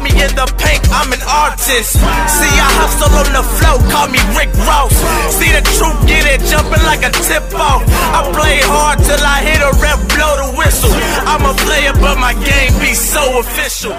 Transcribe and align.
me 0.00 0.10
in 0.10 0.34
the 0.34 0.46
I'm 0.94 1.12
an 1.12 1.20
artist. 1.28 1.98
See, 1.98 2.54
I 2.56 2.70
hustle 2.80 3.12
on 3.18 3.28
the 3.34 3.42
flow, 3.42 3.76
call 3.90 4.08
me 4.08 4.22
Rick 4.38 4.54
Ross. 4.64 4.94
See 5.34 5.50
the 5.50 5.60
truth, 5.76 5.98
get 6.06 6.24
it 6.24 6.40
jumping 6.48 6.82
like 6.86 7.02
a 7.02 7.10
tip 7.10 7.44
off. 7.58 7.82
I 8.14 8.22
play 8.32 8.60
hard 8.62 8.98
till 9.02 9.20
I 9.20 9.42
hit 9.42 9.60
a 9.60 9.74
rep, 9.82 10.00
blow 10.14 10.32
the 10.40 10.48
whistle. 10.56 10.94
I'm 11.26 11.44
a 11.44 11.54
player, 11.66 11.92
but 12.00 12.16
my 12.18 12.32
game 12.32 12.72
be 12.80 12.94
so 12.94 13.40
official. 13.40 13.92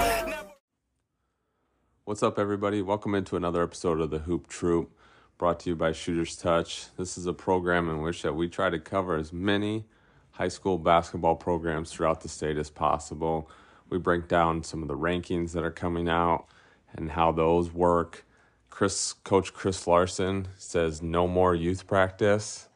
What's 2.04 2.22
up, 2.22 2.38
everybody? 2.38 2.82
Welcome 2.82 3.14
into 3.14 3.36
another 3.36 3.62
episode 3.62 4.00
of 4.00 4.10
the 4.10 4.20
Hoop 4.20 4.48
Troop, 4.48 4.90
brought 5.38 5.60
to 5.60 5.70
you 5.70 5.76
by 5.76 5.92
Shooters 5.92 6.34
Touch. 6.36 6.86
This 6.96 7.18
is 7.18 7.26
a 7.26 7.32
program 7.32 7.88
in 7.90 8.00
which 8.00 8.22
that 8.22 8.34
we 8.34 8.48
try 8.48 8.70
to 8.70 8.78
cover 8.78 9.16
as 9.16 9.32
many 9.32 9.84
high 10.30 10.48
school 10.48 10.78
basketball 10.78 11.36
programs 11.36 11.92
throughout 11.92 12.22
the 12.22 12.28
state 12.28 12.56
as 12.56 12.70
possible. 12.70 13.50
We 13.88 13.98
break 13.98 14.28
down 14.28 14.62
some 14.62 14.82
of 14.82 14.88
the 14.88 14.96
rankings 14.96 15.52
that 15.52 15.62
are 15.62 15.70
coming 15.70 16.08
out 16.08 16.46
and 16.94 17.10
how 17.10 17.32
those 17.32 17.72
work. 17.72 18.24
Chris, 18.70 19.12
Coach 19.12 19.54
Chris 19.54 19.86
Larson 19.86 20.48
says 20.58 21.00
no 21.00 21.26
more 21.26 21.54
youth 21.54 21.86
practice 21.86 22.68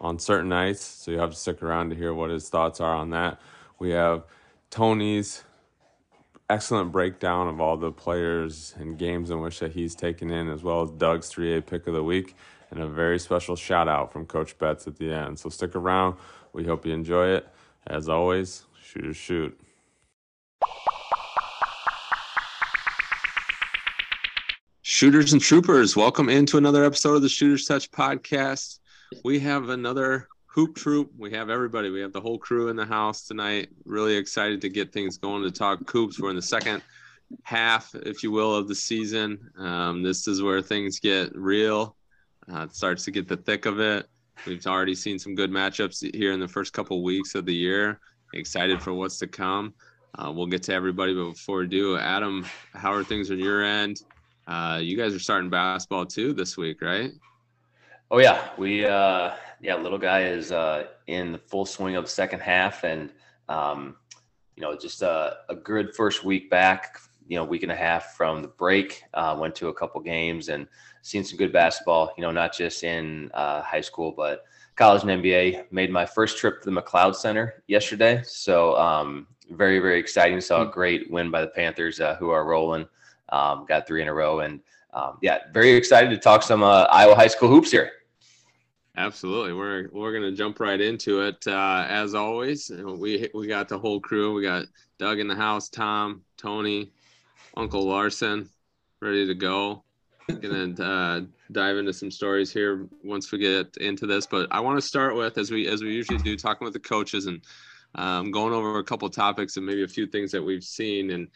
on 0.00 0.18
certain 0.18 0.48
nights, 0.48 0.82
so 0.82 1.10
you 1.10 1.18
have 1.18 1.30
to 1.30 1.36
stick 1.36 1.62
around 1.62 1.90
to 1.90 1.96
hear 1.96 2.12
what 2.12 2.30
his 2.30 2.48
thoughts 2.48 2.80
are 2.80 2.94
on 2.94 3.10
that. 3.10 3.40
We 3.78 3.90
have 3.90 4.24
Tony's 4.70 5.44
excellent 6.50 6.92
breakdown 6.92 7.48
of 7.48 7.60
all 7.60 7.76
the 7.76 7.90
players 7.90 8.74
and 8.78 8.98
games 8.98 9.30
in 9.30 9.40
which 9.40 9.60
that 9.60 9.72
he's 9.72 9.94
taken 9.94 10.30
in, 10.30 10.48
as 10.48 10.62
well 10.62 10.82
as 10.82 10.90
Doug's 10.90 11.32
3A 11.32 11.64
pick 11.66 11.86
of 11.86 11.94
the 11.94 12.04
week, 12.04 12.36
and 12.70 12.80
a 12.80 12.86
very 12.86 13.18
special 13.18 13.56
shout 13.56 13.88
out 13.88 14.12
from 14.12 14.26
Coach 14.26 14.58
Betz 14.58 14.86
at 14.86 14.96
the 14.96 15.12
end. 15.12 15.38
So 15.38 15.48
stick 15.48 15.74
around. 15.74 16.16
We 16.52 16.64
hope 16.64 16.84
you 16.84 16.92
enjoy 16.92 17.28
it. 17.28 17.48
As 17.86 18.08
always, 18.08 18.64
shooters 18.80 19.16
shoot. 19.16 19.58
Shooters 24.82 25.32
and 25.32 25.42
troopers, 25.42 25.96
welcome 25.96 26.28
into 26.28 26.58
another 26.58 26.84
episode 26.84 27.16
of 27.16 27.22
the 27.22 27.28
Shooters 27.28 27.66
Touch 27.66 27.90
podcast. 27.90 28.78
We 29.24 29.40
have 29.40 29.68
another 29.68 30.28
hoop 30.46 30.76
troop. 30.76 31.10
We 31.18 31.32
have 31.32 31.50
everybody. 31.50 31.90
We 31.90 32.00
have 32.02 32.12
the 32.12 32.20
whole 32.20 32.38
crew 32.38 32.68
in 32.68 32.76
the 32.76 32.84
house 32.84 33.26
tonight. 33.26 33.70
Really 33.84 34.14
excited 34.14 34.60
to 34.60 34.68
get 34.68 34.92
things 34.92 35.16
going 35.16 35.42
to 35.42 35.50
talk 35.50 35.90
hoops. 35.90 36.20
We're 36.20 36.30
in 36.30 36.36
the 36.36 36.42
second 36.42 36.82
half, 37.42 37.94
if 37.94 38.22
you 38.22 38.30
will, 38.30 38.54
of 38.54 38.68
the 38.68 38.74
season. 38.74 39.50
Um, 39.58 40.02
this 40.02 40.28
is 40.28 40.42
where 40.42 40.62
things 40.62 41.00
get 41.00 41.34
real. 41.34 41.96
Uh, 42.52 42.62
it 42.62 42.74
starts 42.76 43.04
to 43.06 43.10
get 43.10 43.26
the 43.26 43.38
thick 43.38 43.66
of 43.66 43.80
it. 43.80 44.06
We've 44.46 44.66
already 44.66 44.94
seen 44.94 45.18
some 45.18 45.34
good 45.34 45.50
matchups 45.50 46.14
here 46.14 46.32
in 46.32 46.40
the 46.40 46.48
first 46.48 46.72
couple 46.72 47.02
weeks 47.02 47.34
of 47.34 47.46
the 47.46 47.54
year. 47.54 47.98
Excited 48.34 48.82
for 48.82 48.92
what's 48.92 49.18
to 49.18 49.26
come. 49.26 49.74
Uh, 50.18 50.30
we'll 50.30 50.46
get 50.46 50.62
to 50.62 50.74
everybody, 50.74 51.14
but 51.14 51.30
before 51.30 51.58
we 51.58 51.66
do, 51.66 51.96
Adam, 51.96 52.44
how 52.74 52.92
are 52.92 53.02
things 53.02 53.30
on 53.30 53.38
your 53.38 53.64
end? 53.64 54.02
Uh, 54.46 54.78
you 54.82 54.96
guys 54.96 55.14
are 55.14 55.18
starting 55.18 55.48
basketball 55.48 56.04
too 56.04 56.34
this 56.34 56.56
week, 56.56 56.82
right? 56.82 57.12
Oh 58.10 58.18
yeah, 58.18 58.50
we 58.58 58.84
uh, 58.84 59.32
yeah, 59.62 59.76
little 59.76 59.98
guy 59.98 60.24
is 60.24 60.52
uh, 60.52 60.88
in 61.06 61.32
the 61.32 61.38
full 61.38 61.64
swing 61.64 61.96
of 61.96 62.10
second 62.10 62.40
half, 62.40 62.84
and 62.84 63.10
um, 63.48 63.96
you 64.54 64.60
know, 64.60 64.76
just 64.76 65.00
a, 65.00 65.38
a 65.48 65.54
good 65.54 65.94
first 65.94 66.24
week 66.24 66.50
back. 66.50 66.98
You 67.26 67.38
know, 67.38 67.44
week 67.44 67.62
and 67.62 67.72
a 67.72 67.76
half 67.76 68.14
from 68.14 68.42
the 68.42 68.48
break. 68.48 69.04
Uh, 69.14 69.34
went 69.40 69.54
to 69.54 69.68
a 69.68 69.74
couple 69.74 70.00
games 70.02 70.50
and 70.50 70.66
seen 71.00 71.24
some 71.24 71.38
good 71.38 71.54
basketball. 71.54 72.12
You 72.18 72.22
know, 72.22 72.32
not 72.32 72.54
just 72.54 72.84
in 72.84 73.30
uh, 73.32 73.62
high 73.62 73.80
school, 73.80 74.12
but 74.14 74.44
college 74.76 75.04
and 75.04 75.22
NBA. 75.22 75.72
Made 75.72 75.90
my 75.90 76.04
first 76.04 76.36
trip 76.36 76.60
to 76.60 76.70
the 76.70 76.82
McLeod 76.82 77.14
Center 77.14 77.62
yesterday, 77.66 78.20
so 78.26 78.76
um, 78.76 79.26
very 79.56 79.78
very 79.78 79.98
exciting. 79.98 80.40
Saw 80.40 80.62
a 80.62 80.66
great 80.66 81.10
win 81.10 81.30
by 81.30 81.40
the 81.40 81.48
Panthers, 81.48 82.00
uh, 82.00 82.16
who 82.16 82.30
are 82.30 82.44
rolling. 82.44 82.86
Um, 83.28 83.64
got 83.66 83.86
three 83.86 84.02
in 84.02 84.08
a 84.08 84.14
row, 84.14 84.40
and 84.40 84.60
um, 84.92 85.18
yeah, 85.22 85.38
very 85.52 85.72
excited 85.72 86.10
to 86.10 86.18
talk 86.18 86.42
some 86.42 86.62
uh, 86.62 86.84
Iowa 86.90 87.14
high 87.14 87.28
school 87.28 87.48
hoops 87.48 87.70
here. 87.70 87.90
Absolutely, 88.96 89.54
we're 89.54 89.88
we're 89.90 90.12
gonna 90.12 90.32
jump 90.32 90.60
right 90.60 90.80
into 90.80 91.22
it. 91.22 91.46
Uh, 91.46 91.86
as 91.88 92.14
always, 92.14 92.70
we 92.70 93.28
we 93.32 93.46
got 93.46 93.68
the 93.68 93.78
whole 93.78 94.00
crew. 94.00 94.34
We 94.34 94.42
got 94.42 94.66
Doug 94.98 95.18
in 95.18 95.28
the 95.28 95.34
house, 95.34 95.70
Tom, 95.70 96.22
Tony, 96.36 96.92
Uncle 97.56 97.86
Larson, 97.86 98.50
ready 99.00 99.26
to 99.26 99.34
go. 99.34 99.82
Gonna 100.28 100.74
uh, 100.82 101.20
dive 101.52 101.78
into 101.78 101.92
some 101.92 102.10
stories 102.10 102.52
here 102.52 102.86
once 103.02 103.32
we 103.32 103.38
get 103.38 103.76
into 103.78 104.06
this. 104.06 104.26
But 104.26 104.48
I 104.50 104.60
want 104.60 104.78
to 104.78 104.86
start 104.86 105.16
with, 105.16 105.38
as 105.38 105.50
we 105.50 105.68
as 105.68 105.82
we 105.82 105.94
usually 105.94 106.18
do, 106.18 106.36
talking 106.36 106.64
with 106.64 106.74
the 106.74 106.80
coaches 106.80 107.26
and 107.26 107.40
um, 107.94 108.30
going 108.30 108.52
over 108.52 108.78
a 108.78 108.84
couple 108.84 109.08
topics 109.10 109.56
and 109.56 109.66
maybe 109.66 109.82
a 109.82 109.88
few 109.88 110.06
things 110.06 110.30
that 110.32 110.42
we've 110.42 110.64
seen 110.64 111.10
and 111.10 111.28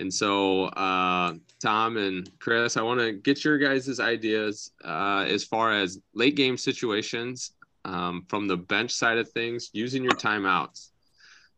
and 0.00 0.12
so, 0.12 0.64
uh, 0.64 1.34
Tom 1.62 1.98
and 1.98 2.30
Chris, 2.38 2.78
I 2.78 2.82
want 2.82 3.00
to 3.00 3.12
get 3.12 3.44
your 3.44 3.58
guys' 3.58 4.00
ideas 4.00 4.70
uh, 4.82 5.26
as 5.28 5.44
far 5.44 5.72
as 5.72 6.00
late 6.14 6.36
game 6.36 6.56
situations 6.56 7.52
um, 7.84 8.24
from 8.26 8.48
the 8.48 8.56
bench 8.56 8.92
side 8.92 9.18
of 9.18 9.30
things, 9.30 9.68
using 9.74 10.02
your 10.02 10.14
timeouts. 10.14 10.88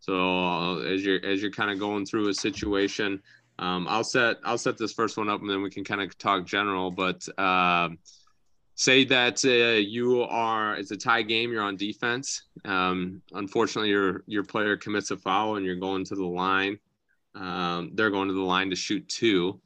So 0.00 0.78
as 0.80 1.04
you're 1.04 1.24
as 1.24 1.40
you're 1.40 1.52
kind 1.52 1.70
of 1.70 1.78
going 1.78 2.04
through 2.04 2.30
a 2.30 2.34
situation, 2.34 3.22
um, 3.60 3.86
I'll 3.88 4.02
set 4.02 4.38
I'll 4.44 4.58
set 4.58 4.76
this 4.76 4.92
first 4.92 5.16
one 5.16 5.28
up, 5.28 5.40
and 5.40 5.48
then 5.48 5.62
we 5.62 5.70
can 5.70 5.84
kind 5.84 6.00
of 6.02 6.18
talk 6.18 6.44
general. 6.44 6.90
But 6.90 7.24
uh, 7.38 7.90
say 8.82 9.04
that 9.04 9.44
uh, 9.44 9.78
you 9.78 10.22
are 10.22 10.76
it's 10.76 10.90
a 10.90 10.96
tie 10.96 11.22
game, 11.22 11.52
you're 11.52 11.62
on 11.62 11.76
defense. 11.76 12.42
Um, 12.64 13.22
unfortunately, 13.32 13.90
your 13.90 14.24
your 14.26 14.44
player 14.44 14.76
commits 14.76 15.10
a 15.10 15.16
foul, 15.16 15.56
and 15.56 15.64
you're 15.64 15.76
going 15.88 16.04
to 16.06 16.14
the 16.14 16.32
line 16.44 16.78
um, 17.34 17.90
they're 17.94 18.10
going 18.10 18.28
to 18.28 18.34
the 18.34 18.40
line 18.40 18.70
to 18.70 18.76
shoot 18.76 19.08
two. 19.08 19.60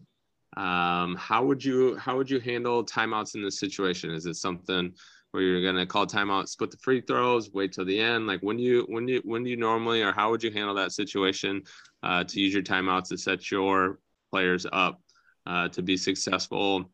Um, 0.56 1.16
how 1.16 1.44
would 1.44 1.65
you 1.65 1.97
how 1.97 2.16
would 2.16 2.31
you 2.31 2.41
handle 2.41 2.84
timeouts 2.84 3.34
in 3.34 3.43
this 3.43 3.59
situation? 3.59 4.10
Is 4.10 4.27
it 4.27 4.34
something 4.34 4.93
where 5.33 5.43
you're 5.43 5.60
going 5.60 5.77
to 5.77 5.87
call 5.87 6.06
timeout, 6.06 6.48
split 6.48 6.71
the 6.71 6.78
free 6.78 7.00
throws, 7.00 7.50
wait 7.53 7.72
till 7.72 7.84
the 7.84 7.98
end? 7.98 8.27
Like 8.27 8.41
when 8.41 8.56
do 8.56 8.62
you 8.62 8.87
when 8.88 9.06
do 9.06 9.15
you, 9.15 9.22
when 9.25 9.43
do 9.43 9.50
you 9.50 9.56
normally 9.56 10.03
or 10.03 10.12
how 10.12 10.31
would 10.31 10.43
you 10.43 10.50
handle 10.50 10.75
that 10.77 10.93
situation 10.93 11.62
uh, 12.03 12.25
to 12.25 12.41
use 12.41 12.54
your 12.54 12.62
timeouts 12.62 13.09
to 13.09 13.19
set 13.19 13.50
your 13.50 13.98
players 14.31 14.66
up 14.72 15.00
uh, 15.47 15.69
to 15.69 15.83
be 15.83 15.97
successful? 15.97 16.91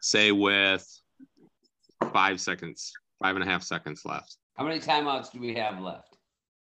Say 0.00 0.32
with 0.32 0.86
five 2.16 2.40
seconds, 2.40 2.92
five 3.22 3.36
and 3.36 3.44
a 3.44 3.46
half 3.46 3.62
seconds 3.62 4.02
left. 4.04 4.36
How 4.56 4.64
many 4.64 4.80
timeouts 4.80 5.32
do 5.32 5.40
we 5.40 5.54
have 5.54 5.80
left? 5.80 6.16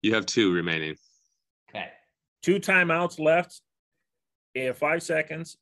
You 0.01 0.13
have 0.15 0.25
two 0.25 0.51
remaining. 0.51 0.95
Okay 1.69 1.89
two 2.45 2.59
timeouts 2.59 3.19
left 3.19 3.61
in 4.53 4.71
five 4.75 5.01
seconds. 5.01 5.57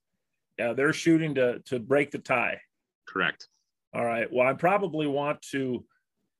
Yeah, 0.60 0.74
they're 0.74 0.94
shooting 0.94 1.34
to 1.36 1.60
to 1.68 1.80
break 1.80 2.12
the 2.12 2.20
tie. 2.20 2.60
Correct. 3.08 3.48
All 3.96 4.04
right. 4.04 4.28
Well, 4.32 4.46
I 4.46 4.54
probably 4.54 5.08
want 5.08 5.42
to 5.52 5.86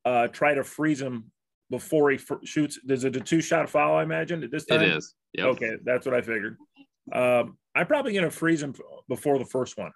uh, 0.06 0.28
try 0.28 0.54
to 0.54 0.64
freeze 0.64 1.02
him 1.02 1.32
before 1.70 2.12
he 2.12 2.18
f- 2.18 2.44
shoots. 2.44 2.78
Is 2.88 3.06
it 3.06 3.16
a 3.16 3.22
two 3.22 3.42
shot 3.42 3.70
foul? 3.70 3.96
I 3.96 4.04
imagine 4.04 4.44
at 4.44 4.52
this 4.52 4.66
time. 4.66 4.82
It 4.82 4.90
is. 4.90 5.16
Yep. 5.34 5.46
Okay, 5.48 5.72
that's 5.84 6.06
what 6.06 6.14
I 6.14 6.22
figured. 6.22 6.58
Um, 7.12 7.58
I'm 7.74 7.88
probably 7.88 8.12
going 8.12 8.26
to 8.26 8.32
freeze 8.32 8.62
him 8.62 8.76
before 9.08 9.40
the 9.40 9.46
first 9.46 9.78
one 9.78 9.92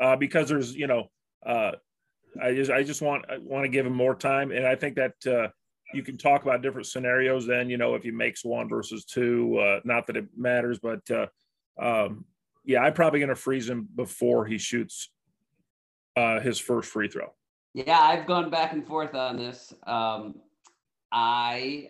uh, 0.00 0.16
because 0.16 0.48
there's, 0.48 0.74
you 0.74 0.86
know, 0.86 1.06
uh, 1.46 1.72
I 2.42 2.54
just 2.54 2.70
I 2.70 2.82
just 2.82 3.02
want 3.02 3.24
I 3.30 3.38
want 3.38 3.64
to 3.64 3.68
give 3.68 3.86
him 3.86 3.94
more 3.94 4.14
time, 4.14 4.50
and 4.50 4.66
I 4.66 4.74
think 4.74 4.96
that 4.96 5.14
uh, 5.26 5.48
you 5.92 6.02
can 6.02 6.16
talk 6.16 6.42
about 6.42 6.62
different 6.62 6.86
scenarios 6.86 7.46
then 7.46 7.68
you 7.68 7.76
know 7.76 7.94
if 7.94 8.02
he 8.02 8.10
makes 8.10 8.44
one 8.44 8.68
versus 8.68 9.04
two 9.04 9.58
uh, 9.58 9.80
not 9.84 10.06
that 10.06 10.16
it 10.16 10.26
matters 10.36 10.78
but 10.78 11.00
uh, 11.10 11.26
um, 11.80 12.24
yeah 12.64 12.80
i'm 12.80 12.92
probably 12.92 13.18
going 13.18 13.28
to 13.28 13.36
freeze 13.36 13.68
him 13.68 13.88
before 13.94 14.44
he 14.46 14.58
shoots 14.58 15.10
uh, 16.16 16.40
his 16.40 16.58
first 16.58 16.90
free 16.90 17.08
throw. 17.08 17.32
Yeah 17.72 18.00
i've 18.00 18.26
gone 18.26 18.50
back 18.50 18.72
and 18.72 18.86
forth 18.86 19.14
on 19.14 19.36
this. 19.36 19.72
Um, 19.86 20.36
i 21.12 21.88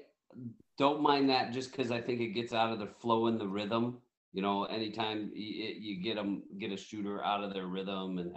don't 0.79 1.03
mind 1.03 1.29
that 1.29 1.53
just 1.53 1.71
because 1.71 1.91
i 1.91 2.01
think 2.01 2.21
it 2.21 2.29
gets 2.29 2.53
out 2.53 2.73
of 2.73 2.79
the 2.79 2.87
flow 2.87 3.27
and 3.27 3.39
the 3.39 3.47
rhythm 3.47 3.99
you 4.33 4.41
know 4.41 4.65
anytime 4.65 5.31
you, 5.35 5.75
you 5.79 6.03
get 6.03 6.17
them 6.17 6.43
get 6.59 6.73
a 6.73 6.77
shooter 6.77 7.23
out 7.25 7.45
of 7.45 7.53
their 7.53 7.67
rhythm 7.67 8.19
and 8.19 8.33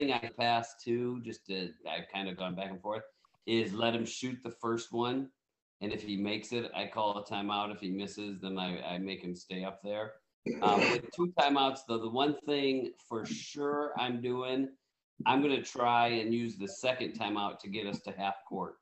have 0.00 0.24
I 0.24 0.30
pass 0.38 0.74
too, 0.82 1.20
just 1.24 1.46
to, 1.46 1.70
I've 1.88 2.10
kind 2.12 2.28
of 2.28 2.36
gone 2.36 2.54
back 2.54 2.70
and 2.70 2.80
forth 2.80 3.02
is 3.46 3.72
let 3.72 3.94
him 3.94 4.04
shoot 4.04 4.38
the 4.42 4.50
first 4.50 4.92
one. 4.92 5.28
And 5.80 5.92
if 5.92 6.02
he 6.02 6.16
makes 6.16 6.52
it, 6.52 6.70
I 6.74 6.86
call 6.86 7.18
a 7.18 7.24
timeout. 7.24 7.74
If 7.74 7.80
he 7.80 7.90
misses, 7.90 8.40
then 8.40 8.58
I, 8.58 8.80
I 8.82 8.98
make 8.98 9.22
him 9.22 9.34
stay 9.34 9.64
up 9.64 9.82
there. 9.82 10.12
Um, 10.60 10.80
with 10.80 11.10
two 11.14 11.32
timeouts, 11.38 11.80
though, 11.88 11.98
the 11.98 12.08
one 12.08 12.36
thing 12.46 12.92
for 13.08 13.24
sure 13.26 13.92
I'm 13.98 14.20
doing, 14.20 14.68
I'm 15.26 15.42
going 15.42 15.54
to 15.56 15.62
try 15.62 16.08
and 16.08 16.32
use 16.32 16.56
the 16.56 16.68
second 16.68 17.18
timeout 17.18 17.58
to 17.60 17.68
get 17.68 17.86
us 17.86 18.00
to 18.02 18.12
half 18.12 18.34
court. 18.48 18.76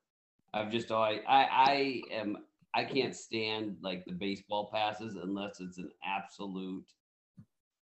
I've 0.53 0.71
just 0.71 0.91
always, 0.91 1.21
I, 1.29 1.45
I 1.51 2.03
am, 2.15 2.39
I 2.75 2.85
can't 2.85 3.15
stand 3.15 3.77
like 3.83 4.05
the 4.05 4.13
baseball 4.13 4.71
passes 4.73 5.17
unless 5.17 5.61
it's 5.61 5.79
an 5.79 5.91
absolute 6.05 6.87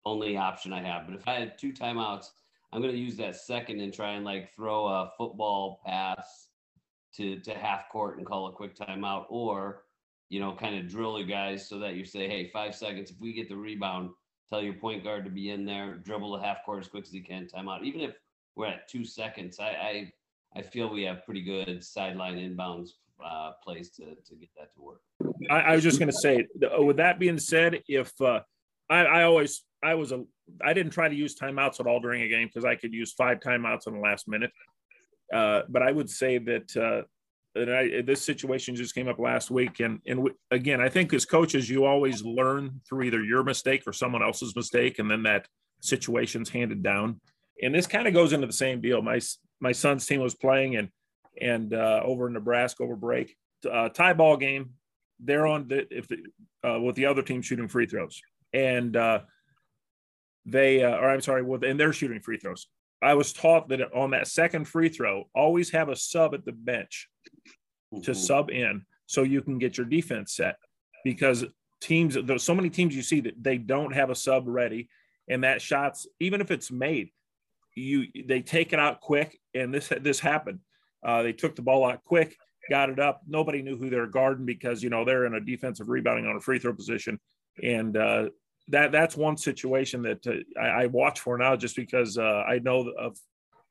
only 0.06 0.38
option 0.38 0.74
I 0.74 0.82
have. 0.82 1.06
But 1.08 1.16
if 1.16 1.28
I 1.28 1.36
had 1.36 1.58
two 1.58 1.74
timeouts, 1.74 2.28
I'm 2.76 2.82
to 2.82 3.00
use 3.00 3.16
that 3.16 3.38
second 3.38 3.80
and 3.80 3.94
try 3.94 4.12
and 4.12 4.26
like 4.26 4.54
throw 4.54 4.86
a 4.88 5.10
football 5.18 5.80
pass 5.86 6.50
to 7.16 7.40
to 7.40 7.54
half 7.54 7.88
court 7.90 8.18
and 8.18 8.28
call 8.28 8.48
a 8.48 8.52
quick 8.52 8.76
timeout, 8.76 9.26
or 9.30 9.84
you 10.28 10.42
know, 10.42 10.54
kind 10.54 10.76
of 10.76 10.90
drill 10.90 11.18
you 11.18 11.26
guys 11.26 11.70
so 11.70 11.80
that 11.80 11.96
you 11.96 12.04
say, 12.04 12.28
hey, 12.28 12.50
five 12.52 12.76
seconds. 12.76 13.12
If 13.12 13.22
we 13.22 13.32
get 13.32 13.48
the 13.48 13.56
rebound, 13.56 14.10
tell 14.50 14.62
your 14.62 14.74
point 14.74 15.06
guard 15.06 15.24
to 15.24 15.32
be 15.32 15.52
in 15.52 15.64
there, 15.64 15.96
dribble 15.96 16.34
the 16.34 16.44
half 16.44 16.66
court 16.66 16.84
as 16.84 16.90
quick 16.90 17.06
as 17.06 17.12
he 17.12 17.22
can, 17.22 17.48
timeout. 17.48 17.84
Even 17.84 18.02
if 18.02 18.16
we're 18.58 18.68
at 18.68 18.90
two 18.90 19.06
seconds, 19.06 19.58
I 19.58 19.70
I, 19.70 20.12
I 20.58 20.62
feel 20.62 20.90
we 20.90 21.04
have 21.04 21.24
pretty 21.24 21.44
good 21.44 21.82
sideline 21.82 22.36
inbounds 22.36 22.90
uh, 23.24 23.52
plays 23.64 23.90
to 23.92 24.04
to 24.04 24.36
get 24.36 24.50
that 24.58 24.74
to 24.74 24.82
work. 24.82 25.02
I, 25.50 25.60
I 25.62 25.76
was 25.76 25.84
just 25.84 25.98
to 26.02 26.12
say, 26.12 26.46
with 26.80 26.98
that 26.98 27.20
being 27.20 27.40
said, 27.40 27.84
if 27.88 28.12
uh, 28.20 28.42
I, 28.90 29.06
I 29.06 29.24
always 29.24 29.64
I 29.86 29.94
was 29.94 30.12
a 30.12 30.24
I 30.64 30.74
didn't 30.74 30.92
try 30.92 31.08
to 31.08 31.16
use 31.16 31.36
timeouts 31.36 31.80
at 31.80 31.88
all 31.88 32.00
during 32.00 32.24
a 32.24 32.28
game 32.28 32.48
because 32.48 32.66
I 32.66 32.76
could 32.76 32.94
use 32.94 33.14
five 33.14 33.40
timeouts 33.40 33.88
in 33.88 33.94
the 33.94 34.00
last 34.00 34.28
minute. 34.28 34.52
Uh, 35.34 35.62
but 35.70 35.82
I 35.82 35.92
would 35.92 36.10
say 36.10 36.38
that 36.40 36.76
uh, 36.76 37.08
that 37.56 37.74
I, 37.74 38.02
this 38.02 38.22
situation 38.22 38.76
just 38.76 38.96
came 38.96 39.08
up 39.08 39.20
last 39.20 39.52
week, 39.52 39.80
and 39.80 40.00
and 40.06 40.18
w- 40.18 40.36
again, 40.52 40.82
I 40.82 40.90
think 40.90 41.14
as 41.14 41.26
coaches, 41.26 41.70
you 41.70 41.86
always 41.86 42.24
learn 42.24 42.82
through 42.88 43.04
either 43.04 43.24
your 43.24 43.44
mistake 43.44 43.84
or 43.88 43.94
someone 43.94 44.24
else's 44.24 44.56
mistake, 44.56 45.00
and 45.00 45.10
then 45.10 45.24
that 45.24 45.48
situation's 45.82 46.50
handed 46.50 46.84
down. 46.84 47.22
And 47.62 47.74
this 47.74 47.88
kind 47.88 48.08
of 48.08 48.14
goes 48.14 48.34
into 48.34 48.48
the 48.48 48.54
same 48.54 48.82
deal. 48.82 49.02
My 49.02 49.20
my 49.62 49.72
son's 49.72 50.06
team 50.06 50.22
was 50.22 50.36
playing, 50.36 50.76
and 50.76 50.90
and 51.40 51.74
uh, 51.74 52.02
over 52.04 52.28
in 52.28 52.34
Nebraska 52.34 52.84
over 52.84 52.96
break, 52.96 53.36
uh, 53.72 53.90
tie 53.90 54.14
ball 54.14 54.38
game. 54.38 54.72
They're 55.20 55.48
on 55.48 55.68
the 55.70 55.88
if 55.96 56.08
the, 56.08 56.18
uh, 56.68 56.80
with 56.82 56.96
the 56.96 57.06
other 57.06 57.22
team 57.22 57.42
shooting 57.42 57.68
free 57.68 57.86
throws, 57.86 58.22
and 58.54 58.96
uh, 58.98 59.22
they 60.46 60.84
uh, 60.84 60.98
or 60.98 61.10
I'm 61.10 61.22
sorry, 61.22 61.44
with 61.44 61.64
and 61.64 61.80
they're 61.80 61.94
shooting 61.94 62.22
free 62.22 62.38
throws. 62.38 62.68
I 63.02 63.14
was 63.14 63.34
taught 63.34 63.70
that 63.70 63.94
on 63.94 64.12
that 64.12 64.28
second 64.28 64.66
free 64.66 64.90
throw, 64.90 65.30
always 65.36 65.70
have 65.72 65.90
a 65.90 65.96
sub 65.96 66.34
at 66.34 66.46
the 66.46 66.52
bench 66.52 67.10
to 68.04 68.16
sub 68.16 68.50
in 68.50 68.86
so 69.06 69.24
you 69.24 69.42
can 69.42 69.58
get 69.58 69.78
your 69.78 69.86
defense 69.86 70.36
set 70.36 70.58
because 71.04 71.46
teams 71.82 72.18
there's 72.24 72.44
so 72.44 72.56
many 72.56 72.70
teams 72.70 72.96
you 72.96 73.04
see 73.04 73.22
that 73.22 73.42
they 73.42 73.58
don't 73.58 73.94
have 73.94 74.10
a 74.10 74.16
sub 74.16 74.44
ready 74.48 74.90
and 75.30 75.44
that 75.44 75.62
shots 75.62 76.08
even 76.20 76.42
if 76.42 76.52
it's 76.52 76.72
made 76.72 77.10
you 77.76 78.08
they 78.26 78.42
take 78.42 78.74
it 78.74 78.80
out 78.80 79.02
quick 79.02 79.40
and 79.54 79.74
this 79.74 79.92
this 80.02 80.20
happened. 80.20 80.60
Uh, 81.06 81.22
they 81.22 81.34
took 81.34 81.56
the 81.56 81.62
ball 81.62 81.86
out 81.86 82.04
quick 82.04 82.36
got 82.70 82.90
it 82.90 83.00
up. 83.00 83.22
Nobody 83.28 83.62
knew 83.62 83.78
who 83.78 83.90
they're 83.90 84.08
guarding 84.08 84.46
because 84.46 84.84
you 84.84 84.90
know 84.90 85.06
they're 85.06 85.26
in 85.26 85.36
a 85.36 85.40
defensive 85.40 85.90
rebounding 85.90 86.26
on 86.26 86.36
a 86.36 86.42
free 86.42 86.60
throw 86.60 86.74
position. 86.74 87.20
And 87.62 87.96
uh, 87.96 88.30
that 88.70 88.92
that's 88.92 89.16
one 89.16 89.38
situation 89.38 90.02
that 90.04 90.26
uh, 90.26 90.60
I, 90.60 90.84
I, 90.84 90.86
watch 90.88 91.20
for 91.20 91.38
now 91.38 91.56
just 91.56 91.76
because 91.76 92.18
uh, 92.18 92.44
I 92.48 92.60
know 92.60 92.92
of 92.98 93.18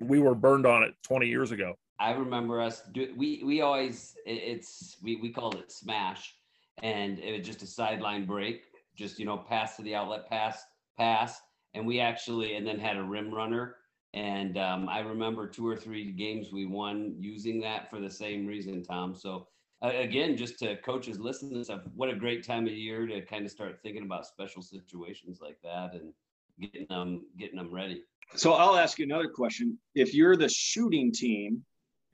we 0.00 0.20
were 0.20 0.34
burned 0.34 0.66
on 0.66 0.82
it 0.82 0.94
20 1.02 1.26
years 1.26 1.50
ago. 1.50 1.74
I 1.98 2.12
remember 2.12 2.60
us 2.60 2.82
do 2.92 3.12
we 3.16 3.42
we 3.44 3.60
always 3.60 4.14
it's 4.26 4.96
we 5.02 5.16
we 5.16 5.32
called 5.32 5.56
it 5.56 5.70
smash. 5.70 6.34
And 6.82 7.20
it 7.20 7.38
was 7.38 7.46
just 7.46 7.62
a 7.62 7.66
sideline 7.66 8.26
break 8.26 8.62
just 8.96 9.18
you 9.18 9.26
know 9.26 9.36
pass 9.36 9.76
to 9.76 9.82
the 9.82 9.94
outlet 9.94 10.28
pass 10.28 10.64
pass. 10.98 11.40
And 11.74 11.86
we 11.86 12.00
actually 12.00 12.56
and 12.56 12.66
then 12.66 12.78
had 12.78 12.96
a 12.96 13.02
rim 13.02 13.32
runner. 13.32 13.76
And 14.12 14.58
um, 14.58 14.88
I 14.88 15.00
remember 15.00 15.48
two 15.48 15.66
or 15.66 15.76
three 15.76 16.12
games 16.12 16.52
we 16.52 16.66
won 16.66 17.16
using 17.18 17.60
that 17.62 17.90
for 17.90 18.00
the 18.00 18.10
same 18.10 18.46
reason 18.46 18.82
Tom. 18.84 19.14
So 19.14 19.48
again, 19.90 20.36
just 20.36 20.58
to 20.60 20.76
coaches 20.76 21.18
listening 21.18 21.54
to 21.54 21.64
stuff, 21.64 21.82
what 21.94 22.08
a 22.08 22.14
great 22.14 22.44
time 22.44 22.66
of 22.66 22.72
year 22.72 23.06
to 23.06 23.20
kind 23.22 23.44
of 23.44 23.50
start 23.50 23.78
thinking 23.82 24.02
about 24.02 24.26
special 24.26 24.62
situations 24.62 25.40
like 25.40 25.56
that 25.62 25.94
and 25.94 26.12
getting 26.60 26.86
them 26.88 27.22
getting 27.38 27.56
them 27.56 27.72
ready. 27.72 28.02
So 28.36 28.54
I'll 28.54 28.76
ask 28.76 28.98
you 28.98 29.04
another 29.04 29.28
question. 29.28 29.78
If 29.94 30.14
you're 30.14 30.36
the 30.36 30.48
shooting 30.48 31.12
team 31.12 31.64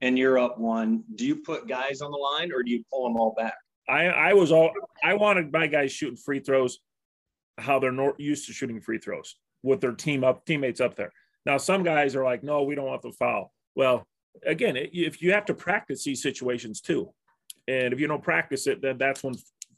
and 0.00 0.19
you're 0.19 0.38
up 0.38 0.58
one, 0.58 1.05
do 1.14 1.26
you 1.26 1.37
put 1.37 1.69
guys 1.69 2.00
on 2.00 2.11
the 2.11 2.17
line 2.17 2.50
or 2.52 2.62
do 2.62 2.70
you 2.70 2.82
pull 2.90 3.05
them 3.05 3.17
all 3.17 3.34
back? 3.37 3.55
I, 3.88 4.06
I 4.06 4.32
was 4.34 4.52
all 4.52 4.72
I 5.02 5.14
wanted 5.14 5.52
my 5.52 5.67
guys 5.67 5.93
shooting 5.93 6.17
free 6.17 6.40
throws 6.40 6.78
how 7.58 7.78
they're 7.78 7.93
not 7.93 8.19
used 8.19 8.46
to 8.46 8.52
shooting 8.52 8.81
free 8.81 8.99
throws 8.99 9.37
with 9.62 9.81
their 9.81 9.93
team 9.93 10.25
up 10.25 10.44
teammates 10.46 10.81
up 10.81 10.96
there. 10.96 11.12
Now 11.46 11.58
some 11.58 11.82
guys 11.82 12.17
are 12.17 12.25
like, 12.25 12.43
no, 12.43 12.62
we 12.62 12.75
don't 12.75 12.87
want 12.87 13.02
the 13.02 13.12
foul. 13.12 13.52
Well, 13.75 14.06
again, 14.44 14.76
if 14.76 15.22
you 15.22 15.32
have 15.32 15.46
to 15.46 15.55
practice 15.55 16.05
these 16.05 16.22
situations 16.22 16.81
too, 16.81 17.12
and 17.70 17.93
if 17.93 18.00
you 18.00 18.08
don't 18.08 18.22
practice 18.22 18.67
it, 18.67 18.82
then 18.82 18.99
that's 18.99 19.22
when 19.22 19.34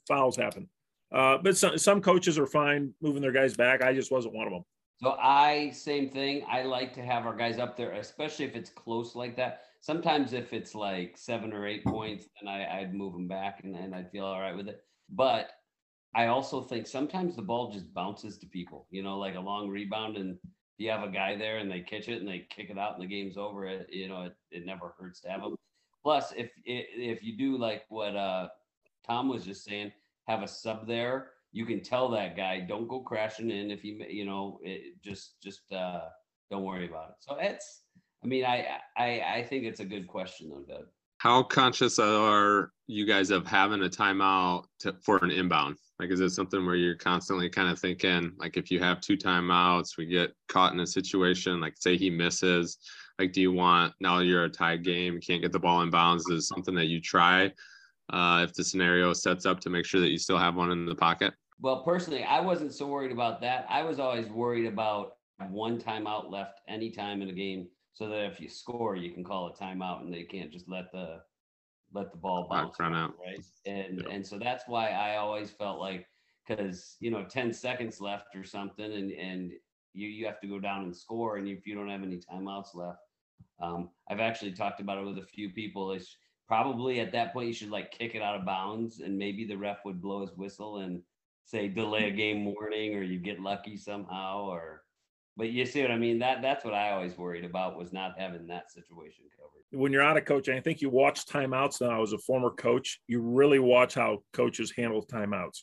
fouls 0.07 0.35
happen. 0.35 0.67
Uh, 1.13 1.37
but 1.37 1.55
some, 1.55 1.77
some 1.77 2.01
coaches 2.01 2.39
are 2.39 2.47
fine 2.47 2.91
moving 3.01 3.21
their 3.21 3.31
guys 3.31 3.55
back. 3.55 3.83
I 3.83 3.93
just 3.93 4.11
wasn't 4.11 4.33
one 4.33 4.47
of 4.47 4.53
them. 4.53 4.65
So 5.01 5.11
I 5.21 5.71
same 5.71 6.09
thing. 6.09 6.43
I 6.49 6.63
like 6.63 6.93
to 6.93 7.01
have 7.01 7.25
our 7.25 7.35
guys 7.35 7.59
up 7.59 7.77
there, 7.77 7.91
especially 7.91 8.45
if 8.45 8.55
it's 8.55 8.69
close 8.69 9.15
like 9.15 9.35
that. 9.37 9.61
Sometimes 9.81 10.33
if 10.33 10.53
it's 10.53 10.73
like 10.73 11.17
seven 11.17 11.53
or 11.53 11.67
eight 11.67 11.83
points, 11.83 12.27
then 12.41 12.47
I, 12.49 12.81
would 12.81 12.93
move 12.93 13.13
them 13.13 13.27
back 13.27 13.61
and, 13.63 13.75
and 13.75 13.93
I'd 13.93 14.11
feel 14.11 14.25
all 14.25 14.39
right 14.39 14.55
with 14.55 14.69
it. 14.69 14.81
But 15.09 15.49
I 16.15 16.27
also 16.27 16.61
think 16.61 16.87
sometimes 16.87 17.35
the 17.35 17.41
ball 17.41 17.71
just 17.71 17.93
bounces 17.93 18.37
to 18.39 18.47
people, 18.47 18.87
you 18.91 19.03
know, 19.03 19.19
like 19.19 19.35
a 19.35 19.41
long 19.41 19.69
rebound 19.69 20.15
and 20.17 20.37
you 20.77 20.89
have 20.89 21.03
a 21.03 21.11
guy 21.11 21.35
there 21.35 21.57
and 21.57 21.69
they 21.69 21.81
catch 21.81 22.07
it 22.07 22.21
and 22.21 22.27
they 22.27 22.47
kick 22.49 22.69
it 22.69 22.77
out 22.77 22.93
and 22.93 23.03
the 23.03 23.07
game's 23.07 23.37
over. 23.37 23.65
It, 23.65 23.87
you 23.91 24.07
know, 24.07 24.23
it, 24.23 24.35
it 24.51 24.65
never 24.65 24.95
hurts 24.97 25.19
to 25.21 25.29
have 25.29 25.41
them. 25.41 25.55
Plus, 26.03 26.33
if 26.35 26.51
if 26.65 27.23
you 27.23 27.37
do 27.37 27.57
like 27.57 27.83
what 27.89 28.15
uh, 28.15 28.49
Tom 29.07 29.29
was 29.29 29.45
just 29.45 29.63
saying, 29.63 29.91
have 30.27 30.43
a 30.43 30.47
sub 30.47 30.85
there, 30.85 31.31
you 31.53 31.65
can 31.65 31.81
tell 31.81 32.09
that 32.09 32.35
guy 32.35 32.59
don't 32.59 32.87
go 32.87 32.99
crashing 32.99 33.49
in 33.49 33.71
if 33.71 33.83
you 33.85 34.03
you 34.09 34.25
know 34.25 34.59
it, 34.63 35.01
just 35.01 35.41
just 35.41 35.71
uh, 35.71 36.01
don't 36.51 36.63
worry 36.63 36.87
about 36.87 37.09
it. 37.11 37.15
So 37.19 37.37
it's, 37.39 37.83
I 38.23 38.27
mean, 38.27 38.43
I 38.43 38.67
I 38.97 39.21
I 39.21 39.47
think 39.49 39.63
it's 39.63 39.79
a 39.79 39.85
good 39.85 40.07
question 40.07 40.49
though, 40.49 40.65
Doug. 40.67 40.85
How 41.19 41.41
conscious 41.41 41.99
are 41.99 42.71
you 42.87 43.05
guys 43.05 43.29
of 43.29 43.47
having 43.47 43.81
a 43.81 43.87
timeout 43.87 44.65
to, 44.79 44.93
for 45.05 45.23
an 45.23 45.31
inbound? 45.31 45.77
Like, 46.03 46.11
is 46.11 46.19
it 46.19 46.31
something 46.31 46.65
where 46.65 46.75
you're 46.75 46.97
constantly 46.97 47.49
kind 47.49 47.69
of 47.69 47.79
thinking, 47.79 48.33
like, 48.37 48.57
if 48.57 48.69
you 48.69 48.81
have 48.81 48.99
two 48.99 49.15
timeouts, 49.15 49.95
we 49.95 50.05
get 50.05 50.33
caught 50.49 50.73
in 50.73 50.81
a 50.81 50.85
situation, 50.85 51.61
like, 51.61 51.75
say 51.79 51.95
he 51.95 52.09
misses, 52.09 52.77
like, 53.17 53.31
do 53.31 53.39
you 53.39 53.53
want 53.53 53.93
now 54.01 54.19
you're 54.19 54.43
a 54.43 54.49
tied 54.49 54.83
game, 54.83 55.21
can't 55.21 55.41
get 55.41 55.53
the 55.53 55.59
ball 55.59 55.81
in 55.81 55.89
bounds? 55.89 56.29
Is 56.29 56.49
something 56.49 56.75
that 56.75 56.87
you 56.87 56.99
try 56.99 57.53
uh, 58.09 58.41
if 58.43 58.53
the 58.53 58.65
scenario 58.65 59.13
sets 59.13 59.45
up 59.45 59.61
to 59.61 59.69
make 59.69 59.85
sure 59.85 60.01
that 60.01 60.09
you 60.09 60.17
still 60.17 60.37
have 60.37 60.55
one 60.55 60.71
in 60.71 60.85
the 60.85 60.93
pocket? 60.93 61.35
Well, 61.61 61.85
personally, 61.85 62.25
I 62.25 62.41
wasn't 62.41 62.73
so 62.73 62.85
worried 62.85 63.13
about 63.13 63.39
that. 63.39 63.65
I 63.69 63.83
was 63.83 63.97
always 63.97 64.27
worried 64.27 64.65
about 64.65 65.13
one 65.47 65.79
timeout 65.79 66.29
left 66.29 66.59
anytime 66.67 67.21
in 67.21 67.29
a 67.29 67.33
game, 67.33 67.69
so 67.93 68.09
that 68.09 68.25
if 68.25 68.41
you 68.41 68.49
score, 68.49 68.97
you 68.97 69.11
can 69.11 69.23
call 69.23 69.47
a 69.47 69.53
timeout 69.53 70.01
and 70.01 70.13
they 70.13 70.23
can't 70.23 70.51
just 70.51 70.67
let 70.67 70.91
the 70.91 71.21
let 71.93 72.11
the 72.11 72.17
ball 72.17 72.47
bounce 72.49 72.79
run 72.79 72.95
out, 72.95 73.13
right? 73.23 73.43
And 73.65 74.01
yeah. 74.05 74.13
and 74.13 74.25
so 74.25 74.37
that's 74.37 74.63
why 74.67 74.89
I 74.89 75.17
always 75.17 75.51
felt 75.51 75.79
like 75.79 76.07
because 76.47 76.97
you 76.99 77.11
know 77.11 77.23
10 77.23 77.53
seconds 77.53 78.01
left 78.01 78.35
or 78.35 78.43
something 78.43 78.91
and 78.93 79.11
and 79.11 79.51
you 79.93 80.07
you 80.07 80.25
have 80.25 80.39
to 80.41 80.47
go 80.47 80.59
down 80.59 80.83
and 80.83 80.95
score 80.95 81.37
and 81.37 81.47
if 81.47 81.65
you 81.65 81.75
don't 81.75 81.89
have 81.89 82.03
any 82.03 82.17
timeouts 82.17 82.75
left 82.75 82.99
um, 83.61 83.89
i've 84.09 84.19
actually 84.19 84.51
talked 84.51 84.81
about 84.81 84.97
it 84.97 85.05
with 85.05 85.17
a 85.17 85.25
few 85.25 85.49
people 85.49 85.91
it's 85.91 86.17
probably 86.47 86.99
at 86.99 87.11
that 87.11 87.33
point 87.33 87.47
you 87.47 87.53
should 87.53 87.69
like 87.69 87.91
kick 87.91 88.15
it 88.15 88.21
out 88.21 88.35
of 88.35 88.45
bounds 88.45 88.99
and 88.99 89.17
maybe 89.17 89.45
the 89.45 89.55
ref 89.55 89.85
would 89.85 90.01
blow 90.01 90.21
his 90.21 90.35
whistle 90.35 90.77
and 90.79 91.01
say 91.45 91.67
delay 91.67 92.09
a 92.09 92.11
game 92.11 92.45
warning 92.45 92.95
or 92.95 93.03
you 93.03 93.19
get 93.19 93.39
lucky 93.39 93.77
somehow 93.77 94.43
or 94.45 94.83
but 95.37 95.49
you 95.49 95.65
see 95.65 95.81
what 95.81 95.91
i 95.91 95.97
mean? 95.97 96.19
That 96.19 96.41
that's 96.41 96.63
what 96.63 96.73
i 96.73 96.91
always 96.91 97.17
worried 97.17 97.45
about 97.45 97.77
was 97.77 97.93
not 97.93 98.13
having 98.17 98.47
that 98.47 98.71
situation 98.71 99.25
covered. 99.35 99.81
When 99.81 99.91
you're 99.91 100.03
out 100.03 100.17
of 100.17 100.25
coaching 100.25 100.55
i 100.55 100.59
think 100.59 100.81
you 100.81 100.89
watch 100.89 101.25
timeouts 101.25 101.81
now 101.81 102.01
as 102.01 102.13
a 102.13 102.17
former 102.17 102.51
coach 102.51 102.99
you 103.07 103.21
really 103.21 103.59
watch 103.59 103.95
how 103.95 104.19
coaches 104.33 104.73
handle 104.75 105.05
timeouts. 105.05 105.61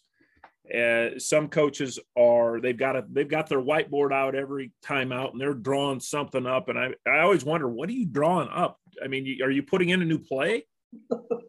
Uh, 0.72 1.18
some 1.18 1.48
coaches 1.48 1.98
are 2.16 2.60
they've 2.60 2.76
got 2.76 2.94
a 2.94 3.04
they've 3.10 3.28
got 3.28 3.48
their 3.48 3.60
whiteboard 3.60 4.12
out 4.12 4.36
every 4.36 4.72
timeout 4.84 5.32
and 5.32 5.40
they're 5.40 5.54
drawing 5.54 5.98
something 5.98 6.46
up 6.46 6.68
and 6.68 6.78
I, 6.78 6.90
I 7.08 7.20
always 7.20 7.44
wonder 7.44 7.68
what 7.68 7.88
are 7.88 7.92
you 7.92 8.06
drawing 8.06 8.48
up? 8.48 8.78
I 9.02 9.08
mean 9.08 9.38
are 9.42 9.50
you 9.50 9.62
putting 9.62 9.88
in 9.88 10.02
a 10.02 10.04
new 10.04 10.18
play? 10.18 10.64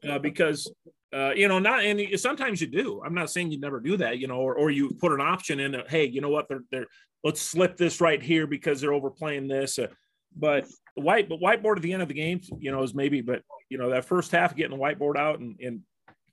Uh, 0.08 0.20
because 0.20 0.72
uh, 1.14 1.32
you 1.36 1.48
know 1.48 1.60
not 1.60 1.84
and 1.84 2.20
sometimes 2.20 2.62
you 2.62 2.68
do 2.68 3.02
i'm 3.06 3.14
not 3.14 3.30
saying 3.30 3.52
you 3.52 3.60
never 3.60 3.80
do 3.80 3.98
that 3.98 4.18
you 4.18 4.28
know 4.28 4.38
or, 4.38 4.56
or 4.56 4.72
you 4.72 4.90
put 5.00 5.12
an 5.12 5.22
option 5.22 5.60
in 5.60 5.72
that 5.72 5.90
hey 5.90 6.06
you 6.06 6.22
know 6.22 6.30
what 6.30 6.48
they're, 6.48 6.64
they're 6.72 6.88
let's 7.24 7.42
slip 7.42 7.76
this 7.78 8.00
right 8.00 8.22
here 8.22 8.48
because 8.48 8.80
they're 8.80 8.94
overplaying 8.94 9.48
this 9.48 9.78
uh, 9.78 9.88
but 10.36 10.66
white 10.96 11.28
but 11.28 11.40
whiteboard 11.40 11.76
at 11.76 11.82
the 11.82 11.92
end 11.92 12.02
of 12.02 12.08
the 12.08 12.14
game 12.14 12.40
you 12.60 12.72
know 12.72 12.82
is 12.82 12.94
maybe 12.94 13.22
but 13.22 13.42
you 13.70 13.78
know 13.78 13.90
that 13.90 14.06
first 14.06 14.32
half 14.32 14.56
getting 14.56 14.78
the 14.78 14.84
whiteboard 14.84 15.18
out 15.18 15.40
and, 15.40 15.60
and 15.60 15.82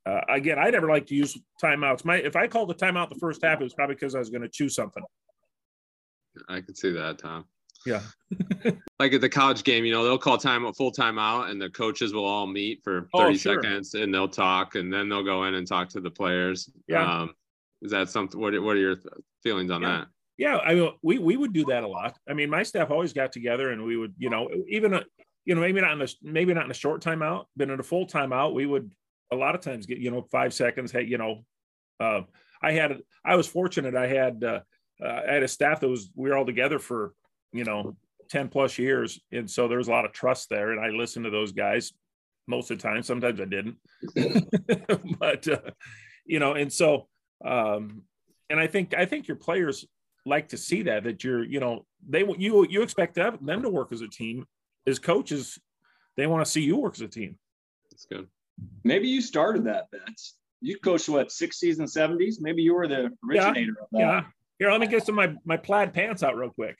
uh, 0.09 0.23
again, 0.31 0.59
I 0.59 0.71
never 0.71 0.89
like 0.89 1.07
to 1.09 1.15
use 1.15 1.37
timeouts. 1.63 2.05
My 2.05 2.17
if 2.17 2.35
I 2.35 2.47
called 2.47 2.71
the 2.71 2.75
timeout 2.75 3.11
the 3.11 3.17
first 3.17 3.45
half, 3.45 3.61
it 3.61 3.65
was 3.65 3.75
probably 3.75 3.95
because 3.95 4.15
I 4.15 4.19
was 4.19 4.31
going 4.31 4.43
to 4.43 4.49
choose 4.49 4.75
something. 4.75 5.03
I 6.49 6.63
can 6.63 6.75
see 6.75 6.93
that, 6.93 7.19
Tom. 7.19 7.45
Yeah. 7.87 8.03
like 8.99 9.13
at 9.13 9.21
the 9.21 9.29
college 9.29 9.65
game, 9.65 9.85
you 9.85 9.93
know, 9.93 10.05
they'll 10.05 10.19
call 10.19 10.39
time 10.39 10.65
a 10.65 10.73
full 10.73 10.93
timeout, 10.93 11.51
and 11.51 11.61
the 11.61 11.71
coaches 11.71 12.13
will 12.13 12.25
all 12.25 12.47
meet 12.47 12.81
for 12.83 13.03
30 13.03 13.09
oh, 13.15 13.33
sure. 13.35 13.63
seconds, 13.63 13.95
and 13.95 14.13
they'll 14.13 14.29
talk, 14.29 14.75
and 14.75 14.93
then 14.93 15.09
they'll 15.09 15.25
go 15.25 15.45
in 15.45 15.55
and 15.55 15.67
talk 15.67 15.89
to 15.91 16.01
the 16.01 16.11
players. 16.11 16.71
Yeah. 16.87 17.21
Um, 17.21 17.35
is 17.83 17.91
that 17.93 18.11
something? 18.11 18.41
What 18.41 18.61
What 18.63 18.77
are 18.77 18.81
your 18.81 18.97
feelings 19.43 19.71
on 19.71 19.83
yeah. 19.83 19.89
that? 19.89 20.07
Yeah, 20.37 20.59
I 20.59 20.75
mean, 20.75 20.93
we 21.03 21.19
we 21.19 21.37
would 21.37 21.53
do 21.53 21.65
that 21.67 21.83
a 21.83 21.89
lot. 21.89 22.17
I 22.29 22.33
mean, 22.33 22.51
my 22.51 22.63
staff 22.63 22.91
always 22.91 23.13
got 23.13 23.33
together, 23.33 23.71
and 23.71 23.85
we 23.85 23.97
would, 23.97 24.15
you 24.19 24.31
know, 24.31 24.49
even 24.69 24.95
a, 24.95 25.05
you 25.45 25.55
know, 25.55 25.61
maybe 25.61 25.81
not 25.81 25.93
in 25.93 26.03
a 26.03 26.09
maybe 26.23 26.55
not 26.55 26.65
in 26.65 26.71
a 26.71 26.75
short 26.75 27.03
timeout, 27.03 27.47
but 27.57 27.71
in 27.71 27.81
a 27.81 27.83
full 27.83 28.07
timeout, 28.07 28.55
we 28.55 28.67
would 28.67 28.91
a 29.31 29.37
lot 29.37 29.55
of 29.55 29.61
times 29.61 29.87
get 29.87 29.99
you 29.99 30.11
know 30.11 30.23
five 30.23 30.55
seconds 30.55 30.91
hey 30.91 31.03
you 31.03 31.19
know 31.19 31.45
uh, 32.01 32.23
i 32.63 32.73
had 32.73 32.99
i 33.25 33.37
was 33.37 33.47
fortunate 33.47 33.95
i 33.95 34.07
had 34.07 34.43
uh, 34.43 34.61
uh, 35.03 35.21
I 35.29 35.35
had 35.35 35.43
a 35.43 35.49
staff 35.49 35.81
that 35.81 35.89
was 35.89 36.11
we 36.15 36.29
were 36.29 36.37
all 36.37 36.47
together 36.47 36.79
for 36.79 37.13
you 37.53 37.65
know 37.65 37.97
10 38.29 38.49
plus 38.49 38.79
years. 38.79 39.21
And 39.33 39.51
so 39.51 39.69
there's 39.69 39.89
a 39.89 39.91
lot 39.91 40.05
of 40.05 40.13
trust 40.13 40.49
there. 40.51 40.73
And 40.73 40.81
I 40.81 40.89
listened 40.89 41.25
to 41.25 41.31
those 41.31 41.53
guys 41.53 41.93
most 42.47 42.71
of 42.71 42.79
the 42.79 42.83
time. 42.83 43.03
Sometimes 43.03 43.41
I 43.41 43.45
didn't. 43.45 43.77
But 45.19 45.49
uh, 45.49 45.71
you 46.25 46.39
know 46.39 46.53
and 46.53 46.73
so 46.73 47.09
um 47.45 48.03
and 48.51 48.61
I 48.61 48.67
think 48.67 48.95
I 48.95 49.07
think 49.07 49.29
your 49.29 49.37
players 49.37 49.87
like 50.27 50.49
to 50.49 50.57
see 50.57 50.83
that 50.83 51.05
that 51.05 51.25
you're 51.25 51.45
you 51.45 51.61
know 51.61 51.87
they 52.07 52.25
you 52.39 52.67
you 52.69 52.83
expect 52.83 53.15
them 53.15 53.63
to 53.63 53.69
work 53.69 53.93
as 53.93 54.03
a 54.03 54.09
team. 54.09 54.45
As 54.87 54.99
coaches 54.99 55.59
they 56.17 56.27
want 56.27 56.45
to 56.45 56.51
see 56.51 56.63
you 56.63 56.77
work 56.77 56.95
as 56.95 57.01
a 57.01 57.09
team. 57.09 57.39
That's 57.91 58.07
good. 58.07 58.27
Maybe 58.85 59.09
you 59.09 59.21
started 59.21 59.65
that 59.65 59.91
Betz. 59.91 60.37
You 60.61 60.79
coached 60.79 61.09
what 61.09 61.29
60s 61.29 61.79
and 61.79 61.89
70s 61.89 62.37
maybe 62.41 62.63
you 62.63 62.75
were 62.75 62.89
the 62.89 63.11
originator 63.29 63.77
yeah, 63.77 63.83
of 63.83 63.89
that. 63.93 63.99
Yeah. 63.99 64.23
Here 64.59 64.71
let 64.71 64.81
me 64.81 64.87
get 64.87 65.07
some 65.07 65.19
of 65.19 65.31
my 65.31 65.37
my 65.45 65.57
plaid 65.57 65.93
pants 65.93 66.23
out 66.23 66.37
real 66.37 66.51
quick 66.51 66.77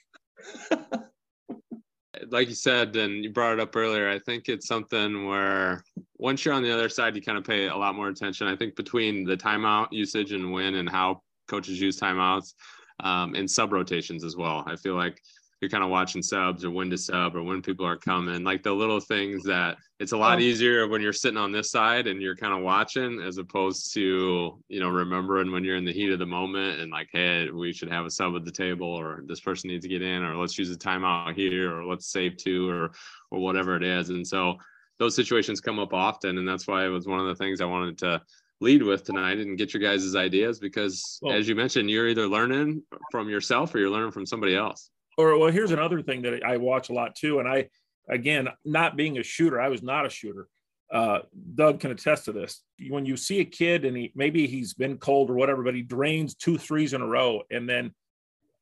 like 2.29 2.49
you 2.49 2.55
said 2.55 2.95
and 2.95 3.23
you 3.23 3.31
brought 3.31 3.53
it 3.53 3.59
up 3.59 3.75
earlier 3.75 4.09
i 4.09 4.19
think 4.19 4.49
it's 4.49 4.67
something 4.67 5.25
where 5.25 5.83
once 6.17 6.43
you're 6.43 6.53
on 6.53 6.63
the 6.63 6.71
other 6.71 6.89
side 6.89 7.15
you 7.15 7.21
kind 7.21 7.37
of 7.37 7.43
pay 7.43 7.67
a 7.67 7.75
lot 7.75 7.95
more 7.95 8.09
attention 8.09 8.47
i 8.47 8.55
think 8.55 8.75
between 8.75 9.23
the 9.23 9.37
timeout 9.37 9.87
usage 9.91 10.31
and 10.31 10.51
when 10.51 10.75
and 10.75 10.89
how 10.89 11.21
coaches 11.47 11.81
use 11.81 11.99
timeouts 11.99 12.53
um, 13.01 13.35
and 13.35 13.49
sub 13.49 13.73
rotations 13.73 14.23
as 14.23 14.35
well. 14.35 14.63
I 14.67 14.75
feel 14.75 14.95
like 14.95 15.21
you're 15.61 15.69
kind 15.69 15.83
of 15.83 15.89
watching 15.89 16.21
subs 16.21 16.63
or 16.63 16.71
when 16.71 16.89
to 16.89 16.97
sub 16.97 17.35
or 17.35 17.43
when 17.43 17.61
people 17.61 17.85
are 17.85 17.97
mm-hmm. 17.97 18.09
coming, 18.09 18.43
like 18.43 18.63
the 18.63 18.71
little 18.71 18.99
things 18.99 19.43
that 19.43 19.77
it's 19.99 20.13
a 20.13 20.17
lot 20.17 20.37
oh. 20.37 20.41
easier 20.41 20.87
when 20.87 21.01
you're 21.01 21.13
sitting 21.13 21.37
on 21.37 21.51
this 21.51 21.71
side 21.71 22.07
and 22.07 22.21
you're 22.21 22.35
kind 22.35 22.53
of 22.53 22.63
watching 22.63 23.21
as 23.21 23.37
opposed 23.37 23.93
to, 23.93 24.57
you 24.69 24.79
know, 24.79 24.89
remembering 24.89 25.51
when 25.51 25.63
you're 25.63 25.75
in 25.75 25.85
the 25.85 25.93
heat 25.93 26.11
of 26.11 26.19
the 26.19 26.25
moment 26.25 26.79
and 26.79 26.91
like, 26.91 27.09
hey, 27.11 27.49
we 27.49 27.73
should 27.73 27.91
have 27.91 28.05
a 28.05 28.11
sub 28.11 28.35
at 28.35 28.45
the 28.45 28.51
table 28.51 28.87
or 28.87 29.23
this 29.25 29.41
person 29.41 29.69
needs 29.69 29.83
to 29.83 29.89
get 29.89 30.01
in 30.01 30.23
or 30.23 30.35
let's 30.35 30.57
use 30.57 30.71
a 30.71 30.77
timeout 30.77 31.35
here 31.35 31.75
or 31.75 31.85
let's 31.85 32.11
save 32.11 32.37
two 32.37 32.69
or 32.69 32.91
or 33.31 33.39
whatever 33.39 33.75
it 33.75 33.83
is. 33.83 34.09
And 34.09 34.25
so 34.25 34.57
those 34.97 35.15
situations 35.15 35.61
come 35.61 35.79
up 35.79 35.93
often. 35.93 36.37
And 36.37 36.47
that's 36.47 36.67
why 36.67 36.85
it 36.85 36.89
was 36.89 37.07
one 37.07 37.19
of 37.19 37.27
the 37.27 37.35
things 37.35 37.61
I 37.61 37.65
wanted 37.65 37.97
to 37.99 38.21
lead 38.61 38.83
with 38.83 39.03
tonight 39.03 39.37
and 39.37 39.57
get 39.57 39.73
your 39.73 39.81
guys' 39.81 40.15
ideas 40.15 40.59
because 40.59 41.19
well, 41.21 41.33
as 41.33 41.47
you 41.47 41.55
mentioned 41.55 41.89
you're 41.89 42.09
either 42.09 42.27
learning 42.27 42.83
from 43.09 43.29
yourself 43.29 43.73
or 43.73 43.79
you're 43.79 43.89
learning 43.89 44.11
from 44.11 44.25
somebody 44.25 44.53
else 44.53 44.89
or 45.19 45.37
well 45.37 45.51
here's 45.51 45.71
another 45.71 46.01
thing 46.01 46.21
that 46.21 46.43
i 46.43 46.57
watch 46.57 46.89
a 46.89 46.93
lot 46.93 47.15
too 47.15 47.39
and 47.39 47.47
i 47.47 47.67
again 48.09 48.47
not 48.63 48.95
being 48.95 49.17
a 49.17 49.23
shooter 49.23 49.59
i 49.59 49.67
was 49.67 49.83
not 49.83 50.05
a 50.05 50.09
shooter 50.09 50.47
uh, 50.91 51.19
doug 51.53 51.79
can 51.79 51.91
attest 51.91 52.25
to 52.25 52.31
this 52.31 52.63
when 52.89 53.05
you 53.05 53.15
see 53.15 53.41
a 53.41 53.45
kid 53.45 53.85
and 53.85 53.95
he 53.95 54.11
maybe 54.15 54.47
he's 54.47 54.73
been 54.73 54.97
cold 54.97 55.29
or 55.29 55.35
whatever 55.35 55.61
but 55.61 55.75
he 55.75 55.83
drains 55.83 56.33
two 56.33 56.57
threes 56.57 56.93
in 56.93 57.01
a 57.01 57.05
row 57.05 57.43
and 57.51 57.69
then 57.69 57.93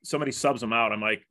somebody 0.03 0.31
subs 0.31 0.61
him 0.61 0.73
out 0.73 0.91
i'm 0.91 0.99
like 0.99 1.25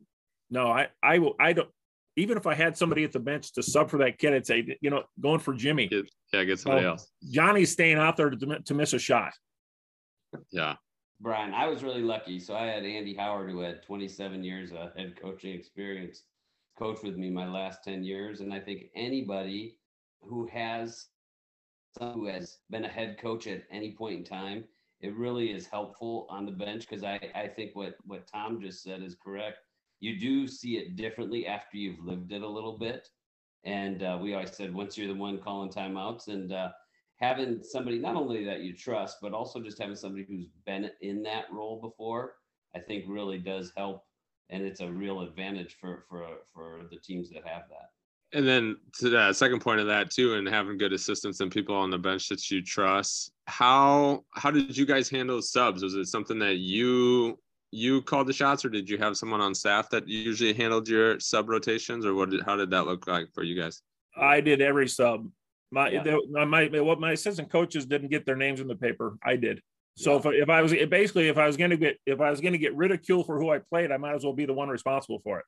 no 0.48 0.68
i 0.68 0.86
i 1.02 1.18
will 1.18 1.34
i 1.38 1.52
don't 1.52 1.68
even 2.16 2.38
if 2.38 2.46
I 2.46 2.54
had 2.54 2.76
somebody 2.76 3.04
at 3.04 3.12
the 3.12 3.20
bench 3.20 3.52
to 3.52 3.62
sub 3.62 3.90
for 3.90 3.98
that 3.98 4.18
kid, 4.18 4.32
I'd 4.32 4.46
say, 4.46 4.78
you 4.80 4.90
know, 4.90 5.04
going 5.20 5.38
for 5.38 5.52
Jimmy. 5.52 5.86
Yeah, 6.32 6.44
get 6.44 6.58
somebody 6.58 6.86
um, 6.86 6.92
else. 6.92 7.10
Johnny's 7.30 7.72
staying 7.72 7.98
out 7.98 8.16
there 8.16 8.30
to, 8.30 8.58
to 8.64 8.74
miss 8.74 8.94
a 8.94 8.98
shot. 8.98 9.34
Yeah. 10.50 10.76
Brian, 11.20 11.54
I 11.54 11.66
was 11.66 11.82
really 11.82 12.02
lucky. 12.02 12.38
So 12.38 12.54
I 12.54 12.66
had 12.66 12.84
Andy 12.84 13.14
Howard, 13.14 13.50
who 13.50 13.60
had 13.60 13.82
27 13.82 14.44
years 14.44 14.70
of 14.72 14.94
head 14.96 15.14
coaching 15.20 15.54
experience, 15.54 16.24
coach 16.78 17.02
with 17.02 17.16
me 17.16 17.30
my 17.30 17.48
last 17.48 17.82
10 17.84 18.04
years. 18.04 18.40
And 18.40 18.52
I 18.52 18.60
think 18.60 18.90
anybody 18.94 19.78
who 20.22 20.46
has 20.46 21.06
who 21.98 22.26
has 22.26 22.58
been 22.68 22.84
a 22.84 22.88
head 22.88 23.16
coach 23.18 23.46
at 23.46 23.62
any 23.70 23.92
point 23.92 24.18
in 24.18 24.24
time, 24.24 24.64
it 25.00 25.16
really 25.16 25.50
is 25.50 25.66
helpful 25.66 26.26
on 26.28 26.44
the 26.44 26.52
bench 26.52 26.86
because 26.86 27.02
I, 27.02 27.18
I 27.34 27.48
think 27.48 27.74
what 27.74 27.96
what 28.04 28.26
Tom 28.26 28.60
just 28.60 28.82
said 28.82 29.02
is 29.02 29.14
correct 29.14 29.58
you 30.00 30.18
do 30.18 30.46
see 30.46 30.76
it 30.76 30.96
differently 30.96 31.46
after 31.46 31.76
you've 31.76 32.04
lived 32.04 32.32
it 32.32 32.42
a 32.42 32.48
little 32.48 32.78
bit. 32.78 33.08
And 33.64 34.02
uh, 34.02 34.18
we 34.20 34.34
always 34.34 34.56
said 34.56 34.74
once 34.74 34.96
you're 34.96 35.08
the 35.08 35.14
one 35.14 35.38
calling 35.38 35.70
timeouts 35.70 36.28
and 36.28 36.52
uh, 36.52 36.70
having 37.16 37.62
somebody 37.62 37.98
not 37.98 38.16
only 38.16 38.44
that 38.44 38.60
you 38.60 38.74
trust, 38.74 39.18
but 39.22 39.32
also 39.32 39.60
just 39.60 39.80
having 39.80 39.96
somebody 39.96 40.26
who's 40.28 40.48
been 40.66 40.90
in 41.00 41.22
that 41.22 41.46
role 41.50 41.80
before, 41.80 42.34
I 42.74 42.80
think 42.80 43.04
really 43.08 43.38
does 43.38 43.72
help. 43.76 44.04
And 44.50 44.62
it's 44.62 44.80
a 44.80 44.88
real 44.88 45.22
advantage 45.22 45.76
for 45.80 46.04
for 46.08 46.26
for 46.54 46.82
the 46.90 46.98
teams 46.98 47.30
that 47.30 47.46
have 47.46 47.62
that. 47.68 47.90
And 48.32 48.46
then 48.46 48.76
to 48.98 49.08
the 49.08 49.32
second 49.32 49.60
point 49.60 49.80
of 49.80 49.86
that 49.86 50.10
too, 50.10 50.34
and 50.34 50.46
having 50.46 50.78
good 50.78 50.92
assistants 50.92 51.40
and 51.40 51.50
people 51.50 51.74
on 51.74 51.90
the 51.90 51.98
bench 51.98 52.28
that 52.28 52.50
you 52.50 52.62
trust. 52.62 53.32
How 53.46 54.24
how 54.34 54.50
did 54.50 54.76
you 54.76 54.86
guys 54.86 55.08
handle 55.08 55.42
subs? 55.42 55.82
Was 55.82 55.94
it 55.94 56.06
something 56.06 56.38
that 56.40 56.56
you 56.56 57.38
you 57.72 58.02
called 58.02 58.28
the 58.28 58.32
shots, 58.32 58.64
or 58.64 58.68
did 58.68 58.88
you 58.88 58.98
have 58.98 59.16
someone 59.16 59.40
on 59.40 59.54
staff 59.54 59.90
that 59.90 60.06
usually 60.06 60.52
handled 60.52 60.88
your 60.88 61.18
sub 61.18 61.48
rotations, 61.48 62.06
or 62.06 62.14
what? 62.14 62.30
Did, 62.30 62.42
how 62.44 62.56
did 62.56 62.70
that 62.70 62.86
look 62.86 63.06
like 63.06 63.32
for 63.34 63.42
you 63.42 63.60
guys? 63.60 63.82
I 64.16 64.40
did 64.40 64.62
every 64.62 64.88
sub. 64.88 65.28
My, 65.76 65.90
yeah. 65.90 66.02
they, 66.02 66.44
my 66.46 66.68
what 66.80 66.98
my 66.98 67.12
assistant 67.12 67.50
coaches 67.50 67.84
didn't 67.84 68.08
get 68.08 68.24
their 68.24 68.34
names 68.34 68.60
in 68.60 68.66
the 68.66 68.74
paper. 68.74 69.18
I 69.22 69.36
did. 69.36 69.60
So 69.94 70.12
yeah. 70.12 70.16
if, 70.16 70.26
I, 70.26 70.30
if 70.30 70.48
I 70.48 70.62
was 70.62 70.72
basically 70.72 71.28
if 71.28 71.36
I 71.36 71.46
was 71.46 71.58
going 71.58 71.70
to 71.70 71.76
get 71.76 71.98
if 72.06 72.18
I 72.18 72.30
was 72.30 72.40
going 72.40 72.54
to 72.54 72.58
get 72.58 72.74
ridicule 72.74 73.22
for 73.24 73.38
who 73.38 73.50
I 73.50 73.58
played, 73.58 73.92
I 73.92 73.98
might 73.98 74.14
as 74.14 74.24
well 74.24 74.32
be 74.32 74.46
the 74.46 74.54
one 74.54 74.70
responsible 74.70 75.20
for 75.22 75.38
it. 75.38 75.44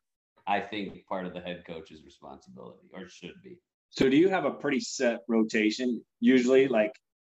I 0.46 0.60
think 0.60 1.06
part 1.06 1.24
of 1.24 1.32
the 1.32 1.40
head 1.40 1.64
coach's 1.66 2.02
responsibility, 2.04 2.90
or 2.92 3.08
should 3.08 3.40
be. 3.42 3.56
So 3.88 4.10
do 4.10 4.18
you 4.18 4.28
have 4.28 4.44
a 4.44 4.50
pretty 4.50 4.80
set 4.80 5.20
rotation? 5.28 6.04
Usually, 6.20 6.68
like 6.68 6.92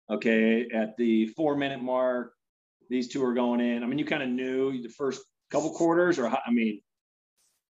okay, 0.09 0.65
at 0.73 0.95
the 0.97 1.27
four 1.35 1.57
minute 1.57 1.81
mark, 1.81 2.31
these 2.89 3.09
two 3.09 3.25
are 3.25 3.33
going 3.33 3.59
in? 3.59 3.83
I 3.83 3.87
mean, 3.87 3.99
you 3.99 4.05
kind 4.05 4.23
of 4.23 4.29
knew 4.29 4.81
the 4.81 4.87
first 4.87 5.21
couple 5.51 5.71
quarters, 5.71 6.17
or 6.17 6.29
I 6.29 6.49
mean, 6.49 6.79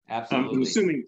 absolutely. 0.08 0.56
I'm 0.56 0.62
assuming 0.62 1.06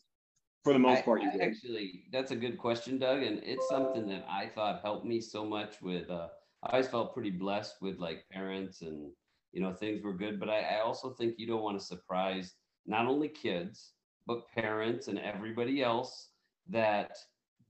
for 0.67 0.73
the 0.73 0.79
most 0.79 1.05
part, 1.05 1.21
you 1.21 1.31
did. 1.31 1.41
Actually, 1.41 2.03
that's 2.11 2.31
a 2.31 2.35
good 2.35 2.57
question, 2.57 2.97
Doug, 2.97 3.23
and 3.23 3.41
it's 3.43 3.67
something 3.69 4.07
that 4.09 4.25
I 4.29 4.47
thought 4.47 4.81
helped 4.81 5.05
me 5.05 5.21
so 5.21 5.45
much. 5.45 5.81
With 5.81 6.09
uh, 6.09 6.27
I 6.63 6.71
always 6.71 6.87
felt 6.87 7.13
pretty 7.13 7.31
blessed 7.31 7.75
with 7.81 7.99
like 7.99 8.25
parents, 8.31 8.81
and 8.81 9.11
you 9.51 9.61
know 9.61 9.73
things 9.73 10.03
were 10.03 10.13
good. 10.13 10.39
But 10.39 10.49
I, 10.49 10.59
I 10.59 10.79
also 10.81 11.11
think 11.11 11.35
you 11.37 11.47
don't 11.47 11.63
want 11.63 11.79
to 11.79 11.85
surprise 11.85 12.53
not 12.85 13.07
only 13.07 13.27
kids 13.27 13.93
but 14.25 14.47
parents 14.53 15.07
and 15.07 15.17
everybody 15.19 15.81
else 15.81 16.29
that 16.67 17.17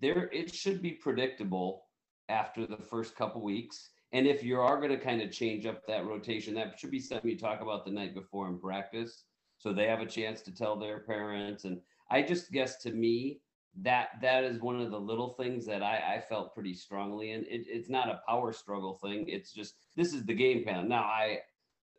there 0.01 0.29
it 0.33 0.53
should 0.53 0.81
be 0.81 0.91
predictable 0.91 1.83
after 2.29 2.65
the 2.65 2.77
first 2.77 3.15
couple 3.15 3.41
weeks 3.41 3.89
and 4.13 4.25
if 4.25 4.43
you 4.43 4.59
are 4.59 4.77
going 4.77 4.97
to 4.97 5.03
kind 5.03 5.21
of 5.21 5.31
change 5.31 5.65
up 5.65 5.85
that 5.87 6.05
rotation, 6.05 6.53
that 6.55 6.79
should 6.79 6.91
be 6.91 6.99
something 6.99 7.29
you 7.29 7.37
talk 7.37 7.61
about 7.61 7.83
the 7.83 7.91
night 7.91 8.15
before 8.15 8.47
in 8.47 8.57
practice. 8.57 9.23
So 9.57 9.73
they 9.73 9.87
have 9.87 9.99
a 9.99 10.05
chance 10.05 10.41
to 10.43 10.53
tell 10.53 10.77
their 10.77 10.99
parents. 10.99 11.65
And 11.65 11.81
I 12.09 12.21
just 12.21 12.51
guess 12.51 12.77
to 12.83 12.91
me, 12.91 13.41
that 13.83 14.09
that 14.21 14.43
is 14.43 14.59
one 14.59 14.81
of 14.81 14.91
the 14.91 14.99
little 14.99 15.33
things 15.33 15.65
that 15.65 15.83
I, 15.83 16.15
I 16.15 16.21
felt 16.27 16.53
pretty 16.53 16.73
strongly 16.73 17.31
in. 17.31 17.41
It, 17.41 17.65
it's 17.67 17.89
not 17.89 18.09
a 18.09 18.21
power 18.27 18.51
struggle 18.51 18.99
thing. 19.03 19.25
It's 19.27 19.51
just 19.51 19.75
this 19.95 20.13
is 20.13 20.25
the 20.25 20.33
game 20.33 20.63
plan. 20.63 20.89
Now 20.89 21.03
I 21.03 21.39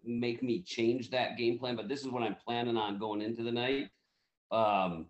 make 0.05 0.43
me 0.43 0.62
change 0.62 1.11
that 1.11 1.37
game 1.37 1.59
plan, 1.59 1.77
but 1.77 1.88
this 1.88 2.00
is 2.00 2.09
what 2.09 2.23
I'm 2.23 2.35
planning 2.35 2.77
on 2.77 2.99
going 2.99 3.23
into 3.23 3.43
the 3.43 3.53
night. 3.53 3.91
Um, 4.50 5.07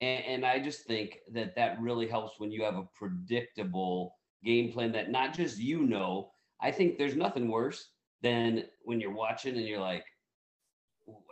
and, 0.00 0.24
and 0.24 0.46
I 0.46 0.60
just 0.60 0.84
think 0.84 1.18
that 1.32 1.56
that 1.56 1.80
really 1.80 2.06
helps 2.06 2.38
when 2.38 2.52
you 2.52 2.62
have 2.62 2.76
a 2.76 2.88
predictable 2.94 4.14
game 4.44 4.72
plan 4.72 4.92
that 4.92 5.10
not 5.10 5.34
just 5.34 5.58
you 5.58 5.82
know. 5.82 6.30
I 6.60 6.70
think 6.70 6.96
there's 6.96 7.16
nothing 7.16 7.50
worse 7.50 7.90
than 8.22 8.64
when 8.84 9.00
you're 9.00 9.14
watching 9.14 9.56
and 9.56 9.66
you're 9.66 9.80
like, 9.80 10.04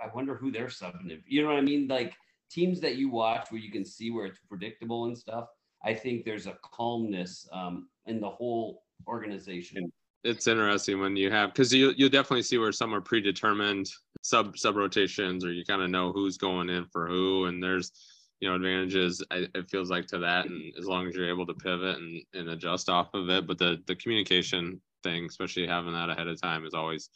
I 0.03 0.15
wonder 0.15 0.35
who 0.35 0.51
they're 0.51 0.67
subbing. 0.67 1.23
You 1.27 1.43
know 1.43 1.49
what 1.49 1.57
I 1.57 1.63
mean? 1.63 1.89
Like 1.89 2.15
teams 2.51 2.81
that 2.81 2.97
you 2.97 3.09
watch 3.11 3.51
where 3.51 3.61
you 3.61 3.71
can 3.71 3.85
see 3.85 4.11
where 4.11 4.27
it's 4.27 4.39
predictable 4.49 5.07
and 5.07 5.17
stuff. 5.17 5.47
I 5.85 5.95
think 5.95 6.25
there's 6.25 6.47
a 6.47 6.57
calmness 6.63 7.49
um, 7.53 7.89
in 8.07 8.21
the 8.21 8.31
whole 8.31 8.83
organization. 9.07 9.93
It's 10.23 10.47
interesting 10.47 11.01
when 11.01 11.17
you 11.17 11.31
have 11.31 11.53
because 11.53 11.73
you 11.73 11.93
you'll 11.97 12.09
definitely 12.09 12.43
see 12.43 12.57
where 12.57 12.73
some 12.73 12.95
are 12.95 13.01
predetermined 13.03 13.91
sub 14.23 14.57
sub 14.57 14.77
rotations 14.77 15.45
or 15.45 15.53
you 15.53 15.65
kind 15.67 15.83
of 15.83 15.91
know 15.91 16.13
who's 16.13 16.39
going 16.39 16.71
in 16.71 16.87
for 16.87 17.07
who 17.07 17.45
and 17.45 17.63
there's 17.63 17.93
you 18.41 18.49
know 18.49 18.57
advantages 18.57 19.23
it 19.31 19.71
feels 19.71 19.91
like 19.91 20.07
to 20.07 20.19
that 20.19 20.47
and 20.47 20.73
as 20.79 20.87
long 20.87 21.07
as 21.07 21.15
you're 21.15 21.29
able 21.29 21.47
to 21.47 21.53
pivot 21.55 21.99
and, 21.99 22.23
and 22.33 22.49
adjust 22.49 22.89
off 22.89 23.13
of 23.13 23.29
it 23.29 23.47
but 23.47 23.59
the 23.59 23.83
the 23.87 23.95
communication 23.97 24.81
thing 25.03 25.27
especially 25.27 25.67
having 25.67 25.93
that 25.93 26.09
ahead 26.09 26.27
of 26.27 26.41
time 26.41 26.65
is 26.65 26.73
always 26.73 27.11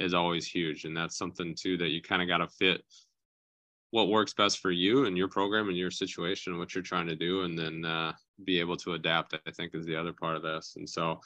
is 0.00 0.14
always 0.14 0.46
huge 0.46 0.86
and 0.86 0.96
that's 0.96 1.18
something 1.18 1.54
too 1.54 1.76
that 1.76 1.90
you 1.90 2.00
kind 2.00 2.22
of 2.22 2.28
got 2.28 2.38
to 2.38 2.48
fit 2.48 2.82
what 3.94 4.08
works 4.08 4.34
best 4.34 4.58
for 4.58 4.72
you 4.72 5.06
and 5.06 5.16
your 5.16 5.28
program 5.28 5.68
and 5.68 5.76
your 5.76 5.90
situation 5.90 6.52
and 6.52 6.58
what 6.58 6.74
you're 6.74 6.82
trying 6.82 7.06
to 7.06 7.14
do 7.14 7.42
and 7.42 7.56
then 7.56 7.84
uh, 7.84 8.12
be 8.42 8.58
able 8.58 8.76
to 8.76 8.94
adapt 8.94 9.34
i 9.46 9.50
think 9.52 9.72
is 9.72 9.86
the 9.86 9.94
other 9.94 10.12
part 10.12 10.36
of 10.36 10.42
this 10.42 10.74
and 10.76 10.88
so 10.88 11.20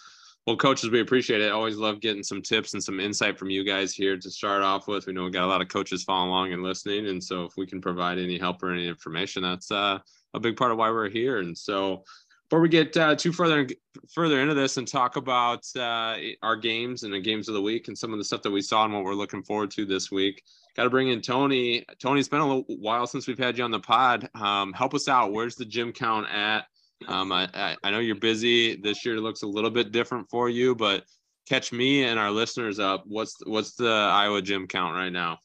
well, 0.48 0.56
coaches, 0.56 0.88
we 0.88 1.00
appreciate 1.00 1.42
it. 1.42 1.52
Always 1.52 1.76
love 1.76 2.00
getting 2.00 2.22
some 2.22 2.40
tips 2.40 2.72
and 2.72 2.82
some 2.82 3.00
insight 3.00 3.38
from 3.38 3.50
you 3.50 3.64
guys 3.64 3.92
here 3.92 4.16
to 4.16 4.30
start 4.30 4.62
off 4.62 4.88
with. 4.88 5.04
We 5.04 5.12
know 5.12 5.24
we 5.24 5.30
got 5.30 5.44
a 5.44 5.46
lot 5.46 5.60
of 5.60 5.68
coaches 5.68 6.04
following 6.04 6.30
along 6.30 6.52
and 6.54 6.62
listening, 6.62 7.08
and 7.08 7.22
so 7.22 7.44
if 7.44 7.58
we 7.58 7.66
can 7.66 7.82
provide 7.82 8.18
any 8.18 8.38
help 8.38 8.62
or 8.62 8.72
any 8.72 8.88
information, 8.88 9.42
that's 9.42 9.70
uh, 9.70 9.98
a 10.32 10.40
big 10.40 10.56
part 10.56 10.72
of 10.72 10.78
why 10.78 10.90
we're 10.90 11.10
here. 11.10 11.40
And 11.40 11.56
so, 11.56 12.02
before 12.48 12.62
we 12.62 12.70
get 12.70 12.96
uh, 12.96 13.14
too 13.14 13.30
further 13.30 13.68
further 14.10 14.40
into 14.40 14.54
this 14.54 14.78
and 14.78 14.88
talk 14.88 15.16
about 15.16 15.66
uh, 15.76 16.16
our 16.42 16.56
games 16.56 17.02
and 17.02 17.12
the 17.12 17.20
games 17.20 17.48
of 17.48 17.54
the 17.54 17.60
week 17.60 17.88
and 17.88 17.98
some 17.98 18.14
of 18.14 18.18
the 18.18 18.24
stuff 18.24 18.40
that 18.40 18.50
we 18.50 18.62
saw 18.62 18.86
and 18.86 18.94
what 18.94 19.04
we're 19.04 19.12
looking 19.12 19.42
forward 19.42 19.70
to 19.72 19.84
this 19.84 20.10
week, 20.10 20.42
got 20.78 20.84
to 20.84 20.90
bring 20.90 21.08
in 21.08 21.20
Tony. 21.20 21.84
Tony, 21.98 22.20
it's 22.20 22.28
been 22.28 22.40
a 22.40 22.46
little 22.46 22.64
while 22.68 23.04
since 23.08 23.26
we've 23.26 23.36
had 23.36 23.58
you 23.58 23.64
on 23.64 23.72
the 23.72 23.80
pod. 23.80 24.30
Um, 24.36 24.72
help 24.72 24.94
us 24.94 25.08
out. 25.08 25.32
Where's 25.32 25.56
the 25.56 25.64
gym 25.64 25.92
count 25.92 26.28
at? 26.30 26.66
Um, 27.08 27.32
I, 27.32 27.76
I 27.82 27.90
know 27.90 27.98
you're 27.98 28.14
busy. 28.14 28.76
This 28.76 29.04
year 29.04 29.20
looks 29.20 29.42
a 29.42 29.46
little 29.48 29.70
bit 29.70 29.90
different 29.90 30.30
for 30.30 30.48
you, 30.48 30.76
but 30.76 31.02
catch 31.48 31.72
me 31.72 32.04
and 32.04 32.16
our 32.16 32.30
listeners 32.30 32.78
up. 32.78 33.02
What's 33.06 33.34
what's 33.44 33.74
the 33.74 33.90
Iowa 33.90 34.40
gym 34.40 34.68
count 34.68 34.94
right 34.94 35.12
now? 35.12 35.38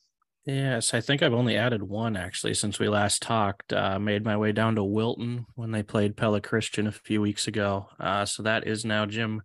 Yes, 0.46 0.94
I 0.94 1.02
think 1.02 1.24
I've 1.24 1.34
only 1.34 1.58
added 1.58 1.82
one 1.82 2.16
actually 2.16 2.54
since 2.54 2.78
we 2.78 2.88
last 2.88 3.24
talked. 3.24 3.74
Uh, 3.74 3.98
made 3.98 4.24
my 4.24 4.38
way 4.38 4.52
down 4.52 4.76
to 4.76 4.84
Wilton 4.84 5.48
when 5.56 5.72
they 5.72 5.82
played 5.82 6.16
Pella 6.16 6.42
Christian 6.42 6.86
a 6.86 6.92
few 6.92 7.22
weeks 7.22 7.48
ago. 7.48 7.88
Uh, 8.00 8.26
so 8.26 8.44
that 8.44 8.68
is 8.68 8.86
now 8.86 9.08
gym 9.08 9.42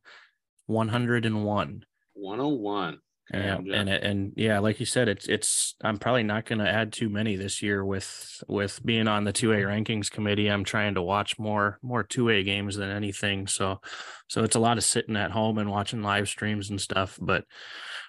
101. 0.66 1.84
101. 2.12 2.98
Yeah, 3.32 3.58
and 3.58 3.88
and 3.90 4.32
yeah, 4.36 4.58
like 4.58 4.80
you 4.80 4.86
said, 4.86 5.08
it's 5.08 5.28
it's. 5.28 5.74
I'm 5.82 5.98
probably 5.98 6.22
not 6.22 6.46
going 6.46 6.60
to 6.60 6.68
add 6.68 6.94
too 6.94 7.10
many 7.10 7.36
this 7.36 7.62
year 7.62 7.84
with 7.84 8.42
with 8.48 8.84
being 8.84 9.06
on 9.06 9.24
the 9.24 9.32
two 9.32 9.52
A 9.52 9.56
rankings 9.56 10.10
committee. 10.10 10.48
I'm 10.48 10.64
trying 10.64 10.94
to 10.94 11.02
watch 11.02 11.38
more 11.38 11.78
more 11.82 12.02
two 12.02 12.30
A 12.30 12.42
games 12.42 12.76
than 12.76 12.88
anything. 12.88 13.46
So, 13.46 13.80
so 14.28 14.44
it's 14.44 14.56
a 14.56 14.60
lot 14.60 14.78
of 14.78 14.84
sitting 14.84 15.16
at 15.16 15.30
home 15.30 15.58
and 15.58 15.70
watching 15.70 16.02
live 16.02 16.28
streams 16.28 16.70
and 16.70 16.80
stuff. 16.80 17.18
But 17.20 17.44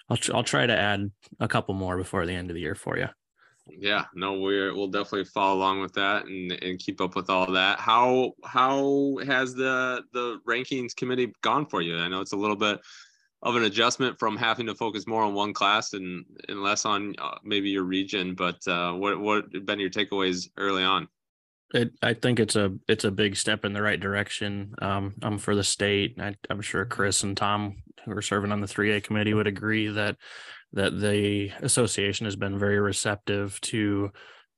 I'll 0.08 0.18
I'll 0.32 0.42
try 0.42 0.64
to 0.64 0.76
add 0.76 1.10
a 1.38 1.48
couple 1.48 1.74
more 1.74 1.98
before 1.98 2.24
the 2.24 2.34
end 2.34 2.48
of 2.48 2.54
the 2.54 2.62
year 2.62 2.74
for 2.74 2.96
you. 2.96 3.08
Yeah, 3.68 4.06
no, 4.14 4.40
we're 4.40 4.74
we'll 4.74 4.88
definitely 4.88 5.26
follow 5.26 5.58
along 5.58 5.80
with 5.80 5.92
that 5.94 6.24
and 6.24 6.52
and 6.52 6.78
keep 6.78 7.00
up 7.02 7.14
with 7.14 7.28
all 7.28 7.52
that. 7.52 7.78
How 7.78 8.32
how 8.44 9.18
has 9.26 9.54
the 9.54 10.02
the 10.14 10.38
rankings 10.48 10.96
committee 10.96 11.32
gone 11.42 11.66
for 11.66 11.82
you? 11.82 11.98
I 11.98 12.08
know 12.08 12.22
it's 12.22 12.32
a 12.32 12.38
little 12.38 12.56
bit 12.56 12.80
of 13.42 13.56
an 13.56 13.64
adjustment 13.64 14.18
from 14.18 14.36
having 14.36 14.66
to 14.66 14.74
focus 14.74 15.06
more 15.06 15.22
on 15.22 15.34
one 15.34 15.52
class 15.52 15.94
and, 15.94 16.24
and 16.48 16.62
less 16.62 16.84
on 16.84 17.14
uh, 17.18 17.38
maybe 17.42 17.70
your 17.70 17.84
region. 17.84 18.34
But 18.34 18.66
uh, 18.68 18.92
what 18.92 19.18
what 19.18 19.46
have 19.54 19.66
been 19.66 19.80
your 19.80 19.90
takeaways 19.90 20.48
early 20.56 20.84
on? 20.84 21.08
It, 21.72 21.92
I 22.02 22.14
think 22.14 22.40
it's 22.40 22.56
a 22.56 22.72
it's 22.88 23.04
a 23.04 23.10
big 23.10 23.36
step 23.36 23.64
in 23.64 23.72
the 23.72 23.82
right 23.82 23.98
direction. 23.98 24.74
Um, 24.82 25.14
I'm 25.22 25.38
for 25.38 25.54
the 25.54 25.64
state. 25.64 26.16
I, 26.20 26.34
I'm 26.50 26.60
sure 26.60 26.84
Chris 26.84 27.22
and 27.22 27.36
Tom, 27.36 27.82
who 28.04 28.12
are 28.12 28.22
serving 28.22 28.52
on 28.52 28.60
the 28.60 28.66
3A 28.66 29.04
committee, 29.04 29.34
would 29.34 29.46
agree 29.46 29.88
that 29.88 30.16
that 30.72 31.00
the 31.00 31.50
association 31.62 32.26
has 32.26 32.36
been 32.36 32.58
very 32.58 32.78
receptive 32.78 33.60
to 33.60 34.10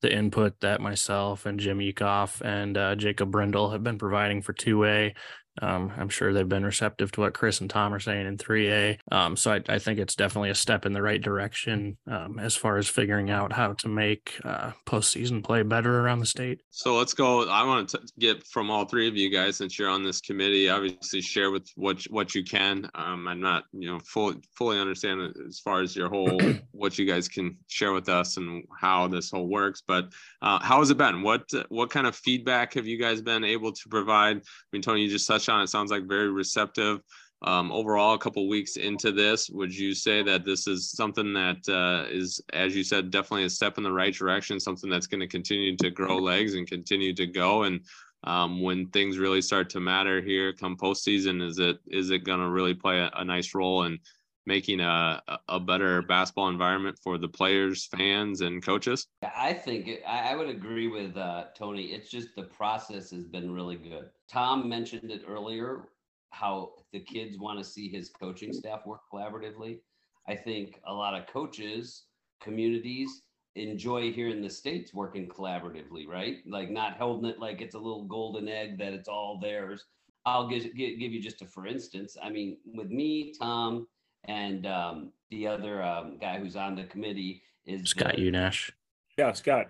the 0.02 0.12
input 0.12 0.60
that 0.60 0.80
myself 0.80 1.46
and 1.46 1.60
Jim 1.60 1.78
Ecoff 1.78 2.42
and 2.44 2.76
uh, 2.76 2.94
Jacob 2.96 3.30
Brindle 3.30 3.70
have 3.70 3.84
been 3.84 3.98
providing 3.98 4.42
for 4.42 4.52
2A. 4.52 5.14
Um, 5.61 5.92
I'm 5.99 6.09
sure 6.09 6.32
they've 6.32 6.49
been 6.49 6.64
receptive 6.64 7.12
to 7.12 7.21
what 7.21 7.35
Chris 7.35 7.61
and 7.61 7.68
Tom 7.68 7.92
are 7.92 8.00
saying 8.00 8.26
in 8.26 8.38
3A. 8.38 8.99
Um, 9.11 9.37
so 9.37 9.52
I, 9.52 9.61
I, 9.68 9.78
think 9.78 9.99
it's 9.99 10.14
definitely 10.14 10.49
a 10.49 10.54
step 10.54 10.87
in 10.87 10.94
the 10.94 11.02
right 11.02 11.21
direction 11.21 11.99
um, 12.11 12.38
as 12.38 12.56
far 12.56 12.78
as 12.78 12.88
figuring 12.88 13.30
out 13.30 13.52
how 13.52 13.75
to 13.75 13.88
make 13.88 14.35
uh, 14.44 14.73
postseason 14.87 15.44
play 15.44 15.62
better 15.62 16.00
around 16.00 16.21
the 16.21 16.26
state. 16.26 16.62
So 16.71 16.97
let's 16.97 17.12
go. 17.12 17.49
I 17.50 17.64
want 17.64 17.90
to 17.90 18.00
get 18.18 18.47
from 18.47 18.71
all 18.71 18.87
three 18.87 19.09
of 19.09 19.16
you 19.16 19.28
guys, 19.28 19.56
since 19.59 19.78
you're 19.78 19.90
on 19.90 20.02
this 20.02 20.23
committee, 20.23 20.71
obviously 20.71 21.21
share 21.21 21.50
with 21.50 21.68
what 21.76 22.02
what 22.04 22.35
you 22.35 22.44
can. 22.44 22.88
Um, 22.94 23.28
I'm 23.28 23.40
not, 23.40 23.64
you 23.73 23.90
know, 23.90 23.99
fully 24.00 24.37
fully 24.56 24.80
understand 24.80 25.35
as 25.47 25.59
far 25.59 25.82
as 25.82 25.94
your 25.94 26.09
whole 26.09 26.40
what 26.73 26.99
you 26.99 27.04
guys 27.04 27.28
can 27.28 27.59
share 27.66 27.92
with 27.92 28.09
us 28.09 28.38
and 28.38 28.64
how 28.80 29.06
this 29.09 29.30
whole 29.30 29.49
works. 29.49 29.82
But 29.87 30.12
uh, 30.40 30.61
how 30.62 30.78
has 30.78 30.90
it 30.90 30.97
been? 30.97 31.23
What 31.23 31.44
what 31.68 31.90
kind 31.90 32.06
of 32.06 32.16
feedback 32.16 32.75
have 32.75 32.87
you 32.87 32.99
guys 32.99 33.21
been 33.21 33.44
able 33.44 33.73
to 33.73 33.88
provide? 33.90 34.38
I 34.38 34.40
mean, 34.73 34.82
Tony, 34.82 35.02
you 35.02 35.11
just 35.11 35.26
touched 35.26 35.41
on. 35.49 35.62
It 35.62 35.68
sounds 35.68 35.90
like 35.90 36.04
very 36.04 36.30
receptive. 36.30 37.00
Um, 37.44 37.72
overall, 37.72 38.14
a 38.14 38.18
couple 38.18 38.49
weeks 38.49 38.76
into 38.76 39.11
this, 39.11 39.50
would 39.50 39.76
you 39.76 39.94
say 39.94 40.22
that 40.22 40.44
this 40.44 40.68
is 40.68 40.90
something 40.92 41.32
that 41.32 41.68
uh, 41.68 42.08
is, 42.08 42.40
as 42.52 42.76
you 42.76 42.84
said, 42.84 43.11
definitely 43.11 43.44
a 43.44 43.50
step 43.50 43.78
in 43.78 43.84
the 43.84 43.92
right 43.92 44.14
direction? 44.14 44.61
Something 44.61 44.88
that's 44.88 45.08
going 45.08 45.20
to 45.20 45.26
continue 45.26 45.76
to 45.78 45.90
grow 45.90 46.18
legs 46.18 46.54
and 46.54 46.68
continue 46.68 47.12
to 47.14 47.26
go. 47.26 47.64
And 47.64 47.80
um, 48.25 48.62
when 48.62 48.86
things 48.90 49.19
really 49.19 49.43
start 49.43 49.69
to 49.71 49.80
matter 49.80 50.21
here, 50.21 50.52
come 50.52 50.76
postseason, 50.76 51.43
is 51.43 51.58
it 51.58 51.78
is 51.88 52.10
it 52.10 52.21
going 52.21 52.38
to 52.38 52.49
really 52.49 52.75
play 52.75 53.00
a, 53.00 53.10
a 53.17 53.25
nice 53.25 53.54
role 53.54 53.84
in 53.84 53.99
making 54.47 54.81
a, 54.81 55.23
a 55.49 55.61
better 55.61 56.02
basketball 56.02 56.49
environment 56.49 56.99
for 57.02 57.19
the 57.19 57.28
players, 57.28 57.87
fans, 57.87 58.41
and 58.41 58.65
coaches? 58.65 59.07
I 59.37 59.52
think 59.52 59.89
it, 59.89 60.02
I 60.07 60.35
would 60.35 60.49
agree 60.49 60.89
with 60.89 61.17
uh, 61.17 61.45
Tony. 61.57 61.87
It's 61.87 62.11
just 62.11 62.35
the 62.35 62.45
process 62.45 63.11
has 63.11 63.25
been 63.25 63.52
really 63.52 63.76
good. 63.76 64.11
Tom 64.28 64.69
mentioned 64.69 65.11
it 65.11 65.23
earlier 65.26 65.89
how 66.31 66.73
the 66.93 67.00
kids 67.00 67.39
want 67.39 67.59
to 67.59 67.65
see 67.65 67.89
his 67.89 68.09
coaching 68.09 68.52
staff 68.52 68.87
work 68.87 69.02
collaboratively. 69.13 69.78
I 70.26 70.35
think 70.35 70.81
a 70.87 70.93
lot 70.93 71.15
of 71.15 71.26
coaches, 71.26 72.05
communities 72.41 73.23
enjoy 73.55 74.13
here 74.13 74.28
in 74.28 74.41
the 74.41 74.49
States 74.49 74.95
working 74.95 75.28
collaboratively, 75.28 76.07
right? 76.07 76.39
Like 76.47 76.71
not 76.71 76.97
holding 76.97 77.31
it 77.31 77.39
like 77.39 77.61
it's 77.61 77.75
a 77.75 77.78
little 77.78 78.05
golden 78.05 78.49
egg 78.49 78.78
that 78.78 78.95
it's 78.95 79.09
all 79.09 79.39
theirs. 79.41 79.85
I'll 80.25 80.49
give, 80.49 80.63
give, 80.75 80.99
give 80.99 81.13
you 81.13 81.21
just 81.21 81.43
a 81.43 81.47
for 81.47 81.67
instance. 81.67 82.17
I 82.23 82.31
mean, 82.31 82.57
with 82.65 82.91
me, 82.91 83.35
Tom, 83.39 83.87
and 84.25 84.67
um, 84.67 85.13
the 85.30 85.47
other 85.47 85.82
um, 85.82 86.19
guy 86.19 86.39
who's 86.39 86.56
on 86.56 86.76
the 86.76 86.85
committee 86.85 87.43
is 87.67 87.91
Scott 87.91 88.17
the, 88.17 88.30
Unash. 88.30 88.71
Yeah, 89.19 89.32
Scott. 89.32 89.69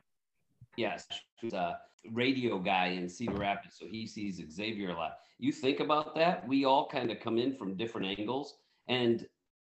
Yes, 0.77 1.07
who's 1.41 1.53
a 1.53 1.79
radio 2.11 2.59
guy 2.59 2.89
in 2.89 3.09
Cedar 3.09 3.35
Rapids, 3.35 3.77
so 3.79 3.87
he 3.87 4.07
sees 4.07 4.43
Xavier 4.51 4.91
a 4.91 4.95
lot. 4.95 5.19
You 5.39 5.53
think 5.53 5.81
about 5.81 6.15
that, 6.15 6.47
we 6.47 6.65
all 6.65 6.89
kind 6.89 7.11
of 7.11 7.21
come 7.21 7.39
in 7.39 7.57
from 7.57 7.77
different 7.77 8.19
angles, 8.19 8.57
and 8.89 9.27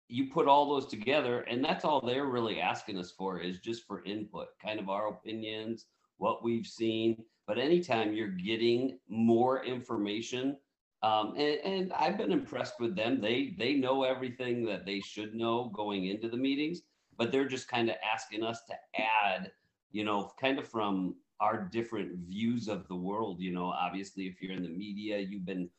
you 0.09 0.31
put 0.31 0.47
all 0.47 0.69
those 0.69 0.87
together, 0.87 1.41
and 1.43 1.65
that's 1.65 1.85
all 1.85 2.01
they're 2.01 2.27
really 2.27 2.61
asking 2.61 2.99
us 2.99 3.11
for 3.11 3.41
is 3.41 3.59
just 3.59 3.87
for 3.87 4.05
input, 4.05 4.49
kind 4.63 4.79
of 4.79 4.89
our 4.89 5.09
opinions, 5.09 5.87
what 6.19 6.45
we've 6.45 6.67
seen. 6.67 7.23
But 7.47 7.59
anytime 7.59 8.13
you're 8.13 8.29
getting 8.29 8.99
more 9.09 9.65
information 9.65 10.57
um, 11.07 11.35
and, 11.37 11.59
and 11.65 11.93
I've 11.93 12.19
been 12.19 12.33
impressed 12.33 12.81
with 12.81 12.97
them. 12.97 13.21
They 13.21 13.55
they 13.59 13.75
know 13.75 14.05
everything 14.05 14.65
that 14.67 14.87
they 14.87 15.01
should 15.01 15.35
know 15.35 15.71
going 15.75 16.07
into 16.07 16.29
the 16.29 16.37
meetings, 16.37 16.83
but 17.19 17.33
they're 17.33 17.49
just 17.49 17.69
kind 17.69 17.91
of 17.91 17.97
asking 18.15 18.43
us 18.45 18.65
to 18.67 18.75
add, 19.25 19.53
you 19.93 20.05
know, 20.05 20.31
kind 20.41 20.59
of 20.59 20.69
from 20.69 21.17
our 21.41 21.69
different 21.73 22.19
views 22.27 22.69
of 22.69 22.89
the 22.89 22.97
world. 22.97 23.41
You 23.41 23.53
know, 23.53 23.67
obviously, 23.67 24.27
if 24.27 24.43
you're 24.43 24.53
in 24.57 24.63
the 24.63 24.71
media, 24.71 25.19
you've 25.19 25.47
been 25.47 25.71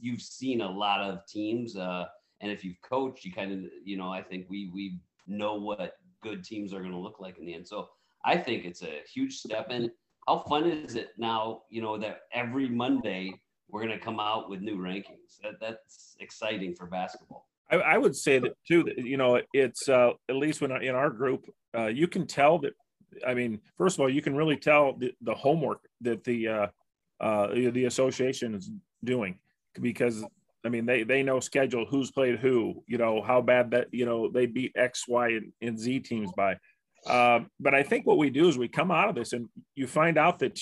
you've 0.00 0.22
seen 0.22 0.60
a 0.62 0.70
lot 0.70 1.00
of 1.00 1.26
teams, 1.26 1.76
uh, 1.76 2.06
and 2.40 2.52
if 2.52 2.64
you've 2.64 2.80
coached, 2.82 3.24
you 3.24 3.32
kind 3.32 3.52
of 3.52 3.70
you 3.84 3.96
know, 3.96 4.10
I 4.10 4.22
think 4.22 4.46
we 4.50 4.70
we 4.74 5.00
know 5.26 5.54
what 5.56 5.94
good 6.22 6.44
teams 6.44 6.72
are 6.74 6.80
going 6.80 6.92
to 6.92 6.98
look 6.98 7.20
like 7.20 7.38
in 7.38 7.46
the 7.46 7.54
end. 7.54 7.66
So 7.68 7.88
I 8.24 8.36
think 8.36 8.64
it's 8.64 8.82
a 8.82 9.02
huge 9.12 9.36
step 9.38 9.68
And 9.70 9.90
How 10.28 10.38
fun 10.38 10.66
is 10.68 10.96
it 10.96 11.10
now? 11.18 11.62
You 11.70 11.82
know 11.82 11.98
that 11.98 12.22
every 12.32 12.68
Monday 12.68 13.40
we're 13.74 13.84
going 13.84 13.98
to 13.98 14.04
come 14.04 14.20
out 14.20 14.48
with 14.48 14.60
new 14.60 14.76
rankings. 14.76 15.40
That, 15.42 15.54
that's 15.60 16.14
exciting 16.20 16.76
for 16.76 16.86
basketball. 16.86 17.48
I, 17.68 17.76
I 17.78 17.98
would 17.98 18.14
say 18.14 18.38
that 18.38 18.52
too. 18.68 18.84
That, 18.84 18.98
you 18.98 19.16
know, 19.16 19.40
it's 19.52 19.88
uh, 19.88 20.12
at 20.28 20.36
least 20.36 20.60
when 20.60 20.70
in 20.70 20.94
our 20.94 21.10
group, 21.10 21.52
uh, 21.76 21.86
you 21.86 22.06
can 22.06 22.24
tell 22.24 22.60
that. 22.60 22.74
I 23.26 23.34
mean, 23.34 23.60
first 23.76 23.96
of 23.96 24.00
all, 24.00 24.08
you 24.08 24.22
can 24.22 24.36
really 24.36 24.56
tell 24.56 24.92
the, 24.92 25.12
the 25.22 25.34
homework 25.34 25.80
that 26.02 26.22
the 26.22 26.48
uh, 26.48 26.66
uh, 27.20 27.48
the 27.48 27.86
association 27.86 28.54
is 28.54 28.70
doing 29.02 29.40
because 29.80 30.24
I 30.64 30.68
mean 30.68 30.86
they 30.86 31.02
they 31.02 31.24
know 31.24 31.40
schedule 31.40 31.84
who's 31.84 32.12
played 32.12 32.38
who, 32.38 32.84
you 32.86 32.98
know 32.98 33.22
how 33.22 33.40
bad 33.40 33.72
that 33.72 33.88
you 33.90 34.06
know 34.06 34.30
they 34.30 34.46
beat 34.46 34.70
X, 34.76 35.08
Y, 35.08 35.30
and, 35.30 35.52
and 35.60 35.80
Z 35.80 35.98
teams 36.00 36.30
by. 36.36 36.58
Uh, 37.08 37.40
but 37.58 37.74
I 37.74 37.82
think 37.82 38.06
what 38.06 38.18
we 38.18 38.30
do 38.30 38.48
is 38.48 38.56
we 38.56 38.68
come 38.68 38.92
out 38.92 39.08
of 39.08 39.16
this 39.16 39.32
and 39.32 39.48
you 39.74 39.88
find 39.88 40.16
out 40.16 40.38
that, 40.38 40.58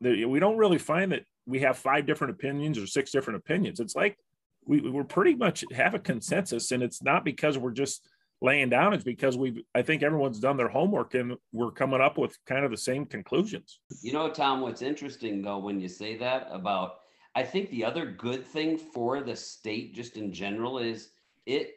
that 0.00 0.26
we 0.26 0.38
don't 0.38 0.56
really 0.56 0.78
find 0.78 1.12
that 1.12 1.24
we 1.46 1.60
have 1.60 1.76
five 1.76 2.06
different 2.06 2.32
opinions 2.32 2.78
or 2.78 2.86
six 2.86 3.10
different 3.10 3.38
opinions. 3.38 3.80
It's 3.80 3.94
like 3.94 4.18
we, 4.66 4.80
we're 4.80 5.04
pretty 5.04 5.34
much 5.34 5.64
have 5.72 5.94
a 5.94 5.98
consensus, 5.98 6.70
and 6.70 6.82
it's 6.82 7.02
not 7.02 7.24
because 7.24 7.58
we're 7.58 7.72
just 7.72 8.06
laying 8.44 8.68
down 8.68 8.92
it's 8.92 9.04
because 9.04 9.38
we've 9.38 9.62
i 9.74 9.80
think 9.80 10.02
everyone's 10.02 10.38
done 10.38 10.56
their 10.56 10.68
homework 10.68 11.14
and 11.14 11.34
we're 11.52 11.70
coming 11.70 12.00
up 12.00 12.18
with 12.18 12.36
kind 12.46 12.64
of 12.64 12.70
the 12.70 12.76
same 12.76 13.06
conclusions 13.06 13.80
you 14.02 14.12
know 14.12 14.28
tom 14.28 14.60
what's 14.60 14.82
interesting 14.82 15.40
though 15.40 15.58
when 15.58 15.80
you 15.80 15.88
say 15.88 16.16
that 16.16 16.46
about 16.50 16.96
i 17.34 17.42
think 17.42 17.70
the 17.70 17.84
other 17.84 18.04
good 18.04 18.44
thing 18.44 18.76
for 18.76 19.22
the 19.22 19.34
state 19.34 19.94
just 19.94 20.16
in 20.16 20.32
general 20.32 20.78
is 20.78 21.10
it 21.46 21.74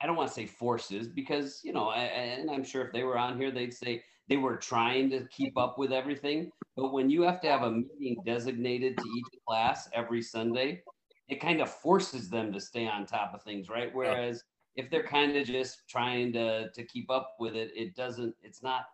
i 0.00 0.06
don't 0.06 0.16
want 0.16 0.28
to 0.28 0.34
say 0.34 0.46
forces 0.46 1.06
because 1.06 1.60
you 1.62 1.72
know 1.72 1.88
I, 1.88 2.00
and 2.00 2.50
i'm 2.50 2.64
sure 2.64 2.84
if 2.84 2.92
they 2.92 3.04
were 3.04 3.18
on 3.18 3.38
here 3.38 3.52
they'd 3.52 3.74
say 3.74 4.02
they 4.28 4.36
were 4.36 4.56
trying 4.56 5.10
to 5.10 5.26
keep 5.28 5.56
up 5.58 5.78
with 5.78 5.92
everything. 5.92 6.50
But 6.76 6.92
when 6.92 7.10
you 7.10 7.22
have 7.22 7.40
to 7.42 7.48
have 7.48 7.62
a 7.62 7.70
meeting 7.70 8.22
designated 8.24 8.96
to 8.98 9.04
each 9.16 9.40
class 9.46 9.88
every 9.94 10.22
Sunday, 10.22 10.82
it 11.28 11.40
kind 11.40 11.60
of 11.60 11.70
forces 11.70 12.28
them 12.30 12.52
to 12.52 12.60
stay 12.60 12.86
on 12.86 13.06
top 13.06 13.34
of 13.34 13.42
things, 13.42 13.68
right? 13.68 13.90
Whereas 13.94 14.42
if 14.76 14.90
they're 14.90 15.02
kind 15.06 15.36
of 15.36 15.46
just 15.46 15.88
trying 15.88 16.32
to 16.34 16.70
to 16.70 16.84
keep 16.84 17.10
up 17.10 17.34
with 17.40 17.56
it, 17.56 17.70
it 17.74 17.94
doesn't. 17.96 18.34
It's 18.42 18.62
not. 18.62 18.84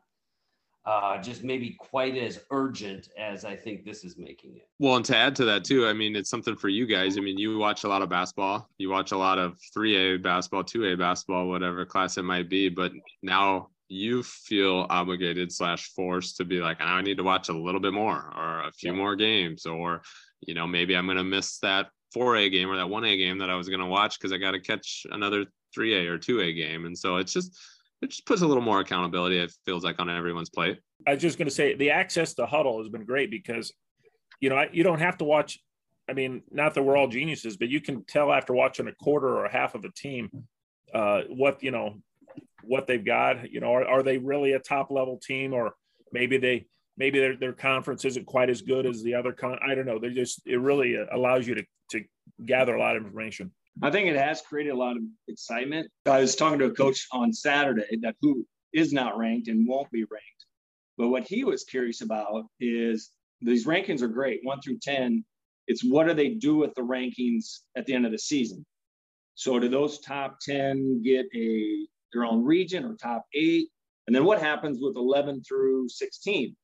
uh, 0.86 1.16
just 1.22 1.42
maybe 1.42 1.74
quite 1.78 2.16
as 2.16 2.40
urgent 2.50 3.08
as 3.18 3.44
I 3.46 3.56
think 3.56 3.84
this 3.84 4.04
is 4.04 4.18
making 4.18 4.56
it. 4.56 4.68
Well, 4.78 4.96
and 4.96 5.04
to 5.06 5.16
add 5.16 5.34
to 5.36 5.44
that 5.46 5.64
too, 5.64 5.86
I 5.86 5.94
mean, 5.94 6.14
it's 6.14 6.28
something 6.28 6.56
for 6.56 6.68
you 6.68 6.86
guys. 6.86 7.16
I 7.16 7.22
mean, 7.22 7.38
you 7.38 7.56
watch 7.58 7.84
a 7.84 7.88
lot 7.88 8.02
of 8.02 8.10
basketball, 8.10 8.68
you 8.76 8.90
watch 8.90 9.12
a 9.12 9.16
lot 9.16 9.38
of 9.38 9.58
3A 9.74 10.22
basketball, 10.22 10.62
2A 10.62 10.98
basketball, 10.98 11.48
whatever 11.48 11.86
class 11.86 12.18
it 12.18 12.22
might 12.24 12.50
be, 12.50 12.68
but 12.68 12.92
now 13.22 13.70
you 13.88 14.22
feel 14.22 14.86
obligated 14.88 15.52
slash 15.52 15.92
forced 15.94 16.36
to 16.38 16.44
be 16.44 16.60
like, 16.60 16.80
I 16.80 17.02
need 17.02 17.18
to 17.18 17.22
watch 17.22 17.48
a 17.48 17.52
little 17.52 17.80
bit 17.80 17.92
more 17.92 18.32
or 18.36 18.64
a 18.66 18.72
few 18.72 18.92
yeah. 18.92 18.98
more 18.98 19.16
games, 19.16 19.66
or, 19.66 20.02
you 20.40 20.54
know, 20.54 20.66
maybe 20.66 20.96
I'm 20.96 21.06
going 21.06 21.18
to 21.18 21.24
miss 21.24 21.58
that 21.58 21.88
4A 22.16 22.50
game 22.50 22.70
or 22.70 22.76
that 22.76 22.86
1A 22.86 23.18
game 23.18 23.38
that 23.38 23.50
I 23.50 23.54
was 23.56 23.68
going 23.68 23.80
to 23.80 23.86
watch 23.86 24.18
because 24.18 24.32
I 24.32 24.38
got 24.38 24.52
to 24.52 24.60
catch 24.60 25.06
another 25.10 25.44
3A 25.76 26.06
or 26.08 26.18
2A 26.18 26.54
game. 26.56 26.86
And 26.86 26.96
so 26.96 27.16
it's 27.16 27.32
just, 27.32 27.58
it 28.00 28.10
just 28.10 28.26
puts 28.26 28.42
a 28.42 28.46
little 28.46 28.62
more 28.62 28.80
accountability, 28.80 29.38
it 29.38 29.52
feels 29.64 29.84
like, 29.84 29.98
on 29.98 30.08
everyone's 30.08 30.50
plate. 30.50 30.78
I 31.06 31.14
was 31.14 31.22
just 31.22 31.38
going 31.38 31.48
to 31.48 31.54
say 31.54 31.74
the 31.74 31.90
access 31.90 32.34
to 32.34 32.46
Hudl 32.46 32.78
has 32.78 32.88
been 32.88 33.04
great 33.04 33.30
because, 33.30 33.72
you 34.40 34.48
know, 34.48 34.64
you 34.72 34.82
don't 34.82 35.00
have 35.00 35.18
to 35.18 35.24
watch. 35.24 35.58
I 36.08 36.12
mean, 36.12 36.42
not 36.50 36.74
that 36.74 36.82
we're 36.82 36.96
all 36.96 37.08
geniuses, 37.08 37.56
but 37.56 37.68
you 37.68 37.80
can 37.80 38.04
tell 38.04 38.32
after 38.32 38.52
watching 38.52 38.88
a 38.88 38.92
quarter 38.92 39.28
or 39.28 39.46
a 39.46 39.52
half 39.52 39.74
of 39.74 39.84
a 39.84 39.90
team 39.90 40.30
uh, 40.92 41.22
what, 41.28 41.62
you 41.62 41.70
know, 41.70 41.96
what 42.62 42.86
they've 42.86 43.04
got. 43.04 43.50
You 43.50 43.60
know, 43.60 43.72
are, 43.74 43.86
are 43.86 44.02
they 44.02 44.18
really 44.18 44.52
a 44.52 44.58
top 44.58 44.90
level 44.90 45.18
team 45.18 45.52
or 45.52 45.74
maybe 46.12 46.38
they, 46.38 46.66
maybe 46.96 47.18
their, 47.18 47.36
their 47.36 47.52
conference 47.52 48.04
isn't 48.04 48.26
quite 48.26 48.50
as 48.50 48.62
good 48.62 48.86
as 48.86 49.02
the 49.02 49.14
other 49.14 49.32
con 49.32 49.58
i 49.66 49.74
don't 49.74 49.84
know 49.84 49.98
they 49.98 50.10
just 50.10 50.40
it 50.46 50.60
really 50.60 50.96
uh, 50.96 51.06
allows 51.10 51.44
you 51.44 51.56
to 51.56 51.64
to 51.90 52.04
gather 52.46 52.76
a 52.76 52.78
lot 52.78 52.96
of 52.96 53.04
information 53.04 53.50
I 53.82 53.90
think 53.90 54.08
it 54.08 54.16
has 54.16 54.40
created 54.40 54.70
a 54.70 54.76
lot 54.76 54.96
of 54.96 55.02
excitement. 55.26 55.90
I 56.06 56.20
was 56.20 56.36
talking 56.36 56.58
to 56.60 56.66
a 56.66 56.74
coach 56.74 57.06
on 57.12 57.32
Saturday 57.32 57.98
that 58.02 58.14
who 58.20 58.46
is 58.72 58.92
not 58.92 59.18
ranked 59.18 59.48
and 59.48 59.66
won't 59.66 59.90
be 59.90 60.04
ranked. 60.04 60.46
But 60.96 61.08
what 61.08 61.24
he 61.24 61.44
was 61.44 61.64
curious 61.64 62.00
about 62.00 62.44
is 62.60 63.10
these 63.40 63.66
rankings 63.66 64.00
are 64.00 64.08
great, 64.08 64.40
one 64.44 64.60
through 64.60 64.78
10. 64.80 65.24
It's 65.66 65.82
what 65.82 66.06
do 66.06 66.14
they 66.14 66.30
do 66.30 66.56
with 66.56 66.74
the 66.74 66.82
rankings 66.82 67.60
at 67.76 67.86
the 67.86 67.94
end 67.94 68.06
of 68.06 68.12
the 68.12 68.18
season? 68.18 68.64
So 69.34 69.58
do 69.58 69.68
those 69.68 69.98
top 69.98 70.38
10 70.40 71.02
get 71.02 71.26
a 71.34 71.86
their 72.14 72.24
own 72.24 72.44
region 72.44 72.84
or 72.84 72.94
top 72.94 73.26
eight? 73.34 73.68
And 74.06 74.14
then 74.14 74.24
what 74.24 74.40
happens 74.40 74.78
with 74.80 74.96
11 74.96 75.42
through 75.42 75.88
16? 75.88 76.56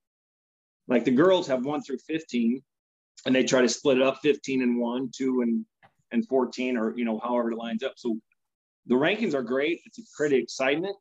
Like 0.88 1.04
the 1.04 1.10
girls 1.10 1.46
have 1.46 1.64
one 1.64 1.82
through 1.82 1.98
15, 1.98 2.62
and 3.26 3.34
they 3.34 3.44
try 3.44 3.60
to 3.60 3.68
split 3.68 3.98
it 3.98 4.02
up 4.02 4.18
15 4.22 4.62
and 4.62 4.78
one, 4.78 5.10
two 5.14 5.42
and 5.42 5.64
and 6.12 6.26
14 6.26 6.76
or 6.76 6.96
you 6.96 7.04
know 7.04 7.20
however 7.22 7.52
it 7.52 7.56
lines 7.56 7.82
up. 7.82 7.92
So 7.96 8.18
the 8.86 8.94
rankings 8.94 9.34
are 9.34 9.42
great. 9.42 9.80
It's 9.86 9.98
a 9.98 10.02
pretty 10.16 10.36
excitement. 10.36 10.96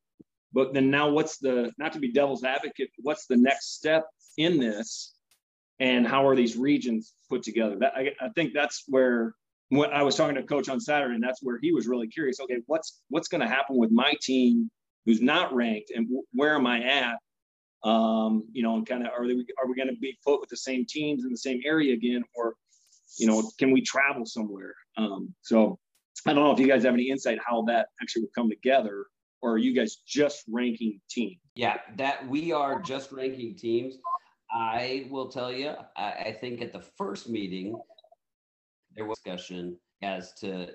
But 0.53 0.73
then 0.73 0.89
now 0.89 1.09
what's 1.09 1.37
the 1.37 1.71
not 1.77 1.93
to 1.93 1.99
be 1.99 2.11
devil's 2.11 2.43
advocate 2.43 2.89
what's 2.99 3.25
the 3.25 3.37
next 3.37 3.75
step 3.75 4.05
in 4.37 4.59
this? 4.59 5.13
And 5.79 6.05
how 6.05 6.27
are 6.27 6.35
these 6.35 6.57
regions 6.57 7.13
put 7.29 7.43
together? 7.43 7.77
That 7.79 7.93
i, 7.95 8.11
I 8.21 8.29
think 8.29 8.53
that's 8.53 8.83
where 8.87 9.33
when 9.69 9.91
i 9.91 10.03
was 10.03 10.15
talking 10.15 10.35
to 10.35 10.43
coach 10.43 10.69
on 10.69 10.79
saturday 10.79 11.15
and 11.15 11.23
that's 11.23 11.41
where 11.41 11.59
he 11.61 11.71
was 11.71 11.87
really 11.87 12.07
curious 12.07 12.39
okay 12.39 12.57
what's 12.67 13.01
what's 13.09 13.27
going 13.27 13.41
to 13.41 13.47
happen 13.47 13.77
with 13.77 13.91
my 13.91 14.13
team 14.21 14.69
who's 15.05 15.21
not 15.21 15.53
ranked 15.53 15.91
and 15.95 16.07
where 16.33 16.55
am 16.55 16.67
i 16.67 16.83
at 16.83 17.15
um, 17.83 18.43
you 18.51 18.61
know, 18.61 18.75
and 18.75 18.85
kind 18.85 19.05
of 19.05 19.13
are 19.13 19.27
they 19.27 19.33
are 19.33 19.67
we 19.67 19.75
going 19.75 19.87
to 19.87 19.95
be 19.95 20.17
put 20.25 20.39
with 20.39 20.49
the 20.49 20.57
same 20.57 20.85
teams 20.87 21.23
in 21.23 21.31
the 21.31 21.37
same 21.37 21.61
area 21.65 21.93
again, 21.93 22.23
or 22.35 22.55
you 23.17 23.27
know, 23.27 23.49
can 23.57 23.71
we 23.71 23.81
travel 23.81 24.25
somewhere? 24.25 24.73
Um, 24.97 25.33
so 25.41 25.79
I 26.25 26.33
don't 26.33 26.43
know 26.43 26.51
if 26.51 26.59
you 26.59 26.67
guys 26.67 26.83
have 26.83 26.93
any 26.93 27.09
insight 27.09 27.39
how 27.45 27.63
that 27.63 27.87
actually 28.01 28.23
would 28.23 28.33
come 28.35 28.49
together, 28.49 29.05
or 29.41 29.53
are 29.53 29.57
you 29.57 29.73
guys 29.73 29.97
just 30.05 30.43
ranking 30.49 30.99
teams? 31.09 31.37
Yeah, 31.55 31.77
that 31.97 32.27
we 32.27 32.51
are 32.51 32.81
just 32.81 33.11
ranking 33.11 33.55
teams. 33.55 33.95
I 34.51 35.07
will 35.09 35.29
tell 35.29 35.51
you, 35.51 35.73
I, 35.95 36.11
I 36.11 36.37
think 36.39 36.61
at 36.61 36.73
the 36.73 36.81
first 36.97 37.29
meeting, 37.29 37.79
there 38.99 39.07
was 39.07 39.19
discussion 39.19 39.77
as 40.01 40.33
to 40.33 40.67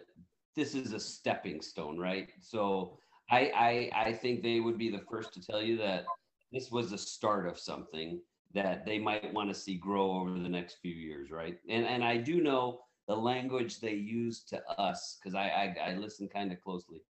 this 0.57 0.75
is 0.75 0.93
a 0.93 1.01
stepping 1.01 1.61
stone, 1.61 1.99
right? 1.99 2.31
So 2.41 2.97
I, 3.31 3.91
I 3.95 4.07
I 4.07 4.13
think 4.13 4.43
they 4.43 4.61
would 4.61 4.79
be 4.79 4.91
the 4.91 5.05
first 5.11 5.35
to 5.35 5.41
tell 5.41 5.61
you 5.61 5.77
that 5.79 6.07
this 6.51 6.71
was 6.71 6.91
the 6.91 6.99
start 6.99 7.47
of 7.47 7.59
something 7.59 8.21
that 8.55 8.87
they 8.87 8.99
might 8.99 9.35
want 9.35 9.51
to 9.51 9.55
see 9.55 9.75
grow 9.77 10.13
over 10.13 10.31
the 10.31 10.49
next 10.49 10.79
few 10.81 10.95
years, 10.95 11.31
right? 11.31 11.59
And 11.69 11.85
and 11.85 12.03
I 12.03 12.17
do 12.17 12.41
know 12.41 12.81
the 13.07 13.15
language 13.15 13.81
they 13.81 13.93
use 13.93 14.43
to 14.45 14.67
us 14.81 15.19
because 15.21 15.35
I, 15.35 15.49
I 15.49 15.91
I 15.91 15.95
listen 15.97 16.27
kind 16.29 16.51
of 16.51 16.63
closely. 16.63 17.03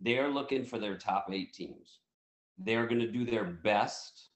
They 0.00 0.18
are 0.18 0.28
looking 0.28 0.66
for 0.66 0.78
their 0.78 0.98
top 0.98 1.28
eight 1.32 1.54
teams. 1.54 2.00
They 2.58 2.74
are 2.74 2.86
going 2.86 3.00
to 3.00 3.10
do 3.10 3.24
their 3.24 3.44
best 3.44 4.30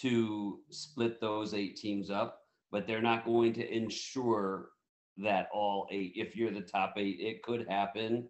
to 0.00 0.60
split 0.70 1.20
those 1.20 1.52
eight 1.52 1.76
teams 1.76 2.10
up, 2.10 2.40
but 2.70 2.86
they're 2.86 3.02
not 3.02 3.26
going 3.26 3.52
to 3.54 3.74
ensure 3.74 4.70
that 5.18 5.48
all 5.52 5.86
eight. 5.90 6.12
If 6.16 6.36
you're 6.36 6.50
the 6.50 6.60
top 6.60 6.94
eight, 6.96 7.18
it 7.20 7.42
could 7.42 7.66
happen 7.68 8.28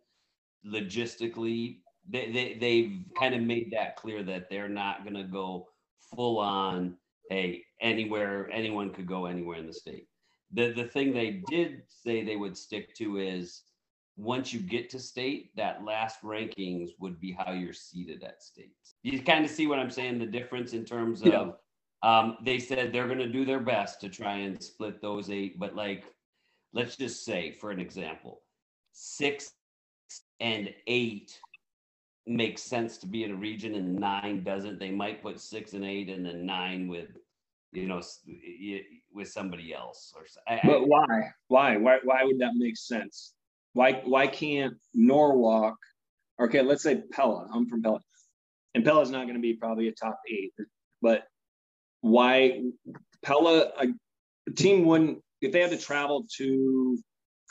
logistically. 0.67 1.79
They, 2.09 2.31
they 2.33 2.57
they've 2.61 3.05
kind 3.19 3.35
of 3.35 3.43
made 3.43 3.71
that 3.73 3.97
clear 3.97 4.23
that 4.25 4.49
they're 4.51 4.69
not 4.69 5.05
going 5.05 5.17
to 5.17 5.25
go 5.25 5.69
full 6.15 6.39
on 6.39 6.97
hey, 7.31 7.63
anywhere, 7.81 8.51
anyone 8.53 8.91
could 8.91 9.07
go 9.07 9.27
anywhere 9.27 9.59
in 9.59 9.67
the 9.67 9.73
state. 9.73 10.09
The 10.53 10.73
the 10.73 10.85
thing 10.85 11.13
they 11.13 11.43
did 11.49 11.83
say 11.89 12.25
they 12.25 12.37
would 12.37 12.57
stick 12.57 12.95
to 12.97 13.19
is 13.19 13.63
once 14.17 14.53
you 14.53 14.61
get 14.61 14.91
to 14.91 14.99
state, 14.99 15.55
that 15.57 15.85
last 15.85 16.23
rankings 16.23 16.91
would 16.99 17.21
be 17.21 17.33
how 17.33 17.53
you're 17.53 17.73
seated 17.73 18.23
at 18.23 18.43
states. 18.43 18.95
You 19.03 19.23
kind 19.23 19.45
of 19.45 19.51
see 19.51 19.67
what 19.67 19.79
I'm 19.79 19.91
saying, 19.91 20.19
the 20.19 20.27
difference 20.27 20.73
in 20.75 20.85
terms 20.85 21.23
yeah. 21.25 21.39
of 21.39 21.55
um, 22.03 22.39
they 22.45 22.59
said 22.59 22.93
they're 22.93 23.07
going 23.07 23.19
to 23.19 23.29
do 23.29 23.45
their 23.45 23.61
best 23.61 24.01
to 24.01 24.09
try 24.09 24.39
and 24.39 24.63
split 24.63 25.01
those 25.01 25.31
eight, 25.31 25.59
but 25.59 25.75
like, 25.75 26.05
let's 26.73 26.97
just 26.97 27.25
say, 27.25 27.53
for 27.53 27.71
an 27.71 27.81
example, 27.81 28.43
six 28.93 29.53
and 30.41 30.73
eight 30.87 31.39
makes 32.27 32.63
sense 32.63 32.99
to 32.99 33.07
be 33.07 33.25
in 33.25 33.33
a 33.33 33.37
region 33.37 33.75
and 33.75 33.97
nine 33.97 34.43
doesn't. 34.43 34.79
They 34.79 34.91
might 34.91 35.23
put 35.23 35.41
six 35.41 35.73
and 35.73 35.85
eight 35.85 36.09
and 36.09 36.25
then 36.25 36.47
nine 36.47 36.89
with, 36.89 37.09
you 37.73 37.87
know, 37.87 38.01
with 39.13 39.29
somebody 39.29 39.75
else. 39.75 40.13
Or 40.17 40.25
I, 40.49 40.61
but 40.65 40.87
why? 40.87 41.33
Why? 41.49 41.77
Why? 41.77 41.99
Why 42.05 42.25
would 42.25 42.39
that 42.39 42.53
make 42.55 42.77
sense? 42.77 43.35
Why? 43.73 44.03
Why 44.05 44.27
can't 44.27 44.75
Norwalk? 44.95 45.77
Okay, 46.41 46.63
let's 46.63 46.83
say 46.83 47.03
Pella. 47.13 47.49
I'm 47.53 47.69
from 47.69 47.83
Pella, 47.83 48.01
and 48.75 48.85
Pella's 48.85 49.11
not 49.11 49.25
going 49.25 49.35
to 49.35 49.41
be 49.41 49.55
probably 49.55 49.89
a 49.89 49.93
top 49.93 50.21
eight, 50.29 50.53
but 51.03 51.25
why 52.01 52.63
Pella? 53.23 53.73
A, 53.79 53.89
a 54.49 54.53
team 54.53 54.85
wouldn't 54.85 55.23
if 55.41 55.53
they 55.53 55.61
had 55.61 55.71
to 55.71 55.79
travel 55.79 56.27
to 56.37 56.99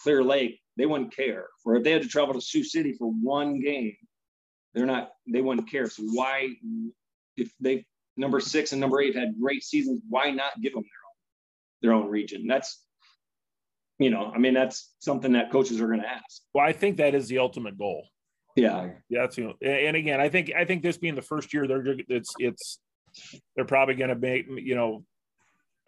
Clear 0.04 0.24
Lake, 0.24 0.60
they 0.78 0.86
wouldn't 0.86 1.16
care. 1.16 1.48
Or 1.66 1.76
if 1.76 1.84
they 1.84 1.92
had 1.92 2.02
to 2.02 2.08
travel 2.08 2.34
to 2.34 2.42
Sioux 2.42 2.64
City 2.64 2.94
for 2.94 3.08
one 3.08 3.60
game, 3.60 3.96
they're 4.74 4.86
not. 4.86 5.10
They 5.28 5.42
wouldn't 5.42 5.70
care. 5.70 5.90
So 5.90 6.04
why, 6.04 6.50
if 7.36 7.52
they 7.60 7.86
number 8.16 8.40
six 8.40 8.72
and 8.72 8.82
number 8.82 9.02
eight 9.02 9.16
had 9.16 9.40
great 9.40 9.64
seasons, 9.64 10.02
why 10.08 10.32
not 10.32 10.62
give 10.62 10.74
them 10.74 10.84
their 10.84 11.92
own 11.94 12.00
their 12.00 12.06
own 12.06 12.12
region? 12.12 12.48
That's 12.48 12.82
you 14.00 14.10
know, 14.10 14.32
I 14.34 14.38
mean, 14.38 14.54
that's 14.54 14.94
something 15.00 15.34
that 15.34 15.52
coaches 15.52 15.82
are 15.82 15.88
going 15.88 16.02
to 16.02 16.08
ask. 16.08 16.42
Well, 16.54 16.66
I 16.66 16.72
think 16.72 16.98
that 16.98 17.14
is 17.14 17.28
the 17.28 17.40
ultimate 17.40 17.78
goal. 17.78 18.08
Yeah, 18.56 18.92
yeah. 19.10 19.22
That's 19.22 19.38
you 19.38 19.46
know, 19.46 19.54
and 19.62 19.96
again, 19.96 20.22
I 20.22 20.30
think 20.30 20.52
I 20.58 20.66
think 20.66 20.84
this 20.84 20.98
being 20.98 21.16
the 21.16 21.22
first 21.22 21.54
year, 21.54 21.68
they're 21.68 21.84
it's 22.08 22.34
it's 22.40 22.80
they're 23.56 23.66
probably 23.66 23.96
going 23.96 24.10
to 24.10 24.16
make 24.16 24.48
you 24.50 24.76
know 24.76 25.04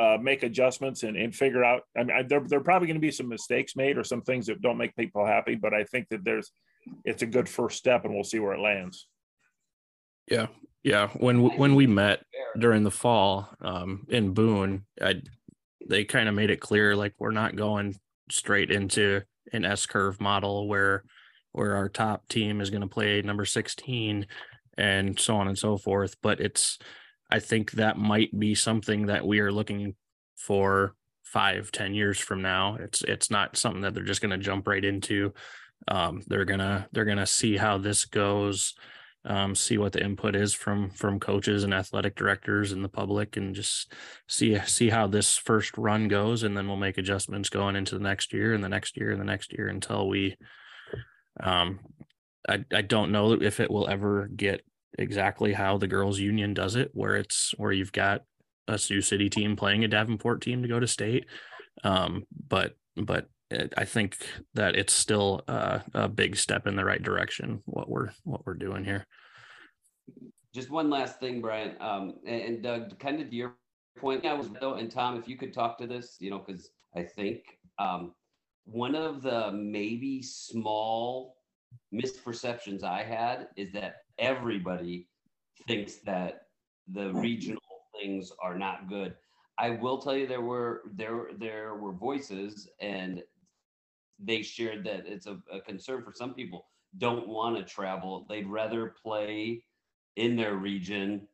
uh, 0.01 0.17
make 0.19 0.41
adjustments 0.41 1.03
and, 1.03 1.15
and 1.15 1.35
figure 1.35 1.63
out. 1.63 1.83
I 1.95 2.03
mean, 2.03 2.27
there 2.27 2.39
there 2.39 2.59
are 2.59 2.63
probably 2.63 2.87
going 2.87 2.95
to 2.95 3.01
be 3.01 3.11
some 3.11 3.29
mistakes 3.29 3.75
made 3.75 3.97
or 3.97 4.03
some 4.03 4.21
things 4.21 4.47
that 4.47 4.61
don't 4.61 4.77
make 4.77 4.95
people 4.95 5.25
happy, 5.25 5.55
but 5.55 5.73
I 5.73 5.83
think 5.83 6.07
that 6.09 6.23
there's 6.23 6.51
it's 7.05 7.21
a 7.21 7.27
good 7.27 7.47
first 7.47 7.77
step, 7.77 8.03
and 8.03 8.13
we'll 8.13 8.23
see 8.23 8.39
where 8.39 8.53
it 8.53 8.59
lands. 8.59 9.07
Yeah, 10.27 10.47
yeah. 10.81 11.09
When 11.09 11.55
when 11.57 11.75
we 11.75 11.85
met 11.85 12.23
during 12.57 12.83
the 12.83 12.91
fall 12.91 13.49
um, 13.61 14.07
in 14.09 14.33
Boone, 14.33 14.85
I 14.99 15.21
they 15.87 16.03
kind 16.03 16.27
of 16.27 16.33
made 16.33 16.49
it 16.49 16.61
clear 16.61 16.95
like 16.95 17.13
we're 17.19 17.31
not 17.31 17.55
going 17.55 17.95
straight 18.31 18.71
into 18.71 19.21
an 19.53 19.65
S 19.65 19.85
curve 19.85 20.19
model 20.19 20.67
where 20.67 21.03
where 21.51 21.75
our 21.75 21.89
top 21.89 22.27
team 22.27 22.59
is 22.59 22.71
going 22.71 22.81
to 22.81 22.87
play 22.87 23.21
number 23.21 23.45
16 23.45 24.25
and 24.77 25.19
so 25.19 25.35
on 25.35 25.49
and 25.49 25.57
so 25.57 25.77
forth 25.77 26.15
but 26.21 26.39
it's 26.39 26.79
i 27.32 27.39
think 27.39 27.72
that 27.72 27.98
might 27.98 28.38
be 28.38 28.54
something 28.54 29.08
that 29.08 29.26
we 29.26 29.39
are 29.39 29.52
looking 29.52 29.96
for 30.38 30.96
five 31.24 31.72
ten 31.72 31.94
years 31.94 32.20
from 32.20 32.41
now. 32.41 32.76
It's 32.76 33.04
it's 33.04 33.32
not 33.32 33.56
something 33.56 33.82
that 33.82 33.94
they're 33.94 34.04
just 34.04 34.22
going 34.22 34.32
to 34.32 34.38
jump 34.38 34.67
right 34.67 34.84
into. 34.84 35.34
Um, 35.88 36.22
they're 36.28 36.46
gonna 36.46 36.89
they're 36.91 37.06
gonna 37.06 37.26
see 37.26 37.56
how 37.56 37.78
this 37.78 38.04
goes 38.04 38.74
um, 39.24 39.54
see 39.54 39.78
what 39.78 39.94
the 39.94 40.04
input 40.04 40.36
is 40.36 40.54
from 40.54 40.89
from 40.89 41.20
coaches 41.20 41.63
and 41.63 41.74
athletic 41.74 42.15
directors 42.15 42.72
and 42.72 42.84
the 42.84 42.89
public 42.89 43.38
and 43.38 43.54
just 43.54 43.94
see 44.28 44.58
see 44.65 44.89
how 44.89 45.08
this 45.08 45.38
first 45.38 45.78
run 45.78 46.08
goes. 46.08 46.44
And 46.44 46.58
then 46.58 46.67
we'll 46.67 46.78
make 46.78 46.98
adjustments 46.98 47.50
going 47.50 47.76
into 47.76 47.98
the 47.98 48.04
next 48.04 48.34
year 48.34 48.54
and 48.54 48.63
the 48.63 48.70
next 48.70 48.98
year 48.98 49.12
and 49.12 49.22
the 49.22 49.26
next 49.26 49.54
year 49.54 49.67
until 49.67 50.08
we 50.08 50.36
um 51.39 51.80
I, 52.50 52.65
I 52.74 52.82
don't 52.82 53.12
know 53.12 53.34
if 53.34 53.60
it 53.60 53.70
will 53.70 53.88
ever 53.88 54.28
get 54.28 54.65
exactly 55.01 55.53
how 55.53 55.77
the 55.77 55.87
girls 55.87 56.19
union 56.19 56.53
does 56.53 56.75
it, 56.75 56.91
where 56.93 57.15
it's 57.15 57.53
where 57.57 57.71
you've 57.71 57.91
got 57.91 58.21
a 58.67 58.77
Sioux 58.77 59.01
City 59.01 59.29
team 59.29 59.55
playing 59.55 59.83
a 59.83 59.87
Davenport 59.87 60.41
team 60.41 60.61
to 60.61 60.67
go 60.67 60.79
to 60.79 60.87
state. 60.87 61.25
Um, 61.83 62.25
but 62.47 62.75
but 62.95 63.27
I 63.77 63.85
think 63.85 64.17
that 64.53 64.75
it's 64.75 64.93
still 64.93 65.41
a, 65.47 65.81
a 65.93 66.07
big 66.07 66.37
step 66.37 66.67
in 66.67 66.75
the 66.75 66.85
right 66.85 67.01
direction. 67.01 67.61
What 67.65 67.89
we're 67.89 68.09
what 68.23 68.45
we're 68.45 68.53
doing 68.53 68.83
here. 68.83 69.05
Just 70.53 70.69
one 70.69 70.89
last 70.89 71.19
thing, 71.19 71.41
Brian, 71.41 71.75
um, 71.79 72.15
and, 72.25 72.41
and 72.41 72.63
Doug, 72.63 72.99
kind 72.99 73.21
of 73.21 73.29
to 73.29 73.35
your 73.35 73.55
point, 73.97 74.25
I 74.25 74.33
was 74.33 74.49
though, 74.59 74.75
and 74.75 74.91
Tom, 74.91 75.17
if 75.17 75.27
you 75.27 75.37
could 75.37 75.53
talk 75.53 75.77
to 75.77 75.87
this, 75.87 76.17
you 76.19 76.29
know, 76.29 76.39
because 76.39 76.71
I 76.95 77.03
think 77.03 77.43
um, 77.79 78.13
one 78.65 78.95
of 78.95 79.21
the 79.21 79.51
maybe 79.51 80.21
small 80.21 81.35
misperceptions 81.93 82.84
I 82.84 83.03
had 83.03 83.47
is 83.55 83.71
that 83.73 83.97
everybody 84.17 85.07
thinks 85.67 85.95
that 86.05 86.47
the 86.88 87.13
regional 87.13 87.62
things 87.99 88.31
are 88.41 88.57
not 88.57 88.89
good. 88.89 89.15
I 89.57 89.71
will 89.71 89.99
tell 89.99 90.15
you 90.15 90.25
there 90.25 90.41
were 90.41 90.81
there 90.93 91.27
there 91.38 91.75
were 91.75 91.91
voices 91.91 92.69
and 92.79 93.21
they 94.23 94.41
shared 94.41 94.84
that 94.86 95.05
it's 95.05 95.27
a, 95.27 95.39
a 95.51 95.60
concern 95.60 96.03
for 96.03 96.13
some 96.13 96.34
people 96.34 96.65
don't 96.97 97.27
want 97.27 97.57
to 97.57 97.63
travel. 97.63 98.25
They'd 98.27 98.47
rather 98.47 98.95
play 99.01 99.63
in 100.15 100.36
their 100.36 100.55
region, 100.55 101.27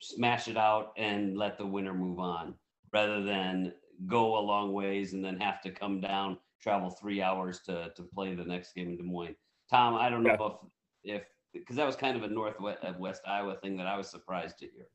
smash 0.00 0.48
it 0.48 0.56
out 0.56 0.92
and 0.96 1.36
let 1.36 1.58
the 1.58 1.66
winner 1.66 1.94
move 1.94 2.18
on 2.18 2.54
rather 2.92 3.22
than 3.22 3.72
go 4.06 4.38
a 4.38 4.40
long 4.40 4.72
ways 4.72 5.12
and 5.12 5.24
then 5.24 5.38
have 5.40 5.60
to 5.62 5.70
come 5.70 6.00
down, 6.00 6.38
travel 6.60 6.90
three 6.90 7.22
hours 7.22 7.60
to 7.66 7.90
to 7.96 8.02
play 8.02 8.34
the 8.34 8.44
next 8.44 8.74
game 8.74 8.90
in 8.90 8.96
Des 8.96 9.02
Moines. 9.02 9.36
Tom, 9.70 9.94
I 9.94 10.08
don't 10.08 10.22
know 10.22 10.58
yeah. 11.02 11.14
if 11.14 11.22
if 11.22 11.22
because 11.52 11.76
that 11.76 11.86
was 11.86 11.96
kind 11.96 12.16
of 12.16 12.24
a 12.24 12.28
northwest 12.28 12.82
of 12.82 12.98
West 12.98 13.22
Iowa 13.26 13.56
thing 13.62 13.76
that 13.76 13.86
I 13.86 13.96
was 13.96 14.08
surprised 14.08 14.58
to 14.58 14.66
hear. 14.66 14.86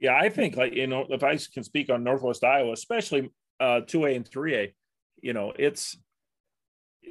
Yeah, 0.00 0.16
I 0.16 0.28
think 0.28 0.56
like 0.56 0.74
you 0.74 0.86
know 0.86 1.06
if 1.08 1.22
I 1.22 1.38
can 1.52 1.64
speak 1.64 1.90
on 1.90 2.04
Northwest 2.04 2.44
Iowa, 2.44 2.72
especially 2.72 3.30
uh, 3.60 3.80
two 3.86 4.04
A 4.04 4.14
and 4.14 4.26
three 4.26 4.54
A, 4.56 4.74
you 5.22 5.32
know 5.32 5.52
it's 5.58 5.96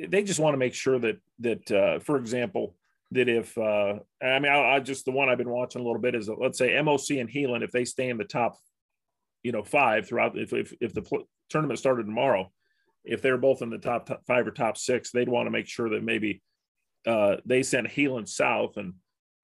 they 0.08 0.24
just 0.24 0.40
want 0.40 0.54
to 0.54 0.60
make 0.60 0.74
sure 0.74 1.00
that 1.00 1.18
that 1.40 1.72
uh, 1.72 2.00
for 2.00 2.18
example 2.18 2.76
that 3.12 3.30
if 3.30 3.58
uh, 3.58 3.96
I 4.22 4.40
mean 4.40 4.52
I, 4.52 4.76
I, 4.76 4.80
just 4.80 5.06
the 5.06 5.12
one 5.12 5.30
I've 5.30 5.38
been 5.38 5.50
watching 5.50 5.82
a 5.82 5.86
little 5.86 6.02
bit 6.02 6.16
is 6.16 6.30
let's 6.30 6.58
say 6.58 6.72
MOC 6.72 7.20
and 7.20 7.30
Heelan 7.30 7.64
if 7.64 7.72
they 7.72 7.86
stay 7.86 8.10
in 8.10 8.18
the 8.18 8.24
top 8.26 8.58
you 9.44 9.52
know 9.52 9.64
five 9.64 10.08
throughout 10.08 10.38
if 10.38 10.54
if, 10.54 10.74
if 10.82 10.94
the 10.94 11.02
pl- 11.02 11.28
tournament 11.50 11.80
started 11.80 12.06
tomorrow 12.06 12.52
if 13.06 13.22
they're 13.22 13.38
both 13.38 13.62
in 13.62 13.70
the 13.70 13.78
top, 13.78 14.06
top, 14.06 14.22
five 14.26 14.48
or 14.48 14.52
top 14.52 14.78
six 14.78 15.12
they'd 15.12 15.30
want 15.30 15.46
to 15.46 15.52
make 15.52 15.68
sure 15.68 15.90
that 15.90 16.04
maybe 16.04 16.42
uh, 17.06 17.38
they 17.46 17.64
sent 17.64 17.88
Heelan 17.88 18.28
south 18.28 18.78
and 18.78 18.94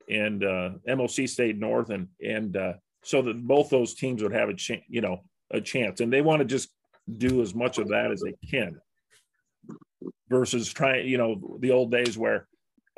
and 0.10 0.44
uh, 0.44 0.70
MOC 0.88 1.28
stayed 1.30 1.60
north 1.60 1.90
and 1.90 2.08
and 2.26 2.56
uh, 2.56 2.74
so 3.04 3.22
that 3.22 3.46
both 3.46 3.70
those 3.70 3.94
teams 3.94 4.24
would 4.24 4.34
have 4.34 4.50
a 4.50 4.54
chance 4.54 4.84
you 4.88 5.02
know 5.02 5.24
a 5.52 5.62
chance 5.62 6.02
and 6.02 6.12
they 6.12 6.22
want 6.22 6.40
to 6.40 6.46
just 6.46 6.70
do 7.18 7.42
as 7.42 7.56
much 7.56 7.78
of 7.80 7.90
that 7.90 8.12
as 8.12 8.22
they 8.22 8.36
can 8.50 8.80
versus 10.30 10.72
trying 10.72 11.08
you 11.08 11.18
know 11.18 11.58
the 11.60 11.72
old 11.72 11.92
days 11.92 12.18
where 12.18 12.48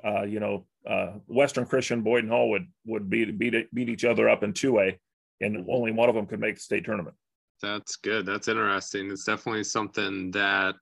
uh, 0.05 0.23
you 0.23 0.39
know 0.39 0.65
uh, 0.87 1.13
Western 1.27 1.65
Christian 1.65 2.01
Boyden-Hull 2.01 2.49
would 2.49 2.67
would 2.85 3.09
beat 3.09 3.37
beat 3.37 3.73
beat 3.73 3.89
each 3.89 4.05
other 4.05 4.29
up 4.29 4.43
in 4.43 4.53
two 4.53 4.79
A 4.79 4.97
and 5.41 5.65
only 5.69 5.91
one 5.91 6.09
of 6.09 6.15
them 6.15 6.27
could 6.27 6.39
make 6.39 6.55
the 6.55 6.61
state 6.61 6.85
tournament. 6.85 7.15
That's 7.61 7.95
good. 7.97 8.25
That's 8.25 8.47
interesting. 8.47 9.11
It's 9.11 9.25
definitely 9.25 9.63
something 9.63 10.31
that, 10.31 10.75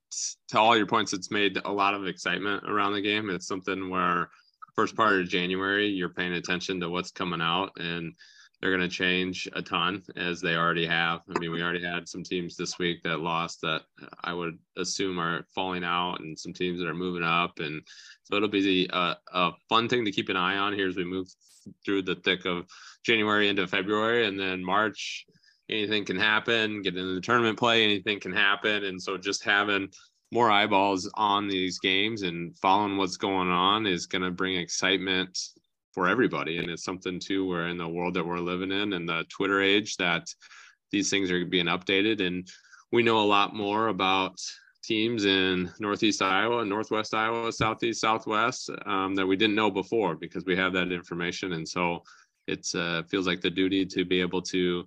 to 0.49 0.59
all 0.59 0.77
your 0.77 0.85
points, 0.85 1.13
it's 1.13 1.31
made 1.31 1.59
a 1.65 1.71
lot 1.71 1.93
of 1.93 2.07
excitement 2.07 2.63
around 2.67 2.93
the 2.93 3.01
game. 3.01 3.29
It's 3.29 3.47
something 3.47 3.89
where 3.89 4.29
first 4.75 4.95
part 4.95 5.19
of 5.19 5.27
January, 5.27 5.87
you're 5.87 6.09
paying 6.09 6.33
attention 6.33 6.79
to 6.79 6.89
what's 6.89 7.11
coming 7.11 7.41
out, 7.41 7.71
and 7.77 8.13
they're 8.61 8.75
going 8.75 8.87
to 8.89 8.95
change 8.95 9.47
a 9.53 9.61
ton 9.61 10.03
as 10.15 10.39
they 10.39 10.55
already 10.55 10.85
have. 10.85 11.21
I 11.33 11.39
mean, 11.39 11.51
we 11.51 11.61
already 11.61 11.83
had 11.83 12.07
some 12.07 12.23
teams 12.23 12.55
this 12.55 12.79
week 12.79 13.03
that 13.03 13.19
lost 13.19 13.59
that 13.61 13.81
I 14.23 14.33
would 14.33 14.57
assume 14.77 15.19
are 15.19 15.45
falling 15.53 15.83
out, 15.83 16.19
and 16.19 16.39
some 16.39 16.53
teams 16.53 16.79
that 16.79 16.87
are 16.87 16.93
moving 16.93 17.23
up, 17.23 17.59
and 17.59 17.81
so 18.23 18.35
it'll 18.35 18.47
be 18.47 18.89
a, 18.91 19.17
a 19.33 19.51
fun 19.67 19.89
thing 19.89 20.05
to 20.05 20.11
keep 20.11 20.29
an 20.29 20.37
eye 20.37 20.57
on 20.57 20.73
here 20.73 20.87
as 20.87 20.95
we 20.95 21.03
move 21.03 21.27
through 21.83 22.03
the 22.03 22.15
thick 22.15 22.45
of 22.45 22.65
January 23.03 23.49
into 23.49 23.67
February, 23.67 24.27
and 24.27 24.39
then 24.39 24.63
March 24.63 25.25
anything 25.69 26.05
can 26.05 26.17
happen, 26.17 26.82
get 26.82 26.97
into 26.97 27.15
the 27.15 27.21
tournament 27.21 27.58
play, 27.58 27.84
anything 27.84 28.19
can 28.19 28.32
happen. 28.32 28.86
And 28.86 29.01
so 29.01 29.17
just 29.17 29.43
having 29.43 29.89
more 30.32 30.51
eyeballs 30.51 31.10
on 31.15 31.47
these 31.47 31.79
games 31.79 32.21
and 32.21 32.58
following 32.58 32.97
what's 32.97 33.17
going 33.17 33.49
on 33.49 33.86
is 33.86 34.05
going 34.05 34.21
to 34.21 34.32
bring 34.32 34.55
excitement 34.55 35.38
for 35.93 36.08
everybody. 36.08 36.58
And 36.58 36.69
it's 36.69 36.84
something 36.84 37.19
too, 37.19 37.47
where 37.47 37.67
in 37.67 37.77
the 37.77 37.88
world 37.88 38.13
that 38.13 38.25
we're 38.25 38.39
living 38.39 38.71
in 38.71 38.93
and 38.93 39.10
the 39.10 39.25
Twitter 39.29 39.62
age 39.62 39.97
that 39.97 40.27
these 40.91 41.10
things 41.10 41.32
are 41.32 41.45
being 41.45 41.65
updated. 41.65 42.25
And 42.25 42.47
we 42.91 43.03
know 43.03 43.19
a 43.19 43.25
lot 43.25 43.55
more 43.55 43.88
about 43.88 44.39
teams 44.84 45.25
in 45.25 45.71
Northeast 45.79 46.21
Iowa, 46.21 46.63
Northwest 46.63 47.13
Iowa, 47.13 47.51
Southeast, 47.51 48.01
Southwest 48.01 48.69
um, 48.86 49.15
that 49.15 49.25
we 49.25 49.36
didn't 49.36 49.55
know 49.55 49.71
before 49.71 50.15
because 50.15 50.45
we 50.45 50.55
have 50.55 50.73
that 50.73 50.91
information. 50.91 51.53
And 51.53 51.67
so 51.67 52.03
it 52.47 52.67
uh, 52.75 53.03
feels 53.03 53.27
like 53.27 53.41
the 53.41 53.49
duty 53.49 53.86
to 53.86 54.05
be 54.05 54.21
able 54.21 54.41
to 54.43 54.86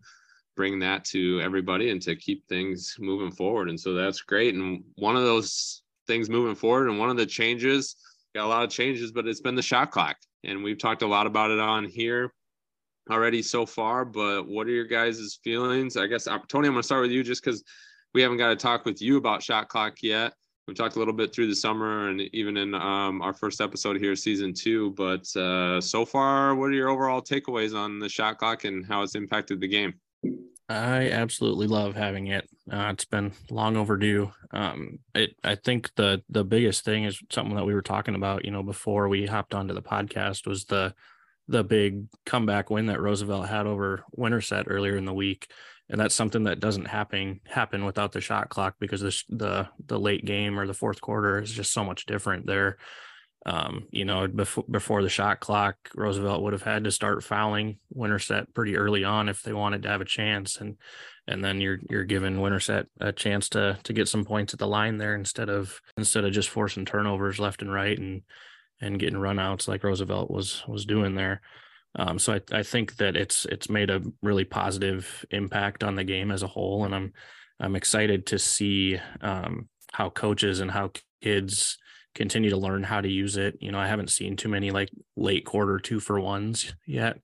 bring 0.56 0.78
that 0.80 1.04
to 1.06 1.40
everybody 1.40 1.90
and 1.90 2.02
to 2.02 2.16
keep 2.16 2.46
things 2.48 2.96
moving 2.98 3.30
forward. 3.30 3.68
And 3.68 3.78
so 3.78 3.94
that's 3.94 4.20
great. 4.20 4.54
And 4.54 4.84
one 4.96 5.16
of 5.16 5.22
those 5.22 5.82
things 6.06 6.28
moving 6.28 6.54
forward 6.54 6.88
and 6.88 6.98
one 6.98 7.10
of 7.10 7.16
the 7.16 7.26
changes, 7.26 7.96
got 8.34 8.46
a 8.46 8.48
lot 8.48 8.64
of 8.64 8.70
changes, 8.70 9.12
but 9.12 9.26
it's 9.26 9.40
been 9.40 9.54
the 9.54 9.62
shot 9.62 9.90
clock. 9.90 10.16
And 10.44 10.62
we've 10.62 10.78
talked 10.78 11.02
a 11.02 11.06
lot 11.06 11.26
about 11.26 11.50
it 11.50 11.60
on 11.60 11.84
here 11.84 12.32
already 13.10 13.42
so 13.42 13.66
far. 13.66 14.04
But 14.04 14.48
what 14.48 14.66
are 14.66 14.70
your 14.70 14.86
guys' 14.86 15.38
feelings? 15.42 15.96
I 15.96 16.06
guess, 16.06 16.26
uh, 16.26 16.38
Tony, 16.48 16.68
I'm 16.68 16.74
going 16.74 16.82
to 16.82 16.86
start 16.86 17.02
with 17.02 17.10
you 17.10 17.22
just 17.22 17.42
because 17.42 17.62
we 18.14 18.22
haven't 18.22 18.38
got 18.38 18.48
to 18.48 18.56
talk 18.56 18.84
with 18.84 19.00
you 19.00 19.16
about 19.16 19.42
shot 19.42 19.68
clock 19.68 20.02
yet. 20.02 20.34
We 20.68 20.74
talked 20.74 20.94
a 20.94 20.98
little 20.98 21.14
bit 21.14 21.34
through 21.34 21.48
the 21.48 21.56
summer 21.56 22.08
and 22.08 22.20
even 22.32 22.56
in 22.56 22.74
um, 22.74 23.20
our 23.20 23.32
first 23.32 23.60
episode 23.60 23.96
here, 23.96 24.14
season 24.14 24.54
two. 24.54 24.92
But 24.92 25.34
uh, 25.36 25.80
so 25.80 26.04
far, 26.04 26.54
what 26.54 26.66
are 26.66 26.74
your 26.74 26.88
overall 26.88 27.20
takeaways 27.20 27.76
on 27.76 27.98
the 27.98 28.08
shot 28.08 28.38
clock 28.38 28.64
and 28.64 28.86
how 28.86 29.02
it's 29.02 29.16
impacted 29.16 29.60
the 29.60 29.68
game? 29.68 29.94
I 30.68 31.10
absolutely 31.10 31.66
love 31.66 31.94
having 31.94 32.28
it. 32.28 32.48
Uh, 32.70 32.90
it's 32.92 33.04
been 33.04 33.32
long 33.50 33.76
overdue. 33.76 34.32
Um, 34.52 35.00
it, 35.14 35.36
I 35.44 35.54
think 35.54 35.90
the 35.96 36.22
the 36.28 36.44
biggest 36.44 36.84
thing 36.84 37.04
is 37.04 37.20
something 37.30 37.56
that 37.56 37.66
we 37.66 37.74
were 37.74 37.82
talking 37.82 38.14
about, 38.14 38.44
you 38.44 38.50
know, 38.50 38.62
before 38.62 39.08
we 39.08 39.26
hopped 39.26 39.54
onto 39.54 39.74
the 39.74 39.82
podcast 39.82 40.46
was 40.46 40.64
the 40.64 40.94
the 41.48 41.64
big 41.64 42.06
comeback 42.24 42.70
win 42.70 42.86
that 42.86 43.00
Roosevelt 43.00 43.48
had 43.48 43.66
over 43.66 44.04
Winterset 44.12 44.66
earlier 44.68 44.96
in 44.96 45.04
the 45.04 45.12
week, 45.12 45.50
and 45.90 46.00
that's 46.00 46.14
something 46.14 46.44
that 46.44 46.60
doesn't 46.60 46.86
happen 46.86 47.40
happen 47.46 47.84
without 47.84 48.12
the 48.12 48.20
shot 48.20 48.48
clock 48.48 48.76
because 48.78 49.00
the 49.00 49.22
the 49.28 49.68
the 49.86 49.98
late 49.98 50.24
game 50.24 50.58
or 50.58 50.66
the 50.66 50.74
fourth 50.74 51.00
quarter 51.00 51.40
is 51.40 51.52
just 51.52 51.72
so 51.72 51.84
much 51.84 52.06
different 52.06 52.46
there. 52.46 52.78
Um, 53.44 53.88
you 53.90 54.04
know, 54.04 54.28
before 54.28 54.64
before 54.70 55.02
the 55.02 55.08
shot 55.08 55.40
clock, 55.40 55.76
Roosevelt 55.94 56.42
would 56.42 56.52
have 56.52 56.62
had 56.62 56.84
to 56.84 56.92
start 56.92 57.24
fouling 57.24 57.78
Winterset 57.92 58.54
pretty 58.54 58.76
early 58.76 59.02
on 59.02 59.28
if 59.28 59.42
they 59.42 59.52
wanted 59.52 59.82
to 59.82 59.88
have 59.88 60.00
a 60.00 60.06
chance, 60.06 60.60
and 60.60 60.76
and 61.26 61.44
then 61.44 61.60
you're 61.60 61.78
you're 61.90 62.04
giving 62.04 62.40
Winterset 62.40 62.86
a 63.00 63.12
chance 63.12 63.48
to 63.50 63.78
to 63.82 63.92
get 63.92 64.06
some 64.06 64.24
points 64.24 64.52
at 64.52 64.60
the 64.60 64.68
line 64.68 64.98
there 64.98 65.16
instead 65.16 65.48
of 65.48 65.80
instead 65.96 66.24
of 66.24 66.32
just 66.32 66.50
forcing 66.50 66.84
turnovers 66.84 67.40
left 67.40 67.62
and 67.62 67.72
right 67.72 67.98
and 67.98 68.22
and 68.80 68.98
getting 68.98 69.18
runouts 69.18 69.66
like 69.66 69.82
Roosevelt 69.82 70.30
was 70.30 70.62
was 70.68 70.84
doing 70.84 71.16
there. 71.16 71.40
Um, 71.96 72.18
so 72.18 72.34
I, 72.34 72.58
I 72.58 72.62
think 72.62 72.96
that 72.96 73.16
it's 73.16 73.44
it's 73.46 73.68
made 73.68 73.90
a 73.90 74.02
really 74.22 74.44
positive 74.44 75.24
impact 75.30 75.82
on 75.82 75.96
the 75.96 76.04
game 76.04 76.30
as 76.30 76.44
a 76.44 76.48
whole, 76.48 76.84
and 76.84 76.94
I'm 76.94 77.12
I'm 77.60 77.76
excited 77.76 78.26
to 78.26 78.38
see 78.38 78.98
um, 79.20 79.68
how 79.92 80.10
coaches 80.10 80.60
and 80.60 80.70
how 80.70 80.92
kids 81.22 81.78
continue 82.14 82.50
to 82.50 82.56
learn 82.56 82.82
how 82.82 83.00
to 83.00 83.08
use 83.08 83.36
it. 83.36 83.56
You 83.60 83.72
know, 83.72 83.78
I 83.78 83.88
haven't 83.88 84.10
seen 84.10 84.36
too 84.36 84.48
many 84.48 84.70
like 84.70 84.90
late 85.16 85.44
quarter 85.44 85.78
two 85.78 86.00
for 86.00 86.20
ones 86.20 86.74
yet. 86.86 87.18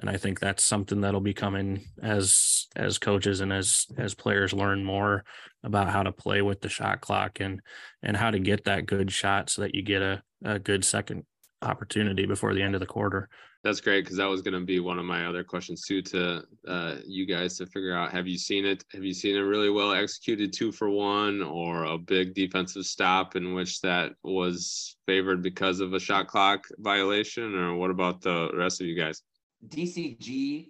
And 0.00 0.08
I 0.08 0.16
think 0.16 0.38
that's 0.38 0.62
something 0.62 1.00
that'll 1.00 1.20
be 1.20 1.34
coming 1.34 1.84
as 2.02 2.68
as 2.76 2.98
coaches 2.98 3.40
and 3.40 3.52
as 3.52 3.86
as 3.96 4.14
players 4.14 4.52
learn 4.52 4.84
more 4.84 5.24
about 5.64 5.88
how 5.88 6.04
to 6.04 6.12
play 6.12 6.40
with 6.40 6.60
the 6.60 6.68
shot 6.68 7.00
clock 7.00 7.40
and 7.40 7.60
and 8.02 8.16
how 8.16 8.30
to 8.30 8.38
get 8.38 8.64
that 8.64 8.86
good 8.86 9.10
shot 9.10 9.50
so 9.50 9.62
that 9.62 9.74
you 9.74 9.82
get 9.82 10.02
a, 10.02 10.22
a 10.44 10.58
good 10.60 10.84
second 10.84 11.24
opportunity 11.62 12.26
before 12.26 12.54
the 12.54 12.62
end 12.62 12.74
of 12.74 12.80
the 12.80 12.86
quarter. 12.86 13.28
That's 13.64 13.80
great 13.80 14.04
because 14.04 14.18
that 14.18 14.28
was 14.28 14.40
going 14.40 14.54
to 14.54 14.64
be 14.64 14.78
one 14.78 15.00
of 15.00 15.04
my 15.04 15.26
other 15.26 15.42
questions 15.42 15.84
too 15.84 16.00
to 16.02 16.44
uh, 16.68 16.96
you 17.04 17.26
guys 17.26 17.58
to 17.58 17.66
figure 17.66 17.94
out. 17.94 18.12
Have 18.12 18.28
you 18.28 18.38
seen 18.38 18.64
it? 18.64 18.84
Have 18.92 19.02
you 19.02 19.12
seen 19.12 19.36
a 19.36 19.44
really 19.44 19.68
well 19.68 19.92
executed 19.92 20.52
two 20.52 20.70
for 20.70 20.88
one 20.88 21.42
or 21.42 21.84
a 21.84 21.98
big 21.98 22.34
defensive 22.34 22.86
stop 22.86 23.34
in 23.34 23.54
which 23.54 23.80
that 23.80 24.12
was 24.22 24.96
favored 25.06 25.42
because 25.42 25.80
of 25.80 25.92
a 25.92 25.98
shot 25.98 26.28
clock 26.28 26.66
violation, 26.78 27.54
or 27.56 27.74
what 27.74 27.90
about 27.90 28.20
the 28.20 28.48
rest 28.54 28.80
of 28.80 28.86
you 28.86 28.94
guys? 28.94 29.22
DCG 29.66 30.68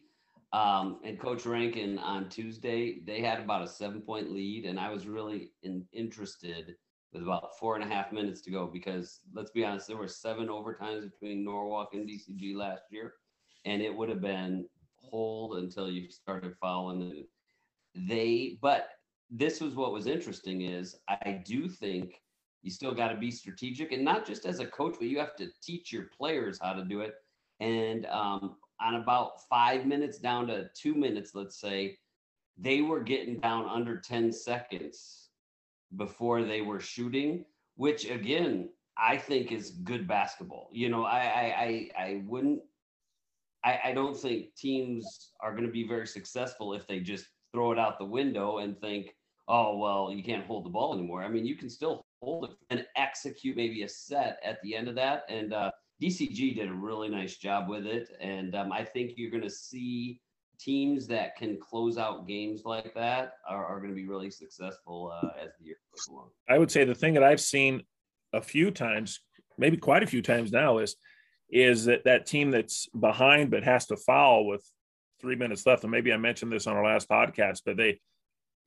um, 0.54 1.00
and 1.04 1.20
Coach 1.20 1.44
Rankin 1.44 1.98
on 1.98 2.30
Tuesday, 2.30 3.00
they 3.04 3.20
had 3.20 3.40
about 3.40 3.62
a 3.62 3.68
seven 3.68 4.00
point 4.00 4.32
lead, 4.32 4.64
and 4.64 4.80
I 4.80 4.90
was 4.90 5.06
really 5.06 5.52
in, 5.62 5.84
interested 5.92 6.74
with 7.12 7.22
about 7.22 7.58
four 7.58 7.74
and 7.74 7.84
a 7.84 7.94
half 7.94 8.12
minutes 8.12 8.40
to 8.42 8.50
go 8.50 8.66
because 8.66 9.20
let's 9.32 9.50
be 9.50 9.64
honest, 9.64 9.86
there 9.86 9.96
were 9.96 10.08
seven 10.08 10.48
overtimes 10.48 11.10
between 11.10 11.44
Norwalk 11.44 11.94
and 11.94 12.08
DCG 12.08 12.54
last 12.54 12.82
year. 12.90 13.14
and 13.64 13.82
it 13.82 13.94
would 13.94 14.08
have 14.08 14.20
been 14.20 14.66
hold 14.96 15.58
until 15.58 15.90
you 15.90 16.10
started 16.10 16.54
fouling. 16.60 17.24
They, 17.94 18.58
but 18.60 18.90
this 19.30 19.60
was 19.60 19.74
what 19.74 19.92
was 19.92 20.06
interesting 20.06 20.62
is 20.62 20.96
I 21.08 21.42
do 21.44 21.68
think 21.68 22.20
you 22.62 22.70
still 22.70 22.94
got 22.94 23.08
to 23.08 23.16
be 23.16 23.30
strategic 23.30 23.92
and 23.92 24.04
not 24.04 24.26
just 24.26 24.46
as 24.46 24.60
a 24.60 24.66
coach, 24.66 24.96
but 24.98 25.08
you 25.08 25.18
have 25.18 25.36
to 25.36 25.48
teach 25.62 25.92
your 25.92 26.04
players 26.16 26.58
how 26.60 26.72
to 26.72 26.84
do 26.84 27.00
it. 27.00 27.14
And 27.60 28.06
um, 28.06 28.56
on 28.80 28.96
about 28.96 29.46
five 29.48 29.86
minutes 29.86 30.18
down 30.18 30.46
to 30.48 30.68
two 30.74 30.94
minutes, 30.94 31.34
let's 31.34 31.60
say, 31.60 31.98
they 32.56 32.80
were 32.82 33.00
getting 33.00 33.38
down 33.38 33.66
under 33.66 33.98
10 33.98 34.32
seconds 34.32 35.27
before 35.96 36.42
they 36.42 36.60
were 36.60 36.80
shooting, 36.80 37.44
which 37.76 38.08
again, 38.08 38.68
I 38.96 39.16
think 39.16 39.52
is 39.52 39.70
good 39.70 40.08
basketball. 40.08 40.68
You 40.72 40.88
know, 40.88 41.04
I 41.04 41.20
I 41.20 41.90
I, 41.96 42.02
I 42.02 42.22
wouldn't 42.26 42.60
I, 43.64 43.80
I 43.86 43.92
don't 43.92 44.16
think 44.16 44.54
teams 44.54 45.32
are 45.40 45.52
going 45.52 45.66
to 45.66 45.72
be 45.72 45.86
very 45.86 46.06
successful 46.06 46.74
if 46.74 46.86
they 46.86 47.00
just 47.00 47.26
throw 47.52 47.72
it 47.72 47.78
out 47.78 47.98
the 47.98 48.04
window 48.04 48.58
and 48.58 48.78
think, 48.80 49.14
oh 49.48 49.76
well, 49.76 50.12
you 50.12 50.22
can't 50.22 50.46
hold 50.46 50.64
the 50.64 50.70
ball 50.70 50.94
anymore. 50.94 51.22
I 51.22 51.28
mean, 51.28 51.46
you 51.46 51.56
can 51.56 51.70
still 51.70 52.02
hold 52.22 52.44
it 52.44 52.50
and 52.70 52.86
execute 52.96 53.56
maybe 53.56 53.82
a 53.82 53.88
set 53.88 54.38
at 54.44 54.60
the 54.62 54.74
end 54.74 54.88
of 54.88 54.94
that. 54.96 55.24
And 55.28 55.52
uh, 55.52 55.70
DCG 56.02 56.56
did 56.56 56.68
a 56.68 56.74
really 56.74 57.08
nice 57.08 57.36
job 57.36 57.68
with 57.68 57.86
it, 57.86 58.08
and 58.20 58.54
um, 58.54 58.72
I 58.72 58.84
think 58.84 59.12
you're 59.16 59.30
going 59.30 59.42
to 59.42 59.50
see 59.50 60.20
teams 60.58 61.06
that 61.06 61.36
can 61.36 61.58
close 61.58 61.98
out 61.98 62.26
games 62.26 62.62
like 62.64 62.94
that 62.94 63.34
are, 63.48 63.64
are 63.64 63.78
going 63.78 63.90
to 63.90 63.96
be 63.96 64.06
really 64.06 64.30
successful 64.30 65.12
uh, 65.14 65.28
as 65.42 65.50
the 65.58 65.66
year 65.66 65.76
goes 65.92 66.06
along. 66.08 66.28
I 66.48 66.58
would 66.58 66.70
say 66.70 66.84
the 66.84 66.94
thing 66.94 67.14
that 67.14 67.22
I've 67.22 67.40
seen 67.40 67.82
a 68.32 68.40
few 68.40 68.70
times, 68.70 69.20
maybe 69.56 69.76
quite 69.76 70.02
a 70.02 70.06
few 70.06 70.22
times 70.22 70.52
now, 70.52 70.78
is 70.78 70.96
is 71.50 71.86
that 71.86 72.04
that 72.04 72.26
team 72.26 72.50
that's 72.50 72.88
behind 72.88 73.50
but 73.50 73.62
has 73.62 73.86
to 73.86 73.96
foul 73.96 74.46
with 74.46 74.62
three 75.20 75.36
minutes 75.36 75.64
left. 75.64 75.82
And 75.82 75.90
maybe 75.90 76.12
I 76.12 76.16
mentioned 76.16 76.52
this 76.52 76.66
on 76.66 76.76
our 76.76 76.84
last 76.84 77.08
podcast, 77.08 77.62
but 77.64 77.76
they, 77.76 78.00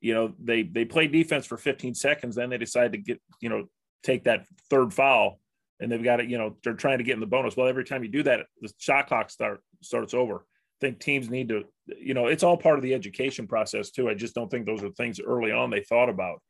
you 0.00 0.14
know, 0.14 0.34
they 0.42 0.62
they 0.64 0.84
play 0.84 1.06
defense 1.06 1.46
for 1.46 1.56
15 1.56 1.94
seconds, 1.94 2.36
then 2.36 2.50
they 2.50 2.58
decide 2.58 2.92
to 2.92 2.98
get, 2.98 3.20
you 3.40 3.48
know, 3.48 3.66
take 4.02 4.24
that 4.24 4.46
third 4.68 4.92
foul, 4.92 5.38
and 5.80 5.90
they've 5.90 6.02
got 6.02 6.20
it. 6.20 6.28
You 6.28 6.38
know, 6.38 6.56
they're 6.64 6.74
trying 6.74 6.98
to 6.98 7.04
get 7.04 7.14
in 7.14 7.20
the 7.20 7.26
bonus. 7.26 7.56
Well, 7.56 7.68
every 7.68 7.84
time 7.84 8.02
you 8.02 8.10
do 8.10 8.22
that, 8.24 8.46
the 8.60 8.72
shot 8.78 9.06
clock 9.06 9.30
start 9.30 9.60
starts 9.80 10.14
over. 10.14 10.44
Think 10.82 10.98
teams 10.98 11.30
need 11.30 11.48
to, 11.50 11.62
you 11.96 12.12
know, 12.12 12.26
it's 12.26 12.42
all 12.42 12.56
part 12.56 12.76
of 12.76 12.82
the 12.82 12.92
education 12.92 13.46
process 13.46 13.92
too. 13.92 14.08
I 14.08 14.14
just 14.14 14.34
don't 14.34 14.50
think 14.50 14.66
those 14.66 14.82
are 14.82 14.90
things 14.90 15.20
early 15.20 15.52
on 15.52 15.70
they 15.70 15.84
thought 15.84 16.08
about. 16.08 16.42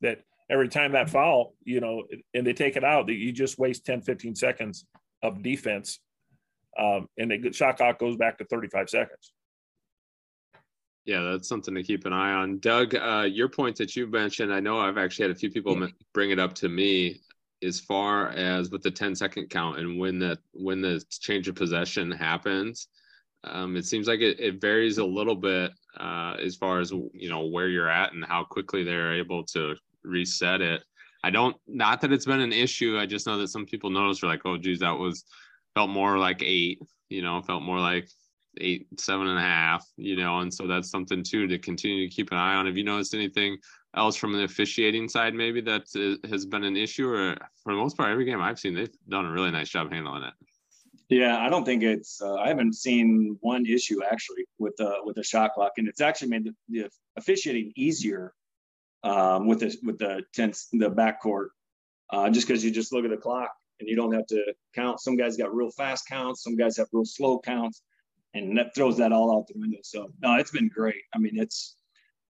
That 0.00 0.22
every 0.50 0.68
time 0.68 0.92
that 0.92 1.08
foul, 1.08 1.54
you 1.62 1.78
know, 1.78 2.02
and 2.34 2.44
they 2.44 2.52
take 2.52 2.74
it 2.74 2.82
out, 2.82 3.06
that 3.06 3.14
you 3.14 3.30
just 3.30 3.56
waste 3.56 3.86
10, 3.86 4.02
15 4.02 4.34
seconds 4.34 4.84
of 5.22 5.44
defense, 5.44 6.00
um, 6.76 7.06
and 7.16 7.30
the 7.30 7.52
shot 7.52 7.76
clock 7.76 8.00
goes 8.00 8.16
back 8.16 8.38
to 8.38 8.44
35 8.46 8.90
seconds. 8.90 9.32
Yeah, 11.04 11.22
that's 11.22 11.48
something 11.48 11.76
to 11.76 11.84
keep 11.84 12.06
an 12.06 12.12
eye 12.12 12.32
on. 12.32 12.58
Doug, 12.58 12.96
uh, 12.96 13.28
your 13.30 13.48
point 13.48 13.76
that 13.76 13.94
you 13.94 14.08
mentioned, 14.08 14.52
I 14.52 14.58
know 14.58 14.80
I've 14.80 14.98
actually 14.98 15.28
had 15.28 15.36
a 15.36 15.38
few 15.38 15.52
people 15.52 15.86
bring 16.12 16.32
it 16.32 16.40
up 16.40 16.52
to 16.54 16.68
me 16.68 17.20
as 17.62 17.78
far 17.78 18.30
as 18.30 18.70
with 18.70 18.82
the 18.82 18.90
10 18.90 19.14
second 19.14 19.50
count 19.50 19.78
and 19.78 20.00
when 20.00 20.18
the 20.18 20.36
when 20.52 20.80
the 20.80 21.00
change 21.20 21.46
of 21.46 21.54
possession 21.54 22.10
happens. 22.10 22.88
Um, 23.44 23.76
it 23.76 23.84
seems 23.84 24.08
like 24.08 24.20
it, 24.20 24.40
it 24.40 24.60
varies 24.60 24.98
a 24.98 25.04
little 25.04 25.34
bit 25.34 25.72
uh, 25.98 26.36
as 26.42 26.56
far 26.56 26.80
as 26.80 26.90
you 26.90 27.28
know 27.28 27.46
where 27.46 27.68
you're 27.68 27.90
at 27.90 28.12
and 28.12 28.24
how 28.24 28.44
quickly 28.44 28.84
they're 28.84 29.14
able 29.14 29.44
to 29.46 29.74
reset 30.02 30.60
it. 30.60 30.82
I 31.22 31.30
don't 31.30 31.56
not 31.66 32.00
that 32.00 32.12
it's 32.12 32.26
been 32.26 32.40
an 32.40 32.52
issue. 32.52 32.98
I 32.98 33.06
just 33.06 33.26
know 33.26 33.38
that 33.38 33.48
some 33.48 33.66
people 33.66 33.90
notice 33.90 34.22
are 34.22 34.26
like, 34.26 34.42
oh 34.44 34.58
geez, 34.58 34.80
that 34.80 34.98
was 34.98 35.24
felt 35.74 35.90
more 35.90 36.18
like 36.18 36.42
eight, 36.42 36.80
you 37.08 37.22
know, 37.22 37.40
felt 37.42 37.62
more 37.62 37.80
like 37.80 38.08
eight, 38.60 38.86
seven 38.98 39.26
and 39.26 39.38
a 39.38 39.42
half, 39.42 39.84
you 39.96 40.16
know, 40.16 40.40
and 40.40 40.52
so 40.52 40.66
that's 40.66 40.90
something 40.90 41.22
too 41.22 41.46
to 41.46 41.58
continue 41.58 42.08
to 42.08 42.14
keep 42.14 42.30
an 42.30 42.38
eye 42.38 42.54
on. 42.54 42.66
Have 42.66 42.76
you 42.76 42.84
noticed 42.84 43.14
anything 43.14 43.58
else 43.96 44.16
from 44.16 44.32
the 44.32 44.44
officiating 44.44 45.08
side 45.08 45.34
maybe 45.34 45.60
that 45.60 45.84
uh, 45.96 46.28
has 46.28 46.44
been 46.44 46.64
an 46.64 46.76
issue 46.76 47.08
or 47.08 47.36
for 47.62 47.72
the 47.72 47.78
most 47.78 47.96
part 47.96 48.10
every 48.10 48.24
game 48.24 48.40
I've 48.40 48.58
seen 48.58 48.74
they've 48.74 48.90
done 49.08 49.24
a 49.24 49.30
really 49.30 49.50
nice 49.50 49.68
job 49.68 49.92
handling 49.92 50.24
it. 50.24 50.34
Yeah, 51.14 51.38
I 51.38 51.48
don't 51.48 51.64
think 51.64 51.84
it's. 51.84 52.20
Uh, 52.20 52.34
I 52.34 52.48
haven't 52.48 52.74
seen 52.74 53.38
one 53.40 53.66
issue 53.66 54.02
actually 54.02 54.46
with 54.58 54.74
the 54.78 54.96
with 55.04 55.14
the 55.14 55.22
shot 55.22 55.52
clock, 55.54 55.74
and 55.76 55.86
it's 55.86 56.00
actually 56.00 56.26
made 56.30 56.44
the, 56.44 56.54
the 56.68 56.90
officiating 57.16 57.72
easier 57.76 58.34
um, 59.04 59.46
with 59.46 59.60
the 59.60 59.76
with 59.84 59.96
the 60.00 60.22
tense 60.34 60.66
the 60.72 60.90
backcourt, 60.90 61.50
uh, 62.10 62.30
just 62.30 62.48
because 62.48 62.64
you 62.64 62.72
just 62.72 62.92
look 62.92 63.04
at 63.04 63.12
the 63.12 63.16
clock 63.16 63.52
and 63.78 63.88
you 63.88 63.94
don't 63.94 64.12
have 64.12 64.26
to 64.26 64.42
count. 64.74 64.98
Some 64.98 65.16
guys 65.16 65.36
got 65.36 65.54
real 65.54 65.70
fast 65.70 66.08
counts, 66.08 66.42
some 66.42 66.56
guys 66.56 66.76
have 66.78 66.88
real 66.92 67.04
slow 67.04 67.38
counts, 67.38 67.82
and 68.34 68.58
that 68.58 68.74
throws 68.74 68.96
that 68.96 69.12
all 69.12 69.36
out 69.36 69.46
the 69.46 69.54
window. 69.56 69.78
So 69.84 70.10
no, 70.20 70.34
it's 70.34 70.50
been 70.50 70.66
great. 70.66 71.02
I 71.14 71.18
mean, 71.18 71.38
it's 71.38 71.76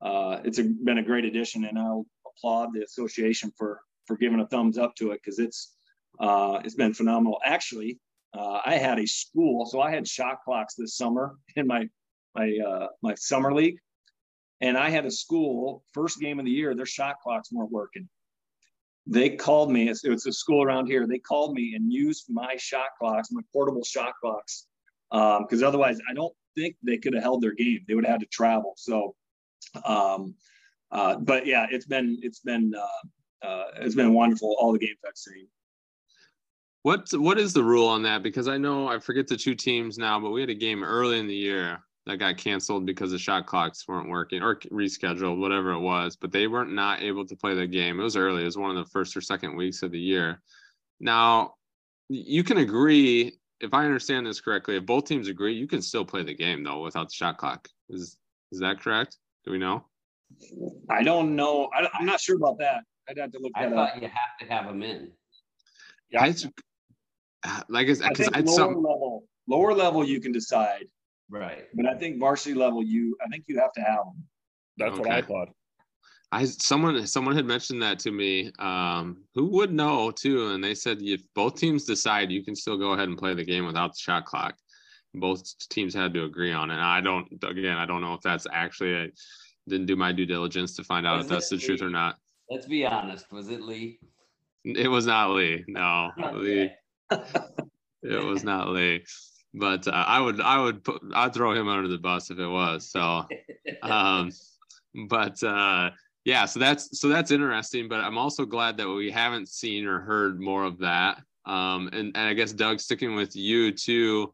uh, 0.01 0.39
it's 0.43 0.57
a, 0.57 0.63
been 0.63 0.97
a 0.97 1.03
great 1.03 1.25
addition, 1.25 1.65
and 1.65 1.77
I'll 1.77 2.07
applaud 2.25 2.73
the 2.73 2.83
association 2.83 3.53
for 3.55 3.81
for 4.07 4.17
giving 4.17 4.39
a 4.39 4.47
thumbs 4.47 4.79
up 4.79 4.95
to 4.95 5.11
it 5.11 5.21
because 5.23 5.37
it's 5.37 5.75
uh, 6.19 6.61
it's 6.65 6.73
been 6.73 6.95
phenomenal. 6.95 7.39
Actually, 7.45 7.99
uh, 8.33 8.61
I 8.65 8.75
had 8.75 8.99
a 8.99 9.05
school, 9.05 9.65
so 9.65 9.81
I 9.81 9.91
had 9.91 10.07
shot 10.07 10.39
clocks 10.43 10.75
this 10.75 10.95
summer 10.95 11.35
in 11.55 11.67
my 11.67 11.89
my 12.35 12.57
uh, 12.65 12.87
my 13.01 13.15
summer 13.15 13.53
league, 13.53 13.77
and 14.61 14.77
I 14.77 14.89
had 14.89 15.05
a 15.05 15.11
school, 15.11 15.83
first 15.93 16.19
game 16.19 16.39
of 16.39 16.45
the 16.45 16.51
year, 16.51 16.75
their 16.75 16.85
shot 16.85 17.15
clocks 17.21 17.51
weren't 17.51 17.71
working. 17.71 18.07
They 19.07 19.31
called 19.31 19.71
me, 19.71 19.89
it 19.89 20.09
was 20.09 20.27
a 20.27 20.31
school 20.31 20.63
around 20.63 20.85
here. 20.85 21.07
They 21.07 21.17
called 21.17 21.55
me 21.55 21.73
and 21.75 21.91
used 21.91 22.27
my 22.29 22.55
shot 22.57 22.89
clocks, 22.99 23.31
my 23.31 23.41
portable 23.51 23.83
shot 23.83 24.13
clocks, 24.21 24.67
because 25.09 25.63
um, 25.63 25.67
otherwise 25.67 25.99
I 26.07 26.13
don't 26.13 26.33
think 26.55 26.75
they 26.83 26.97
could 26.97 27.15
have 27.15 27.23
held 27.23 27.41
their 27.41 27.53
game. 27.53 27.79
They 27.87 27.95
would 27.95 28.05
have 28.05 28.13
had 28.13 28.21
to 28.21 28.27
travel. 28.27 28.73
So, 28.77 29.15
um, 29.85 30.35
uh, 30.91 31.17
but 31.17 31.47
yeah, 31.47 31.65
it's 31.71 31.87
been 31.87 32.19
it's 32.21 32.39
been 32.39 32.73
uh, 32.75 33.47
uh, 33.47 33.65
it's 33.77 33.95
been 33.95 34.13
wonderful. 34.13 34.55
All 34.59 34.71
the 34.71 34.79
games 34.79 34.99
I've 35.05 35.17
seen. 35.17 35.47
What 36.83 37.07
what 37.13 37.37
is 37.37 37.53
the 37.53 37.63
rule 37.63 37.87
on 37.87 38.01
that? 38.03 38.23
Because 38.23 38.47
I 38.47 38.57
know 38.57 38.87
I 38.87 38.99
forget 38.99 39.27
the 39.27 39.37
two 39.37 39.55
teams 39.55 39.97
now, 39.97 40.19
but 40.19 40.31
we 40.31 40.41
had 40.41 40.49
a 40.49 40.55
game 40.55 40.83
early 40.83 41.19
in 41.19 41.27
the 41.27 41.35
year 41.35 41.79
that 42.07 42.17
got 42.17 42.37
canceled 42.37 42.85
because 42.85 43.11
the 43.11 43.19
shot 43.19 43.45
clocks 43.45 43.87
weren't 43.87 44.09
working 44.09 44.41
or 44.41 44.55
rescheduled, 44.55 45.37
whatever 45.37 45.71
it 45.71 45.79
was. 45.79 46.15
But 46.15 46.31
they 46.31 46.47
weren't 46.47 46.73
not 46.73 47.01
able 47.01 47.25
to 47.27 47.35
play 47.35 47.53
the 47.53 47.67
game. 47.67 47.99
It 47.99 48.03
was 48.03 48.15
early. 48.15 48.41
It 48.41 48.45
was 48.45 48.57
one 48.57 48.75
of 48.75 48.83
the 48.83 48.89
first 48.89 49.15
or 49.15 49.21
second 49.21 49.55
weeks 49.55 49.83
of 49.83 49.91
the 49.91 49.99
year. 49.99 50.41
Now, 50.99 51.53
you 52.09 52.43
can 52.43 52.57
agree 52.57 53.37
if 53.59 53.73
I 53.73 53.85
understand 53.85 54.25
this 54.25 54.41
correctly. 54.41 54.75
If 54.77 54.85
both 54.85 55.05
teams 55.05 55.27
agree, 55.27 55.53
you 55.53 55.67
can 55.67 55.81
still 55.81 56.03
play 56.03 56.23
the 56.23 56.33
game 56.33 56.63
though 56.63 56.81
without 56.81 57.09
the 57.09 57.13
shot 57.13 57.37
clock. 57.37 57.67
Is 57.89 58.17
is 58.51 58.59
that 58.59 58.81
correct? 58.81 59.17
Do 59.45 59.51
we 59.51 59.57
know? 59.57 59.85
I 60.89 61.03
don't 61.03 61.35
know. 61.35 61.69
I, 61.73 61.87
am 61.99 62.05
not 62.05 62.19
sure 62.19 62.37
about 62.37 62.57
that. 62.59 62.83
I'd 63.09 63.17
have 63.17 63.31
to 63.31 63.39
look. 63.39 63.51
I 63.55 63.69
thought 63.69 63.95
up. 63.95 64.01
you 64.01 64.07
have 64.07 64.37
to 64.39 64.45
have 64.47 64.65
them 64.65 64.81
in. 64.81 65.11
Yeah, 66.09 66.23
I, 66.23 66.33
like 67.69 67.87
I, 67.87 67.91
I 67.91 68.13
think 68.13 68.35
lower 68.35 68.47
some, 68.47 68.75
level, 68.75 69.23
lower 69.47 69.73
level, 69.73 70.05
you 70.05 70.21
can 70.21 70.31
decide 70.31 70.85
Right. 71.31 71.63
But 71.73 71.85
I 71.87 71.95
think 71.95 72.19
varsity 72.19 72.53
level, 72.53 72.83
you 72.83 73.15
I 73.25 73.27
think 73.29 73.45
you 73.47 73.57
have 73.59 73.71
to 73.73 73.81
have 73.81 73.99
them. 74.05 74.23
That's 74.77 74.91
okay. 74.91 74.99
what 74.99 75.11
I 75.11 75.21
thought. 75.21 75.49
I 76.33 76.45
someone 76.45 77.07
someone 77.07 77.35
had 77.35 77.45
mentioned 77.45 77.81
that 77.81 77.99
to 77.99 78.11
me. 78.11 78.51
Um, 78.59 79.23
who 79.33 79.47
would 79.51 79.73
know 79.73 80.11
too? 80.11 80.49
And 80.49 80.63
they 80.63 80.75
said 80.75 80.99
if 81.01 81.21
both 81.33 81.55
teams 81.55 81.85
decide, 81.85 82.31
you 82.31 82.43
can 82.43 82.55
still 82.55 82.77
go 82.77 82.91
ahead 82.91 83.07
and 83.07 83.17
play 83.17 83.33
the 83.33 83.45
game 83.45 83.65
without 83.65 83.93
the 83.93 83.99
shot 83.99 84.25
clock. 84.25 84.55
Both 85.13 85.43
teams 85.69 85.93
had 85.93 86.13
to 86.13 86.25
agree 86.25 86.51
on 86.51 86.69
it. 86.69 86.75
And 86.75 86.83
I 86.83 87.01
don't. 87.01 87.27
Again, 87.43 87.77
I 87.77 87.85
don't 87.85 88.01
know 88.01 88.13
if 88.13 88.21
that's 88.21 88.45
actually. 88.51 88.95
I 88.95 89.09
didn't 89.69 89.87
do 89.87 89.95
my 89.95 90.11
due 90.11 90.25
diligence 90.25 90.75
to 90.75 90.83
find 90.83 91.07
out 91.07 91.17
was 91.17 91.25
if 91.25 91.31
that's 91.31 91.49
the 91.49 91.55
Lee? 91.55 91.61
truth 91.61 91.81
or 91.81 91.89
not. 91.89 92.17
Let's 92.49 92.65
be 92.65 92.85
honest. 92.85 93.31
Was 93.31 93.49
it 93.49 93.61
Lee? 93.61 93.99
It 94.65 94.89
was 94.89 95.05
not 95.05 95.31
Lee. 95.31 95.63
No, 95.67 96.11
Lee. 96.33 96.71
It 98.03 98.23
was 98.23 98.43
not 98.43 98.69
Lee 98.69 99.03
but 99.53 99.87
uh, 99.87 99.91
I 99.91 100.19
would 100.19 100.39
I 100.39 100.61
would 100.61 100.83
put 100.83 101.01
I'd 101.13 101.33
throw 101.33 101.53
him 101.53 101.67
under 101.67 101.87
the 101.87 101.97
bus 101.97 102.29
if 102.31 102.39
it 102.39 102.47
was 102.47 102.89
so. 102.89 103.25
Um, 103.83 104.31
but 105.07 105.41
uh, 105.43 105.91
yeah, 106.25 106.45
so 106.45 106.59
that's 106.59 106.99
so 106.99 107.07
that's 107.07 107.31
interesting. 107.31 107.87
But 107.87 108.01
I'm 108.01 108.17
also 108.17 108.45
glad 108.45 108.77
that 108.77 108.87
we 108.87 109.11
haven't 109.11 109.49
seen 109.49 109.85
or 109.85 109.99
heard 110.01 110.39
more 110.39 110.63
of 110.63 110.77
that. 110.79 111.21
Um, 111.45 111.87
and, 111.91 112.15
and 112.15 112.17
I 112.17 112.33
guess 112.33 112.53
Doug, 112.53 112.79
sticking 112.79 113.15
with 113.15 113.35
you 113.35 113.71
too, 113.71 114.33